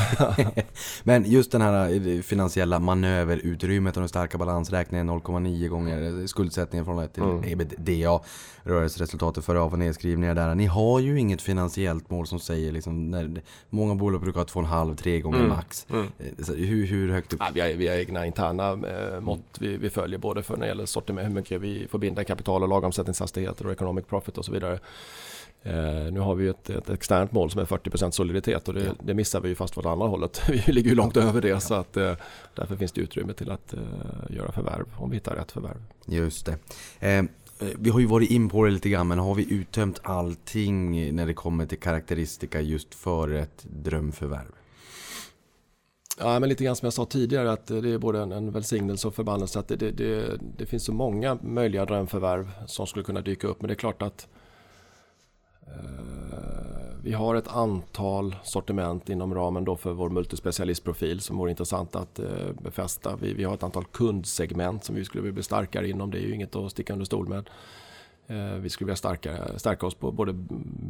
Men 1.03 1.25
just 1.31 1.53
den 1.53 1.61
här 1.61 2.23
finansiella 2.23 2.79
manöverutrymmet 2.79 3.97
och 3.97 4.01
den 4.01 4.09
starka 4.09 4.39
balansräkningen 4.39 5.11
0,9 5.11 5.69
gånger 5.69 6.27
skuldsättningen 6.27 6.85
från 6.85 7.09
till 7.09 7.23
mm. 7.23 7.45
ebitda 7.45 8.21
rörelseresultatet 8.65 9.45
före 9.45 9.61
av 9.61 9.73
och 9.73 9.79
nedskrivningar 9.79 10.35
där. 10.35 10.55
Ni 10.55 10.67
har 10.67 11.01
ju 11.01 11.21
inget 11.21 11.43
finansiellt 11.43 12.11
mål 12.11 12.27
som 12.27 12.41
säger 12.41 12.73
liksom, 12.73 13.11
när, 13.11 13.43
många 13.71 13.95
bolag 13.95 14.21
brukar 14.21 14.41
ha 14.41 14.47
2,5-3 14.47 15.21
gånger 15.21 15.39
mm. 15.39 15.51
max. 15.51 15.87
Mm. 15.91 16.07
Eh, 16.19 16.55
hur, 16.55 16.87
hur 16.87 17.13
högt 17.13 17.33
upp? 17.33 17.41
Ja, 17.41 17.51
vi, 17.55 17.61
har, 17.61 17.69
vi 17.69 17.89
har 17.89 17.95
egna 17.95 18.27
interna 18.27 18.71
eh, 18.71 19.21
mått 19.21 19.59
vi, 19.59 19.77
vi, 19.77 19.91
följer 19.91 20.19
både 20.19 20.43
för 20.43 20.55
när 20.55 20.61
det 20.61 20.69
gäller 20.69 20.87
sortiment, 20.87 21.29
hur 21.29 21.35
mycket 21.35 21.61
vi 21.61 21.89
får 21.89 21.99
binda 21.99 22.25
kapital 22.25 22.63
och 22.63 22.69
lagomsättningshastigheter 22.69 23.67
och 23.67 23.73
economic 23.73 24.05
profit 24.05 24.39
och 24.39 24.45
så 24.45 24.53
vidare. 24.53 24.79
Eh, 25.67 26.13
nu 26.13 26.21
har 26.21 26.35
vi 26.35 26.49
ett, 26.49 26.71
ett 26.71 26.91
externt 26.91 27.33
mål 27.33 27.51
som 27.51 27.61
är 27.61 27.65
40% 27.65 28.11
soliditet 28.11 28.69
och 28.69 28.75
det, 28.75 28.85
ja. 28.85 28.93
det, 29.03 29.15
missar 29.15 29.41
vi 29.41 29.49
ju 29.49 29.55
fast 29.55 29.79
åt 29.79 29.87
andra 29.87 30.07
hållet. 30.07 30.43
Vi 30.67 30.73
ligger 30.73 30.91
ju 30.91 30.97
långt 30.97 31.17
över 31.17 31.41
det 31.41 31.49
ja. 31.49 31.61
så 31.61 31.75
att 31.75 31.97
eh, 31.97 32.13
därför 32.55 32.77
finns 32.77 32.93
det 32.93 33.01
utrymme 33.01 33.33
till 33.33 33.51
att 33.51 33.75
eh, 33.75 33.81
göra 34.29 34.53
förvärv 34.53 34.87
om 34.97 35.11
vi 35.11 35.17
hittar 35.17 35.37
rätt 35.37 35.53
förvärv. 35.53 35.83
Just 36.07 36.47
det. 36.47 37.29
Eh, 37.59 37.69
vi 37.79 37.91
har 37.91 38.01
ju 38.01 38.07
varit 38.07 38.31
in 38.31 38.49
på 38.49 38.65
det 38.65 38.71
lite 38.71 38.89
grann, 38.89 39.09
men 39.09 39.19
har 39.19 39.35
vi 39.35 39.53
uttömt 39.53 40.01
allting 40.03 41.15
när 41.17 41.27
det 41.27 41.35
kommer 41.35 41.67
till 41.67 41.81
karaktäristika 41.81 42.61
just 42.61 42.95
för 42.95 43.29
ett 43.29 43.67
drömförvärv? 43.71 44.53
Ja, 46.19 46.39
men 46.39 46.49
lite 46.49 46.65
grann 46.65 46.77
som 46.77 46.87
jag 46.87 46.93
sa 46.93 47.07
tidigare 47.07 47.53
att 47.53 47.67
det 47.67 47.91
är 47.91 47.99
både 47.99 48.21
en, 48.21 48.33
en 48.33 48.53
välsignelse 48.53 49.09
och 49.09 49.15
förbannelse 49.15 49.59
att 49.59 49.69
det, 49.69 49.77
det, 49.77 49.91
det, 49.91 50.39
det 50.57 50.67
finns 50.67 50.85
så 50.85 50.93
många 50.93 51.39
möjliga 51.43 51.85
drömförvärv 51.85 52.51
som 52.67 52.87
skulle 52.87 53.05
kunna 53.05 53.21
dyka 53.21 53.47
upp. 53.47 53.61
Men 53.61 53.69
det 53.69 53.75
är 53.75 53.77
klart 53.77 54.03
att 54.03 54.29
eh, 55.67 56.24
vi 57.05 57.13
har 57.13 57.35
ett 57.35 57.49
antal 57.49 58.37
sortiment 58.43 59.09
inom 59.09 59.35
ramen 59.35 59.65
då 59.65 59.77
för 59.77 59.93
vår 59.93 60.11
multispecialistprofil 60.11 61.21
som 61.21 61.37
vore 61.37 61.51
intressant 61.51 61.97
att 61.97 62.19
eh, 62.19 62.27
befästa. 62.63 63.17
Vi, 63.17 63.35
vi 63.35 63.45
har 63.45 63.55
ett 63.55 63.63
antal 63.63 63.85
kundsegment 63.85 64.85
som 64.85 64.95
vi 64.95 65.05
skulle 65.05 65.23
vilja 65.23 65.35
bli 65.35 65.43
starkare 65.43 65.89
inom. 65.89 66.11
Det 66.11 66.19
är 66.19 66.23
ju 66.23 66.35
inget 66.35 66.57
att 66.57 66.71
sticka 66.71 66.93
under 66.93 67.07
stol 67.07 67.29
med. 67.29 67.51
Eh, 68.27 68.59
vi 68.59 68.71
skulle 68.71 68.87
vilja 68.87 68.97
stärka, 68.97 69.59
stärka 69.59 69.87
oss 69.87 69.95
på 69.95 70.13
både 70.13 70.33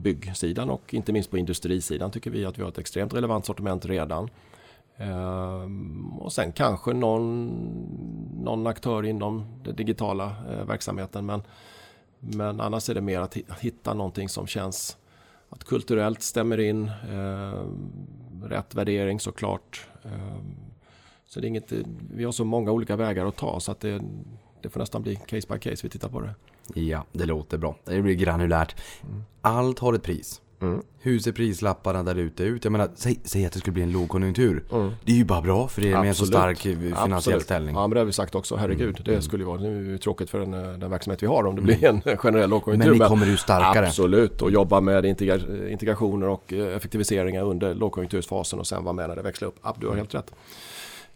byggsidan 0.03 0.71
och 0.71 0.95
inte 0.95 1.12
minst 1.12 1.31
på 1.31 1.39
industrisidan 1.39 2.11
tycker 2.11 2.31
vi 2.31 2.45
att 2.45 2.59
vi 2.59 2.62
har 2.62 2.69
ett 2.69 2.79
extremt 2.79 3.15
relevant 3.15 3.47
sortiment 3.47 3.87
redan. 3.87 4.31
Ehm, 4.97 6.19
och 6.19 6.33
sen 6.33 6.53
kanske 6.53 6.93
någon, 6.93 7.49
någon 8.45 8.67
aktör 8.67 9.05
inom 9.05 9.47
den 9.65 9.77
digitala 9.77 10.37
eh, 10.51 10.67
verksamheten. 10.67 11.27
Men, 11.27 11.43
men 12.19 12.61
annars 12.61 12.91
är 12.91 12.95
det 12.95 13.01
mer 13.01 13.21
att 13.21 13.37
hitta 13.61 13.95
någonting 13.95 14.29
som 14.29 14.47
känns 14.47 14.97
att 15.55 15.65
kulturellt 15.65 16.23
stämmer 16.23 16.61
in. 16.61 16.91
ehm, 17.11 18.45
rätt 18.45 18.75
värdering 18.75 19.21
såklart. 19.21 19.87
Ehm, 20.05 20.55
så 21.27 21.41
det 21.41 21.47
är 21.47 21.49
inget, 21.49 21.73
vi 22.15 22.25
har 22.25 22.33
så 22.33 22.45
många 22.45 22.71
olika 22.73 22.97
vägar 22.97 23.27
att 23.27 23.37
ta 23.37 23.61
så 23.61 23.73
att 23.73 23.81
det, 23.81 24.03
det 24.63 24.69
får 24.69 24.81
nästan 24.81 25.03
bli 25.03 25.17
case 25.17 25.47
by 25.51 25.59
case 25.59 25.81
vi 25.83 25.89
tittar 25.89 26.09
på 26.09 26.21
det. 26.21 26.35
Ja, 26.81 27.05
det 27.13 27.25
låter 27.25 27.59
bra. 27.59 27.77
Det 27.85 28.03
blir 28.03 28.15
granulärt. 28.15 28.77
Allt 29.41 29.79
har 29.79 29.95
ett 29.95 30.03
pris. 30.03 30.41
Hur 31.01 31.19
ser 31.19 31.33
prislapparna 31.33 32.03
där 32.03 32.15
ute 32.15 32.43
ut? 32.45 32.65
Jag 32.65 32.71
menar, 32.73 32.89
säg, 32.95 33.21
säg 33.25 33.47
att 33.47 33.53
det 33.53 33.59
skulle 33.59 33.75
bli 33.75 33.83
en 33.83 33.93
lågkonjunktur. 33.93 34.65
Det 35.05 35.13
är 35.13 35.17
ju 35.17 35.25
bara 35.25 35.41
bra 35.43 35.69
för 35.69 35.85
er 35.85 35.99
med 35.99 36.09
en 36.09 36.15
så 36.15 36.27
stark 36.27 36.67
eh, 36.67 36.79
finansiell 36.79 37.13
Absolut. 37.13 37.43
ställning. 37.43 37.75
Ja, 37.75 37.81
men 37.87 37.95
det 37.95 38.01
har 38.01 38.05
vi 38.05 38.13
sagt 38.13 38.35
också. 38.35 38.57
Herregud, 38.57 39.03
det 39.05 39.23
skulle 39.23 39.43
ju 39.43 39.47
vara 39.47 39.59
det 39.61 39.69
är 39.69 39.99
tråkigt 39.99 40.31
för 40.31 40.39
den, 40.39 40.55
eh, 40.55 40.73
den 40.73 40.91
verksamhet 40.91 41.23
vi 41.23 41.27
har 41.27 41.47
om 41.47 41.57
det 41.57 41.63
blir 41.63 41.85
en 41.85 42.01
generell 42.17 42.51
lågkonjunktur. 42.51 42.91
Men 42.91 42.99
ni 42.99 43.09
kommer 43.09 43.27
ju 43.27 43.37
starkare. 43.37 43.87
Absolut, 43.87 44.43
och 44.43 44.51
jobba 44.51 44.81
med 44.81 45.05
integra- 45.05 45.69
integrationer 45.71 46.29
och 46.29 46.53
eh, 46.53 46.77
effektiviseringar 46.77 47.43
under 47.45 47.75
lågkonjunktursfasen 47.75 48.59
och 48.59 48.67
sen 48.67 48.85
vara 48.85 48.93
med 48.93 49.09
när 49.09 49.17
det 49.17 49.23
växlar 49.23 49.49
upp. 49.49 49.57
Du 49.81 49.87
har 49.89 49.95
helt 49.97 50.15
rätt. 50.15 50.33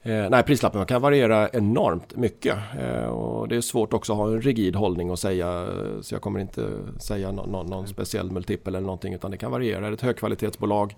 Eh, 0.09 0.31
nej, 0.31 0.43
prislappen 0.43 0.87
kan 0.87 1.03
variera 1.03 1.49
enormt 1.49 2.17
mycket 2.17 2.59
eh, 2.81 3.05
och 3.05 3.49
det 3.49 3.57
är 3.57 3.61
svårt 3.61 3.93
också 3.93 4.13
att 4.13 4.19
ha 4.19 4.27
en 4.27 4.43
rigid 4.43 4.77
hållning 4.77 5.11
och 5.11 5.19
säga 5.19 5.69
så 6.03 6.15
jag 6.15 6.23
kommer 6.23 6.41
inte 6.41 6.71
säga 6.99 7.33
no 7.33 7.47
no 7.47 7.63
någon 7.63 7.87
speciell 7.89 8.31
multipel 8.31 8.75
eller 8.75 8.87
någonting 8.87 9.15
utan 9.15 9.31
det 9.31 9.37
kan 9.37 9.51
variera. 9.51 9.87
Är 9.87 9.93
ett 9.93 10.01
högkvalitetsbolag 10.01 10.97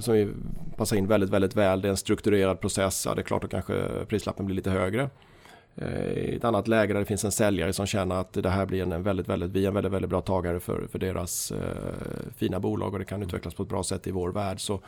som 0.00 0.34
passar 0.76 0.96
in 0.96 1.06
väldigt, 1.06 1.30
väldigt 1.30 1.56
väl. 1.56 1.80
Det 1.80 1.88
är 1.88 1.90
en 1.90 1.96
strukturerad 1.96 2.60
process. 2.60 3.06
Ja, 3.06 3.14
det 3.14 3.20
är 3.20 3.22
klart 3.22 3.44
att 3.44 3.50
kanske 3.50 3.74
prislappen 4.08 4.46
blir 4.46 4.56
lite 4.56 4.70
högre. 4.70 5.10
Eh, 5.78 6.12
I 6.12 6.36
ett 6.36 6.44
annat 6.44 6.68
läge 6.68 6.92
där 6.92 7.00
det 7.00 7.06
finns 7.06 7.24
en 7.24 7.32
säljare 7.32 7.72
som 7.72 7.86
känner 7.86 8.14
att 8.14 8.32
det 8.32 8.50
här 8.50 8.66
blir 8.66 8.82
en 8.82 9.02
väldigt, 9.02 9.28
väldigt, 9.28 9.50
vi 9.50 9.64
är 9.64 9.68
en 9.68 9.74
väldigt, 9.74 9.92
väldigt 9.92 10.10
bra 10.10 10.20
tagare 10.20 10.60
för, 10.60 10.86
för 10.86 10.98
deras 10.98 11.52
eh, 11.52 11.58
fina 12.36 12.60
bolag 12.60 12.92
och 12.92 12.98
det 12.98 13.04
kan 13.04 13.22
utvecklas 13.22 13.54
på 13.54 13.62
ett 13.62 13.68
bra 13.68 13.82
sätt 13.82 14.06
i 14.06 14.10
vår 14.10 14.32
värld. 14.32 14.60
Så 14.60 14.80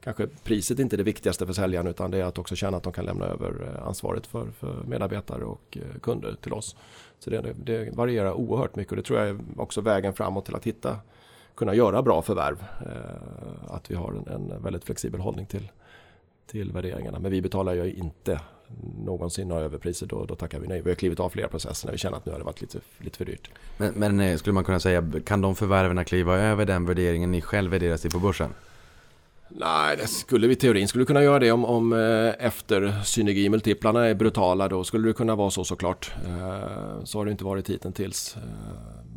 kanske 0.00 0.26
priset 0.26 0.78
inte 0.78 0.96
är 0.96 0.98
det 0.98 1.04
viktigaste 1.04 1.46
för 1.46 1.52
säljaren 1.52 1.86
utan 1.86 2.10
det 2.10 2.18
är 2.18 2.24
att 2.24 2.38
också 2.38 2.56
känna 2.56 2.76
att 2.76 2.82
de 2.82 2.92
kan 2.92 3.04
lämna 3.04 3.24
över 3.24 3.48
eh, 3.48 3.86
ansvaret 3.86 4.26
för, 4.26 4.46
för 4.58 4.84
medarbetare 4.86 5.44
och 5.44 5.78
eh, 5.80 6.00
kunder 6.02 6.36
till 6.42 6.52
oss. 6.52 6.76
Så 7.18 7.30
det, 7.30 7.40
det, 7.40 7.52
det 7.64 7.96
varierar 7.96 8.32
oerhört 8.32 8.76
mycket 8.76 8.92
och 8.92 8.96
det 8.96 9.02
tror 9.02 9.18
jag 9.18 9.28
är 9.28 9.38
också 9.56 9.80
vägen 9.80 10.12
framåt 10.12 10.44
till 10.44 10.56
att 10.56 10.64
hitta 10.64 10.96
kunna 11.54 11.74
göra 11.74 12.02
bra 12.02 12.22
förvärv. 12.22 12.64
Eh, 12.80 13.74
att 13.74 13.90
vi 13.90 13.94
har 13.94 14.12
en, 14.12 14.28
en 14.28 14.62
väldigt 14.62 14.84
flexibel 14.84 15.20
hållning 15.20 15.46
till, 15.46 15.70
till 16.46 16.72
värderingarna. 16.72 17.18
Men 17.18 17.30
vi 17.30 17.42
betalar 17.42 17.74
ju 17.74 17.94
inte 17.94 18.40
någonsin 19.04 19.48
några 19.48 19.64
överpriser. 19.64 20.06
Då, 20.06 20.24
då 20.24 20.34
tackar 20.34 20.58
vi 20.58 20.68
nej. 20.68 20.82
Vi 20.82 20.90
har 20.90 20.94
klivit 20.94 21.20
av 21.20 21.28
flera 21.28 21.48
processer 21.48 21.86
när 21.86 21.92
vi 21.92 21.98
känner 21.98 22.16
att 22.16 22.26
nu 22.26 22.32
har 22.32 22.38
det 22.38 22.44
varit 22.44 22.60
lite, 22.60 22.78
lite 22.98 23.18
för 23.18 23.24
dyrt. 23.24 23.50
Men, 23.76 23.94
men 23.94 24.20
eh, 24.20 24.36
skulle 24.36 24.54
man 24.54 24.64
kunna 24.64 24.80
säga, 24.80 25.04
kan 25.26 25.40
de 25.40 25.54
förvärven 25.54 26.04
kliva 26.04 26.36
över 26.36 26.64
den 26.64 26.86
värderingen 26.86 27.32
ni 27.32 27.40
själv 27.40 27.70
värderar 27.70 27.96
sig 27.96 28.10
på 28.10 28.18
börsen? 28.18 28.50
Nej, 29.48 29.96
det 29.96 30.06
skulle 30.06 30.46
vi 30.46 30.52
i 30.52 30.56
teorin 30.56 30.88
skulle 30.88 31.04
kunna 31.04 31.22
göra 31.22 31.38
det 31.38 31.52
om, 31.52 31.64
om 31.64 31.92
eh, 31.92 32.46
efter 32.46 33.02
synergimultiplarna 33.04 34.06
är 34.06 34.14
brutala. 34.14 34.68
Då 34.68 34.84
skulle 34.84 35.08
det 35.08 35.12
kunna 35.12 35.34
vara 35.34 35.50
så 35.50 35.64
såklart. 35.64 36.12
Eh, 36.26 37.04
så 37.04 37.18
har 37.18 37.24
det 37.24 37.30
inte 37.30 37.44
varit 37.44 37.70
hittills. 37.70 38.36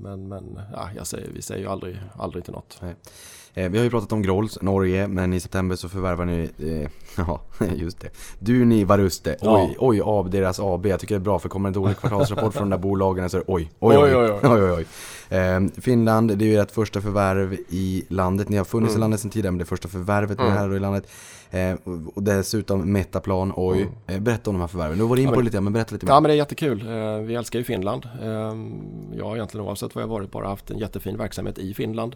Men 0.02 0.28
men 0.28 0.60
ja, 0.74 0.89
jag 0.95 1.08
säger, 1.08 1.30
vi 1.34 1.41
säger 1.41 1.62
ju 1.62 1.70
aldrig, 1.70 2.00
aldrig 2.18 2.43
till 2.43 2.54
något. 2.54 2.80
Eh, 2.82 2.89
vi 3.70 3.78
har 3.78 3.84
ju 3.84 3.89
pratat 3.89 4.12
om 4.12 4.22
Grolls, 4.22 4.62
Norge, 4.62 5.08
men 5.08 5.34
i 5.34 5.39
september 5.39 5.76
så 5.76 5.89
förvärvar 5.89 6.26
ni, 6.26 6.49
eh, 6.60 6.89
ja 7.28 7.41
just 7.76 7.99
det, 7.99 8.10
Duni 8.39 8.84
Varuste. 8.84 9.36
Oj, 9.41 9.76
oj, 9.80 10.01
av 10.01 10.30
deras 10.30 10.60
AB. 10.60 10.86
Jag 10.86 10.99
tycker 10.99 11.16
det 11.16 11.20
är 11.20 11.24
bra 11.24 11.39
för 11.39 11.49
kommer 11.49 11.70
en 11.70 11.74
dålig 11.74 11.97
kvartalsrapport 11.97 12.53
från 12.53 12.70
de 12.70 12.78
där 12.78 12.84
bolagen 12.84 13.30
så 13.30 13.38
är 13.38 13.41
det 13.41 13.45
oj, 13.47 13.70
oj, 13.80 13.97
oj, 13.97 14.16
Oj, 14.16 14.32
oj, 14.32 14.39
oj, 14.43 14.62
oj, 14.64 14.72
oj. 14.72 14.86
Eh, 15.38 15.82
Finland, 15.82 16.38
det 16.38 16.45
är 16.45 16.49
ju 16.49 16.58
ert 16.60 16.72
första 16.72 17.01
förvärv 17.01 17.53
i 17.70 18.03
landet. 18.10 18.49
Ni 18.49 18.58
har 18.58 18.66
funnits 18.66 18.95
i 18.95 18.99
landet 18.99 19.20
sedan 19.20 19.32
tidigare, 19.32 19.51
men 19.51 19.58
det 19.58 19.64
är 19.64 19.66
första 19.66 19.88
förvärvet 19.88 20.38
med 20.38 20.47
det 20.47 20.51
här 20.51 20.76
i 20.76 20.80
landet. 20.80 21.10
Eh, 21.51 21.74
och- 22.16 22.24
dessutom 22.24 22.91
Metaplan, 22.91 23.53
oj. 23.55 23.88
Eh, 24.08 24.20
berätta 24.20 24.49
om 24.49 24.55
de 24.55 24.60
här 24.60 24.68
förvärven. 24.68 24.97
Du 24.97 25.08
var 25.08 25.18
in 25.18 25.24
Ja, 25.24 25.30
på 25.32 25.39
det 25.39 25.45
lite, 25.45 25.62
men 25.62 25.74
berätta 25.74 25.93
lite 25.93 26.05
mer. 26.05 26.14
Ja 26.14 26.20
men 26.20 26.30
det 26.30 26.34
är 26.36 26.38
jättekul. 26.38 26.82
Eh, 26.88 27.18
Vi 27.26 27.36
älskar 27.36 27.60
ju 27.60 27.66
Finland. 27.66 28.05
Eh, 28.22 28.28
Jag 29.18 29.26
har 29.26 29.36
egentligen 29.36 29.66
oavsett 29.68 29.95
var 29.95 30.01
jag 30.01 30.08
varit 30.10 30.32
bara 30.32 30.47
haft 30.47 30.72
en 30.72 30.78
jättefin 30.78 31.18
verksamhet 31.18 31.58
i 31.58 31.74
Finland. 31.74 32.16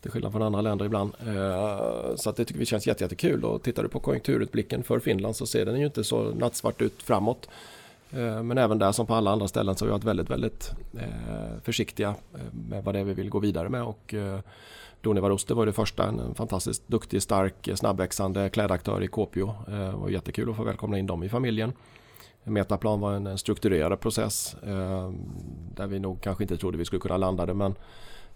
Till 0.00 0.10
skillnad 0.10 0.32
från 0.32 0.42
andra 0.42 0.60
länder 0.60 0.84
ibland. 0.84 1.12
Eh, 1.26 2.16
så 2.16 2.30
att 2.30 2.36
det 2.36 2.44
tycker 2.44 2.60
vi 2.60 2.66
känns 2.66 2.86
jättekul. 2.86 3.44
Och 3.44 3.62
tittar 3.62 3.82
du 3.82 3.88
på 3.88 4.00
konjunkturutblicken 4.00 4.82
för 4.82 4.98
Finland 4.98 5.36
så 5.36 5.46
ser 5.46 5.66
den 5.66 5.80
ju 5.80 5.86
inte 5.86 6.04
så 6.04 6.22
nattsvart 6.22 6.82
ut 6.82 7.02
framåt. 7.02 7.48
Eh, 8.10 8.42
men 8.42 8.58
även 8.58 8.78
där 8.78 8.92
som 8.92 9.06
på 9.06 9.14
alla 9.14 9.30
andra 9.30 9.48
ställen 9.48 9.76
så 9.76 9.84
har 9.84 9.86
vi 9.86 9.92
varit 9.92 10.04
väldigt, 10.04 10.30
väldigt 10.30 10.70
eh, 10.98 11.60
försiktiga 11.62 12.14
med 12.68 12.84
vad 12.84 12.94
det 12.94 12.98
är 13.00 13.04
vi 13.04 13.14
vill 13.14 13.30
gå 13.30 13.38
vidare 13.38 13.68
med. 13.68 13.82
Och 13.82 14.14
eh, 14.14 14.40
var 15.02 15.66
det 15.66 15.72
första, 15.72 16.08
en 16.08 16.34
fantastiskt 16.34 16.88
duktig, 16.88 17.22
stark, 17.22 17.68
snabbväxande 17.74 18.48
klädaktör 18.50 19.02
i 19.02 19.08
Kuopio. 19.08 19.54
Det 19.66 19.92
var 19.96 20.08
jättekul 20.08 20.50
att 20.50 20.56
få 20.56 20.62
välkomna 20.62 20.98
in 20.98 21.06
dem 21.06 21.22
i 21.22 21.28
familjen. 21.28 21.72
Metaplan 22.44 23.00
var 23.00 23.12
en 23.12 23.38
strukturerad 23.38 24.00
process 24.00 24.56
där 25.74 25.86
vi 25.86 25.98
nog 25.98 26.20
kanske 26.20 26.44
inte 26.44 26.56
trodde 26.56 26.78
vi 26.78 26.84
skulle 26.84 27.00
kunna 27.00 27.16
landa 27.16 27.46
det 27.46 27.54
men 27.54 27.74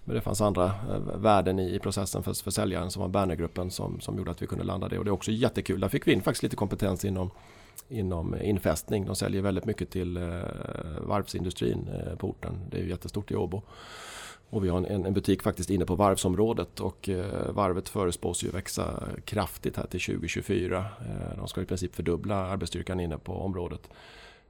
det 0.05 0.21
fanns 0.21 0.41
andra 0.41 0.65
eh, 0.65 0.99
värden 1.17 1.59
i, 1.59 1.75
i 1.75 1.79
processen 1.79 2.23
för, 2.23 2.43
för 2.43 2.51
säljaren 2.51 2.91
som 2.91 3.03
var 3.03 3.09
Bernergruppen 3.09 3.71
som, 3.71 4.01
som 4.01 4.19
gjorde 4.19 4.31
att 4.31 4.43
vi 4.43 4.47
kunde 4.47 4.65
landa 4.65 4.89
det 4.89 4.99
och 4.99 5.05
det 5.05 5.09
är 5.09 5.13
också 5.13 5.31
jättekul. 5.31 5.81
Där 5.81 5.89
fick 5.89 6.07
vi 6.07 6.13
in 6.13 6.23
faktiskt 6.23 6.43
lite 6.43 6.57
kompetens 6.57 7.05
inom, 7.05 7.31
inom 7.89 8.37
infästning. 8.43 9.07
De 9.07 9.17
säljer 9.17 9.43
väldigt 9.43 9.65
mycket 9.65 9.91
till 9.91 10.17
eh, 10.17 10.23
varvsindustrin 11.01 11.89
eh, 11.89 12.17
på 12.17 12.29
orten. 12.29 12.61
Det 12.71 12.79
är 12.79 12.83
ju 12.83 12.89
jättestort 12.89 13.31
i 13.31 13.37
Åbo. 13.37 13.63
Och 14.51 14.65
vi 14.65 14.69
har 14.69 14.79
en, 14.79 15.07
en 15.07 15.15
butik 15.15 15.43
faktiskt 15.43 15.71
inne 15.71 15.85
på 15.85 15.95
varvsområdet 15.95 16.81
och 16.81 17.09
eh, 17.09 17.53
varvet 17.53 17.89
förespås 17.89 18.45
ju 18.45 18.51
växa 18.51 19.09
kraftigt 19.25 19.77
här 19.77 19.87
till 19.87 20.01
2024. 20.01 20.79
Eh, 20.79 21.37
de 21.37 21.49
ska 21.49 21.63
i 21.63 21.65
princip 21.65 21.95
fördubbla 21.95 22.35
arbetsstyrkan 22.35 23.01
inne 23.01 23.19
på 23.19 23.33
området. 23.33 23.89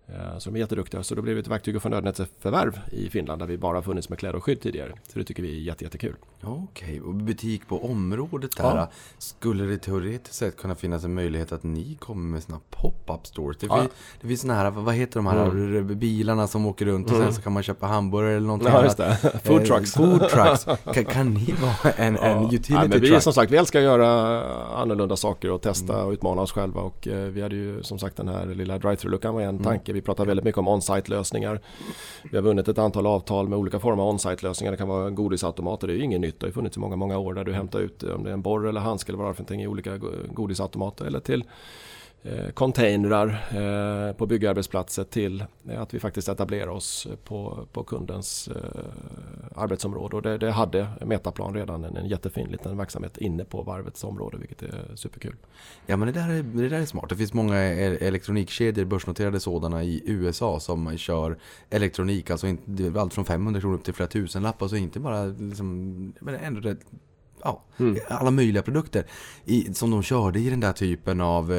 Eh, 0.08 0.38
så 0.38 0.50
de 0.50 0.56
är 0.56 0.60
jätteduktiga. 0.60 1.02
Så 1.02 1.14
då 1.14 1.22
blev 1.22 1.34
det 1.36 1.40
ett 1.40 1.48
verktyg 1.48 1.76
och 1.76 1.82
förnödenhetsförvärv 1.82 2.80
i 2.92 3.08
Finland 3.10 3.42
där 3.42 3.46
vi 3.46 3.58
bara 3.58 3.82
funnits 3.82 4.08
med 4.08 4.18
kläder 4.18 4.36
och 4.36 4.44
skydd 4.44 4.60
tidigare. 4.60 4.92
Så 5.12 5.18
det 5.18 5.24
tycker 5.24 5.42
vi 5.42 5.56
är 5.56 5.60
jätte, 5.60 5.84
jättekul. 5.84 6.16
Okej, 6.42 7.00
och 7.00 7.14
butik 7.14 7.68
på 7.68 7.84
området 7.84 8.56
där. 8.56 8.76
Ja. 8.76 8.90
Skulle 9.18 9.64
det 9.64 9.78
teoretiskt 9.78 10.34
sett 10.34 10.56
kunna 10.56 10.74
finnas 10.74 11.04
en 11.04 11.14
möjlighet 11.14 11.52
att 11.52 11.62
ni 11.62 11.96
kommer 12.00 12.30
med 12.32 12.42
såna 12.42 12.60
pop-up 12.70 13.26
stores? 13.26 13.56
Det, 13.58 13.66
Ja. 13.66 13.80
finns, 13.80 13.92
det 14.20 14.28
finns 14.28 14.40
såna 14.40 14.54
här, 14.54 14.70
vad 14.70 14.94
heter 14.94 15.14
de 15.14 15.26
här 15.26 15.82
bilarna 15.82 16.46
som 16.46 16.66
åker 16.66 16.86
runt 16.86 17.10
och 17.10 17.16
sen 17.16 17.34
så 17.34 17.42
kan 17.42 17.52
man 17.52 17.62
köpa 17.62 17.86
hamburgare 17.86 18.36
eller 18.36 18.46
någonting 18.46 18.68
Ja, 18.72 18.84
just 18.84 19.00
annat. 19.00 19.22
det. 19.22 19.38
Food 19.44 19.64
trucks. 19.64 19.96
Eh, 19.96 20.02
food 20.18 20.28
trucks. 20.28 20.64
Kan, 20.94 21.04
kan 21.04 21.34
ni 21.34 21.54
vara 21.62 21.92
en, 21.96 22.16
en 22.16 22.44
utility 22.44 22.72
Ja, 22.72 22.80
men 22.80 22.90
vi 22.90 22.96
är 22.96 23.10
truck? 23.10 23.22
som 23.22 23.32
sagt, 23.32 23.52
vi 23.52 23.56
älskar 23.56 23.78
att 23.78 23.84
göra 23.84 24.42
annorlunda 24.76 25.16
saker 25.16 25.50
och 25.50 25.62
testa 25.62 26.04
och 26.04 26.12
utmana 26.12 26.42
oss 26.42 26.52
själva. 26.52 26.80
Och 26.80 27.08
eh, 27.08 27.28
vi 27.28 27.42
hade 27.42 27.54
ju 27.56 27.82
som 27.82 27.98
sagt 27.98 28.16
den 28.16 28.28
här 28.28 28.46
lilla 28.46 28.78
drive-through-luckan 28.78 29.32
var 29.34 29.40
en 29.40 29.58
tanke. 29.58 29.89
Vi 29.92 30.02
pratar 30.02 30.24
väldigt 30.24 30.44
mycket 30.44 30.58
om 30.58 30.68
on-site 30.68 31.10
lösningar. 31.10 31.60
Vi 32.30 32.36
har 32.36 32.42
vunnit 32.42 32.68
ett 32.68 32.78
antal 32.78 33.06
avtal 33.06 33.48
med 33.48 33.58
olika 33.58 33.78
former 33.78 34.02
av 34.02 34.08
on-site 34.08 34.46
lösningar. 34.46 34.72
Det 34.72 34.78
kan 34.78 34.88
vara 34.88 35.10
godisautomater, 35.10 35.86
det 35.86 35.92
är 35.92 35.96
ju 35.96 36.04
inget 36.04 36.20
nytt. 36.20 36.40
Det 36.40 36.44
har 36.44 36.48
ju 36.48 36.54
funnits 36.54 36.76
i 36.76 36.80
många, 36.80 36.96
många 36.96 37.18
år 37.18 37.34
där 37.34 37.44
du 37.44 37.52
hämtar 37.52 37.80
ut 37.80 38.02
eh, 38.02 38.10
om 38.10 38.24
det 38.24 38.30
är 38.30 38.34
en 38.34 38.42
borr 38.42 38.68
eller 38.68 38.80
handske 38.80 39.10
eller 39.10 39.18
vad 39.18 39.26
det 39.26 39.30
är 39.30 39.34
för 39.34 39.42
någonting 39.42 39.62
i 39.62 39.66
olika 39.66 39.96
godisautomater. 40.32 41.04
Eller 41.04 41.20
till 41.20 41.44
Eh, 42.22 42.50
containrar 42.50 43.28
eh, 43.28 44.12
på 44.12 44.26
byggarbetsplatser 44.26 45.04
till 45.04 45.44
eh, 45.68 45.82
att 45.82 45.94
vi 45.94 46.00
faktiskt 46.00 46.28
etablerar 46.28 46.68
oss 46.68 47.06
på, 47.24 47.66
på 47.72 47.84
kundens 47.84 48.48
arbetsområde. 49.54 50.16
Och 50.16 50.22
det, 50.22 50.38
det 50.38 50.50
hade 50.50 50.86
Metaplan 51.04 51.54
redan 51.54 51.84
en, 51.84 51.96
en 51.96 52.08
jättefin 52.08 52.48
liten 52.50 52.76
verksamhet 52.76 53.18
inne 53.18 53.44
på 53.44 53.62
varvets 53.62 54.04
område 54.04 54.36
vilket 54.38 54.62
är 54.62 54.96
superkul. 54.96 55.36
Ja 55.86 55.96
men 55.96 56.06
det 56.06 56.12
där, 56.12 56.28
är, 56.28 56.42
det 56.42 56.68
där 56.68 56.80
är 56.80 56.86
smart. 56.86 57.08
Det 57.08 57.16
finns 57.16 57.34
många 57.34 57.56
elektronikkedjor, 57.56 58.84
börsnoterade 58.84 59.40
sådana 59.40 59.84
i 59.84 60.02
USA 60.06 60.60
som 60.60 60.98
kör 60.98 61.38
elektronik, 61.70 62.30
alltså 62.30 62.46
allt 62.96 63.14
från 63.14 63.24
500 63.24 63.60
kronor 63.60 63.74
upp 63.74 63.84
till 63.84 63.94
flera 63.94 64.08
tusenlappar. 64.08 64.68
Så 64.68 64.76
inte 64.76 65.00
bara 65.00 65.24
liksom, 65.24 65.66
men 66.20 66.34
ändå 66.34 66.60
rätt 66.60 66.80
ja, 67.44 67.64
alla 68.08 68.30
möjliga 68.30 68.62
produkter 68.62 69.06
i, 69.44 69.74
som 69.74 69.90
de 69.90 70.02
körde 70.02 70.40
i 70.40 70.50
den 70.50 70.60
där 70.60 70.72
typen 70.72 71.20
av 71.20 71.52
eh, 71.52 71.58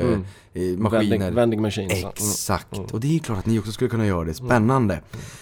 eh, 0.53 0.77
maskiner. 0.77 1.17
Vending, 1.17 1.35
vending 1.35 1.61
machines. 1.61 1.93
Mm. 1.93 2.09
Exakt, 2.09 2.91
och 2.91 2.99
det 2.99 3.15
är 3.15 3.19
klart 3.19 3.37
att 3.37 3.45
ni 3.45 3.59
också 3.59 3.71
skulle 3.71 3.89
kunna 3.89 4.05
göra 4.05 4.23
det. 4.23 4.33
Spännande. 4.33 5.01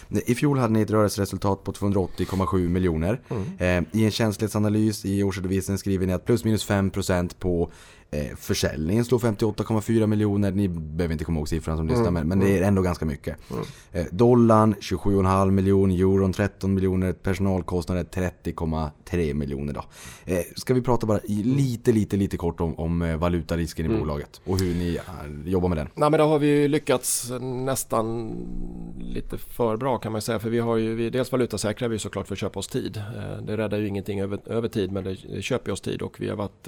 I 0.10 0.36
fjol 0.36 0.58
hade 0.58 0.74
ni 0.74 0.82
ett 0.82 0.92
rörelseresultat 0.92 1.64
på 1.64 1.72
280,7 1.72 2.70
miljoner. 2.70 3.22
Eh, 3.58 3.84
I 3.92 4.06
en 4.06 4.12
känslighetsanalys 4.12 5.06
i 5.06 5.24
årsredovisningen 5.24 5.80
skriver 5.80 6.08
ni 6.08 6.14
att 6.14 6.26
plus 6.26 6.44
minus 6.44 6.70
5% 6.70 7.36
på 7.40 7.72
eh, 8.12 8.36
försäljningen 8.38 9.05
slår 9.05 9.20
58,4 9.20 10.07
miljoner. 10.07 10.51
Ni 10.51 10.68
behöver 10.68 11.14
inte 11.14 11.26
komma 11.26 11.38
ihåg 11.39 11.49
siffran 11.49 11.78
som 11.78 11.88
lyssnar 11.88 12.12
men, 12.12 12.28
men 12.28 12.39
det 12.39 12.57
är 12.57 12.62
ändå 12.62 12.82
ganska 12.82 13.05
mycket. 13.05 13.38
Eh, 13.91 14.05
dollarn 14.12 14.76
27,5 14.80 15.51
miljoner, 15.51 15.95
euron 15.95 16.34
13 16.34 16.74
miljoner, 16.74 17.14
personalkostnader 17.14 18.03
30,3 18.03 19.34
miljoner 19.34 19.74
då. 19.74 19.84
Eh, 20.26 20.39
ska 20.55 20.74
vi 20.74 20.82
prata 20.82 21.07
bara 21.07 21.20
lite, 21.28 21.91
lite, 21.91 22.18
lite 22.18 22.38
kort 22.38 22.62
om, 22.62 22.80
om 22.80 23.01
eh, 23.01 23.18
valutarisken 23.18 23.86
i 23.86 23.99
bolaget 23.99 24.41
och 24.45 24.60
hur 24.60 24.76
ni 24.76 24.95
eh, 24.95 25.51
jobbar 25.51 25.70
med 25.70 25.78
den? 25.78 25.89
Nej, 25.95 26.10
men 26.10 26.20
där 26.20 26.28
har 26.28 26.39
vi 26.39 26.68
lyckats 26.68 27.32
nästan 27.41 28.36
lite 28.99 29.38
för 29.38 29.78
bra 29.78 29.97
kan 29.97 30.12
man 30.12 30.22
säga. 30.22 30.39
För 30.39 30.49
vi 30.49 30.60
har 30.60 30.78
ju, 30.78 30.95
vi, 30.95 31.10
dels 31.10 31.32
valutasäkrar 31.32 31.89
vi 31.89 31.99
såklart 31.99 32.28
för 32.28 32.36
att 32.36 32.39
köpa 32.39 32.60
oss 32.60 32.68
tid. 32.68 32.97
Eh, 32.97 33.43
Det 33.43 33.57
räddar 33.57 33.78
ju 33.78 33.88
ingenting 33.88 34.20
över, 34.22 34.39
över 34.45 34.68
tid 34.68 34.91
men 34.91 35.03
det, 35.03 35.41
köper 35.41 35.72
oss 35.72 35.82
tid 35.82 36.01
och 36.01 36.20
vi 36.20 36.30
har 36.30 36.36
varit 36.36 36.68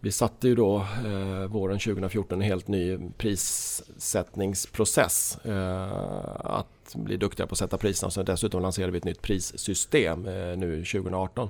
vi 0.00 0.12
satte 0.12 0.48
ju 0.48 0.54
då 0.54 0.76
eh, 1.06 1.46
våren 1.46 1.78
2014 1.78 2.38
en 2.38 2.44
helt 2.46 2.68
ny 2.68 2.98
prissättningsprocess. 3.18 5.38
Eh, 5.44 5.92
att 6.40 6.94
bli 6.94 7.16
duktiga 7.16 7.46
på 7.46 7.52
att 7.52 7.58
sätta 7.58 7.78
priserna 7.78 8.10
sen 8.10 8.24
dessutom 8.24 8.62
lanserade 8.62 8.92
vi 8.92 8.98
ett 8.98 9.04
nytt 9.04 9.22
prissystem 9.22 10.26
eh, 10.26 10.56
nu 10.56 10.84
2018. 10.84 11.48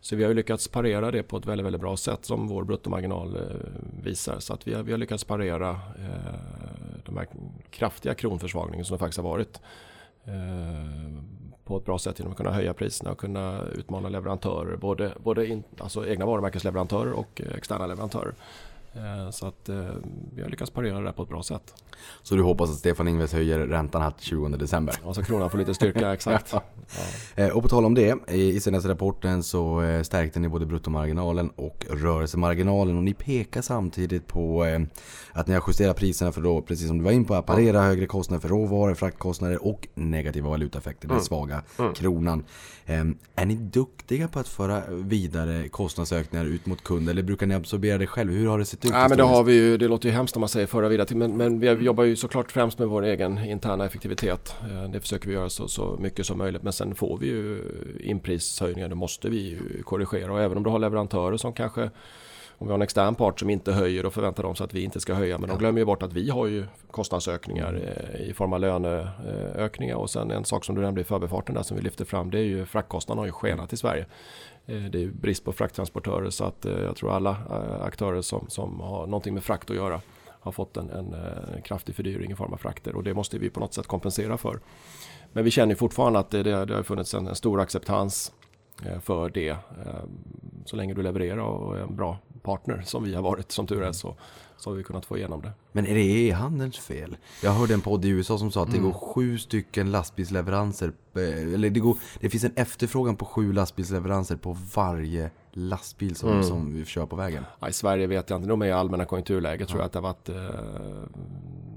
Så 0.00 0.16
vi 0.16 0.22
har 0.22 0.28
ju 0.28 0.34
lyckats 0.34 0.68
parera 0.68 1.10
det 1.10 1.22
på 1.22 1.36
ett 1.36 1.46
väldigt, 1.46 1.66
väldigt 1.66 1.80
bra 1.80 1.96
sätt 1.96 2.24
som 2.24 2.48
vår 2.48 2.64
bruttomarginal 2.64 3.36
eh, 3.36 3.42
visar. 4.02 4.38
Så 4.38 4.54
att 4.54 4.68
vi 4.68 4.74
har, 4.74 4.82
vi 4.82 4.92
har 4.92 4.98
lyckats 4.98 5.24
parera 5.24 5.70
eh, 5.70 5.78
de 7.04 7.16
här 7.16 7.26
kraftiga 7.70 8.14
kronförsvagningen 8.14 8.84
som 8.84 8.94
det 8.94 8.98
faktiskt 8.98 9.18
har 9.18 9.30
varit 9.30 9.60
eh, 10.24 10.32
på 11.64 11.76
ett 11.76 11.84
bra 11.84 11.98
sätt 11.98 12.18
genom 12.18 12.32
att 12.32 12.36
kunna 12.36 12.50
höja 12.50 12.74
priserna 12.74 13.10
och 13.10 13.18
kunna 13.18 13.60
utmana 13.74 14.08
leverantörer. 14.08 14.76
Både, 14.76 15.12
både 15.22 15.46
in, 15.46 15.62
alltså 15.78 16.06
egna 16.08 16.26
varumärkesleverantörer 16.26 17.12
och 17.12 17.40
eh, 17.44 17.56
externa 17.56 17.86
leverantörer. 17.86 18.34
Eh, 18.96 19.30
Så 19.30 19.46
att 19.46 19.68
eh, 19.68 19.76
vi 20.34 20.42
har 20.42 20.48
lyckats 20.50 20.70
parera 20.70 21.00
det 21.00 21.04
här 21.06 21.12
på 21.12 21.22
ett 21.22 21.28
bra 21.28 21.42
sätt. 21.42 21.74
Så 22.22 22.34
du 22.34 22.42
hoppas 22.42 22.70
att 22.70 22.76
Stefan 22.76 23.08
Ingves 23.08 23.32
höjer 23.32 23.58
räntan 23.58 24.02
här 24.02 24.10
till 24.10 24.26
20 24.26 24.48
december? 24.48 24.94
Och 25.04 25.14
så 25.14 25.22
kronan 25.22 25.50
får 25.50 25.58
lite 25.58 25.74
styrka, 25.74 26.12
exakt. 26.14 26.52
Ja. 26.52 26.62
Eh, 27.34 27.48
Och 27.48 27.62
på 27.62 27.68
tal 27.68 27.84
om 27.84 27.94
det, 27.94 28.18
i 28.32 28.60
senaste 28.60 28.88
rapporten 28.88 29.42
så 29.42 29.82
stärkte 30.02 30.40
ni 30.40 30.48
både 30.48 30.66
bruttomarginalen 30.66 31.50
och 31.50 31.86
rörelsemarginalen 31.90 32.96
och 32.96 33.02
ni 33.04 33.14
pekar 33.14 33.62
samtidigt 33.62 34.26
på 34.26 34.64
att 35.32 35.46
ni 35.46 35.54
har 35.54 35.62
justerat 35.66 35.96
priserna 35.96 36.32
för 36.32 36.40
då, 36.40 36.62
precis 36.62 36.88
som 36.88 36.98
du 36.98 37.04
var 37.04 37.12
in 37.12 37.24
på, 37.24 37.34
att 37.34 37.46
parera 37.46 37.82
högre 37.82 38.06
kostnader 38.06 38.40
för 38.40 38.48
råvaror, 38.48 38.94
fraktkostnader 38.94 39.64
och 39.66 39.88
negativa 39.94 40.48
valutaeffekter, 40.48 41.08
den 41.08 41.20
svaga 41.20 41.62
kronan. 41.94 42.44
Eh, 42.86 43.04
Är 43.36 43.46
ni 43.46 43.54
duktiga 43.54 44.28
på 44.28 44.38
att 44.38 44.48
föra 44.48 44.82
vidare 44.90 45.68
kostnadsökningar 45.68 46.44
ut 46.44 46.66
mot 46.66 46.84
kund 46.84 47.08
eller 47.08 47.22
brukar 47.22 47.46
ni 47.46 47.54
absorbera 47.54 47.98
det 47.98 48.06
själv? 48.06 48.32
Hur 48.32 48.48
har 48.48 48.58
det 48.58 48.64
sett 48.64 48.83
ut? 48.86 48.92
Nej, 48.92 49.08
men 49.08 49.18
det 49.18 49.24
har 49.24 49.44
vi 49.44 49.54
ju, 49.54 49.76
det 49.76 49.88
låter 49.88 50.08
ju 50.08 50.14
hemskt 50.14 50.36
om 50.36 50.40
man 50.40 50.48
säger 50.48 50.66
föra 50.66 50.88
vidare 50.88 51.06
till, 51.06 51.16
men, 51.16 51.36
men 51.36 51.60
vi 51.60 51.66
jobbar 51.68 52.04
ju 52.04 52.16
såklart 52.16 52.52
främst 52.52 52.78
med 52.78 52.88
vår 52.88 53.04
egen 53.04 53.44
interna 53.44 53.84
effektivitet. 53.86 54.54
Eh, 54.70 54.90
Det 54.90 55.00
försöker 55.00 55.28
vi 55.28 55.34
göra 55.34 55.48
så, 55.48 55.68
så 55.68 55.96
mycket 56.00 56.26
som 56.26 56.38
möjligt, 56.38 56.62
men 56.62 56.72
sen 56.72 56.94
får 56.94 57.18
vi 57.18 57.26
ju 57.26 57.62
inprishöjningar, 58.00 58.88
då 58.88 58.96
måste 58.96 59.30
vi 59.30 59.48
ju 59.48 59.82
korrigera 59.82 60.32
och 60.32 60.40
även 60.40 60.56
om 60.56 60.62
du 60.62 60.70
har 60.70 60.78
leverantörer 60.78 61.36
som 61.36 61.52
kanske 61.52 61.90
om 62.58 62.66
vi 62.66 62.70
har 62.70 62.78
en 62.78 62.82
extern 62.82 63.14
part 63.14 63.40
som 63.40 63.50
inte 63.50 63.72
höjer 63.72 64.06
och 64.06 64.14
förväntar 64.14 64.42
de 64.42 64.56
sig 64.56 64.64
att 64.64 64.74
vi 64.74 64.82
inte 64.84 65.00
ska 65.00 65.14
höja. 65.14 65.38
Men 65.38 65.48
de 65.48 65.58
glömmer 65.58 65.78
ju 65.78 65.84
bort 65.84 66.02
att 66.02 66.12
vi 66.12 66.30
har 66.30 66.46
ju 66.46 66.64
kostnadsökningar 66.90 67.80
eh, 68.14 68.28
i 68.28 68.32
form 68.32 68.52
av 68.52 68.60
löneökningar. 68.60 69.96
Och 69.96 70.10
sen 70.10 70.30
en 70.30 70.44
sak 70.44 70.64
som 70.64 70.74
du 70.74 70.80
nämnde 70.82 71.00
i 71.00 71.04
förbifarten 71.04 71.54
där 71.54 71.62
som 71.62 71.76
vi 71.76 71.82
lyfter 71.82 72.04
fram. 72.04 72.30
Det 72.30 72.38
är 72.38 72.42
ju 72.42 72.66
fraktkostnaderna 72.66 73.20
har 73.22 73.26
ju 73.26 73.32
skenat 73.32 73.72
i 73.72 73.76
Sverige. 73.76 74.06
Eh, 74.66 74.84
det 74.84 75.02
är 75.02 75.08
brist 75.08 75.44
på 75.44 75.52
frakttransportörer 75.52 76.30
så 76.30 76.44
att 76.44 76.66
eh, 76.66 76.82
jag 76.82 76.96
tror 76.96 77.12
alla 77.12 77.30
eh, 77.30 77.84
aktörer 77.84 78.22
som, 78.22 78.46
som 78.48 78.80
har 78.80 79.06
någonting 79.06 79.34
med 79.34 79.44
frakt 79.44 79.70
att 79.70 79.76
göra 79.76 80.00
har 80.26 80.52
fått 80.52 80.76
en, 80.76 80.90
en, 80.90 81.14
kraftig 81.64 81.94
fördyring 81.94 82.30
i 82.30 82.34
form 82.34 82.52
av 82.52 82.56
frakter 82.56 82.96
och 82.96 83.04
det 83.04 83.14
måste 83.14 83.38
vi 83.38 83.50
på 83.50 83.60
något 83.60 83.74
sätt 83.74 83.86
kompensera 83.86 84.36
för. 84.36 84.60
Men 85.32 85.44
vi 85.44 85.50
känner 85.50 85.74
fortfarande 85.74 86.18
att 86.18 86.30
det, 86.30 86.42
det, 86.42 86.64
det 86.64 86.74
har 86.74 86.82
funnits 86.82 87.14
en, 87.14 87.26
en 87.26 87.34
stor 87.34 87.60
acceptans 87.60 88.32
för 89.00 89.30
det. 89.30 89.56
Så 90.64 90.76
länge 90.76 90.94
du 90.94 91.02
levererar 91.02 91.38
och 91.38 91.76
är 91.76 91.80
en 91.80 91.96
bra 91.96 92.18
partner 92.42 92.82
som 92.84 93.04
vi 93.04 93.14
har 93.14 93.22
varit 93.22 93.52
som 93.52 93.66
tur 93.66 93.82
är 93.82 93.92
så, 93.92 94.16
så 94.64 94.70
har 94.70 94.76
vi 94.76 94.82
kunnat 94.82 95.06
få 95.06 95.16
igenom 95.18 95.42
det. 95.42 95.52
Men 95.72 95.86
är 95.86 95.94
det 95.94 96.00
e-handelns 96.00 96.78
fel? 96.78 97.16
Jag 97.42 97.50
hörde 97.52 97.74
en 97.74 97.80
podd 97.80 98.04
i 98.04 98.08
USA 98.08 98.38
som 98.38 98.50
sa 98.50 98.62
att 98.62 98.70
det 98.70 98.76
Mm. 98.78 98.90
går 98.90 98.98
sju 98.98 99.38
stycken 99.38 99.90
lastbilsleveranser. 99.90 100.92
eh, 101.14 101.54
Eller 101.54 101.70
det, 101.70 101.80
går, 101.80 101.96
det 102.20 102.30
finns 102.30 102.44
en 102.44 102.52
efterfrågan 102.56 103.16
på 103.16 103.24
sju 103.24 103.52
lastbilsleveranser 103.52 104.36
på 104.36 104.56
varje 104.74 105.30
lastbil 105.52 106.16
som, 106.16 106.28
Mm. 106.30 106.42
som 106.44 106.74
vi 106.74 106.84
kör 106.84 107.06
på 107.06 107.16
vägen. 107.16 107.44
Ja, 107.60 107.68
I 107.68 107.72
Sverige 107.72 108.06
vet 108.06 108.30
jag 108.30 108.38
inte, 108.38 108.48
de 108.48 108.62
är 108.62 108.66
i 108.66 108.72
allmänna 108.72 109.04
konjunkturläget 109.04 109.68
tror 109.68 109.80
jag 109.80 109.86
att 109.86 109.92
det 109.92 109.98
har 109.98 110.02
varit 110.02 110.28
eh, 110.28 110.34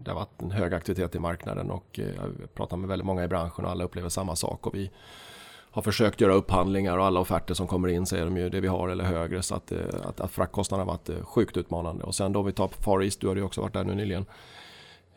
det 0.03 0.11
har 0.11 0.15
varit 0.15 0.41
en 0.41 0.51
hög 0.51 0.73
aktivitet 0.73 1.15
i 1.15 1.19
marknaden 1.19 1.71
och 1.71 1.99
eh, 1.99 2.05
jag 2.15 2.53
pratar 2.53 2.77
med 2.77 2.89
väldigt 2.89 3.05
många 3.05 3.23
i 3.23 3.27
branschen 3.27 3.65
och 3.65 3.71
alla 3.71 3.83
upplever 3.83 4.09
samma 4.09 4.35
sak 4.35 4.67
och 4.67 4.75
vi 4.75 4.91
har 5.77 5.81
försökt 5.81 6.21
göra 6.21 6.33
upphandlingar 6.33 6.97
och 6.97 7.05
alla 7.05 7.19
offerter 7.19 7.53
som 7.53 7.67
kommer 7.67 7.87
in 7.87 8.05
säger 8.05 8.25
de 8.25 8.37
ju 8.37 8.49
det 8.49 8.59
vi 8.59 8.67
har 8.67 8.89
eller 8.89 9.03
högre. 9.03 9.41
Så 9.41 9.55
att, 9.55 9.71
eh, 9.71 9.79
att, 10.03 10.19
att 10.19 10.31
fraktkostnaderna 10.31 10.91
har 10.91 10.97
varit 10.97 11.09
eh, 11.09 11.25
sjukt 11.25 11.57
utmanande. 11.57 12.03
Och 12.03 12.15
sen 12.15 12.33
då 12.33 12.41
vi 12.41 12.51
tar 12.51 12.67
Far 12.67 13.03
East, 13.03 13.21
du 13.21 13.27
har 13.27 13.35
ju 13.35 13.43
också 13.43 13.61
varit 13.61 13.73
där 13.73 13.83
nu 13.83 13.95
nyligen. 13.95 14.25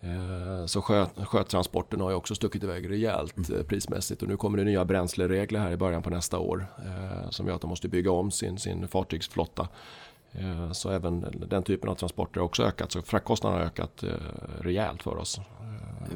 Eh, 0.01 0.67
Så 0.67 0.83
sjö, 0.83 1.07
sjötransporten 1.25 2.01
har 2.01 2.11
ju 2.11 2.17
också 2.17 2.35
stuckit 2.35 2.65
iväg 2.65 2.91
rejält 2.91 3.51
eh, 3.51 3.63
prismässigt. 3.63 4.23
Och 4.23 4.29
nu 4.29 4.37
kommer 4.37 4.59
det 4.59 4.65
nya 4.65 4.85
bränsleregler 4.85 5.61
här 5.61 5.71
i 5.71 5.77
början 5.77 6.03
på 6.03 6.11
nästa 6.11 6.39
år 6.39 6.67
som 7.31 7.47
gör 7.47 7.55
att 7.55 7.61
de 7.61 7.71
måste 7.71 7.89
bygga 7.89 8.11
om 8.11 8.31
sin, 8.31 8.59
sin 8.59 8.89
fartygsflotta. 8.89 9.69
Eh, 10.33 10.73
Så 10.73 10.91
även 10.91 11.27
den 11.49 11.63
typen 11.63 11.91
av 11.91 11.95
transporter 11.95 12.41
har 12.41 12.47
också 12.47 12.63
ökat 12.63 12.93
så 12.93 13.03
fraktkostnaderna 13.03 13.61
har 13.61 13.67
ökat 13.67 14.03
eh, 14.03 14.11
rejält 14.61 15.03
för 15.03 15.17
oss. 15.17 15.41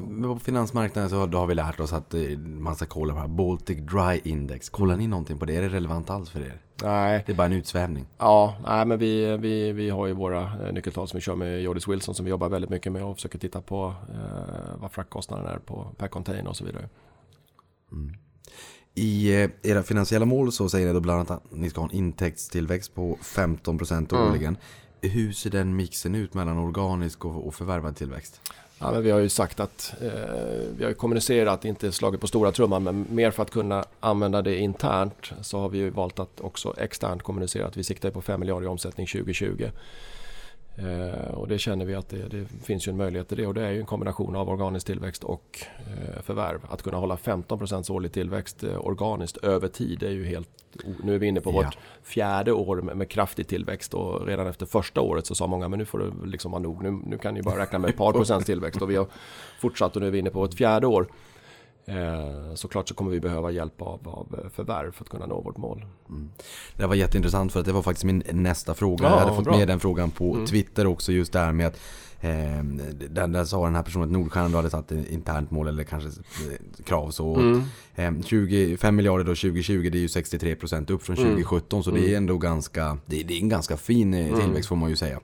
Men 0.07 0.33
på 0.33 0.39
finansmarknaden 0.39 1.09
så 1.09 1.15
har, 1.37 1.47
vi 1.47 1.55
lärt 1.55 1.79
oss 1.79 1.93
att 1.93 2.13
eh, 2.13 2.37
man 2.37 2.75
ska 2.75 2.85
kolla 2.85 3.13
på 3.13 3.19
här 3.19 3.27
Baltic 3.27 3.77
Dry 3.77 4.21
Index. 4.23 4.69
Kollar 4.69 4.97
ni 4.97 5.07
någonting 5.07 5.37
på 5.37 5.45
det? 5.45 5.55
Är 5.55 5.61
det 5.61 5.69
relevant 5.69 6.09
alls 6.09 6.29
för 6.29 6.39
er? 6.39 6.61
Nej, 6.83 7.23
Det 7.25 7.31
är 7.31 7.35
bara 7.35 7.45
en 7.45 7.53
utsvävning. 7.53 8.05
Ja, 8.17 8.55
nej, 8.65 8.85
men 8.85 8.99
vi, 8.99 9.37
vi, 9.37 9.71
vi 9.71 9.89
har 9.89 10.07
ju 10.07 10.13
våra 10.13 10.41
eh, 10.41 10.73
nyckeltal 10.73 11.07
som 11.07 11.17
vi 11.17 11.21
kör 11.21 11.35
med 11.35 11.61
Jordis 11.61 11.87
Wilson 11.87 12.15
som 12.15 12.25
vi 12.25 12.29
jobbar 12.31 12.49
väldigt 12.49 12.69
mycket 12.69 12.91
med 12.91 13.03
och 13.03 13.15
försöker 13.15 13.39
titta 13.39 13.61
på 13.61 13.93
eh, 14.13 14.81
vad 14.81 14.91
fraktkostnaden 14.91 15.45
är 15.45 15.57
på, 15.57 15.87
per 15.97 16.07
container 16.07 16.47
och 16.49 16.57
så 16.57 16.65
vidare. 16.65 16.89
I 18.95 19.43
eh, 19.43 19.49
era 19.63 19.83
finansiella 19.83 20.25
mål 20.25 20.51
så 20.51 20.69
säger 20.69 20.87
ni 20.87 20.93
då 20.93 20.99
bland 20.99 21.19
annat 21.19 21.31
att 21.31 21.51
ni 21.51 21.69
ska 21.69 21.81
ha 21.81 21.89
en 21.89 21.95
intäktstillväxt 21.95 22.95
på 22.95 23.17
15% 23.21 24.29
årligen. 24.29 24.57
Hur 25.01 25.33
ser 25.33 25.49
den 25.49 25.75
mixen 25.75 26.15
ut 26.15 26.33
mellan 26.33 26.57
organisk 26.57 27.25
och, 27.25 27.47
och 27.47 27.55
förvärvad 27.55 27.95
tillväxt? 27.95 28.41
Ja, 28.79 28.91
men 28.91 29.03
vi 29.03 29.11
har 29.11 29.19
ju 29.19 29.29
sagt 29.29 29.59
att 29.59 29.93
eh, 30.01 30.09
vi 30.77 30.83
har 30.83 30.89
ju 30.89 30.93
kommunicerat, 30.93 31.65
inte 31.65 31.91
slagit 31.91 32.21
på 32.21 32.27
stora 32.27 32.51
trumman, 32.51 32.83
men 32.83 33.05
mer 33.09 33.31
för 33.31 33.43
att 33.43 33.51
kunna 33.51 33.85
använda 33.99 34.41
det 34.41 34.57
internt 34.57 35.31
så 35.41 35.59
har 35.59 35.69
vi 35.69 35.77
ju 35.77 35.89
valt 35.89 36.19
att 36.19 36.41
också 36.41 36.73
externt 36.77 37.23
kommunicera 37.23 37.67
att 37.67 37.77
vi 37.77 37.83
siktar 37.83 38.11
på 38.11 38.21
5 38.21 38.39
miljarder 38.39 38.65
i 38.65 38.69
omsättning 38.69 39.07
2020. 39.07 39.69
Eh, 40.77 41.33
och 41.33 41.47
det 41.47 41.57
känner 41.57 41.85
vi 41.85 41.95
att 41.95 42.09
det, 42.09 42.27
det 42.27 42.45
finns 42.63 42.87
ju 42.87 42.89
en 42.89 42.97
möjlighet 42.97 43.27
till 43.27 43.37
det 43.37 43.47
och 43.47 43.53
det 43.53 43.65
är 43.65 43.71
ju 43.71 43.79
en 43.79 43.85
kombination 43.85 44.35
av 44.35 44.49
organisk 44.49 44.87
tillväxt 44.87 45.23
och 45.23 45.59
eh, 45.79 46.21
förvärv. 46.21 46.59
Att 46.69 46.81
kunna 46.81 46.97
hålla 46.97 47.15
15% 47.15 47.91
årlig 47.91 48.11
tillväxt 48.11 48.63
eh, 48.63 48.85
organiskt 48.85 49.37
över 49.37 49.67
tid 49.67 50.03
är 50.03 50.11
ju 50.11 50.25
helt... 50.25 50.49
Nu 51.03 51.15
är 51.15 51.19
vi 51.19 51.27
inne 51.27 51.41
på 51.41 51.49
Ja. 51.49 51.55
vårt 51.55 51.77
fjärde 52.03 52.51
år 52.51 52.81
med, 52.81 52.97
med 52.97 53.09
kraftig 53.09 53.47
tillväxt 53.47 53.93
och 53.93 54.27
redan 54.27 54.47
efter 54.47 54.65
första 54.65 55.01
året 55.01 55.25
så 55.25 55.35
sa 55.35 55.47
många 55.47 55.67
men 55.67 55.79
nu 55.79 55.85
får 55.85 55.99
det 55.99 56.11
liksom 56.27 56.51
vara 56.51 56.61
nog. 56.61 56.83
Nu, 56.83 56.91
nu 57.05 57.17
kan 57.17 57.33
ni 57.33 57.41
bara 57.41 57.59
räkna 57.61 57.79
med 57.79 57.89
ett 57.89 57.97
par 57.97 58.11
procents 58.11 58.45
tillväxt 58.45 58.81
och 58.81 58.89
vi 58.89 58.95
har 58.95 59.07
fortsatt 59.59 59.95
och 59.95 60.01
nu 60.01 60.07
är 60.07 60.11
vi 60.11 60.19
inne 60.19 60.29
på 60.29 60.45
ett 60.45 60.55
fjärde 60.55 60.87
år. 60.87 61.07
Eh, 61.87 62.53
såklart 62.55 62.87
så 62.89 62.93
kommer 62.95 63.11
vi 63.11 63.19
behöva 63.19 63.51
hjälp 63.51 63.81
av, 63.81 64.07
av 64.07 64.49
förvärv 64.55 64.91
för 64.91 65.03
att 65.03 65.09
kunna 65.09 65.25
nå 65.25 65.41
vårt 65.41 65.57
mål. 65.57 65.85
Det 66.75 66.85
var 66.85 66.95
jätteintressant 66.95 67.51
för 67.53 67.59
att 67.59 67.65
det 67.65 67.71
var 67.71 67.81
faktiskt 67.81 68.03
min 68.05 68.23
nästa 68.31 68.73
fråga. 68.73 69.03
Ja, 69.05 69.09
jag 69.11 69.19
hade 69.19 69.35
fått 69.35 69.43
bra. 69.45 69.57
med 69.57 69.67
den 69.67 69.79
frågan 69.79 70.11
på 70.11 70.33
Mm. 70.33 70.45
Twitter 70.45 70.87
också 70.87 71.11
just 71.11 71.33
där 71.33 71.51
med 71.51 71.67
att 71.67 71.79
eh, 72.21 72.63
där, 73.09 73.27
där 73.27 73.45
sa 73.45 73.65
den 73.65 73.75
här 73.75 73.83
personen 73.83 74.05
att 74.05 74.11
Nordstjärnan 74.11 74.51
då 74.51 74.57
hade 74.57 74.69
satt 74.69 74.91
ett 74.91 75.09
internt 75.09 75.51
mål 75.51 75.67
eller 75.67 75.83
kanske 75.83 76.09
eh, 76.09 76.83
krav 76.85 77.11
så. 77.11 77.35
Mm. 77.35 77.63
Eh, 77.95 78.21
20, 78.25 78.77
5 78.77 78.95
miljarder 78.95 79.23
då 79.23 79.35
2020 79.35 79.89
det 79.91 79.97
är 79.97 79.99
ju 79.99 80.07
63% 80.07 80.91
upp 80.91 81.03
från 81.03 81.15
Mm. 81.17 81.29
2017 81.29 81.83
så 81.83 81.91
det 81.91 82.13
är 82.13 82.17
ändå 82.17 82.37
ganska, 82.37 82.97
det, 83.05 83.23
det 83.23 83.33
är 83.33 83.41
en 83.41 83.49
ganska 83.49 83.77
fin 83.77 84.13
eh, 84.13 84.27
Mm. 84.27 84.39
tillväxt 84.39 84.69
får 84.69 84.75
man 84.75 84.89
ju 84.89 84.95
säga. 84.95 85.19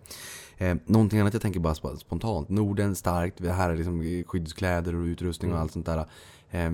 Eh, 0.58 0.76
någonting 0.86 1.20
annat 1.20 1.34
jag 1.34 1.42
tänker 1.42 1.60
bara 1.60 1.74
sp- 1.74 1.98
spontant. 1.98 2.50
Norden 2.50 2.96
starkt, 2.96 3.38
det 3.38 3.52
här 3.52 3.70
är 3.70 3.76
liksom 3.76 4.24
skyddskläder 4.28 4.96
och 4.96 5.04
utrustning 5.04 5.52
och 5.52 5.56
Mm. 5.56 5.62
allt 5.64 5.72
sånt 5.72 5.86
där. 5.86 6.06
Eh, 6.52 6.72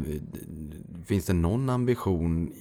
finns 1.06 1.26
det 1.26 1.34
någon 1.34 1.70
ambition, 1.70 2.54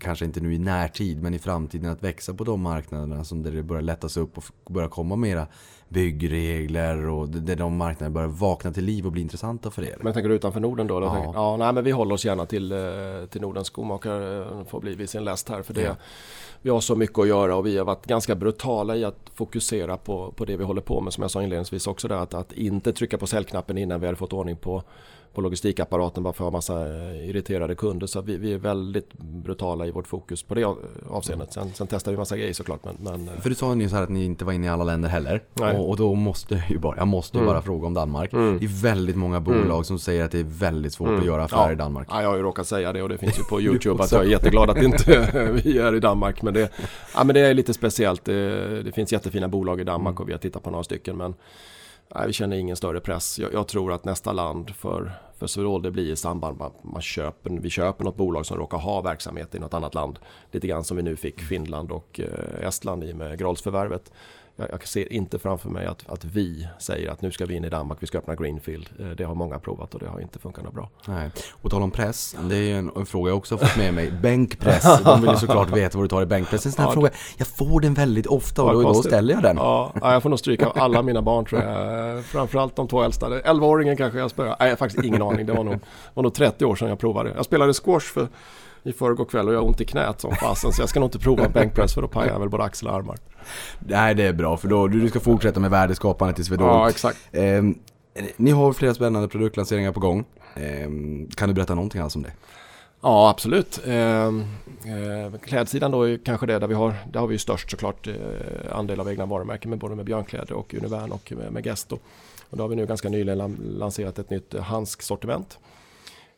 kanske 0.00 0.24
inte 0.24 0.40
nu 0.40 0.54
i 0.54 0.58
närtid, 0.58 1.22
men 1.22 1.34
i 1.34 1.38
framtiden 1.38 1.90
att 1.90 2.02
växa 2.02 2.34
på 2.34 2.44
de 2.44 2.60
marknaderna 2.60 3.24
som 3.24 3.42
där 3.42 3.52
det 3.52 3.62
börjar 3.62 3.82
lättas 3.82 4.16
upp 4.16 4.38
och 4.38 4.44
börjar 4.72 4.88
komma 4.88 5.16
mera 5.16 5.46
byggregler 5.88 7.06
och 7.08 7.28
där 7.28 7.56
de 7.56 7.76
marknaderna 7.76 8.14
börjar 8.14 8.28
vakna 8.28 8.72
till 8.72 8.84
liv 8.84 9.06
och 9.06 9.12
bli 9.12 9.22
intressanta 9.22 9.70
för 9.70 9.82
er? 9.84 9.96
Men 10.00 10.12
tänker 10.12 10.28
du 10.28 10.34
utanför 10.34 10.60
Norden 10.60 10.86
då? 10.86 11.02
Ja. 11.02 11.14
tänker- 11.14 11.32
ja 11.34 11.56
nej, 11.56 11.72
men 11.72 11.84
vi 11.84 11.90
håller 11.90 12.14
oss 12.14 12.24
gärna 12.24 12.46
till, 12.46 12.72
eh, 12.72 12.78
till 13.30 13.40
Nordens 13.40 13.66
skomakare 13.66 14.38
eh, 14.60 14.64
får 14.64 14.80
bli 14.80 14.94
vid 14.94 15.10
sin 15.10 15.24
läst 15.24 15.48
här. 15.48 15.62
För 15.62 15.74
det, 15.74 15.82
Ja. 15.82 15.96
Vi 16.64 16.70
har 16.70 16.80
så 16.80 16.96
mycket 16.96 17.18
att 17.18 17.28
göra 17.28 17.56
och 17.56 17.66
vi 17.66 17.78
har 17.78 17.84
varit 17.84 18.06
ganska 18.06 18.34
brutala 18.34 18.96
i 18.96 19.04
att 19.04 19.30
fokusera 19.34 19.96
på, 19.96 20.32
på 20.36 20.44
det 20.44 20.56
vi 20.56 20.64
håller 20.64 20.80
på 20.80 21.00
med. 21.00 21.12
Som 21.12 21.22
jag 21.22 21.30
sa 21.30 21.42
inledningsvis 21.42 21.86
också 21.86 22.08
där, 22.08 22.16
att, 22.16 22.34
att 22.34 22.52
inte 22.52 22.92
trycka 22.92 23.18
på 23.18 23.26
säljknappen 23.26 23.78
innan 23.78 24.00
vi 24.00 24.06
hade 24.06 24.16
fått 24.16 24.32
ordning 24.32 24.56
på, 24.56 24.82
på 25.34 25.40
logistikapparaten 25.40 26.22
bara 26.22 26.32
för 26.32 26.44
att 26.44 26.52
ha 26.52 26.58
massa 26.58 26.80
eh, 26.88 27.28
irriterade 27.28 27.74
kunder. 27.74 28.06
Så 28.06 28.20
vi, 28.20 28.36
vi 28.36 28.52
är 28.52 28.58
väldigt 28.58 29.12
brutala 29.18 29.86
i 29.86 29.90
vårt 29.90 30.06
fokus 30.06 30.42
på 30.42 30.54
det 30.54 30.64
av- 30.64 30.78
avseendet. 31.10 31.52
Sen, 31.52 31.70
sen 31.74 31.86
testar 31.86 32.10
vi 32.10 32.16
massa 32.18 32.36
grejer 32.36 32.52
såklart. 32.52 32.80
Men, 32.84 32.96
men 33.00 33.28
eh, 33.28 33.40
För 33.40 33.48
du 33.48 33.54
sa 33.54 33.74
nyss 33.74 33.92
här 33.92 34.02
att 34.02 34.08
ni 34.08 34.24
inte 34.24 34.44
var 34.44 34.52
inne 34.52 34.66
i 34.66 34.70
alla 34.70 34.84
länder 34.84 35.08
heller. 35.08 35.42
Och, 35.60 35.88
och 35.90 35.96
då 35.96 36.14
måste 36.14 36.54
jag 36.54 36.70
ju 36.70 36.78
bara, 36.78 36.96
jag 36.96 37.06
måste 37.08 37.38
Mm. 37.38 37.46
bara 37.46 37.62
fråga 37.62 37.86
om 37.86 37.94
Danmark. 37.94 38.32
Mm. 38.32 38.58
Det 38.58 38.64
är 38.64 38.82
väldigt 38.82 39.16
många 39.16 39.40
bolag 39.40 39.86
som 39.86 39.98
säger 39.98 40.24
att 40.24 40.30
det 40.30 40.38
är 40.38 40.44
väldigt 40.44 40.92
svårt 40.92 41.18
att 41.18 41.24
göra 41.26 41.44
affärer 41.44 41.66
Ja. 41.66 41.72
i 41.72 41.76
Danmark. 41.76 42.08
Ja, 42.10 42.22
jag 42.22 42.28
har 42.28 42.36
ju 42.36 42.42
råkat 42.42 42.66
säga 42.66 42.92
det 42.92 43.02
och 43.02 43.08
det 43.08 43.18
finns 43.18 43.38
ju 43.38 43.42
på 43.44 43.60
YouTube 43.60 44.02
att 44.02 44.12
jag 44.12 44.20
är 44.24 44.26
jätteglad 44.30 44.70
att 44.70 44.82
inte 44.82 45.30
vi 45.64 45.78
är 45.78 45.94
i 45.94 46.00
Danmark. 46.00 46.42
Men 46.42 46.54
det, 46.54 46.70
ja, 47.14 47.24
men 47.24 47.34
det 47.34 47.40
är 47.40 47.54
lite 47.54 47.74
speciellt. 47.74 48.24
Det, 48.24 48.82
det 48.82 48.92
finns 48.92 49.12
jättefina 49.12 49.48
bolag 49.48 49.80
i 49.80 49.84
Danmark 49.84 50.20
och 50.20 50.28
vi 50.28 50.32
har 50.32 50.38
tittat 50.38 50.62
på 50.62 50.70
några 50.70 50.84
stycken. 50.84 51.16
Men 51.16 51.34
nej, 52.14 52.26
vi 52.26 52.32
känner 52.32 52.56
ingen 52.56 52.76
större 52.76 53.00
press. 53.00 53.38
Jag, 53.38 53.52
jag 53.52 53.68
tror 53.68 53.92
att 53.92 54.04
nästa 54.04 54.32
land 54.32 54.70
för, 54.70 55.12
för 55.38 55.46
Swedol 55.46 55.82
det 55.82 55.90
blir 55.90 56.12
i 56.12 56.16
samband 56.16 56.58
med 56.58 56.66
att 56.66 56.84
man 56.84 57.02
köper, 57.02 57.50
vi 57.50 57.70
köper 57.70 58.04
något 58.04 58.16
bolag 58.16 58.46
som 58.46 58.56
råkar 58.58 58.78
ha 58.78 59.00
verksamhet 59.00 59.54
i 59.54 59.58
något 59.58 59.74
annat 59.74 59.94
land. 59.94 60.18
Lite 60.50 60.66
grann 60.66 60.84
som 60.84 60.96
vi 60.96 61.02
nu 61.02 61.16
fick 61.16 61.40
Finland 61.40 61.92
och 61.92 62.20
eh, 62.20 62.66
Estland 62.68 63.04
i 63.04 63.14
med 63.14 63.38
Grolls-förvärvet. 63.38 64.12
Jag, 64.56 64.68
jag 64.70 64.86
ser 64.88 65.12
inte 65.12 65.38
framför 65.38 65.68
mig 65.68 65.86
att, 65.86 66.10
att 66.10 66.24
vi 66.24 66.68
säger 66.78 67.10
att 67.10 67.22
nu 67.22 67.30
ska 67.30 67.46
vi 67.46 67.54
in 67.54 67.64
i 67.64 67.68
Danmark, 67.68 67.98
vi 68.02 68.06
ska 68.06 68.18
öppna 68.18 68.34
Greenfield. 68.34 68.88
Eh, 69.00 69.06
Det 69.06 69.24
har 69.24 69.34
många 69.34 69.58
provat 69.58 69.94
och 69.94 70.00
det 70.00 70.08
har 70.08 70.20
inte 70.20 70.38
funkat 70.38 70.64
något 70.64 70.74
bra. 70.74 70.90
Nej. 71.06 71.30
Och 71.62 71.70
tal 71.70 71.82
om 71.82 71.90
press, 71.90 72.36
det 72.48 72.56
är 72.56 72.60
ju 72.62 72.72
en, 72.78 72.90
en 72.96 73.06
fråga 73.06 73.30
jag 73.30 73.36
också 73.38 73.54
har 73.54 73.58
fått 73.66 73.76
med 73.76 73.94
mig. 73.94 74.10
Bänkpress, 74.22 75.02
de 75.04 75.20
vill 75.20 75.30
ju 75.30 75.36
såklart 75.36 75.70
veta 75.76 75.98
vad 75.98 76.04
du 76.04 76.08
tar 76.08 76.22
i 76.22 76.26
bänkpress. 76.26 76.66
En 76.66 76.72
sån 76.72 76.82
här 76.82 76.88
Ja. 76.90 76.94
fråga, 76.94 77.10
jag 77.36 77.46
får 77.46 77.80
den 77.80 77.94
väldigt 77.94 78.26
ofta 78.26 78.62
och 78.62 78.72
då, 78.72 78.82
då 78.82 78.94
ställer 78.94 79.34
jag 79.34 79.42
den. 79.42 79.56
Ja, 79.56 79.92
ja, 80.00 80.12
jag 80.12 80.22
får 80.22 80.30
nog 80.30 80.38
stryka 80.38 80.66
av 80.66 80.72
alla 80.78 81.02
mina 81.02 81.22
barn 81.22 81.44
tror 81.44 81.62
jag. 81.62 82.24
Framförallt 82.32 82.76
de 82.76 82.88
två 82.88 83.02
äldsta. 83.02 83.26
11-åringen 83.28 83.96
kanske 83.96 84.18
jag 84.18 84.30
spöade. 84.30 84.50
Nej, 84.50 84.56
jag 84.60 84.68
har 84.70 84.76
faktiskt 84.76 85.04
ingen 85.04 85.22
aning. 85.22 85.46
Det 85.46 85.52
var 85.52 85.64
nog, 85.64 85.78
var 86.14 86.22
nog 86.22 86.34
30 86.34 86.64
år 86.64 86.76
sedan 86.76 86.88
jag 86.88 86.98
provade. 86.98 87.32
Jag 87.36 87.44
spelade 87.44 87.72
squash 87.72 88.00
för, 88.00 88.28
i 88.82 88.92
förrgår 88.92 89.24
kväll 89.24 89.48
och 89.48 89.54
jag 89.54 89.58
har 89.58 89.66
ont 89.66 89.80
i 89.80 89.84
knät 89.84 90.20
som 90.20 90.36
fasen. 90.36 90.72
Så 90.72 90.82
jag 90.82 90.88
ska 90.88 91.00
nog 91.00 91.06
inte 91.06 91.18
prova 91.18 91.44
en 91.44 91.52
bänkpress 91.54 91.94
för 91.94 92.02
då 92.02 92.08
pajar 92.08 92.32
jag 92.32 92.40
väl 92.40 92.48
både 92.48 92.64
axlar 92.64 92.90
och 92.90 92.96
armar. 92.96 93.16
Nej, 93.78 94.14
det 94.14 94.22
är 94.22 94.32
bra 94.32 94.56
för 94.56 94.68
då 94.68 94.86
du 94.88 95.08
ska 95.08 95.20
fortsätta 95.20 95.60
med 95.60 95.70
värdeskapandet 95.70 96.38
i 96.38 96.44
Swedol. 96.44 96.66
Ja, 96.66 96.88
exakt. 96.90 97.18
Ehm, 97.32 97.78
ni 98.36 98.50
har 98.50 98.72
flera 98.72 98.94
spännande 98.94 99.28
produktlanseringar 99.28 99.92
på 99.92 100.00
gång. 100.00 100.24
Ehm, 100.54 101.28
kan 101.36 101.48
du 101.48 101.54
berätta 101.54 101.74
någonting 101.74 102.00
alls 102.00 102.16
om 102.16 102.22
det? 102.22 102.32
Ja, 103.04 103.30
absolut. 103.30 103.80
Eh, 103.86 103.94
eh, 104.26 104.30
klädsidan 105.42 105.90
då 105.90 106.02
är 106.08 106.18
kanske 106.24 106.46
det 106.46 106.58
där 106.58 106.66
vi 106.66 106.74
har, 106.74 106.94
där 107.12 107.20
har 107.20 107.26
vi 107.26 107.34
ju 107.34 107.38
störst 107.38 107.70
såklart 107.70 108.06
eh, 108.06 108.14
andel 108.72 109.00
av 109.00 109.08
egna 109.08 109.26
varumärken 109.26 109.70
med 109.70 109.78
både 109.78 109.94
med 109.94 110.04
Björnkläder 110.04 110.52
och 110.52 110.74
Univern 110.74 111.12
och 111.12 111.32
med, 111.50 111.66
Gesto. 111.66 111.98
Och 112.50 112.56
då 112.56 112.62
har 112.64 112.68
vi 112.68 112.76
nu 112.76 112.86
ganska 112.86 113.08
nyligen 113.08 113.38
lan- 113.38 113.58
lanserat 113.78 114.18
ett 114.18 114.30
nytt 114.30 114.54
eh, 114.54 114.62
handsksortiment. 114.62 115.58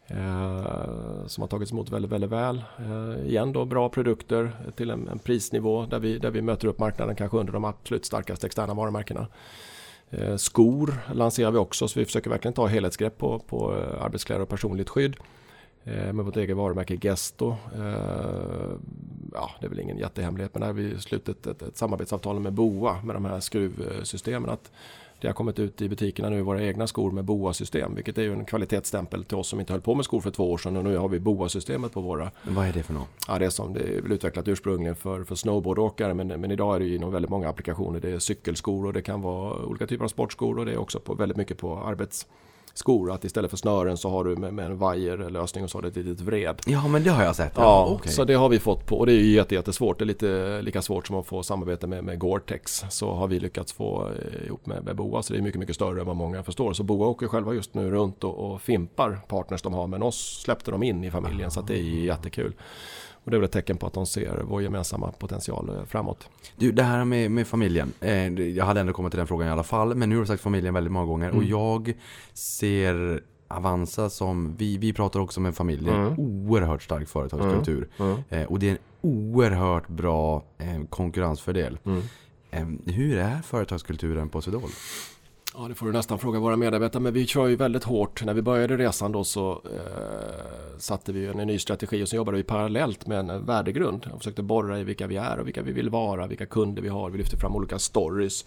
Eh, 0.07 1.27
som 1.27 1.43
har 1.43 1.49
tagits 1.49 1.73
emot 1.73 1.91
väldigt, 1.91 2.13
väldigt 2.13 2.31
väl. 2.31 2.65
Eh, 2.79 3.27
igen 3.27 3.53
då 3.53 3.65
bra 3.65 3.89
produkter 3.89 4.53
till 4.77 4.91
en, 4.91 5.09
en 5.09 5.19
prisnivå 5.19 5.87
där 5.87 5.99
vi, 5.99 6.19
där 6.19 6.31
vi 6.31 6.43
möter 6.43 6.69
upp 6.69 6.79
marknaden 6.79 7.17
kanske 7.17 7.39
under 7.39 7.53
de 7.53 7.65
absolut 7.65 8.05
starkaste 8.05 8.47
externa 8.47 8.75
varumärkena. 8.75 9.27
Eh, 10.11 10.37
skor 10.37 10.95
lanserar 11.15 11.51
vi 11.51 11.59
också 11.59 11.89
så 11.89 11.99
vi 12.01 12.05
försöker 12.05 12.31
verkligen 12.31 12.53
ta 12.53 12.67
helhetsgrepp 12.67 13.19
på, 13.19 13.39
på 13.39 13.77
eh, 13.77 14.05
arbetskläder 14.05 14.43
och 14.43 14.49
personligt 14.49 14.89
skydd. 14.89 15.17
Eh, 15.85 16.13
med 16.13 16.25
vårt 16.25 16.37
eget 16.37 16.57
varumärke 16.57 16.99
Gesto. 17.03 17.57
Eh, 17.75 18.73
ja, 19.33 19.51
det 19.61 19.67
är 19.67 19.69
väl 19.69 19.81
ingen 19.81 19.99
jättehemlighet 19.99 20.55
men 20.55 20.61
där 20.61 20.67
har 20.67 20.75
vi 20.75 21.01
slutit 21.01 21.47
ett, 21.47 21.63
ett 21.63 21.77
samarbetsavtal 21.77 22.41
med 22.41 22.53
Boa 22.53 23.03
med 23.03 23.17
de 23.17 23.25
här 23.25 23.41
skruvsystemen. 23.41 24.51
Att 24.51 24.71
det 25.25 25.29
har 25.29 25.35
kommit 25.35 25.59
ut 25.59 25.83
i 25.83 25.89
butikerna 25.89 26.29
nu 26.29 26.43
våra 26.43 26.63
egna 26.63 26.87
skor 26.87 27.11
med 27.11 27.25
Boa-system 27.25 27.95
vilket 27.95 28.19
är 28.19 28.23
ju 28.23 28.33
en 28.33 28.45
kvalitetsstämpel 28.45 29.25
till 29.25 29.37
oss 29.37 29.49
som 29.49 29.61
inte 29.61 29.73
höll 29.73 29.81
på 29.81 29.95
med 29.95 30.05
skor 30.05 30.21
för 30.21 30.31
två 30.31 30.53
år 30.53 30.59
sedan 30.59 30.77
och 30.77 30.85
nu 30.85 30.97
har 30.97 31.09
vi 31.09 31.21
Boa-systemet 31.21 31.93
på 31.93 32.01
våra 32.01 32.31
Vad 32.43 32.67
är 32.67 32.73
det 32.73 32.83
för 32.83 32.93
något? 32.93 33.09
Ja, 33.29 33.39
det 33.39 33.47
är 33.47 33.51
som 33.51 33.75
det 33.75 33.81
är 33.81 34.03
väl 34.03 34.13
utvecklat 34.13 34.49
ursprungligen 34.49 34.97
för, 34.97 35.25
för 35.25 35.35
snowboardåkare 35.35 36.15
men, 36.15 36.29
men 36.29 36.51
idag 36.51 36.75
är 36.75 36.81
det 36.81 36.87
ju 36.87 36.97
inom 36.97 37.13
väldigt 37.13 37.31
många 37.31 37.49
applikationer. 37.49 38.01
Det 38.01 38.11
är 38.11 38.19
cykelskor 38.19 38.87
och 38.87 38.93
det 38.93 39.03
kan 39.03 39.23
vara 39.23 39.67
olika 39.67 39.87
typer 39.87 40.05
av 40.05 40.09
sportskor 40.09 40.59
och 40.59 40.67
det 40.67 40.73
är 40.73 40.79
också 40.79 41.01
på, 41.01 41.15
väldigt 41.15 41.37
mycket 41.37 41.59
på 41.59 41.77
arbetsskor. 42.75 43.13
Att 43.13 43.25
istället 43.25 43.51
för 43.51 43.57
snören 43.57 43.97
så 43.97 44.11
har 44.11 44.25
du 44.25 44.37
med, 44.37 44.55
med 44.55 44.67
en 44.67 44.79
vajerlösning 44.79 45.65
och 45.65 45.71
så 45.71 45.79
har 45.79 45.83
du 45.83 45.89
ett 45.89 45.97
litet 45.97 46.21
vred. 46.21 46.61
Ja, 46.67 46.89
men 46.89 47.05
det 47.05 47.11
har 47.11 47.25
jag 47.25 47.37
sett. 47.37 47.53
Ja, 47.57 47.87
okej. 47.91 48.13
så 48.13 48.25
det 48.25 48.35
har 48.35 48.49
vi 48.49 48.59
fått 48.59 48.87
på 48.87 48.99
och 48.99 49.07
det 49.07 49.13
är 49.13 49.21
ju 49.21 49.35
jätte, 49.35 49.55
jättesvårt. 49.55 49.99
Det 49.99 50.05
är 50.05 50.07
lite 50.07 50.63
lika 50.63 50.83
svårt 50.83 51.07
som 51.07 51.17
att 51.17 51.27
få 51.27 51.43
samarbete 51.43 51.87
med, 51.87 52.05
med 52.05 52.19
Gore-Tex. 52.19 52.85
Så 52.91 53.15
har 53.15 53.29
vi 53.29 53.41
lyckats 53.41 53.73
få 53.73 54.09
eh, 54.09 54.47
ihop 54.47 54.67
med, 54.67 54.85
med 54.85 54.97
Boa 54.97 55.23
så 55.23 55.33
det 55.33 55.39
är 55.39 55.43
mycket, 55.43 55.61
mycket 55.61 55.77
större 55.77 56.01
än 56.01 56.07
vad 56.07 56.17
många 56.17 56.43
förstår. 56.43 56.73
Så 56.73 56.83
Boa 56.83 57.07
åker 57.07 57.29
själva 57.29 57.55
just 57.55 57.75
nu 57.75 57.91
runt 57.91 58.25
och, 58.25 58.35
och 58.35 58.63
fimpar 58.63 59.21
partners 59.29 59.63
de 59.63 59.75
har 59.75 59.87
men 59.87 60.03
oss 60.03 60.43
släppte 60.43 60.71
de 60.71 60.83
in 60.83 61.05
i 61.05 61.11
familjen 61.11 61.51
så 61.51 61.61
att 61.61 61.67
det 61.67 61.79
är 61.79 61.83
jättekul. 61.83 62.53
Och 63.25 63.31
det 63.31 63.37
är 63.37 63.39
väl 63.39 63.45
ett 63.45 63.53
tecken 63.53 63.77
på 63.77 63.87
att 63.87 63.93
de 63.93 64.07
ser 64.07 64.43
vår 64.45 64.63
gemensamma 64.63 65.13
potential 65.13 65.69
eh, 65.69 65.85
framåt. 65.85 66.29
Du, 66.57 66.73
det 66.73 66.83
här 66.83 67.05
med, 67.05 67.31
med 67.31 67.47
familjen. 67.47 67.93
Eh, 68.01 68.41
jag 68.41 68.65
hade 68.65 68.81
ändå 68.81 68.93
kommit 68.93 69.13
till 69.13 69.19
den 69.19 69.27
frågan 69.27 69.49
i 69.49 69.51
alla 69.51 69.63
fall. 69.63 69.95
Men 69.95 70.09
nu 70.09 70.15
har 70.17 70.21
du 70.23 70.27
sagt 70.27 70.43
familjen 70.43 70.75
väldigt 70.75 70.93
många 70.93 71.07
gånger. 71.07 71.27
Mm. 71.29 71.39
Och 71.39 71.45
jag 71.45 71.93
ser 72.35 73.21
Avanza 73.49 74.11
som, 74.11 74.55
vi, 74.57 74.79
vi 74.79 74.93
pratar 74.93 75.21
också 75.21 75.41
med 75.41 75.55
familj, 75.57 75.85
det 75.85 75.91
är 75.91 75.95
en 75.95 76.07
Mm. 76.07 76.19
oerhört 76.19 76.83
stark 76.83 77.09
företagskultur. 77.09 77.89
Eh, 78.29 78.43
och 78.43 78.59
det 78.59 78.67
är 78.69 78.73
en 78.73 78.79
oerhört 79.01 79.89
bra 79.89 80.43
konkurrensfördel. 80.89 81.79
Mm. 81.85 82.79
Hur 82.87 83.19
är 83.19 83.43
företagskulturen 83.43 84.29
på 84.29 84.41
Swedol? 84.43 84.71
Ja, 85.57 85.69
det 85.69 85.75
får 85.75 85.87
du 85.87 85.93
nästan 85.93 86.19
fråga 86.19 86.39
våra 86.39 86.57
medarbetare. 86.57 87.03
Men 87.03 87.13
vi 87.13 87.27
kör 87.27 87.47
ju 87.47 87.57
väldigt 87.57 87.85
hårt. 87.85 88.25
När 88.25 88.35
vi 88.35 88.43
började 88.43 88.77
resan 88.77 89.13
då 89.13 89.25
så 89.25 89.53
eh, 89.53 90.79
satte 90.79 91.13
vi 91.13 91.27
en, 91.27 91.37
ny 91.37 91.59
strategi 91.59 92.05
och 92.05 92.09
så 92.09 92.17
jobbade 92.17 92.37
vi 92.37 92.43
parallellt 92.43 93.07
med 93.07 93.19
en, 93.19 93.47
värdegrund. 93.47 94.07
Jag 94.11 94.19
försökte 94.19 94.43
borra 94.43 94.81
i 94.81 94.85
vilka 94.85 95.07
vi 95.07 95.17
är 95.17 95.39
och 95.39 95.47
vilka 95.47 95.63
vi 95.63 95.73
vill 95.73 95.91
vara, 95.91 96.27
vilka 96.27 96.47
kunder 96.47 96.83
vi 96.83 96.89
har. 96.89 97.11
Vi 97.11 97.19
lyfter 97.19 97.37
fram 97.37 97.57
olika 97.57 97.79
stories. 97.79 98.45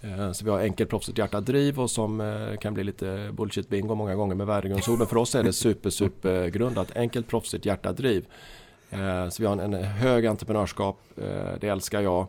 Eh, 0.00 0.32
Så 0.32 0.44
vi 0.44 0.50
har 0.50 0.58
enkelt, 0.60 0.90
proffsigt 0.90 1.18
hjärta, 1.18 1.40
driv 1.40 1.80
och 1.80 1.90
som 1.90 2.20
eh, 2.20 2.56
kan 2.56 2.74
bli 2.74 2.84
lite 2.84 3.30
bullshit 3.32 3.68
bingo 3.68 3.94
många 3.94 4.14
gånger 4.14 4.34
med 4.34 4.46
värdegrundsord. 4.46 4.98
Men 4.98 5.06
För 5.06 5.16
oss 5.16 5.34
är 5.34 5.42
det 5.42 5.52
super, 5.52 5.90
super 5.90 6.48
grundat. 6.48 6.96
Enkelt, 6.96 7.28
proffsigt 7.28 7.66
hjärta, 7.66 7.92
driv. 7.92 8.26
Eh, 8.90 9.28
så 9.28 9.42
vi 9.42 9.46
har 9.46 9.52
en, 9.56 9.74
en 9.74 9.84
hög 9.84 10.26
entreprenörskap. 10.26 10.98
Eh, 11.16 11.24
det 11.60 11.68
älskar 11.68 12.00
jag. 12.00 12.28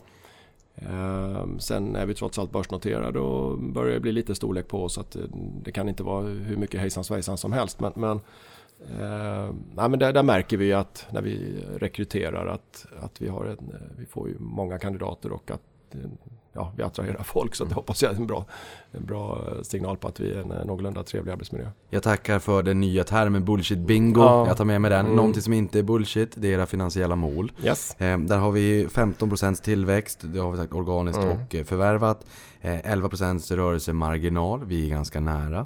Ehm, 0.75 1.59
sen 1.59 1.95
är 1.95 2.05
vi 2.05 2.13
trots 2.13 2.39
allt 2.39 2.51
börsnoterade 2.51 3.19
och 3.19 3.59
börjar 3.59 3.93
det 3.93 3.99
bli 3.99 4.11
lite 4.11 4.35
storlek 4.35 4.67
på 4.67 4.83
oss. 4.83 4.97
Att 4.97 5.15
eh, 5.15 5.21
det 5.63 5.71
kan 5.71 5.89
inte 5.89 6.03
vara 6.03 6.25
hur 6.25 6.57
mycket 6.57 6.79
hejsan 6.79 7.03
svejsan 7.03 7.37
som 7.37 7.53
helst. 7.53 7.79
Men, 7.79 7.91
men, 7.95 8.19
eh, 8.79 9.53
nej, 9.75 9.89
men 9.89 9.99
där, 9.99 10.13
där 10.13 10.23
märker 10.23 10.57
vi 10.57 10.73
att 10.73 11.07
när 11.11 11.21
vi 11.21 11.63
rekryterar 11.77 12.47
att, 12.47 12.85
att 12.99 13.21
vi, 13.21 13.27
har 13.27 13.45
en, 13.45 13.51
eh, 13.51 13.97
vi 13.97 14.05
får 14.05 14.29
ju 14.29 14.35
många 14.39 14.79
kandidater 14.79 15.31
och 15.31 15.51
att 15.51 15.95
eh, 15.95 15.99
ja, 16.55 16.71
vi 16.77 16.83
attraherar 16.83 17.23
folk. 17.23 17.55
Så 17.55 17.65
det 17.65 17.73
hoppas 17.75 18.03
jag 18.03 18.11
är 18.11 18.15
en 18.15 18.27
bra, 18.27 18.45
en 18.91 19.05
bra 19.05 19.41
signal 19.63 19.97
på 19.97 20.07
att 20.07 20.19
vi 20.19 20.31
är 20.31 20.41
en 20.41 20.51
eh, 20.51 20.65
någorlunda 20.65 21.03
trevlig 21.03 21.31
arbetsmiljö. 21.31 21.69
Jag 21.89 22.03
tackar 22.03 22.39
för 22.39 22.63
den 22.63 22.79
nya 22.81 23.03
termen 23.03 23.45
bullshit 23.45 23.79
bingo. 23.79 24.21
Ja. 24.21 24.47
Jag 24.47 24.57
tar 24.57 24.65
med 24.65 24.81
mig 24.81 24.91
den. 24.91 24.99
Mm. 25.05 25.15
Någonting 25.15 25.41
som 25.41 25.53
inte 25.53 25.79
är 25.79 25.83
bullshit, 25.83 26.31
det 26.35 26.47
är 26.47 26.51
era 26.51 26.65
finansiella 26.65 27.15
mål. 27.15 27.51
Yes. 27.63 27.95
Eh, 27.97 28.17
där 28.19 28.37
har 28.37 28.51
vi 28.51 28.87
15% 28.87 29.63
tillväxt, 29.63 30.19
det 30.23 30.39
har 30.39 30.51
vi 30.51 30.57
sagt 30.57 30.73
organiskt 30.73 31.23
Mm. 31.23 31.37
och 31.37 31.55
eh, 31.55 31.63
förvärvat. 31.63 32.25
Eh, 32.61 32.91
11% 32.93 33.55
rörelsemarginal, 33.55 34.65
vi 34.65 34.85
är 34.85 34.89
ganska 34.89 35.19
nära. 35.19 35.65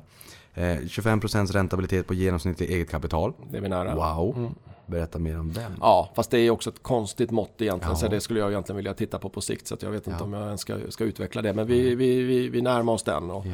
Eh, 0.60 0.78
25% 0.88 1.52
räntabilitet 1.52 2.08
på 2.08 2.14
genomsnittligt 2.14 2.72
eget 2.72 2.90
kapital. 2.90 3.34
Det 3.52 3.58
är 3.58 3.62
vi 3.62 3.70
nära. 3.70 3.96
Wow. 3.96 4.52
Berätta 4.86 5.20
mer 5.20 5.40
om 5.40 5.54
den. 5.54 5.72
Ja, 5.82 6.10
fast 6.16 6.32
det 6.32 6.40
är 6.40 6.50
också 6.50 6.70
ett 6.70 6.84
konstigt 6.84 7.32
mått 7.32 7.62
egentligen. 7.62 7.92
Ja. 7.92 7.96
Så 8.00 8.08
det 8.08 8.22
skulle 8.22 8.40
jag 8.40 8.50
egentligen 8.52 8.78
vilja 8.78 8.94
titta 8.94 9.20
på 9.20 9.30
på 9.30 9.42
sikt. 9.42 9.68
Så 9.68 9.74
att 9.74 9.82
jag 9.82 9.92
vet 9.92 10.08
inte 10.08 10.20
Ja. 10.20 10.26
om 10.26 10.34
jag 10.34 10.46
ens 10.46 10.62
ska, 10.62 10.78
ska 10.90 11.04
utveckla 11.04 11.42
det. 11.42 11.54
Men 11.54 11.68
vi, 11.68 11.96
vi, 11.96 12.24
vi, 12.24 12.50
vi 12.50 12.62
närmar 12.62 12.94
oss 12.94 13.04
den. 13.04 13.32
Och, 13.32 13.46
Ja. 13.46 13.52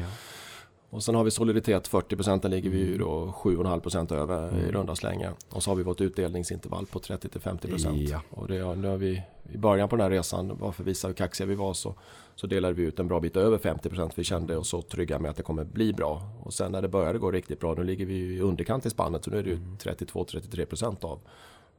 Och 0.96 1.04
sen 1.04 1.14
har 1.14 1.24
vi 1.24 1.30
soliditet 1.30 1.90
40% 1.90 2.40
den 2.40 2.50
ligger 2.50 2.70
vi 2.70 2.78
ju 2.78 2.98
då 2.98 3.34
7,5% 3.42 4.14
över 4.14 4.48
Mm. 4.48 4.64
i 4.64 4.72
runda 4.72 4.96
slängar. 4.96 5.34
Och 5.48 5.62
så 5.62 5.70
har 5.70 5.76
vi 5.76 5.82
vårt 5.82 6.00
utdelningsintervall 6.00 6.86
på 6.86 6.98
30-50%. 6.98 8.08
Ja. 8.10 8.20
Och 8.30 8.48
det, 8.48 8.74
nu 8.74 8.88
har 8.88 8.96
vi 8.96 9.22
i 9.52 9.58
början 9.58 9.88
på 9.88 9.96
den 9.96 10.02
här 10.02 10.10
resan, 10.10 10.56
bara 10.56 10.72
för 10.72 10.82
att 10.82 10.86
visa 10.86 11.08
hur 11.08 11.14
kaxiga 11.14 11.46
vi 11.46 11.54
var, 11.54 11.74
så, 11.74 11.94
så 12.34 12.46
delade 12.46 12.74
vi 12.74 12.82
ut 12.82 12.98
en 12.98 13.08
bra 13.08 13.20
bit 13.20 13.36
över 13.36 13.58
50% 13.58 14.10
vi 14.14 14.24
kände 14.24 14.56
oss 14.56 14.68
så 14.68 14.82
trygga 14.82 15.18
med 15.18 15.30
att 15.30 15.36
det 15.36 15.42
kommer 15.42 15.64
bli 15.64 15.92
bra. 15.92 16.22
Och 16.42 16.54
sen 16.54 16.72
när 16.72 16.82
det 16.82 16.88
började 16.88 17.18
gå 17.18 17.30
riktigt 17.30 17.60
bra, 17.60 17.74
nu 17.74 17.84
ligger 17.84 18.06
vi 18.06 18.14
i 18.14 18.40
underkant 18.40 18.86
i 18.86 18.90
spannet, 18.90 19.24
så 19.24 19.30
nu 19.30 19.38
är 19.38 19.42
det 19.42 19.50
ju 19.50 19.56
32-33% 19.56 21.04
av, 21.04 21.20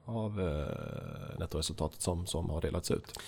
av 0.06 0.42
eh, 0.42 1.40
nettoresultatet 1.40 2.02
som, 2.02 2.26
som 2.26 2.50
har 2.50 2.62
delats 2.62 2.92
ut. 2.92 3.20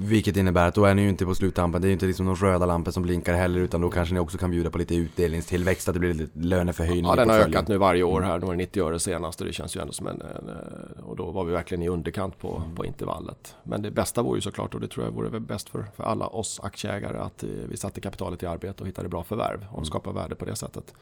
Vilket 0.00 0.36
innebär 0.36 0.68
att 0.68 0.74
då 0.74 0.84
är 0.84 0.94
ni 0.94 1.02
ju 1.02 1.08
inte 1.08 1.24
på 1.24 1.34
sluttampen. 1.34 1.82
Det 1.82 1.86
är 1.86 1.88
ju 1.88 1.92
inte 1.92 2.06
liksom 2.06 2.26
de 2.26 2.36
röda 2.36 2.66
lampor 2.66 2.92
som 2.92 3.02
blinkar 3.02 3.34
heller. 3.34 3.60
Utan 3.60 3.80
då 3.80 3.90
kanske 3.90 4.14
ni 4.14 4.20
också 4.20 4.38
kan 4.38 4.50
bjuda 4.50 4.70
på 4.70 4.78
lite 4.78 4.94
utdelningstillväxt. 4.94 5.88
Att 5.88 5.94
det 5.94 6.00
blir 6.00 6.14
lite 6.14 6.38
löneförhöjning 6.38 7.04
Ja, 7.04 7.16
den 7.16 7.30
har 7.30 7.38
ökat 7.38 7.68
nu 7.68 7.78
varje 7.78 8.02
år 8.02 8.20
här. 8.20 8.38
Nu 8.38 8.46
var 8.46 8.52
det 8.52 8.58
90 8.58 8.86
öre 8.86 9.00
senast 9.00 9.40
och 9.40 9.46
det 9.46 9.52
känns 9.52 9.76
ju 9.76 9.80
ändå 9.80 9.92
som 9.92 10.06
en, 10.06 10.20
en 10.20 10.48
eh, 10.48 11.04
och 11.04 11.16
då 11.16 11.30
var 11.30 11.44
vi 11.44 11.52
verkligen 11.52 11.82
i 11.82 11.88
underkant 11.88 12.38
på, 12.38 12.62
på 12.76 12.84
intervallet. 12.84 13.54
Men 13.62 13.82
det 13.82 13.90
bästa 13.90 14.22
vore 14.22 14.36
ju 14.36 14.40
såklart 14.42 14.74
och 14.74 14.80
det 14.80 14.88
tror 14.88 15.06
jag 15.06 15.12
vore 15.12 15.40
bäst 15.40 15.68
för, 15.68 15.86
för 15.96 16.04
alla 16.04 16.26
oss 16.26 16.60
aktieägare 16.62 17.18
att 17.18 17.42
eh, 17.42 17.48
vi 17.68 17.76
satte 17.76 18.00
kapitalet 18.00 18.42
i 18.42 18.46
arbete 18.46 18.82
och 18.82 18.88
hittade 18.88 19.08
bra 19.08 19.24
förvärv 19.24 19.66
och 19.72 19.86
skapade 19.86 20.16
värde 20.16 20.34
på 20.34 20.44
det 20.44 20.56
sättet. 20.56 20.94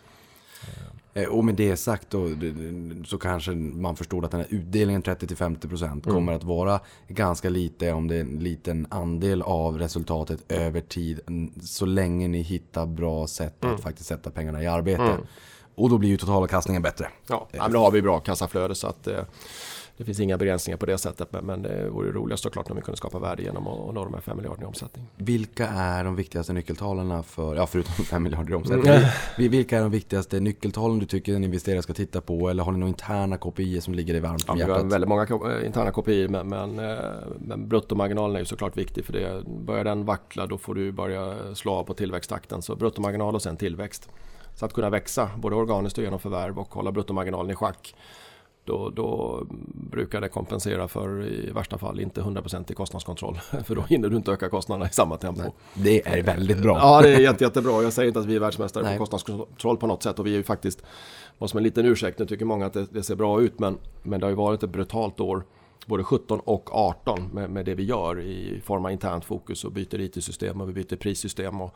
Eh, 1.15 1.25
Och 1.29 1.45
med 1.45 1.55
det 1.55 1.77
sagt 1.77 2.11
då, 2.11 2.29
så 3.07 3.19
kanske 3.19 3.51
man 3.55 3.97
förstår 3.97 4.25
att 4.25 4.31
den 4.31 4.41
här 4.41 4.49
utdelningen 4.51 5.03
30-50% 5.03 6.01
kommer 6.03 6.33
att 6.33 6.45
vara 6.45 6.81
ganska 7.09 7.49
lite 7.49 7.93
om 7.93 8.09
det 8.09 8.17
är 8.17 8.21
en 8.21 8.39
liten 8.39 8.87
andel 8.91 9.43
av 9.43 9.79
resultatet 9.79 10.53
över 10.53 10.81
tid. 10.81 11.21
Så 11.63 11.87
länge 11.87 12.29
ni 12.29 12.43
hittar 12.43 12.87
bra 12.87 13.27
sätt 13.27 13.65
att 13.65 13.81
faktiskt 13.81 14.09
sätta 14.09 14.31
pengarna 14.31 14.63
i 14.63 14.67
arbete. 14.67 15.03
Och 15.75 15.91
då 15.91 15.99
blir 15.99 16.09
ju 16.11 16.17
totalavkastningen 16.17 16.83
bättre. 16.83 17.09
Ja, 17.53 17.63
men 17.63 17.73
då 17.73 17.79
har 17.79 17.91
vi 17.91 18.03
bra 18.03 18.21
kassaflöde 18.21 18.75
så 18.75 18.87
att 18.87 19.07
eh, 19.07 19.21
det 19.97 20.05
finns 20.05 20.21
inga 20.21 20.39
begränsningar 20.39 20.77
på 20.79 20.87
det 20.87 20.99
sättet. 20.99 21.33
Men, 21.33 21.45
men 21.47 21.63
det 21.63 21.89
vore 21.91 22.13
roligast 22.13 22.43
såklart 22.43 22.71
om 22.71 22.77
vi 22.77 22.83
kunde 22.83 22.97
skapa 22.97 23.19
värde 23.19 23.43
genom 23.43 23.67
att 23.69 23.95
nå 23.95 24.05
de 24.05 24.15
här 24.15 24.21
5 24.21 24.37
miljarderna 24.37 24.65
i 24.65 24.67
omsättning. 24.67 25.07
Vilka 25.17 25.67
är 25.69 26.05
de 26.05 26.17
viktigaste 26.17 26.53
nyckeltalen 26.53 27.23
för, 27.23 27.57
ja 27.57 27.67
förutom 27.67 28.05
5 28.05 28.23
miljarder 28.23 28.51
i 28.51 28.55
omsättning. 28.55 28.93
Vi- 29.39 29.49
Vilka 29.49 29.77
är 29.79 29.83
de 29.83 29.91
viktigaste 29.91 30.41
nyckeltalen 30.41 30.99
du 30.99 31.07
tycker 31.07 31.35
en 31.35 31.45
investerare 31.45 31.83
ska 31.83 31.93
titta 31.93 32.21
på? 32.21 32.49
Eller 32.51 32.63
har 32.63 32.73
ni 32.73 32.79
några 32.79 32.89
interna 32.89 33.37
KPI 33.39 33.81
som 33.81 33.95
ligger 33.95 34.13
dig 34.15 34.23
varmt 34.23 34.45
Ja, 34.47 34.53
om 34.53 34.59
vi 34.59 34.63
har 34.65 34.71
hjärtat? 34.71 34.93
väldigt 34.93 35.09
många 35.09 35.23
eh, 35.23 35.67
interna 35.67 35.91
KPI 35.93 36.29
men, 36.29 36.49
men, 36.49 36.79
eh, 36.79 36.97
men 37.39 37.69
bruttomarginalen 37.69 38.37
är 38.37 38.41
ju 38.41 38.47
såklart 38.47 38.77
viktig 38.77 39.05
för 39.05 39.13
det. 39.13 39.43
Börjar 39.67 39.85
den 39.85 40.05
vackla 40.05 40.47
då 40.47 40.59
får 40.59 40.75
du 40.75 40.93
börja 40.93 41.55
slå 41.55 41.73
av 41.73 41.85
på 41.85 41.95
tillväxttakten. 41.95 42.63
Så 42.63 42.77
bruttomarginal 42.77 43.35
och 43.35 43.43
sen 43.43 43.57
tillväxt. 43.57 44.09
Så 44.55 44.65
att 44.67 44.73
kunna 44.73 44.91
växa 44.91 45.31
både 45.37 45.57
organiskt 45.57 45.99
och 45.99 46.05
genom 46.05 46.19
förvärv 46.19 46.59
och 46.59 46.75
hålla 46.75 46.93
bruttomarginalen 46.93 47.51
i 47.51 47.55
schack. 47.55 47.95
Då, 48.67 48.91
då 48.91 49.43
brukar 49.91 50.21
det 50.21 50.29
kompensera 50.29 50.89
för 50.89 51.27
i 51.27 51.51
värsta 51.51 51.79
fall 51.79 52.01
inte 52.01 52.21
100% 52.21 52.73
i 52.73 52.75
kostnadskontroll. 52.75 53.39
För 53.65 53.75
då 53.75 53.83
hinner 53.83 54.09
du 54.09 54.17
inte 54.17 54.33
öka 54.33 54.49
kostnaderna 54.49 54.87
i 54.91 54.93
samma 54.93 55.17
tempo. 55.17 55.53
Det 55.75 56.09
är 56.09 56.23
väldigt 56.23 56.63
bra. 56.63 56.79
Ja, 56.79 57.03
det 57.03 57.15
är 57.15 57.21
jätte, 57.21 57.45
jättebra. 57.45 57.83
Jag 57.83 57.93
säger 57.93 58.09
inte 58.09 58.21
att 58.21 58.27
vi 58.27 58.37
är 58.37 58.41
världsmästare 58.41 58.85
Nej. 58.85 58.99
på 58.99 59.07
kostnadskontroll 59.07 59.77
på 59.77 59.87
något 59.87 60.03
sätt. 60.03 60.19
Och 60.19 60.27
vi 60.27 60.33
är 60.33 60.37
ju 60.37 60.43
faktiskt, 60.43 60.83
vad 61.39 61.51
som 61.51 61.59
en 61.59 61.65
liten 61.65 61.87
ursäkt, 61.87 62.19
nu 62.19 62.27
tycker 62.27 62.45
många 62.45 62.67
att 62.67 62.73
det, 62.73 62.87
det 62.91 63.03
ser 63.03 63.15
bra 63.15 63.41
ut. 63.41 63.59
Men, 63.59 63.79
men 64.03 64.21
det 64.21 64.27
har 64.27 64.31
ju 64.31 64.37
varit 64.37 64.63
ett 64.63 64.71
brutalt 64.71 65.21
år, 65.21 65.45
både 65.87 66.05
17 66.05 66.41
och 66.41 66.75
18 66.75 67.31
med, 67.33 67.51
med 67.51 67.65
det 67.65 67.75
vi 67.75 67.85
gör 67.85 68.21
i 68.21 68.61
form 68.65 68.85
av 68.85 68.93
internt 68.93 69.25
fokus 69.25 69.65
och 69.65 69.73
byter 69.73 70.01
IT-system 70.01 70.61
och 70.61 70.69
vi 70.69 70.73
byter 70.73 70.97
prissystem. 70.97 71.61
Och 71.61 71.75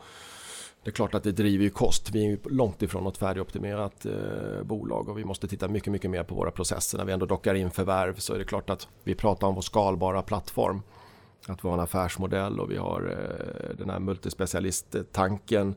det 0.85 0.91
är 0.91 0.93
klart 0.93 1.15
att 1.15 1.23
det 1.23 1.33
driver 1.33 1.65
ju 1.65 1.71
kost. 1.71 2.11
Vi 2.11 2.25
är 2.25 2.29
ju 2.29 2.39
långt 2.45 2.83
ifrån 2.83 3.05
något 3.05 3.19
färdigoptimerat 3.19 4.07
eh, 4.07 4.63
bolag 4.63 5.09
och 5.09 5.19
vi 5.19 5.25
måste 5.25 5.49
titta 5.49 5.69
mycket, 5.69 5.93
mycket 5.93 6.11
mer 6.11 6.23
på 6.23 6.35
våra 6.35 6.51
processer. 6.51 6.99
När 6.99 7.05
vi 7.05 7.13
ändå 7.13 7.27
dockar 7.27 7.55
in 7.55 7.71
förvärv 7.71 8.15
så 8.15 8.35
är 8.35 8.39
det 8.39 8.45
klart 8.45 8.71
att 8.71 8.89
vi 9.05 9.15
pratar 9.15 9.47
om 9.47 9.55
vår 9.55 9.63
skalbara 9.63 10.23
plattform. 10.23 10.83
Att 11.47 11.65
vi 11.65 11.69
har 11.69 11.75
en 11.75 11.81
affärsmodell 11.81 12.61
och 12.61 12.71
vi 12.71 12.77
har 12.77 13.01
eh, 13.01 13.77
den 13.77 13.91
här 13.91 13.99
multispecialisttanken. 13.99 15.75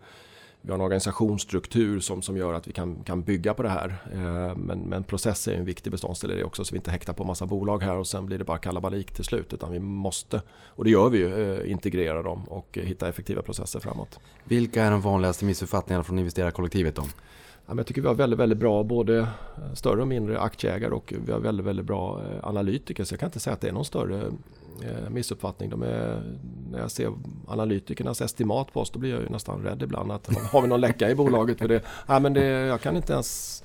Vi 0.65 0.71
har 0.71 0.75
en 0.75 0.81
organisationsstruktur 0.81 1.99
som, 1.99 2.21
som 2.21 2.37
gör 2.37 2.53
att 2.53 2.67
vi 2.67 2.71
kan, 2.71 3.03
kan 3.03 3.23
bygga 3.23 3.53
på 3.53 3.63
det 3.63 3.69
här. 3.69 3.95
Eh, 4.13 4.55
men, 4.55 4.79
men 4.79 5.03
process 5.03 5.47
är 5.47 5.53
en 5.53 5.65
viktig 5.65 5.91
beståndsdel 5.91 6.31
i 6.31 6.35
det 6.35 6.43
också 6.43 6.65
så 6.65 6.73
vi 6.73 6.77
inte 6.77 6.91
häktar 6.91 7.13
på 7.13 7.23
massa 7.23 7.45
bolag 7.45 7.83
här 7.83 7.95
och 7.95 8.07
sen 8.07 8.25
blir 8.25 8.37
det 8.37 8.43
bara 8.43 8.57
kalabalik 8.57 9.11
till 9.11 9.23
slut. 9.23 9.53
Utan 9.53 9.71
vi 9.71 9.79
måste, 9.79 10.41
och 10.67 10.83
det 10.83 10.89
gör 10.89 11.09
vi 11.09 11.17
ju, 11.17 11.53
eh, 11.53 11.71
integrera 11.71 12.21
dem 12.21 12.49
och 12.49 12.77
hitta 12.81 13.09
effektiva 13.09 13.41
processer 13.41 13.79
framåt. 13.79 14.19
Vilka 14.43 14.83
är 14.83 14.91
de 14.91 15.01
vanligaste 15.01 15.45
missuppfattningarna 15.45 16.03
från 16.03 16.19
investerarkollektivet 16.19 16.95
då? 16.95 17.03
Ja, 17.65 17.73
jag 17.77 17.87
tycker 17.87 18.01
vi 18.01 18.07
har 18.07 18.15
väldigt, 18.15 18.39
väldigt 18.39 18.57
bra 18.59 18.83
både 18.83 19.19
eh, 19.19 19.73
större 19.73 20.01
och 20.01 20.07
mindre 20.07 20.39
aktieägare 20.39 20.91
och 20.91 21.13
vi 21.25 21.31
har 21.31 21.39
väldigt, 21.39 21.65
väldigt 21.65 21.85
bra 21.85 22.21
eh, 22.21 22.47
analytiker. 22.47 23.03
Så 23.03 23.13
jag 23.13 23.19
kan 23.19 23.27
inte 23.27 23.39
säga 23.39 23.53
att 23.53 23.61
det 23.61 23.67
är 23.67 23.71
någon 23.71 23.85
större 23.85 24.21
eh, 24.81 25.09
missuppfattning. 25.09 25.69
De 25.69 25.83
är, 25.83 26.23
när 26.71 26.79
jag 26.79 26.91
ser 26.91 27.13
analytikernas 27.47 28.21
estimat 28.21 28.73
på 28.73 28.79
oss 28.79 28.91
då 28.91 28.99
blir 28.99 29.11
jag 29.11 29.21
ju 29.21 29.29
nästan 29.29 29.63
rädd 29.63 29.83
ibland. 29.83 30.11
Att, 30.11 30.27
har 30.51 30.61
vi 30.61 30.67
någon 30.67 30.81
läcka 30.87 31.09
i 31.09 31.15
bolaget? 31.15 31.59
För 31.59 31.67
det, 31.67 31.83
ja, 32.07 32.19
men 32.19 32.33
det, 32.33 32.45
jag 32.45 32.81
kan 32.81 32.95
inte 32.95 33.13
ens 33.13 33.63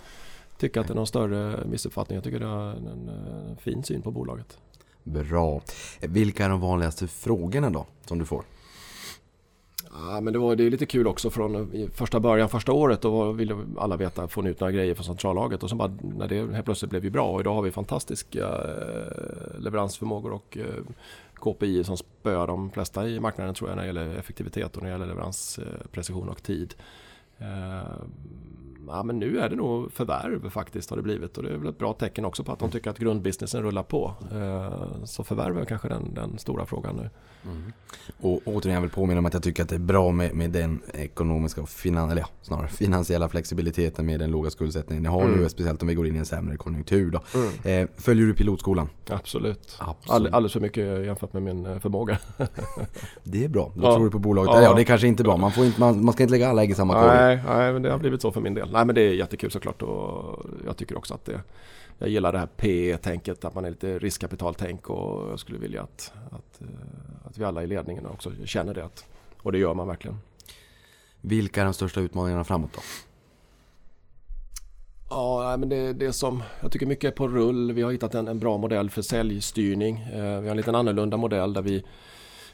tycka 0.59 0.81
att 0.81 0.87
det 0.87 0.93
är 0.93 0.97
någon 0.97 1.07
större 1.07 1.67
missuppfattning. 1.67 2.17
Jag 2.17 2.25
tycker 2.25 2.41
det 2.41 2.47
är 2.47 2.71
en, 2.71 2.87
en, 2.87 3.57
fin 3.57 3.83
syn 3.83 4.03
på 4.03 4.11
bolaget. 4.11 4.59
Bra. 5.03 5.61
Vilka 6.01 6.45
är 6.45 6.49
de 6.49 6.61
vanligaste 6.61 7.07
frågorna 7.07 7.71
då 7.71 7.87
som 8.07 8.19
du 8.19 8.25
får? 8.25 8.45
Ja, 9.93 10.21
men 10.21 10.33
det, 10.33 10.39
var, 10.39 10.57
det 10.57 10.65
är 10.65 10.71
lite 10.71 10.87
kul 10.87 11.07
också 11.07 11.31
från 11.31 11.55
eh, 11.55 11.89
första 11.91 12.21
början, 12.21 12.49
första 12.49 12.73
året. 12.73 13.01
Då 13.01 13.33
ville 13.33 13.57
alla 13.79 13.97
veta, 13.97 14.29
få 14.29 14.49
ut 14.49 14.61
några 14.61 14.73
grejer 14.73 14.95
från 14.95 15.05
centrallaget. 15.05 15.63
Och 15.63 15.71
så 15.71 15.77
bara, 15.77 15.93
när 16.03 16.29
det 16.29 16.55
helt 16.55 16.65
plötsligt 16.65 16.91
blev 16.91 17.03
vi 17.03 17.11
bra. 17.11 17.31
Och 17.31 17.41
idag 17.41 17.55
har 17.55 17.63
vi 17.63 17.71
fantastiska 17.71 18.47
eh, 18.49 19.61
leveransförmågor 19.61 20.33
och 20.33 20.59
eh, 20.59 20.85
KPI 21.35 21.85
som 21.85 21.97
spöar 21.97 22.47
de 22.47 22.71
flesta 22.71 23.09
i 23.09 23.21
marknaden 23.21 23.55
tror 23.55 23.71
jag 23.71 23.77
när 23.77 23.83
det 23.83 23.87
gäller 23.87 24.19
effektivitet 24.19 24.77
och 24.77 24.83
när 24.83 24.91
det 24.91 24.93
gäller 24.93 25.07
leveransprecision 25.07 26.29
och 26.29 26.43
tid. 26.43 26.75
Ja, 28.89 29.03
men 29.03 29.19
nu 29.19 29.39
är 29.39 29.49
det 29.49 29.57
nog 29.57 29.93
förvärv 29.93 30.51
faktiskt 30.51 30.91
har 30.91 30.97
det 30.97 31.03
blivit 31.03 31.37
och 31.37 31.43
det 31.43 31.51
är 31.51 31.57
väl 31.57 31.69
ett 31.69 31.79
bra 31.79 31.93
tecken 31.93 32.25
också 32.25 32.45
på 32.45 32.53
att 32.53 32.59
de 32.59 32.71
tycker 32.71 32.91
att 32.91 32.99
grundbusinessen 32.99 33.63
rullar 33.63 33.83
på. 33.83 34.15
Så 35.05 35.25
förvärv 35.25 35.59
är 35.59 35.65
kanske 35.65 35.89
den, 35.89 36.15
den 36.15 36.39
stora 36.39 36.67
frågan 36.67 36.97
nu. 36.97 37.11
Och 38.21 38.41
återigen 38.45 38.83
vill 38.83 38.91
påminna 38.91 39.19
om 39.19 39.27
att 39.27 39.35
jag 39.35 39.43
tycker 39.43 39.63
att 39.63 39.69
det 39.69 39.75
är 39.75 39.79
bra 39.79 40.13
med, 40.13 40.35
med 40.35 40.51
den 40.51 40.81
ekonomiska 40.95 41.61
och 41.63 41.69
finan, 41.69 42.11
eller 42.11 42.21
ja, 42.21 42.29
snarare 42.43 42.69
finansiella 42.69 43.29
flexibiliteten 43.29 44.07
med 44.07 44.21
den 44.21 44.31
låga 44.31 44.51
skuldsättningen 44.51 45.03
ni 45.03 45.09
har 45.09 45.23
Mm. 45.25 45.41
nu, 45.41 45.49
speciellt 45.49 45.83
om 45.83 45.89
vi 45.89 45.95
går 45.95 46.07
in 46.07 46.15
i 46.17 46.19
en 46.19 46.27
sämre 46.27 46.57
konjunktur 46.57 47.11
då. 47.11 47.21
Eh, 47.71 47.89
följer 47.97 48.27
du 48.27 48.35
pilotskolan? 48.35 48.89
Absolut. 49.09 49.77
Absolut. 49.79 50.11
All, 50.11 50.27
alldeles 50.35 50.53
för 50.53 50.61
mycket 50.61 51.07
jämfört 51.07 51.33
med 51.33 51.43
min 51.43 51.67
eh, 51.67 51.79
förmåga. 51.79 52.19
Det 53.25 53.45
är 53.45 53.49
bra, 53.49 53.73
då 53.75 53.83
Ja. 53.87 53.95
tror 53.95 54.05
du 54.05 54.11
på 54.11 54.19
bolaget. 54.19 54.55
Ja. 54.55 54.63
Ja. 54.63 54.75
det 54.75 54.85
kanske 54.85 55.07
inte 55.07 55.23
är 55.23 55.25
bra, 55.25 55.37
man, 55.37 55.53
får 55.53 55.65
inte, 55.65 55.81
man, 55.81 56.05
man 56.05 56.13
ska 56.15 56.23
inte 56.23 56.31
lägga 56.33 56.49
alla 56.49 56.63
ägg 56.63 56.71
i 56.71 56.75
samma 56.75 56.95
korg. 56.95 57.07
nej, 57.17 57.41
nej, 57.47 57.73
men 57.73 57.83
det 57.83 57.91
har 57.91 57.99
blivit 57.99 58.23
så 58.23 58.33
för 58.33 58.41
min 58.41 58.55
del. 58.55 58.73
Nej, 58.73 58.85
men 58.85 58.95
det 58.95 59.01
är 59.01 59.13
jättekul 59.13 59.51
såklart 59.51 59.83
och 59.83 60.47
jag 60.67 60.77
tycker 60.77 60.99
också 60.99 61.15
att 61.15 61.25
det 61.25 61.41
jag 61.99 62.09
gillar 62.09 62.33
det 62.33 62.39
här 62.39 62.49
PE-tänket, 62.57 63.45
att 63.45 63.55
man 63.55 63.65
är 63.65 63.71
lite 63.71 63.99
riskkapitaltänk 63.99 64.91
och 64.91 65.31
jag 65.31 65.39
skulle 65.39 65.59
vilja 65.59 65.83
att, 65.83 66.13
att, 66.31 66.61
eh, 66.61 66.67
att 67.25 67.39
vi 67.39 67.45
alla 67.45 67.63
i 67.63 67.67
ledningen 67.67 68.07
också 68.07 68.33
känner 68.45 68.75
det. 68.75 68.89
Och 69.43 69.53
det 69.53 69.59
gör 69.59 69.75
man 69.75 69.89
verkligen. 69.89 70.19
Vilka 71.21 71.61
är 71.61 71.65
de 71.65 71.75
största 71.75 72.01
utmaningarna 72.01 72.45
framåt 72.45 72.73
då? 72.75 72.81
Ja, 75.11 75.57
men 75.59 75.69
det, 75.69 75.93
det 75.93 76.13
som 76.13 76.43
jag 76.61 76.73
tycker 76.73 76.87
mycket 76.87 77.13
är 77.13 77.17
på 77.17 77.29
rull. 77.29 77.73
Vi 77.73 77.83
har 77.83 77.93
hittat 77.93 78.15
en, 78.15 78.29
en 78.29 78.39
bra 78.39 78.59
modell 78.59 78.91
för 78.91 79.03
säljstyrning. 79.03 79.99
Eh, 79.99 80.41
vi 80.41 80.47
har 80.47 80.51
en 80.51 80.57
liten 80.57 80.75
annorlunda 80.75 81.17
modell 81.17 81.53
där 81.53 81.63
vi, 81.63 81.85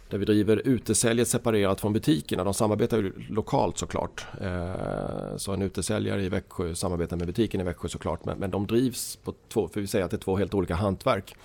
där 0.09 0.19
vi 0.19 0.25
driver 0.25 0.63
utesäljet 0.65 1.29
separerat 1.29 1.81
från 1.81 1.93
butikerna. 1.93 2.45
De 2.45 2.55
samarbetar 2.55 2.97
ju 2.97 3.13
lokalt 3.29 3.79
såklart. 3.79 4.27
Eh, 4.41 5.37
så 5.37 5.53
en 5.53 5.63
utesäljare 5.63 6.23
i 6.23 6.29
Växjö 6.29 6.75
samarbetar 6.75 7.17
med 7.17 7.27
butiken 7.27 7.61
i 7.61 7.65
Växjö 7.65 7.89
såklart. 7.89 8.25
Men, 8.25 8.39
men 8.39 8.51
de 8.51 8.67
drivs 8.67 9.17
på 9.17 9.35
två, 9.49 9.69
för 9.69 9.81
vi 9.81 9.87
säger 9.87 10.05
att 10.05 10.11
det 10.11 10.17
är 10.17 10.19
två 10.19 10.37
helt 10.37 10.55
olika 10.55 10.75
hantverk. 10.75 11.37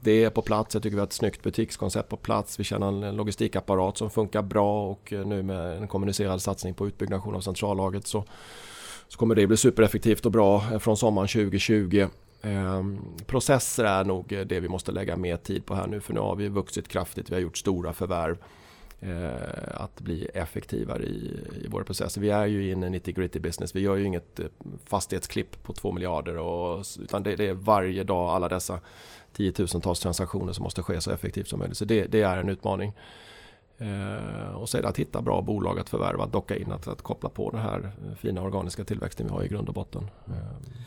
Det 0.00 0.24
är 0.24 0.30
på 0.30 0.42
plats, 0.42 0.74
jag 0.74 0.82
tycker 0.82 0.96
vi 0.96 1.00
har 1.00 1.06
ett 1.06 1.12
snyggt 1.12 1.42
butikskoncept 1.42 2.08
på 2.08 2.16
plats. 2.16 2.60
Vi 2.60 2.64
känner 2.64 2.86
en 2.86 3.16
logistikapparat 3.16 3.98
som 3.98 4.10
funkar 4.10 4.42
bra 4.42 4.86
och 4.90 5.12
eh, 5.12 5.26
nu 5.26 5.42
med 5.42 5.76
en 5.76 5.88
kommunicerad 5.88 6.42
satsning 6.42 6.74
på 6.74 6.86
utbyggnation 6.86 7.34
av 7.34 7.40
centrallaget 7.40 8.06
så 8.06 8.24
så 9.10 9.18
kommer 9.18 9.34
det 9.34 9.46
bli 9.46 9.56
supereffektivt 9.56 10.26
och 10.26 10.32
bra 10.32 10.64
eh, 10.72 10.78
från 10.78 10.96
sommaren 10.96 11.28
2020. 11.28 12.06
Ehm, 12.42 12.98
processer 13.26 13.84
är 13.84 14.04
nog 14.04 14.26
det 14.46 14.60
vi 14.60 14.68
måste 14.68 14.92
lägga 14.92 15.16
mer 15.16 15.36
tid 15.36 15.66
på 15.66 15.74
här 15.74 15.86
nu 15.86 16.00
för 16.00 16.14
nu 16.14 16.20
har 16.20 16.36
vi 16.36 16.48
vuxit 16.48 16.88
kraftigt, 16.88 17.30
vi 17.30 17.34
har 17.34 17.42
gjort 17.42 17.58
stora 17.58 17.92
förvärv. 17.92 18.36
Eh, 19.02 19.82
att 19.82 20.00
bli 20.00 20.24
effektivare 20.34 21.02
i, 21.02 21.40
i 21.64 21.68
våra 21.68 21.84
processer. 21.84 22.20
Vi 22.20 22.30
är 22.30 22.46
ju 22.46 22.64
i 22.64 22.72
en 22.72 22.80
nitty 22.80 23.12
gritty 23.12 23.38
business. 23.38 23.76
Vi 23.76 23.80
gör 23.80 23.96
ju 23.96 24.04
inget 24.04 24.40
eh, 24.40 24.46
fastighetsklipp 24.84 25.62
på 25.62 25.72
2 25.72 25.92
miljarder 25.92 26.36
och, 26.36 26.84
utan 27.02 27.22
det, 27.22 27.36
det 27.36 27.48
är 27.48 27.54
varje 27.54 28.04
dag 28.04 28.30
alla 28.30 28.48
dessa 28.48 28.80
tiotusentals 29.32 30.00
transaktioner 30.00 30.52
som 30.52 30.62
måste 30.62 30.82
ske 30.82 31.00
så 31.00 31.10
effektivt 31.10 31.48
som 31.48 31.58
möjligt. 31.58 31.76
Så 31.76 31.84
det, 31.84 32.06
det 32.06 32.22
är 32.22 32.36
en 32.36 32.48
utmaning. 32.48 32.92
Eh, 33.80 34.54
och 34.54 34.68
sen 34.68 34.84
att 34.84 34.96
hitta 34.96 35.22
bra 35.22 35.42
bolag 35.42 35.78
att 35.78 35.88
förvärva, 35.88 36.24
att 36.24 36.32
docka 36.32 36.56
in, 36.56 36.72
att, 36.72 36.88
att 36.88 37.02
koppla 37.02 37.28
på 37.28 37.50
den 37.50 37.60
här 37.60 37.90
fina 38.18 38.42
organiska 38.42 38.84
tillväxten 38.84 39.26
vi 39.26 39.32
har 39.32 39.42
i 39.42 39.48
grund 39.48 39.68
och 39.68 39.74
botten. 39.74 40.10
Eh, 40.26 40.34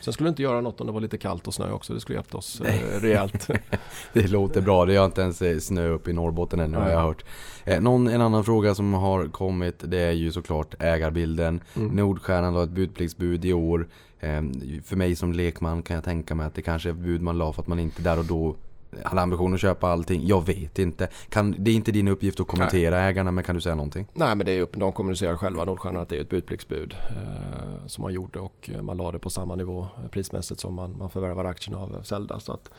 sen 0.01 0.13
skulle 0.13 0.27
det 0.27 0.29
inte 0.29 0.43
göra 0.43 0.61
något 0.61 0.81
om 0.81 0.87
det 0.87 0.93
var 0.93 1.01
lite 1.01 1.17
kallt 1.17 1.47
och 1.47 1.53
snö 1.53 1.71
också, 1.71 1.93
det 1.93 1.99
skulle 1.99 2.17
hjälpt 2.17 2.35
oss 2.35 2.61
eh, 2.61 2.99
rejält. 3.01 3.47
Det 4.13 4.27
låter 4.27 4.61
bra, 4.61 4.85
det 4.85 4.95
har 4.95 5.05
inte 5.05 5.21
ens 5.21 5.41
eh, 5.41 5.57
snö 5.57 5.87
upp 5.87 6.07
i 6.07 6.13
Norrbotten 6.13 6.59
ännu 6.59 6.77
har 6.77 6.89
jag 6.89 7.01
hört. 7.01 7.25
Eh, 7.63 7.81
någon, 7.81 8.07
en 8.07 8.21
annan 8.21 8.43
fråga 8.43 8.75
som 8.75 8.93
har 8.93 9.27
kommit 9.27 9.75
det 9.79 9.99
är 9.99 10.11
ju 10.11 10.31
såklart 10.31 10.75
ägarbilden. 10.79 11.61
Mm. 11.75 11.95
Nordstjärnan 11.95 12.53
la 12.53 12.63
ett 12.63 12.69
budpliktsbud 12.69 13.45
i 13.45 13.53
år. 13.53 13.87
Eh, 14.19 14.41
för 14.83 14.95
mig 14.95 15.15
som 15.15 15.33
lekman 15.33 15.83
kan 15.83 15.95
jag 15.95 16.03
tänka 16.03 16.35
mig 16.35 16.45
att 16.45 16.55
det 16.55 16.61
kanske 16.61 16.89
är 16.89 16.93
ett 16.93 16.99
bud 16.99 17.21
man 17.21 17.37
la 17.37 17.53
för 17.53 17.61
att 17.61 17.67
man 17.67 17.79
inte 17.79 18.01
där 18.01 18.19
och 18.19 18.25
då 18.25 18.55
hade 19.03 19.21
ambition 19.21 19.53
att 19.53 19.59
köpa 19.59 19.87
allting. 19.87 20.27
Jag 20.27 20.45
vet 20.45 20.79
inte. 20.79 21.07
Kan, 21.29 21.55
det 21.57 21.71
är 21.71 21.75
inte 21.75 21.91
din 21.91 22.07
uppgift 22.07 22.39
att 22.39 22.47
kommentera 22.47 22.99
ägarna 22.99 23.31
men 23.31 23.43
kan 23.43 23.55
du 23.55 23.61
säga 23.61 23.75
någonting? 23.75 24.07
Nej 24.13 24.35
men 24.35 24.45
det 24.45 24.51
är 24.51 24.61
upp, 24.61 24.73
de 24.75 24.91
kommunicerar 24.91 25.37
själva, 25.37 25.65
Nordstjärnan, 25.65 26.01
att 26.01 26.09
det 26.09 26.17
är 26.17 26.21
ett 26.21 26.29
budpliktsbud 26.29 26.95
eh, 27.09 27.87
som 27.87 28.01
man 28.01 28.13
gjorde 28.13 28.39
och 28.39 28.69
eh, 28.73 28.81
man 28.81 28.97
la 28.97 29.11
det 29.11 29.19
på 29.19 29.29
samma 29.29 29.55
nivå 29.55 29.87
eh, 30.03 30.09
prismässigt 30.09 30.59
som 30.59 30.73
man, 30.73 30.97
man 30.97 31.09
förvärvar 31.09 31.45
aktierna 31.45 31.77
av 31.77 32.03
Zelda. 32.03 32.39
Så 32.39 32.53
att, 32.53 32.69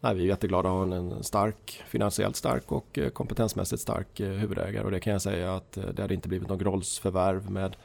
nej, 0.00 0.14
vi 0.14 0.22
är 0.22 0.26
jätteglada 0.26 0.68
att 0.68 0.88
ha 0.88 0.96
en 0.96 1.22
stark, 1.24 1.82
finansiellt 1.86 2.36
stark 2.36 2.72
och 2.72 2.98
eh, 2.98 3.08
kompetensmässigt 3.08 3.82
stark 3.82 4.20
eh, 4.20 4.28
huvudägare 4.28 4.84
och 4.84 4.90
det 4.90 5.00
kan 5.00 5.12
jag 5.12 5.22
säga 5.22 5.54
att 5.54 5.76
eh, 5.76 5.84
det 5.84 6.02
hade 6.02 6.14
inte 6.14 6.28
blivit 6.28 6.48
något 6.48 6.62
rollsförvärv 6.62 7.50
med 7.50 7.76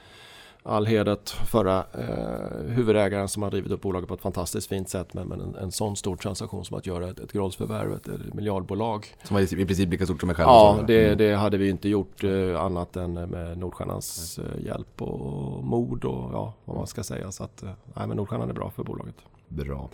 all 0.67 0.85
heder 0.85 1.17
förra 1.45 1.85
eh, 1.93 2.65
huvudägaren 2.75 3.27
som 3.27 3.43
har 3.43 3.51
drivit 3.51 3.71
upp 3.71 3.81
bolaget 3.81 4.07
på 4.07 4.13
ett 4.13 4.21
fantastiskt 4.21 4.67
fint 4.69 4.89
sätt. 4.89 5.13
Men, 5.13 5.27
men 5.27 5.41
en, 5.41 5.55
en 5.55 5.71
sån 5.71 5.95
stor 5.95 6.15
transaktion 6.15 6.65
som 6.65 6.77
att 6.77 6.85
göra 6.85 7.09
ett, 7.09 7.19
ett 7.19 7.31
Grolls-förvärv, 7.31 7.93
ett, 7.93 8.07
ett 8.07 8.33
miljardbolag. 8.33 9.07
Som 9.23 9.33
var 9.35 9.41
i 9.41 9.61
i 9.61 9.65
princip 9.65 9.89
lika 9.89 10.05
stort 10.05 10.19
som 10.19 10.27
mig 10.27 10.35
själv. 10.35 10.47
Ja, 10.47 10.79
det, 10.87 11.05
Mm. 11.07 11.17
det 11.17 11.35
hade 11.35 11.57
vi 11.57 11.69
inte 11.69 11.89
gjort 11.89 12.23
eh, 12.23 12.61
annat 12.61 12.95
än 12.95 13.13
med 13.13 13.57
Nordstjärnans 13.57 14.39
eh, 14.39 14.65
hjälp 14.65 15.01
och 15.01 15.63
mod 15.63 16.05
och 16.05 16.33
ja, 16.33 16.53
vad 16.65 16.77
man 16.77 16.87
ska 16.87 17.03
säga. 17.03 17.31
Så 17.31 17.43
att, 17.43 17.63
eh, 17.63 17.69
nej, 17.95 18.07
men 18.07 18.17
Nordstjärnan 18.17 18.49
är 18.49 18.53
bra 18.53 18.69
för 18.69 18.83
bolaget. 18.83 19.15
Bra. 19.47 19.89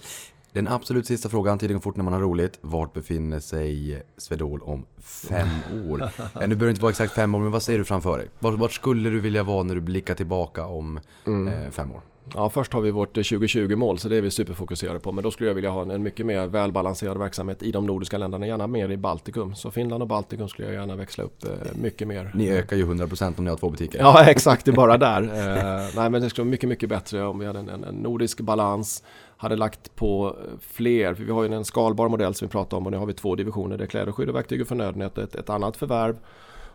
Den 0.54 0.68
absolut 0.68 1.08
sista 1.08 1.30
frågan, 1.30 1.60
tiden 1.60 1.76
går 1.76 1.82
fort 1.82 1.96
när 1.96 2.04
man 2.04 2.14
har 2.14 2.20
roligt. 2.20 2.58
Vart 2.62 2.94
befinner 2.94 3.40
sig 3.40 4.02
Swedol 4.18 4.62
om 4.62 4.86
fem 5.02 5.48
år? 5.90 6.04
Eh, 6.42 6.48
nu 6.48 6.56
behöver 6.56 6.66
det 6.66 6.70
inte 6.70 6.82
vara 6.82 6.92
exakt 6.92 7.14
fem 7.14 7.36
år, 7.36 7.40
men 7.40 7.52
vad 7.52 7.64
ser 7.64 7.78
du 7.78 7.86
framför 7.86 8.18
dig? 8.18 8.28
Vart, 8.40 8.60
vart 8.60 8.72
skulle 8.72 9.10
du 9.10 9.20
vilja 9.20 9.44
vara 9.44 9.64
när 9.64 9.76
du 9.76 9.82
blickar 9.82 10.16
tillbaka 10.16 10.66
om 10.66 11.00
eh, 11.26 11.72
fem 11.72 11.92
år? 11.92 12.02
Ja, 12.36 12.50
först 12.50 12.74
har 12.74 12.82
vi 12.82 12.92
vårt 12.92 13.18
eh, 13.18 13.22
2020-mål 13.22 14.00
så 14.00 14.10
det 14.10 14.18
är 14.18 14.22
vi 14.22 14.32
superfokuserade 14.32 15.00
på. 15.00 15.12
Men 15.12 15.24
då 15.24 15.32
skulle 15.32 15.50
jag 15.50 15.56
vilja 15.56 15.70
ha 15.70 15.94
en, 15.94 16.04
mycket 16.04 16.26
mer 16.26 16.48
välbalanserad 16.48 17.18
verksamhet 17.18 17.64
i 17.64 17.72
de 17.72 17.86
nordiska 17.86 18.18
länderna, 18.18 18.48
gärna 18.48 18.68
mer 18.68 18.90
i 18.90 18.98
Baltikum. 18.98 19.56
Så 19.56 19.72
Finland 19.72 20.04
och 20.04 20.10
Baltikum 20.10 20.50
skulle 20.50 20.68
jag 20.68 20.76
gärna 20.76 20.96
växla 20.96 21.24
upp 21.24 21.44
eh, 21.44 21.52
mycket 21.76 22.08
mer. 22.08 22.32
Ni 22.34 22.50
ökar 22.50 22.78
ju 22.78 22.86
100% 22.86 23.34
om 23.38 23.44
ni 23.44 23.50
har 23.50 23.58
två 23.58 23.70
butiker. 23.70 24.00
Ja, 24.00 24.26
exakt. 24.28 24.66
Det 24.66 24.72
är 24.72 24.76
bara 24.76 24.98
där. 24.98 25.22
Eh, 25.22 25.90
nej, 25.96 26.10
men 26.10 26.22
det 26.22 26.30
skulle 26.30 26.44
vara 26.44 26.52
mycket, 26.52 26.70
mycket 26.70 26.90
bättre 26.90 27.24
om 27.24 27.40
vi 27.40 27.46
hade 27.46 27.60
en, 27.60 27.70
en 27.70 27.96
nordisk 27.96 28.42
balans. 28.42 29.04
Hade 29.44 29.56
lagt 29.56 29.96
på 29.96 30.36
eh, 30.40 30.60
fler, 30.60 31.14
för 31.14 31.24
vi 31.24 31.32
har 31.32 31.44
ju 31.44 31.54
en 31.54 31.66
skalbar 31.66 32.10
modell 32.10 32.34
som 32.34 32.48
vi 32.48 32.52
pratar 32.52 32.78
om 32.78 32.86
och 32.86 32.92
nu 32.92 32.98
har 32.98 33.06
vi 33.06 33.14
två 33.14 33.36
divisioner. 33.36 33.78
Det 33.78 33.84
är 33.84 33.88
kläder, 33.88 34.12
skydd 34.12 34.30
och 34.30 34.36
verktyg 34.36 34.62
och 34.62 34.68
förnödenhet. 34.68 35.18
Ett, 35.18 35.36
ett 35.36 35.50
annat 35.50 35.78
förvärv 35.78 36.18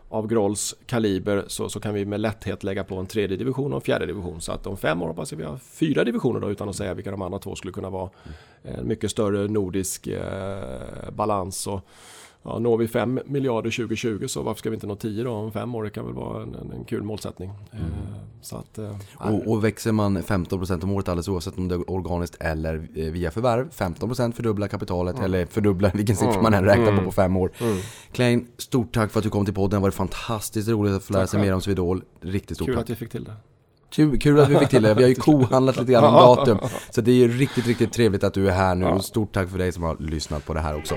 av 0.08 0.26
Grolls 0.26 0.74
kaliber 0.86 1.44
så, 1.46 1.68
så 1.68 1.80
kan 1.80 1.94
vi 1.94 2.04
med 2.04 2.20
lätthet 2.20 2.64
lägga 2.64 2.84
på 2.84 2.96
en 2.96 3.06
tredje 3.06 3.36
division 3.36 3.72
och 3.72 3.76
en 3.76 3.80
fjärde 3.80 4.06
division. 4.06 4.40
Så 4.40 4.52
att 4.52 4.66
om 4.66 4.76
fem 4.76 5.02
år 5.02 5.08
hoppas 5.08 5.32
jag 5.32 5.38
vi 5.38 5.44
har 5.44 5.56
fyra 5.56 6.04
divisioner 6.04 6.40
då 6.40 6.50
utan 6.50 6.68
att 6.68 6.76
säga 6.76 6.94
vilka 6.94 7.10
de 7.10 7.22
andra 7.22 7.38
två 7.38 7.54
skulle 7.54 7.72
kunna 7.72 7.90
vara. 7.90 8.10
En 8.62 8.88
mycket 8.88 9.10
större 9.10 9.48
nordisk 9.48 10.06
eh, 10.06 11.10
balans. 11.12 11.66
Och, 11.66 11.80
Ja, 12.42 12.58
når 12.58 12.76
vi 12.76 12.88
5 12.88 13.20
miljarder 13.26 13.70
2020 13.70 14.26
så 14.28 14.42
varför 14.42 14.58
ska 14.58 14.70
vi 14.70 14.74
inte 14.74 14.86
nå 14.86 14.96
10 14.96 15.24
då 15.24 15.30
om 15.30 15.52
fem 15.52 15.74
år? 15.74 15.84
Det 15.84 15.90
kan 15.90 16.04
väl 16.04 16.14
vara 16.14 16.42
en, 16.42 16.54
en, 16.54 16.84
kul 16.84 17.02
målsättning. 17.02 17.50
Eh, 17.72 17.78
Så 18.40 18.56
att, 18.56 18.78
eh, 18.78 18.96
Och, 19.14 19.46
och 19.52 19.64
växer 19.64 19.92
man 19.92 20.18
15% 20.18 20.84
om 20.84 20.92
året 20.92 21.08
alldeles 21.08 21.28
oavsett 21.28 21.58
om 21.58 21.68
det 21.68 21.74
är 21.74 21.90
organiskt 21.90 22.36
eller 22.40 22.88
eh, 22.94 23.04
via 23.12 23.30
förvärv 23.30 23.70
15% 23.70 24.32
fördubblar 24.32 24.68
kapitalet 24.68 25.20
eller 25.20 25.46
fördubblar 25.46 25.90
vilken 25.94 26.16
siffra 26.16 26.42
man 26.42 26.54
än 26.54 26.64
räknar 26.64 26.96
på 26.96 27.04
på 27.04 27.12
fem 27.12 27.36
år. 27.36 27.50
Klein, 28.12 28.46
stort 28.58 28.94
tack 28.94 29.10
för 29.10 29.20
att 29.20 29.24
du 29.24 29.30
kom 29.30 29.44
till 29.44 29.54
podden. 29.54 29.80
Det 29.80 29.82
var 29.82 29.90
fantastiskt 29.90 30.68
roligt 30.68 30.94
att 30.94 31.04
få 31.04 31.12
lära 31.12 31.26
sig 31.26 31.40
mer 31.40 31.54
om 31.54 31.60
Swedol. 31.60 32.02
Riktigt 32.20 32.56
stort 32.56 32.66
kul 32.66 32.74
tack. 32.74 32.82
att 32.82 32.90
vi 32.90 32.94
fick 32.94 33.10
till 33.10 33.24
det. 33.24 33.34
Kul, 33.90 34.18
kul 34.18 34.40
att 34.40 34.48
vi 34.48 34.58
fick 34.58 34.68
till 34.68 34.82
det. 34.82 34.94
Vi 34.94 35.02
har 35.02 35.08
ju 35.08 35.14
kohandlat 35.14 35.76
lite 35.76 35.92
grann 35.92 36.04
om 36.04 36.14
datum. 36.14 36.58
Så 36.90 37.00
det 37.00 37.10
är 37.10 37.14
ju 37.14 37.28
riktigt, 37.38 37.66
riktigt 37.66 37.92
trevligt 37.92 38.24
att 38.24 38.34
du 38.34 38.48
är 38.48 38.52
här 38.52 38.74
nu. 38.74 38.86
Och 38.86 39.04
stort 39.04 39.32
tack 39.32 39.50
för 39.50 39.58
dig 39.58 39.72
som 39.72 39.82
har 39.82 39.96
lyssnat 40.00 40.46
på 40.46 40.54
det 40.54 40.60
här 40.60 40.76
också. 40.76 40.94